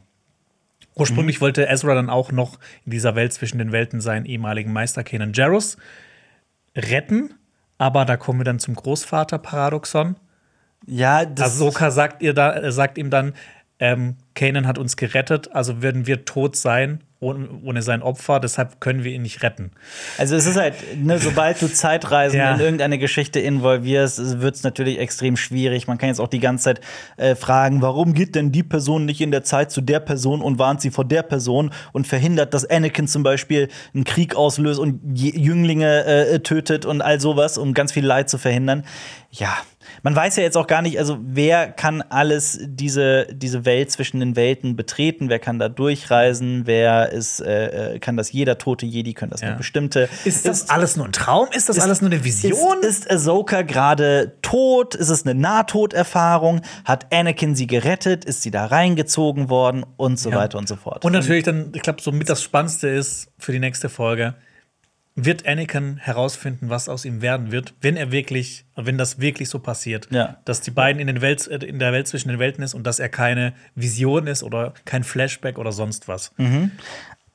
Ursprünglich 0.96 1.40
wollte 1.40 1.68
Ezra 1.68 1.94
dann 1.94 2.10
auch 2.10 2.32
noch 2.32 2.58
in 2.84 2.90
dieser 2.90 3.14
Welt 3.14 3.32
zwischen 3.32 3.58
den 3.58 3.70
Welten 3.70 4.00
seinen 4.00 4.26
ehemaligen 4.26 4.72
Meister 4.72 5.04
Kanan 5.04 5.32
Jarrus 5.32 5.76
retten, 6.76 7.34
aber 7.78 8.04
da 8.04 8.16
kommen 8.16 8.40
wir 8.40 8.44
dann 8.44 8.58
zum 8.58 8.74
Großvater-Paradoxon. 8.74 10.16
Ja, 10.86 11.24
das 11.24 11.54
Ahsoka 11.54 11.92
sagt, 11.92 12.20
ihr 12.20 12.34
da, 12.34 12.72
sagt 12.72 12.98
ihm 12.98 13.10
dann, 13.10 13.34
ähm, 13.78 14.16
Kanan 14.34 14.66
hat 14.66 14.78
uns 14.78 14.96
gerettet, 14.96 15.52
also 15.52 15.82
würden 15.82 16.08
wir 16.08 16.24
tot 16.24 16.56
sein 16.56 17.04
ohne, 17.20 17.48
ohne 17.64 17.82
sein 17.82 18.02
Opfer, 18.02 18.38
deshalb 18.38 18.80
können 18.80 19.02
wir 19.02 19.10
ihn 19.12 19.22
nicht 19.22 19.42
retten. 19.42 19.72
Also 20.18 20.36
es 20.36 20.46
ist 20.46 20.56
halt, 20.56 20.74
ne, 20.96 21.18
sobald 21.18 21.60
du 21.60 21.66
Zeitreisen 21.66 22.38
Ja. 22.38 22.54
in 22.54 22.60
irgendeine 22.60 22.98
Geschichte 22.98 23.40
involvierst, 23.40 24.40
wird 24.40 24.54
es 24.54 24.62
natürlich 24.62 24.98
extrem 25.00 25.36
schwierig. 25.36 25.88
Man 25.88 25.98
kann 25.98 26.10
jetzt 26.10 26.20
auch 26.20 26.28
die 26.28 26.38
ganze 26.38 26.64
Zeit 26.64 26.80
äh, 27.16 27.34
fragen, 27.34 27.82
warum 27.82 28.14
geht 28.14 28.34
denn 28.36 28.52
die 28.52 28.62
Person 28.62 29.04
nicht 29.04 29.20
in 29.20 29.32
der 29.32 29.42
Zeit 29.42 29.72
zu 29.72 29.80
der 29.80 29.98
Person 30.00 30.40
und 30.42 30.58
warnt 30.60 30.80
sie 30.80 30.90
vor 30.90 31.04
der 31.04 31.22
Person 31.22 31.70
und 31.92 32.06
verhindert, 32.06 32.54
dass 32.54 32.64
Anakin 32.64 33.08
zum 33.08 33.24
Beispiel 33.24 33.68
einen 33.94 34.04
Krieg 34.04 34.36
auslöst 34.36 34.78
und 34.78 35.00
Jünglinge 35.18 36.04
äh, 36.04 36.38
tötet 36.40 36.86
und 36.86 37.02
all 37.02 37.20
sowas, 37.20 37.58
um 37.58 37.74
ganz 37.74 37.90
viel 37.92 38.06
Leid 38.06 38.30
zu 38.30 38.38
verhindern. 38.38 38.84
Ja. 39.32 39.56
Man 40.02 40.14
weiß 40.14 40.36
ja 40.36 40.42
jetzt 40.42 40.56
auch 40.56 40.66
gar 40.66 40.82
nicht, 40.82 40.98
also 40.98 41.18
wer 41.22 41.68
kann 41.72 42.02
alles 42.02 42.58
diese, 42.62 43.26
diese 43.32 43.64
Welt 43.64 43.90
zwischen 43.90 44.20
den 44.20 44.36
Welten 44.36 44.76
betreten, 44.76 45.28
wer 45.28 45.38
kann 45.38 45.58
da 45.58 45.68
durchreisen, 45.68 46.62
wer 46.66 47.10
ist, 47.10 47.40
äh, 47.40 47.94
äh, 47.94 47.98
kann 47.98 48.16
das 48.16 48.32
jeder 48.32 48.58
tote 48.58 48.86
Jedi, 48.86 49.14
können 49.14 49.30
das 49.30 49.40
Ja. 49.40 49.48
nur 49.48 49.56
bestimmte. 49.58 50.08
Ist 50.24 50.46
das 50.46 50.70
alles 50.70 50.96
nur 50.96 51.06
ein 51.06 51.12
Traum? 51.12 51.48
Ist 51.52 51.68
das 51.68 51.76
Ist- 51.78 51.82
alles 51.82 52.00
nur 52.00 52.10
eine 52.10 52.24
Vision? 52.24 52.78
Ist, 52.82 53.04
ist 53.06 53.10
Ahsoka 53.10 53.62
gerade 53.62 54.32
tot? 54.42 54.94
Ist 54.94 55.08
es 55.08 55.24
eine 55.26 55.34
Nahtoderfahrung? 55.38 56.60
Hat 56.84 57.12
Anakin 57.12 57.54
sie 57.54 57.66
gerettet? 57.66 58.24
Ist 58.24 58.42
sie 58.42 58.50
da 58.50 58.66
reingezogen 58.66 59.48
worden? 59.50 59.84
Und 59.96 60.18
so 60.18 60.30
Ja. 60.30 60.36
weiter 60.36 60.58
und 60.58 60.68
so 60.68 60.76
fort. 60.76 61.04
Und 61.04 61.12
natürlich 61.12 61.44
dann, 61.44 61.72
ich 61.74 61.82
glaube, 61.82 62.00
so 62.02 62.12
mit 62.12 62.28
das 62.28 62.42
Spannendste 62.42 62.88
ist 62.88 63.28
für 63.38 63.52
die 63.52 63.58
nächste 63.58 63.88
Folge, 63.88 64.34
wird 65.20 65.46
Anakin 65.48 65.96
herausfinden, 65.96 66.70
was 66.70 66.88
aus 66.88 67.04
ihm 67.04 67.20
werden 67.22 67.50
wird, 67.50 67.74
wenn 67.80 67.96
er 67.96 68.12
wirklich, 68.12 68.66
wenn 68.76 68.96
das 68.98 69.18
wirklich 69.20 69.48
so 69.48 69.58
passiert, 69.58 70.06
Ja. 70.12 70.38
dass 70.44 70.60
die 70.60 70.70
beiden 70.70 71.00
in, 71.00 71.08
den 71.08 71.20
Welt, 71.20 71.46
äh, 71.48 71.56
in 71.56 71.80
der 71.80 71.92
Welt 71.92 72.06
zwischen 72.06 72.28
den 72.28 72.38
Welten 72.38 72.62
ist 72.62 72.72
und 72.74 72.86
dass 72.86 73.00
er 73.00 73.08
keine 73.08 73.52
Vision 73.74 74.28
ist 74.28 74.44
oder 74.44 74.74
kein 74.84 75.02
Flashback 75.02 75.58
oder 75.58 75.72
sonst 75.72 76.06
was. 76.06 76.32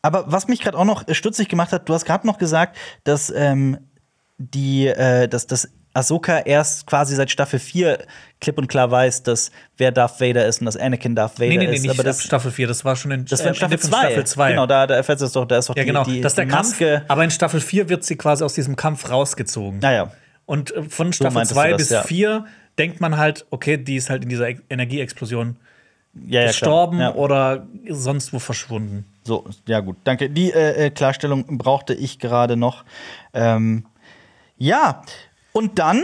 Aber 0.01 0.31
was 0.31 0.47
mich 0.47 0.61
gerade 0.61 0.77
auch 0.77 0.85
noch 0.85 1.03
stutzig 1.13 1.49
gemacht 1.49 1.73
hat, 1.73 1.89
du 1.89 1.93
hast 1.93 2.05
gerade 2.05 2.25
noch 2.25 2.37
gesagt, 2.37 2.77
dass 3.03 3.29
ähm, 3.35 3.77
die, 4.37 4.87
äh, 4.87 5.27
dass, 5.27 5.47
dass 5.47 5.69
Ahsoka 5.93 6.39
erst 6.39 6.87
quasi 6.87 7.15
seit 7.15 7.29
Staffel 7.29 7.59
4 7.59 8.05
klipp 8.41 8.57
und 8.57 8.67
klar 8.67 8.89
weiß, 8.89 9.23
dass 9.23 9.51
wer 9.77 9.91
Darth 9.91 10.19
Vader 10.19 10.45
ist 10.45 10.59
und 10.59 10.65
dass 10.65 10.75
Anakin 10.75 11.15
Darth 11.15 11.39
Vader 11.39 11.49
Nee, 11.49 11.57
nee, 11.57 11.67
nee, 11.67 11.75
ist. 11.75 11.81
nicht 11.83 11.91
aber 11.91 12.03
das, 12.03 12.23
Staffel 12.23 12.51
4, 12.51 12.67
das 12.67 12.83
war 12.83 12.95
schon 12.95 13.11
in, 13.11 13.25
das 13.25 13.39
war 13.41 13.47
in 13.47 13.53
äh, 13.53 13.55
Staffel 13.55 13.73
Ende 13.75 13.87
von 13.87 13.91
2. 13.91 13.99
Staffel 13.99 14.23
2. 14.25 14.49
Genau, 14.51 14.65
da, 14.65 14.87
da 14.87 14.95
erfährt 14.95 15.21
es 15.21 15.31
doch, 15.31 15.45
da 15.45 15.57
ist 15.57 15.69
doch 15.69 15.75
ja, 15.75 15.83
die, 15.83 15.87
genau. 15.87 16.03
die, 16.03 16.21
das 16.21 16.33
ist 16.33 16.37
der 16.37 16.45
die 16.45 16.51
Kampf, 16.51 16.69
Maske. 16.71 17.05
aber 17.07 17.23
in 17.23 17.31
Staffel 17.31 17.61
4 17.61 17.89
wird 17.89 18.03
sie 18.03 18.15
quasi 18.15 18.43
aus 18.43 18.53
diesem 18.53 18.75
Kampf 18.75 19.09
rausgezogen. 19.09 19.79
Naja, 19.79 20.11
Und 20.45 20.75
äh, 20.75 20.83
von 20.83 21.13
Staffel 21.13 21.33
meintest 21.33 21.53
2 21.53 21.65
du 21.65 21.71
das, 21.73 21.77
bis 21.77 21.89
ja. 21.91 22.03
4 22.03 22.45
denkt 22.77 22.99
man 22.99 23.17
halt, 23.17 23.45
okay, 23.51 23.77
die 23.77 23.95
ist 23.95 24.09
halt 24.09 24.23
in 24.23 24.29
dieser 24.29 24.47
Energieexplosion 24.69 25.57
ja, 26.15 26.41
ja, 26.41 26.47
gestorben. 26.47 26.99
Ja. 26.99 27.15
oder 27.15 27.67
sonst 27.89 28.33
wo 28.33 28.39
verschwunden. 28.39 29.05
So, 29.23 29.45
ja 29.67 29.79
gut, 29.79 29.97
danke. 30.03 30.29
Die 30.29 30.51
äh, 30.51 30.85
äh, 30.85 30.89
Klarstellung 30.89 31.57
brauchte 31.57 31.93
ich 31.93 32.19
gerade 32.19 32.57
noch. 32.57 32.83
Ähm, 33.33 33.85
ja, 34.57 35.03
und 35.53 35.79
dann 35.79 36.03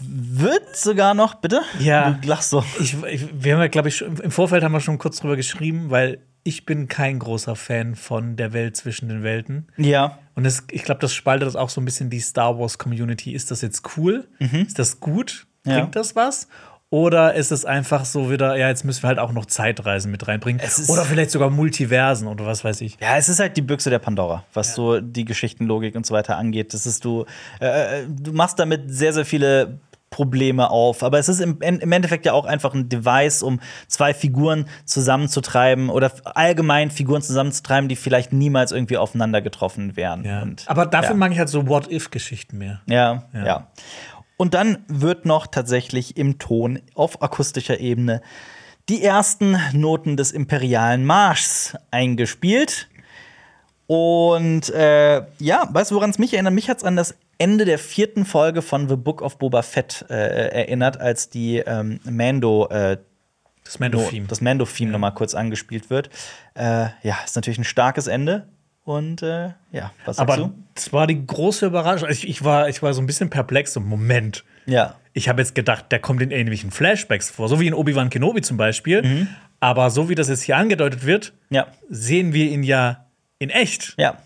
wird 0.00 0.76
sogar 0.76 1.14
noch, 1.14 1.36
bitte? 1.36 1.62
Ja. 1.78 2.10
Du 2.10 2.28
lachst 2.28 2.50
so. 2.50 2.64
Ich, 2.80 3.02
ich, 3.04 3.28
wir 3.32 3.54
haben 3.54 3.60
ja, 3.60 3.68
glaube 3.68 3.88
ich, 3.88 4.02
im 4.02 4.30
Vorfeld 4.30 4.62
haben 4.62 4.72
wir 4.72 4.80
schon 4.80 4.98
kurz 4.98 5.20
drüber 5.20 5.36
geschrieben, 5.36 5.90
weil 5.90 6.18
ich 6.44 6.66
bin 6.66 6.88
kein 6.88 7.18
großer 7.18 7.56
Fan 7.56 7.94
von 7.94 8.36
der 8.36 8.52
Welt 8.52 8.76
zwischen 8.76 9.08
den 9.08 9.22
Welten. 9.22 9.68
Ja. 9.76 10.18
Und 10.34 10.44
es, 10.44 10.64
ich 10.70 10.84
glaube, 10.84 11.00
das 11.00 11.14
spaltet 11.14 11.46
das 11.46 11.56
auch 11.56 11.70
so 11.70 11.80
ein 11.80 11.84
bisschen 11.84 12.10
die 12.10 12.20
Star 12.20 12.58
Wars 12.58 12.78
Community. 12.78 13.32
Ist 13.32 13.50
das 13.50 13.62
jetzt 13.62 13.96
cool? 13.96 14.28
Ist 14.38 14.78
das 14.78 15.00
gut? 15.00 15.46
Mhm. 15.64 15.70
Ja. 15.70 15.80
Bringt 15.80 15.96
das 15.96 16.14
was? 16.16 16.48
Oder 16.90 17.34
ist 17.34 17.52
es 17.52 17.66
einfach 17.66 18.06
so 18.06 18.30
wieder, 18.30 18.56
ja, 18.56 18.68
jetzt 18.68 18.84
müssen 18.84 19.02
wir 19.02 19.08
halt 19.08 19.18
auch 19.18 19.32
noch 19.32 19.44
Zeitreisen 19.44 20.10
mit 20.10 20.26
reinbringen? 20.26 20.62
Oder 20.88 21.04
vielleicht 21.04 21.30
sogar 21.30 21.50
Multiversen 21.50 22.26
oder 22.26 22.46
was 22.46 22.64
weiß 22.64 22.80
ich. 22.80 22.96
Ja, 22.98 23.18
es 23.18 23.28
ist 23.28 23.40
halt 23.40 23.58
die 23.58 23.62
Büchse 23.62 23.90
der 23.90 23.98
Pandora, 23.98 24.44
was 24.54 24.74
so 24.74 24.98
die 25.00 25.26
Geschichtenlogik 25.26 25.94
und 25.96 26.06
so 26.06 26.14
weiter 26.14 26.38
angeht. 26.38 26.72
Das 26.72 26.86
ist 26.86 27.04
du, 27.04 27.26
äh, 27.60 28.04
du 28.08 28.32
machst 28.32 28.58
damit 28.58 28.84
sehr, 28.86 29.12
sehr 29.12 29.26
viele 29.26 29.78
Probleme 30.10 30.70
auf. 30.70 31.02
Aber 31.02 31.18
es 31.18 31.28
ist 31.28 31.40
im, 31.40 31.60
im 31.60 31.92
Endeffekt 31.92 32.24
ja 32.24 32.32
auch 32.32 32.46
einfach 32.46 32.74
ein 32.74 32.88
Device, 32.88 33.42
um 33.42 33.60
zwei 33.86 34.14
Figuren 34.14 34.66
zusammenzutreiben 34.84 35.90
oder 35.90 36.10
allgemein 36.24 36.90
Figuren 36.90 37.20
zusammenzutreiben, 37.20 37.88
die 37.88 37.96
vielleicht 37.96 38.32
niemals 38.32 38.72
irgendwie 38.72 38.96
aufeinander 38.96 39.42
getroffen 39.42 39.96
wären. 39.96 40.24
Ja. 40.24 40.42
Und, 40.42 40.64
Aber 40.66 40.86
dafür 40.86 41.10
ja. 41.10 41.16
mag 41.16 41.32
ich 41.32 41.38
halt 41.38 41.48
so 41.48 41.68
What-If-Geschichten 41.68 42.58
mehr. 42.58 42.80
Ja, 42.86 43.24
Ja. 43.34 43.46
ja, 43.46 43.68
Und 44.38 44.54
dann 44.54 44.84
wird 44.86 45.26
noch 45.26 45.48
tatsächlich 45.48 46.16
im 46.16 46.38
Ton 46.38 46.80
auf 46.94 47.20
akustischer 47.20 47.80
Ebene 47.80 48.22
die 48.88 49.04
ersten 49.04 49.58
Noten 49.72 50.16
des 50.16 50.32
imperialen 50.32 51.04
Marschs 51.04 51.76
eingespielt. 51.90 52.88
Und 53.86 54.70
äh, 54.70 55.22
ja, 55.38 55.68
weißt 55.70 55.90
du, 55.90 55.96
woran 55.96 56.10
es 56.10 56.18
mich 56.18 56.32
erinnert? 56.32 56.54
Mich 56.54 56.70
hat 56.70 56.78
es 56.78 56.84
an 56.84 56.96
das 56.96 57.16
Ende 57.38 57.64
der 57.64 57.78
vierten 57.78 58.24
Folge 58.24 58.62
von 58.62 58.88
The 58.88 58.96
Book 58.96 59.22
of 59.22 59.38
Boba 59.38 59.62
Fett 59.62 60.04
äh, 60.08 60.14
erinnert, 60.14 61.00
als 61.00 61.30
die 61.30 61.58
ähm, 61.58 61.98
Mando 62.04 62.68
äh, 62.68 62.98
Das 63.64 63.80
Mando-Theme. 63.80 64.26
das 64.28 64.40
Mando-Theme 64.40 64.92
noch 64.92 64.98
mal 64.98 65.10
kurz 65.10 65.34
angespielt 65.34 65.90
wird. 65.90 66.10
Äh, 66.54 66.88
ja, 67.02 67.16
ist 67.24 67.36
natürlich 67.36 67.58
ein 67.58 67.64
starkes 67.64 68.06
Ende. 68.06 68.48
Und 68.88 69.20
äh, 69.22 69.48
ja, 69.70 69.92
was 70.06 70.16
sagst 70.16 70.20
Aber 70.20 70.36
du? 70.38 70.54
das 70.74 70.94
war 70.94 71.06
die 71.06 71.26
große 71.26 71.66
Überraschung. 71.66 72.08
Ich, 72.08 72.26
ich, 72.26 72.42
war, 72.42 72.70
ich 72.70 72.82
war 72.82 72.94
so 72.94 73.02
ein 73.02 73.06
bisschen 73.06 73.28
perplex. 73.28 73.74
So, 73.74 73.80
Moment. 73.80 74.44
Ja. 74.64 74.94
Ich 75.12 75.28
habe 75.28 75.42
jetzt 75.42 75.54
gedacht, 75.54 75.92
der 75.92 75.98
kommt 75.98 76.22
in 76.22 76.30
ähnlichen 76.30 76.70
Flashbacks 76.70 77.28
vor, 77.28 77.50
so 77.50 77.60
wie 77.60 77.66
in 77.66 77.74
Obi-Wan 77.74 78.08
Kenobi 78.08 78.40
zum 78.40 78.56
Beispiel. 78.56 79.02
Mhm. 79.02 79.28
Aber 79.60 79.90
so 79.90 80.08
wie 80.08 80.14
das 80.14 80.28
jetzt 80.30 80.40
hier 80.40 80.56
angedeutet 80.56 81.04
wird, 81.04 81.34
Ja. 81.50 81.66
sehen 81.90 82.32
wir 82.32 82.46
ihn 82.46 82.62
ja 82.62 83.04
in 83.38 83.50
echt. 83.50 83.92
Ja. 83.98 84.16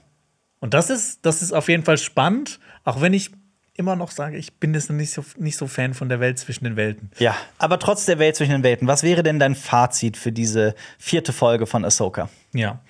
Und 0.60 0.74
das 0.74 0.90
ist, 0.90 1.26
das 1.26 1.42
ist 1.42 1.52
auf 1.52 1.68
jeden 1.68 1.82
Fall 1.82 1.98
spannend, 1.98 2.60
auch 2.84 3.00
wenn 3.00 3.14
ich 3.14 3.32
immer 3.74 3.96
noch 3.96 4.12
sage, 4.12 4.36
ich 4.36 4.52
bin 4.60 4.74
jetzt 4.74 4.90
noch 4.90 4.96
nicht 4.96 5.10
so, 5.10 5.24
nicht 5.38 5.56
so 5.56 5.66
Fan 5.66 5.92
von 5.92 6.08
der 6.08 6.20
Welt 6.20 6.38
zwischen 6.38 6.62
den 6.62 6.76
Welten. 6.76 7.10
Ja, 7.18 7.34
aber 7.58 7.80
trotz 7.80 8.04
der 8.06 8.20
Welt 8.20 8.36
zwischen 8.36 8.52
den 8.52 8.62
Welten, 8.62 8.86
was 8.86 9.02
wäre 9.02 9.24
denn 9.24 9.40
dein 9.40 9.56
Fazit 9.56 10.16
für 10.16 10.30
diese 10.30 10.76
vierte 10.98 11.32
Folge 11.32 11.66
von 11.66 11.84
Ahsoka? 11.84 12.28
Ja. 12.54 12.80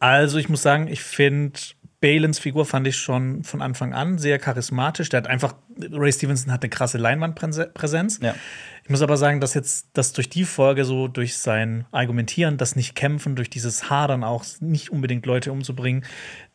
Also 0.00 0.38
ich 0.38 0.48
muss 0.48 0.62
sagen, 0.62 0.88
ich 0.88 1.02
finde 1.02 1.60
Balens 2.00 2.38
Figur 2.38 2.64
fand 2.64 2.86
ich 2.86 2.96
schon 2.96 3.44
von 3.44 3.60
Anfang 3.60 3.92
an 3.92 4.18
sehr 4.18 4.38
charismatisch. 4.38 5.10
Der 5.10 5.18
hat 5.18 5.26
einfach, 5.26 5.54
Ray 5.78 6.12
Stevenson 6.12 6.50
hat 6.50 6.62
eine 6.62 6.70
krasse 6.70 6.96
Leinwandpräsenz. 6.96 8.20
Ja. 8.22 8.34
Ich 8.82 8.88
muss 8.88 9.02
aber 9.02 9.18
sagen, 9.18 9.40
dass 9.40 9.52
jetzt, 9.52 9.88
dass 9.92 10.14
durch 10.14 10.30
die 10.30 10.44
Folge 10.44 10.86
so, 10.86 11.06
durch 11.06 11.36
sein 11.36 11.84
Argumentieren, 11.92 12.56
das 12.56 12.74
Nicht-Kämpfen, 12.74 13.36
durch 13.36 13.50
dieses 13.50 13.90
Hadern 13.90 14.24
auch, 14.24 14.44
nicht 14.60 14.90
unbedingt 14.90 15.26
Leute 15.26 15.52
umzubringen, 15.52 16.04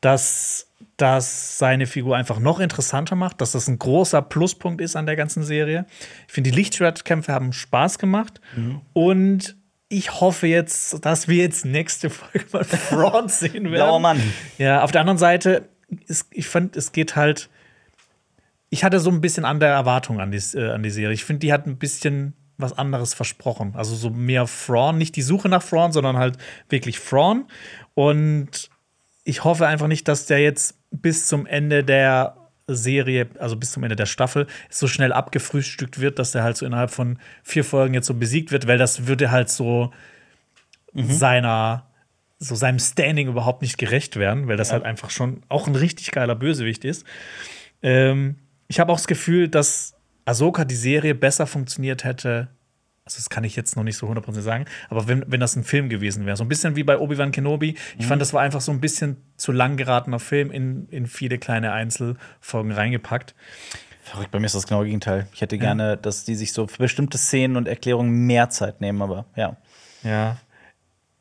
dass 0.01 0.71
das 0.97 1.59
seine 1.59 1.85
Figur 1.85 2.17
einfach 2.17 2.39
noch 2.39 2.59
interessanter 2.59 3.15
macht, 3.15 3.39
dass 3.39 3.51
das 3.51 3.67
ein 3.67 3.77
großer 3.77 4.23
Pluspunkt 4.23 4.81
ist 4.81 4.95
an 4.95 5.05
der 5.05 5.15
ganzen 5.15 5.43
Serie. 5.43 5.85
Ich 6.27 6.33
finde, 6.33 6.49
die 6.49 6.55
Lichtschwertkämpfe 6.55 7.31
haben 7.31 7.53
Spaß 7.53 7.99
gemacht 7.99 8.41
und 8.93 9.55
ich 9.89 10.19
hoffe 10.19 10.47
jetzt, 10.47 11.05
dass 11.05 11.27
wir 11.27 11.37
jetzt 11.37 11.65
nächste 11.65 12.09
Folge 12.09 12.45
mal 12.51 12.63
Fraud 12.63 13.31
sehen 13.31 13.65
werden. 13.65 13.71
Blauer 13.71 13.99
Mann. 13.99 14.21
Ja, 14.57 14.83
auf 14.83 14.91
der 14.91 15.01
anderen 15.01 15.17
Seite, 15.17 15.69
ist, 16.07 16.27
ich 16.31 16.47
fand, 16.47 16.75
es 16.75 16.91
geht 16.91 17.15
halt. 17.15 17.49
Ich 18.69 18.83
hatte 18.83 18.99
so 18.99 19.09
ein 19.09 19.21
bisschen 19.21 19.45
andere 19.45 19.69
Erwartungen 19.69 20.19
an 20.19 20.31
die, 20.31 20.57
äh, 20.57 20.71
an 20.71 20.83
die 20.83 20.89
Serie. 20.89 21.13
Ich 21.13 21.23
finde, 21.23 21.39
die 21.39 21.53
hat 21.53 21.67
ein 21.67 21.77
bisschen 21.77 22.33
was 22.57 22.77
anderes 22.77 23.13
versprochen. 23.13 23.73
Also 23.75 23.95
so 23.95 24.09
mehr 24.09 24.45
Thrawn, 24.45 24.97
nicht 24.97 25.15
die 25.15 25.21
Suche 25.21 25.49
nach 25.49 25.63
Thrawn, 25.63 25.91
sondern 25.91 26.17
halt 26.17 26.37
wirklich 26.69 26.99
Thrawn. 26.99 27.45
Und 27.93 28.69
ich 29.23 29.43
hoffe 29.43 29.67
einfach 29.67 29.87
nicht, 29.87 30.07
dass 30.07 30.25
der 30.25 30.39
jetzt 30.39 30.77
bis 30.91 31.27
zum 31.27 31.45
Ende 31.45 31.83
der 31.83 32.44
Serie, 32.67 33.27
also 33.39 33.55
bis 33.55 33.71
zum 33.71 33.83
Ende 33.83 33.95
der 33.95 34.05
Staffel, 34.05 34.47
so 34.69 34.87
schnell 34.87 35.13
abgefrühstückt 35.13 35.99
wird, 35.99 36.19
dass 36.19 36.31
der 36.31 36.43
halt 36.43 36.57
so 36.57 36.65
innerhalb 36.65 36.91
von 36.91 37.19
vier 37.43 37.63
Folgen 37.63 37.93
jetzt 37.93 38.07
so 38.07 38.13
besiegt 38.13 38.51
wird, 38.51 38.67
weil 38.67 38.77
das 38.77 39.07
würde 39.07 39.31
halt 39.31 39.49
so 39.49 39.91
seiner, 40.93 41.87
so 42.39 42.55
seinem 42.55 42.79
Standing 42.79 43.27
überhaupt 43.27 43.61
nicht 43.61 43.77
gerecht 43.77 44.15
werden, 44.15 44.47
weil 44.47 44.57
das 44.57 44.71
halt 44.71 44.83
einfach 44.83 45.09
schon 45.09 45.43
auch 45.49 45.67
ein 45.67 45.75
richtig 45.75 46.11
geiler 46.11 46.35
Bösewicht 46.35 46.85
ist. 46.85 47.05
Ähm, 47.83 48.37
ich 48.67 48.79
habe 48.79 48.91
auch 48.91 48.97
das 48.97 49.07
Gefühl, 49.07 49.47
dass 49.47 49.95
Ahsoka 50.25 50.65
die 50.65 50.75
Serie 50.75 51.13
besser 51.13 51.45
funktioniert 51.45 52.03
hätte. 52.03 52.47
Also, 53.05 53.17
das 53.17 53.29
kann 53.29 53.43
ich 53.43 53.55
jetzt 53.55 53.75
noch 53.75 53.83
nicht 53.83 53.97
so 53.97 54.07
100% 54.09 54.41
sagen, 54.41 54.65
aber 54.89 55.07
wenn, 55.07 55.23
wenn 55.27 55.39
das 55.39 55.55
ein 55.55 55.63
Film 55.63 55.89
gewesen 55.89 56.25
wäre. 56.25 56.35
So 56.37 56.43
ein 56.43 56.47
bisschen 56.47 56.75
wie 56.75 56.83
bei 56.83 56.97
Obi-Wan 56.97 57.31
Kenobi. 57.31 57.75
Ich 57.99 58.07
fand, 58.07 58.19
das 58.19 58.33
war 58.33 58.41
einfach 58.41 58.61
so 58.61 58.71
ein 58.71 58.81
bisschen 58.81 59.17
zu 59.37 59.51
lang 59.51 59.77
geratener 59.77 60.17
Film 60.17 60.49
in, 60.49 60.87
in 60.89 61.05
viele 61.05 61.37
kleine 61.37 61.71
Einzelfolgen 61.71 62.71
reingepackt. 62.71 63.35
Verrückt, 64.01 64.31
bei 64.31 64.39
mir 64.39 64.47
ist 64.47 64.55
das 64.55 64.65
genau 64.65 64.81
das 64.81 64.87
Gegenteil. 64.87 65.27
Ich 65.33 65.41
hätte 65.41 65.57
gerne, 65.59 65.97
dass 65.97 66.25
die 66.25 66.35
sich 66.35 66.51
so 66.51 66.65
für 66.65 66.79
bestimmte 66.79 67.17
Szenen 67.17 67.57
und 67.57 67.67
Erklärungen 67.67 68.25
mehr 68.25 68.49
Zeit 68.49 68.81
nehmen, 68.81 69.01
aber 69.01 69.25
ja. 69.35 69.57
Ja. 70.03 70.37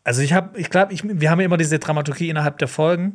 Also 0.04 0.20
ich 0.22 0.32
habe, 0.32 0.58
ich 0.58 0.70
glaube, 0.70 0.92
ich, 0.92 1.02
wir 1.02 1.30
haben 1.30 1.40
ja 1.40 1.46
immer 1.46 1.56
diese 1.56 1.78
Dramaturgie 1.78 2.28
innerhalb 2.28 2.58
der 2.58 2.68
Folgen. 2.68 3.14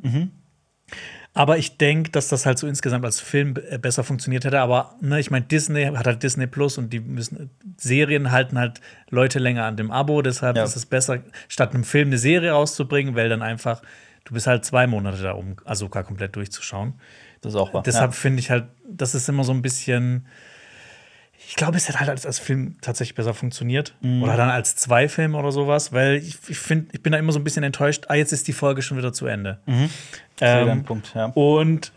Aber 1.39 1.57
ich 1.57 1.77
denke, 1.77 2.11
dass 2.11 2.27
das 2.27 2.45
halt 2.45 2.59
so 2.59 2.67
insgesamt 2.67 3.05
als 3.05 3.21
Film 3.21 3.53
äh, 3.69 3.77
besser 3.77 4.03
funktioniert 4.03 4.43
hätte. 4.43 4.59
Aber 4.59 4.95
ne, 4.99 5.21
ich 5.21 5.31
meine, 5.31 5.45
Disney 5.45 5.85
hat 5.85 6.05
halt 6.05 6.21
Disney 6.21 6.47
Plus 6.47 6.77
und 6.77 6.91
die 6.91 6.99
müssen 6.99 7.49
Serien 7.77 8.33
halten 8.33 8.59
halt 8.59 8.81
Leute 9.09 9.39
länger 9.39 9.63
an 9.63 9.77
dem 9.77 9.89
Abo. 9.89 10.21
Deshalb 10.21 10.57
Ja. 10.57 10.65
ist 10.65 10.75
es 10.75 10.85
besser, 10.85 11.19
statt 11.47 11.73
einem 11.73 11.85
Film 11.85 12.09
eine 12.09 12.17
Serie 12.17 12.51
rauszubringen, 12.51 13.15
weil 13.15 13.29
dann 13.29 13.41
einfach, 13.41 13.81
du 14.25 14.33
bist 14.33 14.47
halt 14.47 14.65
zwei 14.65 14.85
Monate 14.85 15.23
da, 15.23 15.31
um 15.31 15.55
Ahsoka 15.63 16.03
komplett 16.03 16.35
durchzuschauen. 16.35 16.95
Das 17.39 17.53
ist 17.53 17.57
auch 17.57 17.73
wahr. 17.73 17.83
Deshalb 17.83 18.11
ja. 18.11 18.17
finde 18.17 18.41
ich 18.41 18.51
halt, 18.51 18.65
das 18.89 19.15
ist 19.15 19.29
immer 19.29 19.45
so 19.45 19.53
ein 19.53 19.61
bisschen. 19.61 20.25
Ich 21.49 21.55
glaube, 21.55 21.77
es 21.77 21.87
hätte 21.89 21.99
halt 21.99 22.09
als, 22.09 22.27
als 22.27 22.37
Film 22.37 22.77
tatsächlich 22.79 23.15
besser 23.15 23.33
funktioniert. 23.33 23.95
Mhm. 24.01 24.21
Oder 24.21 24.37
dann 24.37 24.51
als 24.51 24.75
zwei 24.75 25.09
Filme 25.09 25.35
oder 25.35 25.51
sowas, 25.51 25.91
weil 25.91 26.17
ich, 26.17 26.37
ich 26.47 26.59
finde, 26.59 26.89
ich 26.91 27.01
bin 27.01 27.11
da 27.11 27.17
immer 27.17 27.31
so 27.31 27.39
ein 27.39 27.43
bisschen 27.43 27.63
enttäuscht. 27.63 28.05
Ah, 28.07 28.13
jetzt 28.13 28.31
ist 28.31 28.47
die 28.47 28.53
Folge 28.53 28.83
schon 28.83 28.99
wieder 28.99 29.13
zu 29.13 29.25
Ende. 29.25 29.59
Deinen 30.35 30.69
Ähm, 30.69 30.83
Punkt, 30.83 31.11
ja. 31.15 31.25
und 31.33 31.91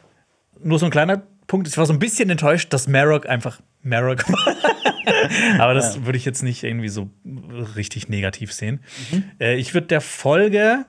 nur 0.63 0.79
so 0.79 0.87
ein 0.87 0.91
kleiner 0.91 1.21
Punkt, 1.49 1.69
ich 1.69 1.77
war 1.77 1.85
so 1.85 1.93
ein 1.93 1.99
bisschen 1.99 2.31
enttäuscht, 2.31 2.73
dass 2.73 2.89
Marok 2.89 3.29
einfach 3.29 3.61
Marok 3.83 4.27
war. 4.33 4.57
Aber 5.59 5.75
das 5.75 6.07
würde 6.07 6.17
ich 6.17 6.25
jetzt 6.25 6.43
nicht 6.43 6.63
irgendwie 6.65 6.89
so 6.89 7.11
richtig 7.77 8.09
negativ 8.09 8.55
sehen. 8.55 8.81
Mhm. 9.11 9.25
Äh, 9.39 9.57
ich 9.57 9.75
würde 9.75 9.87
der 9.89 10.01
Folge, 10.01 10.87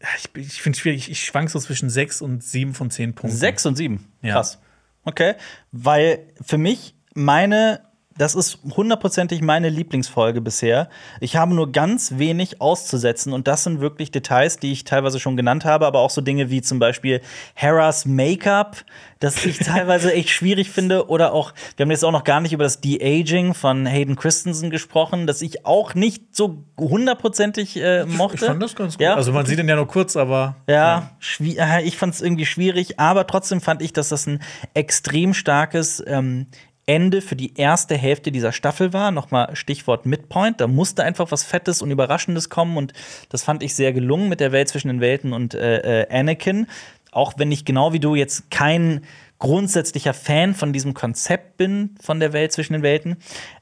ja, 0.00 0.08
ich, 0.16 0.30
ich 0.42 0.62
finde 0.62 0.74
es 0.76 0.80
schwierig, 0.80 1.10
ich 1.10 1.22
schwank 1.22 1.50
so 1.50 1.58
zwischen 1.58 1.90
sechs 1.90 2.22
und 2.22 2.42
sieben 2.42 2.72
von 2.72 2.90
zehn 2.90 3.14
Punkten. 3.14 3.36
Sechs 3.36 3.66
und 3.66 3.76
sieben. 3.76 4.10
Ja. 4.22 4.36
Krass. 4.36 4.58
Okay. 5.04 5.34
Weil 5.70 6.20
für 6.40 6.56
mich 6.56 6.94
meine 7.18 7.80
das 8.18 8.34
ist 8.34 8.58
hundertprozentig 8.76 9.42
meine 9.42 9.68
Lieblingsfolge 9.68 10.40
bisher. 10.40 10.88
Ich 11.20 11.36
habe 11.36 11.54
nur 11.54 11.70
ganz 11.70 12.18
wenig 12.18 12.60
auszusetzen 12.60 13.32
und 13.32 13.46
das 13.46 13.62
sind 13.62 13.80
wirklich 13.80 14.10
Details, 14.10 14.58
die 14.58 14.72
ich 14.72 14.82
teilweise 14.82 15.20
schon 15.20 15.36
genannt 15.36 15.64
habe, 15.64 15.86
aber 15.86 16.00
auch 16.00 16.10
so 16.10 16.20
Dinge 16.20 16.50
wie 16.50 16.60
zum 16.60 16.80
Beispiel 16.80 17.20
Hera's 17.54 18.06
Make-up, 18.06 18.78
das 19.20 19.46
ich 19.46 19.58
teilweise 19.64 20.12
echt 20.12 20.30
schwierig 20.30 20.68
finde 20.70 21.08
oder 21.08 21.32
auch, 21.32 21.54
wir 21.76 21.84
haben 21.84 21.92
jetzt 21.92 22.04
auch 22.04 22.10
noch 22.10 22.24
gar 22.24 22.40
nicht 22.40 22.52
über 22.52 22.64
das 22.64 22.80
De-Aging 22.80 23.54
von 23.54 23.86
Hayden 23.86 24.16
Christensen 24.16 24.70
gesprochen, 24.70 25.28
das 25.28 25.40
ich 25.40 25.64
auch 25.64 25.94
nicht 25.94 26.34
so 26.34 26.64
hundertprozentig 26.76 27.76
äh, 27.76 28.04
mochte. 28.04 28.34
Ich 28.38 28.44
fand 28.50 28.60
das 28.60 28.74
ganz 28.74 28.94
gut. 28.94 29.00
Ja? 29.02 29.14
Also 29.14 29.32
man 29.32 29.46
sieht 29.46 29.60
ihn 29.60 29.68
ja 29.68 29.76
nur 29.76 29.86
kurz, 29.86 30.16
aber 30.16 30.56
Ja, 30.68 31.10
schwi- 31.22 31.56
äh, 31.56 31.82
ich 31.84 31.96
fand 31.96 32.14
es 32.14 32.20
irgendwie 32.20 32.46
schwierig, 32.46 32.98
aber 32.98 33.28
trotzdem 33.28 33.60
fand 33.60 33.80
ich, 33.80 33.92
dass 33.92 34.08
das 34.08 34.26
ein 34.26 34.42
extrem 34.74 35.34
starkes 35.34 36.02
ähm, 36.04 36.46
Ende 36.88 37.20
für 37.20 37.36
die 37.36 37.54
erste 37.54 37.96
Hälfte 37.96 38.32
dieser 38.32 38.50
Staffel 38.50 38.94
war. 38.94 39.10
Nochmal 39.10 39.54
Stichwort 39.54 40.06
Midpoint. 40.06 40.60
Da 40.60 40.66
musste 40.66 41.04
einfach 41.04 41.30
was 41.30 41.44
Fettes 41.44 41.82
und 41.82 41.90
Überraschendes 41.90 42.48
kommen 42.48 42.78
und 42.78 42.94
das 43.28 43.44
fand 43.44 43.62
ich 43.62 43.74
sehr 43.74 43.92
gelungen 43.92 44.30
mit 44.30 44.40
der 44.40 44.52
Welt 44.52 44.68
zwischen 44.68 44.88
den 44.88 45.00
Welten 45.00 45.34
und 45.34 45.54
äh, 45.54 46.02
äh, 46.02 46.10
Anakin. 46.10 46.66
Auch 47.12 47.34
wenn 47.36 47.52
ich 47.52 47.66
genau 47.66 47.92
wie 47.92 48.00
du 48.00 48.14
jetzt 48.14 48.50
kein 48.50 49.02
grundsätzlicher 49.38 50.14
Fan 50.14 50.54
von 50.54 50.72
diesem 50.72 50.94
Konzept 50.94 51.58
bin, 51.58 51.94
von 52.02 52.20
der 52.20 52.32
Welt 52.32 52.52
zwischen 52.52 52.72
den 52.72 52.82
Welten. 52.82 53.16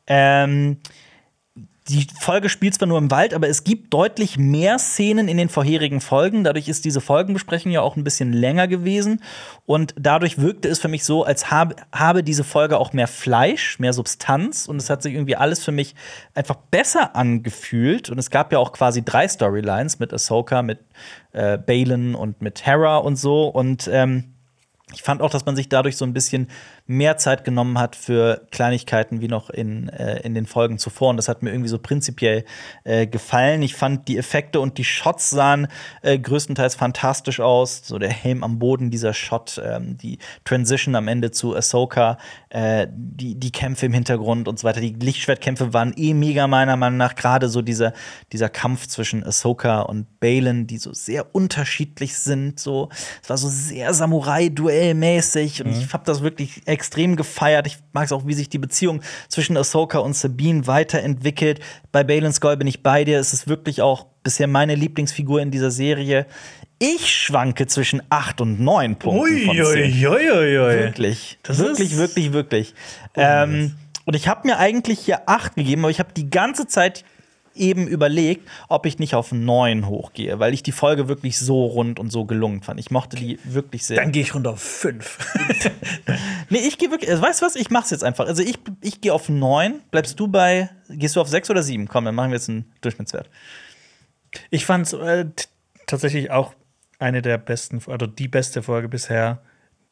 Ähm, 0.06 0.78
die 1.88 2.06
Folge 2.18 2.48
spielt 2.48 2.74
zwar 2.74 2.88
nur 2.88 2.98
im 2.98 3.10
Wald, 3.10 3.32
aber 3.32 3.48
es 3.48 3.62
gibt 3.62 3.94
deutlich 3.94 4.38
mehr 4.38 4.78
Szenen 4.78 5.28
in 5.28 5.36
den 5.36 5.48
vorherigen 5.48 6.00
Folgen. 6.00 6.42
Dadurch 6.42 6.68
ist 6.68 6.84
diese 6.84 7.00
Folgenbesprechung 7.00 7.70
ja 7.70 7.80
auch 7.80 7.96
ein 7.96 8.02
bisschen 8.02 8.32
länger 8.32 8.66
gewesen. 8.66 9.22
Und 9.66 9.94
dadurch 9.98 10.38
wirkte 10.38 10.68
es 10.68 10.80
für 10.80 10.88
mich 10.88 11.04
so, 11.04 11.24
als 11.24 11.50
habe, 11.50 11.76
habe 11.92 12.24
diese 12.24 12.42
Folge 12.42 12.78
auch 12.78 12.92
mehr 12.92 13.06
Fleisch, 13.06 13.78
mehr 13.78 13.92
Substanz. 13.92 14.66
Und 14.66 14.78
es 14.78 14.90
hat 14.90 15.02
sich 15.02 15.14
irgendwie 15.14 15.36
alles 15.36 15.62
für 15.62 15.72
mich 15.72 15.94
einfach 16.34 16.56
besser 16.56 17.14
angefühlt. 17.14 18.10
Und 18.10 18.18
es 18.18 18.30
gab 18.30 18.52
ja 18.52 18.58
auch 18.58 18.72
quasi 18.72 19.04
drei 19.04 19.28
Storylines 19.28 20.00
mit 20.00 20.12
Ahsoka, 20.12 20.62
mit 20.62 20.80
äh, 21.32 21.56
Balin 21.56 22.16
und 22.16 22.42
mit 22.42 22.66
Hera 22.66 22.96
und 22.96 23.16
so. 23.16 23.46
Und 23.46 23.88
ähm, 23.92 24.35
ich 24.94 25.02
fand 25.02 25.20
auch, 25.20 25.30
dass 25.30 25.44
man 25.44 25.56
sich 25.56 25.68
dadurch 25.68 25.96
so 25.96 26.04
ein 26.04 26.12
bisschen 26.12 26.46
mehr 26.86 27.16
Zeit 27.16 27.42
genommen 27.42 27.76
hat 27.76 27.96
für 27.96 28.46
Kleinigkeiten 28.52 29.20
wie 29.20 29.26
noch 29.26 29.50
in, 29.50 29.88
äh, 29.88 30.20
in 30.20 30.32
den 30.32 30.46
Folgen 30.46 30.78
zuvor. 30.78 31.10
Und 31.10 31.16
das 31.16 31.28
hat 31.28 31.42
mir 31.42 31.50
irgendwie 31.50 31.68
so 31.68 31.80
prinzipiell 31.80 32.44
äh, 32.84 33.08
gefallen. 33.08 33.62
Ich 33.62 33.74
fand 33.74 34.06
die 34.06 34.16
Effekte 34.16 34.60
und 34.60 34.78
die 34.78 34.84
Shots 34.84 35.30
sahen 35.30 35.66
äh, 36.02 36.16
größtenteils 36.16 36.76
fantastisch 36.76 37.40
aus. 37.40 37.82
So 37.84 37.98
der 37.98 38.10
Helm 38.10 38.44
am 38.44 38.60
Boden, 38.60 38.92
dieser 38.92 39.12
Shot, 39.12 39.60
ähm, 39.64 39.98
die 39.98 40.18
Transition 40.44 40.94
am 40.94 41.08
Ende 41.08 41.32
zu 41.32 41.56
Ahsoka, 41.56 42.18
äh, 42.50 42.86
die, 42.88 43.34
die 43.34 43.50
Kämpfe 43.50 43.86
im 43.86 43.92
Hintergrund 43.92 44.46
und 44.46 44.60
so 44.60 44.68
weiter. 44.68 44.80
Die 44.80 44.92
Lichtschwertkämpfe 44.92 45.72
waren 45.72 45.94
eh 45.96 46.14
mega 46.14 46.46
meiner 46.46 46.76
Meinung 46.76 46.98
nach. 46.98 47.16
Gerade 47.16 47.48
so 47.48 47.60
dieser, 47.60 47.92
dieser 48.32 48.48
Kampf 48.48 48.86
zwischen 48.86 49.24
Ahsoka 49.24 49.80
und 49.80 50.20
Balin, 50.20 50.68
die 50.68 50.78
so 50.78 50.92
sehr 50.92 51.34
unterschiedlich 51.34 52.16
sind. 52.16 52.60
So, 52.60 52.88
es 53.20 53.28
war 53.28 53.36
so 53.36 53.48
sehr 53.48 53.92
Samurai-Duell-mäßig. 54.76 55.62
Und 55.64 55.70
ich 55.72 55.92
habe 55.92 56.04
das 56.04 56.22
wirklich 56.22 56.62
extrem 56.66 57.16
gefeiert. 57.16 57.66
Ich 57.66 57.78
mag 57.92 58.04
es 58.04 58.12
auch, 58.12 58.26
wie 58.26 58.34
sich 58.34 58.48
die 58.48 58.58
Beziehung 58.58 59.00
zwischen 59.28 59.56
Ahsoka 59.56 59.98
und 59.98 60.14
Sabine 60.16 60.66
weiterentwickelt. 60.66 61.60
Bei 61.92 62.04
Balin 62.04 62.32
Skull 62.32 62.56
bin 62.56 62.66
ich 62.66 62.82
bei 62.82 63.04
dir. 63.04 63.18
Es 63.18 63.32
ist 63.32 63.48
wirklich 63.48 63.82
auch 63.82 64.06
bisher 64.22 64.46
meine 64.46 64.74
Lieblingsfigur 64.74 65.40
in 65.40 65.50
dieser 65.50 65.70
Serie. 65.70 66.26
Ich 66.78 67.10
schwanke 67.10 67.66
zwischen 67.66 68.02
8 68.10 68.40
und 68.42 68.60
9 68.60 68.96
Punkten 68.96 69.20
von 69.46 69.56
10. 69.72 69.94
Wirklich. 70.84 71.38
Das 71.42 71.58
wirklich, 71.58 71.92
ist- 71.92 71.98
wirklich, 71.98 72.32
wirklich. 72.32 72.74
Ähm, 73.14 73.76
und 74.04 74.14
ich 74.14 74.28
habe 74.28 74.46
mir 74.46 74.58
eigentlich 74.58 75.00
hier 75.00 75.26
8 75.28 75.54
gegeben, 75.56 75.82
aber 75.82 75.90
ich 75.90 75.98
habe 76.00 76.10
die 76.14 76.28
ganze 76.28 76.66
Zeit 76.66 77.04
eben 77.56 77.86
überlegt, 77.86 78.48
ob 78.68 78.86
ich 78.86 78.98
nicht 78.98 79.14
auf 79.14 79.32
9 79.32 79.86
hochgehe, 79.86 80.38
weil 80.38 80.54
ich 80.54 80.62
die 80.62 80.72
Folge 80.72 81.08
wirklich 81.08 81.38
so 81.38 81.64
rund 81.64 81.98
und 81.98 82.10
so 82.10 82.24
gelungen 82.24 82.62
fand. 82.62 82.80
Ich 82.80 82.90
mochte 82.90 83.16
die 83.16 83.38
wirklich 83.44 83.84
sehr. 83.86 83.96
dann 83.96 84.12
gehe 84.12 84.22
ich 84.22 84.34
runter 84.34 84.50
auf 84.50 84.62
fünf. 84.62 85.18
Nee, 86.48 86.58
ich 86.58 86.78
gehe 86.78 86.92
wirklich, 86.92 87.10
also, 87.10 87.22
weißt 87.22 87.42
du 87.42 87.46
was, 87.46 87.56
ich 87.56 87.70
mach's 87.70 87.90
jetzt 87.90 88.04
einfach. 88.04 88.26
Also 88.26 88.40
ich, 88.42 88.58
ich 88.80 89.00
gehe 89.00 89.12
auf 89.12 89.28
9, 89.28 89.80
bleibst 89.90 90.18
du 90.20 90.28
bei, 90.28 90.70
gehst 90.88 91.16
du 91.16 91.20
auf 91.20 91.28
6 91.28 91.50
oder 91.50 91.62
7? 91.62 91.88
Komm, 91.88 92.04
dann 92.04 92.14
machen 92.14 92.30
wir 92.30 92.36
jetzt 92.36 92.48
einen 92.48 92.72
Durchschnittswert. 92.82 93.28
Ich 94.50 94.64
fand 94.64 94.86
es 94.86 94.92
äh, 94.92 95.26
tatsächlich 95.86 96.30
auch 96.30 96.54
eine 96.98 97.22
der 97.22 97.38
besten, 97.38 97.80
also 97.86 98.06
die 98.06 98.28
beste 98.28 98.62
Folge 98.62 98.88
bisher. 98.88 99.42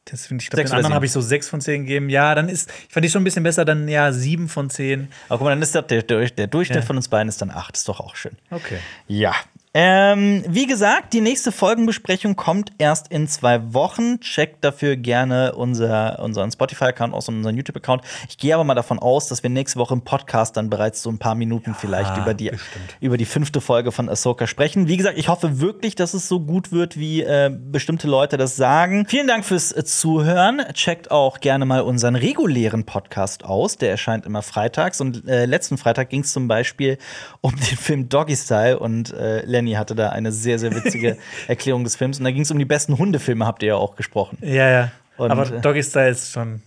Das 0.06 0.26
finde 0.26 0.42
ich, 0.42 0.50
glaub, 0.50 0.58
Sechs 0.58 0.70
den 0.70 0.76
anderen 0.76 0.94
habe 0.94 1.06
ich 1.06 1.12
so 1.12 1.20
sechs 1.22 1.48
von 1.48 1.60
zehn 1.62 1.82
gegeben. 1.82 2.10
Ja, 2.10 2.34
dann 2.34 2.48
ist, 2.50 2.70
ich 2.88 2.92
fand 2.92 3.04
die 3.06 3.10
schon 3.10 3.22
ein 3.22 3.24
bisschen 3.24 3.42
besser, 3.42 3.64
dann 3.64 3.88
ja 3.88 4.12
sieben 4.12 4.48
von 4.50 4.68
zehn. 4.68 5.08
Aber 5.28 5.38
guck 5.38 5.44
mal, 5.46 5.50
dann 5.50 5.62
ist 5.62 5.74
der, 5.74 5.82
der, 5.82 6.02
der 6.02 6.46
Durchschnitt 6.46 6.76
Ja. 6.80 6.82
von 6.82 6.96
uns 6.96 7.08
beiden 7.08 7.28
ist 7.28 7.40
dann 7.40 7.50
8. 7.50 7.74
Ist 7.76 7.88
doch 7.88 8.00
auch 8.00 8.14
schön. 8.14 8.32
Okay. 8.50 8.78
Ja. 9.08 9.34
Ähm, 9.76 10.44
wie 10.46 10.68
gesagt, 10.68 11.14
die 11.14 11.20
nächste 11.20 11.50
Folgenbesprechung 11.50 12.36
kommt 12.36 12.70
erst 12.78 13.08
in 13.08 13.26
zwei 13.26 13.74
Wochen. 13.74 14.20
Checkt 14.20 14.62
dafür 14.64 14.94
gerne 14.94 15.56
unser, 15.56 16.20
unseren 16.20 16.52
Spotify-Account 16.52 17.12
aus 17.12 17.28
und 17.28 17.38
unseren 17.38 17.56
YouTube-Account. 17.56 18.02
Ich 18.28 18.38
gehe 18.38 18.54
aber 18.54 18.62
mal 18.62 18.76
davon 18.76 19.00
aus, 19.00 19.26
dass 19.26 19.42
wir 19.42 19.50
nächste 19.50 19.80
Woche 19.80 19.94
im 19.94 20.02
Podcast 20.02 20.56
dann 20.56 20.70
bereits 20.70 21.02
so 21.02 21.10
ein 21.10 21.18
paar 21.18 21.34
Minuten 21.34 21.74
vielleicht 21.74 22.16
über 22.16 22.34
die, 22.34 22.50
bestimmt. 22.50 22.96
über 23.00 23.16
die 23.16 23.24
fünfte 23.24 23.60
Folge 23.60 23.90
von 23.90 24.08
Ahsoka 24.08 24.46
sprechen. 24.46 24.86
Wie 24.86 24.96
gesagt, 24.96 25.18
ich 25.18 25.26
hoffe 25.26 25.58
wirklich, 25.58 25.96
dass 25.96 26.14
es 26.14 26.28
so 26.28 26.38
gut 26.38 26.70
wird, 26.70 26.96
wie 26.96 27.22
äh, 27.22 27.50
bestimmte 27.52 28.06
Leute 28.06 28.36
das 28.36 28.54
sagen. 28.54 29.06
Vielen 29.08 29.26
Dank 29.26 29.44
fürs 29.44 29.72
äh, 29.72 29.84
Zuhören. 29.84 30.62
Checkt 30.74 31.10
auch 31.10 31.40
gerne 31.40 31.64
mal 31.64 31.80
unseren 31.80 32.14
regulären 32.14 32.84
Podcast 32.84 33.44
aus. 33.44 33.76
Der 33.76 33.90
erscheint 33.90 34.24
immer 34.24 34.42
freitags. 34.42 35.00
Und 35.00 35.26
äh, 35.26 35.46
letzten 35.46 35.78
Freitag 35.78 36.10
ging 36.10 36.20
es 36.20 36.32
zum 36.32 36.46
Beispiel 36.46 36.96
um 37.40 37.56
den 37.56 37.76
Film 37.76 38.08
Doggy 38.08 38.36
Style. 38.36 38.78
Und 38.78 39.12
äh, 39.12 39.44
Lenny 39.44 39.63
hatte 39.72 39.94
da 39.94 40.10
eine 40.10 40.32
sehr, 40.32 40.58
sehr 40.58 40.74
witzige 40.74 41.16
Erklärung 41.48 41.84
des 41.84 41.96
Films. 41.96 42.18
Und 42.18 42.24
da 42.24 42.30
ging 42.30 42.42
es 42.42 42.50
um 42.50 42.58
die 42.58 42.64
besten 42.64 42.98
Hundefilme, 42.98 43.46
habt 43.46 43.62
ihr 43.62 43.70
ja 43.70 43.76
auch 43.76 43.96
gesprochen. 43.96 44.38
Ja, 44.40 44.70
ja. 44.70 44.92
Und, 45.16 45.30
Aber 45.30 45.50
äh, 45.50 45.60
Doggy 45.60 45.82
Style 45.82 46.10
ist 46.10 46.32
schon. 46.32 46.62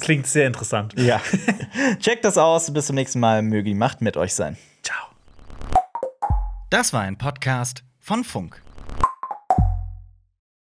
Klingt 0.00 0.26
sehr 0.26 0.46
interessant. 0.46 0.94
Ja. 0.98 1.20
Checkt 2.00 2.24
das 2.24 2.38
aus. 2.38 2.72
Bis 2.72 2.86
zum 2.86 2.96
nächsten 2.96 3.20
Mal. 3.20 3.42
Möge 3.42 3.64
die 3.64 3.74
Macht 3.74 4.00
mit 4.00 4.16
euch 4.16 4.34
sein. 4.34 4.56
Ciao. 4.82 4.98
Das 6.70 6.92
war 6.92 7.02
ein 7.02 7.16
Podcast 7.16 7.84
von 8.00 8.24
Funk. 8.24 8.65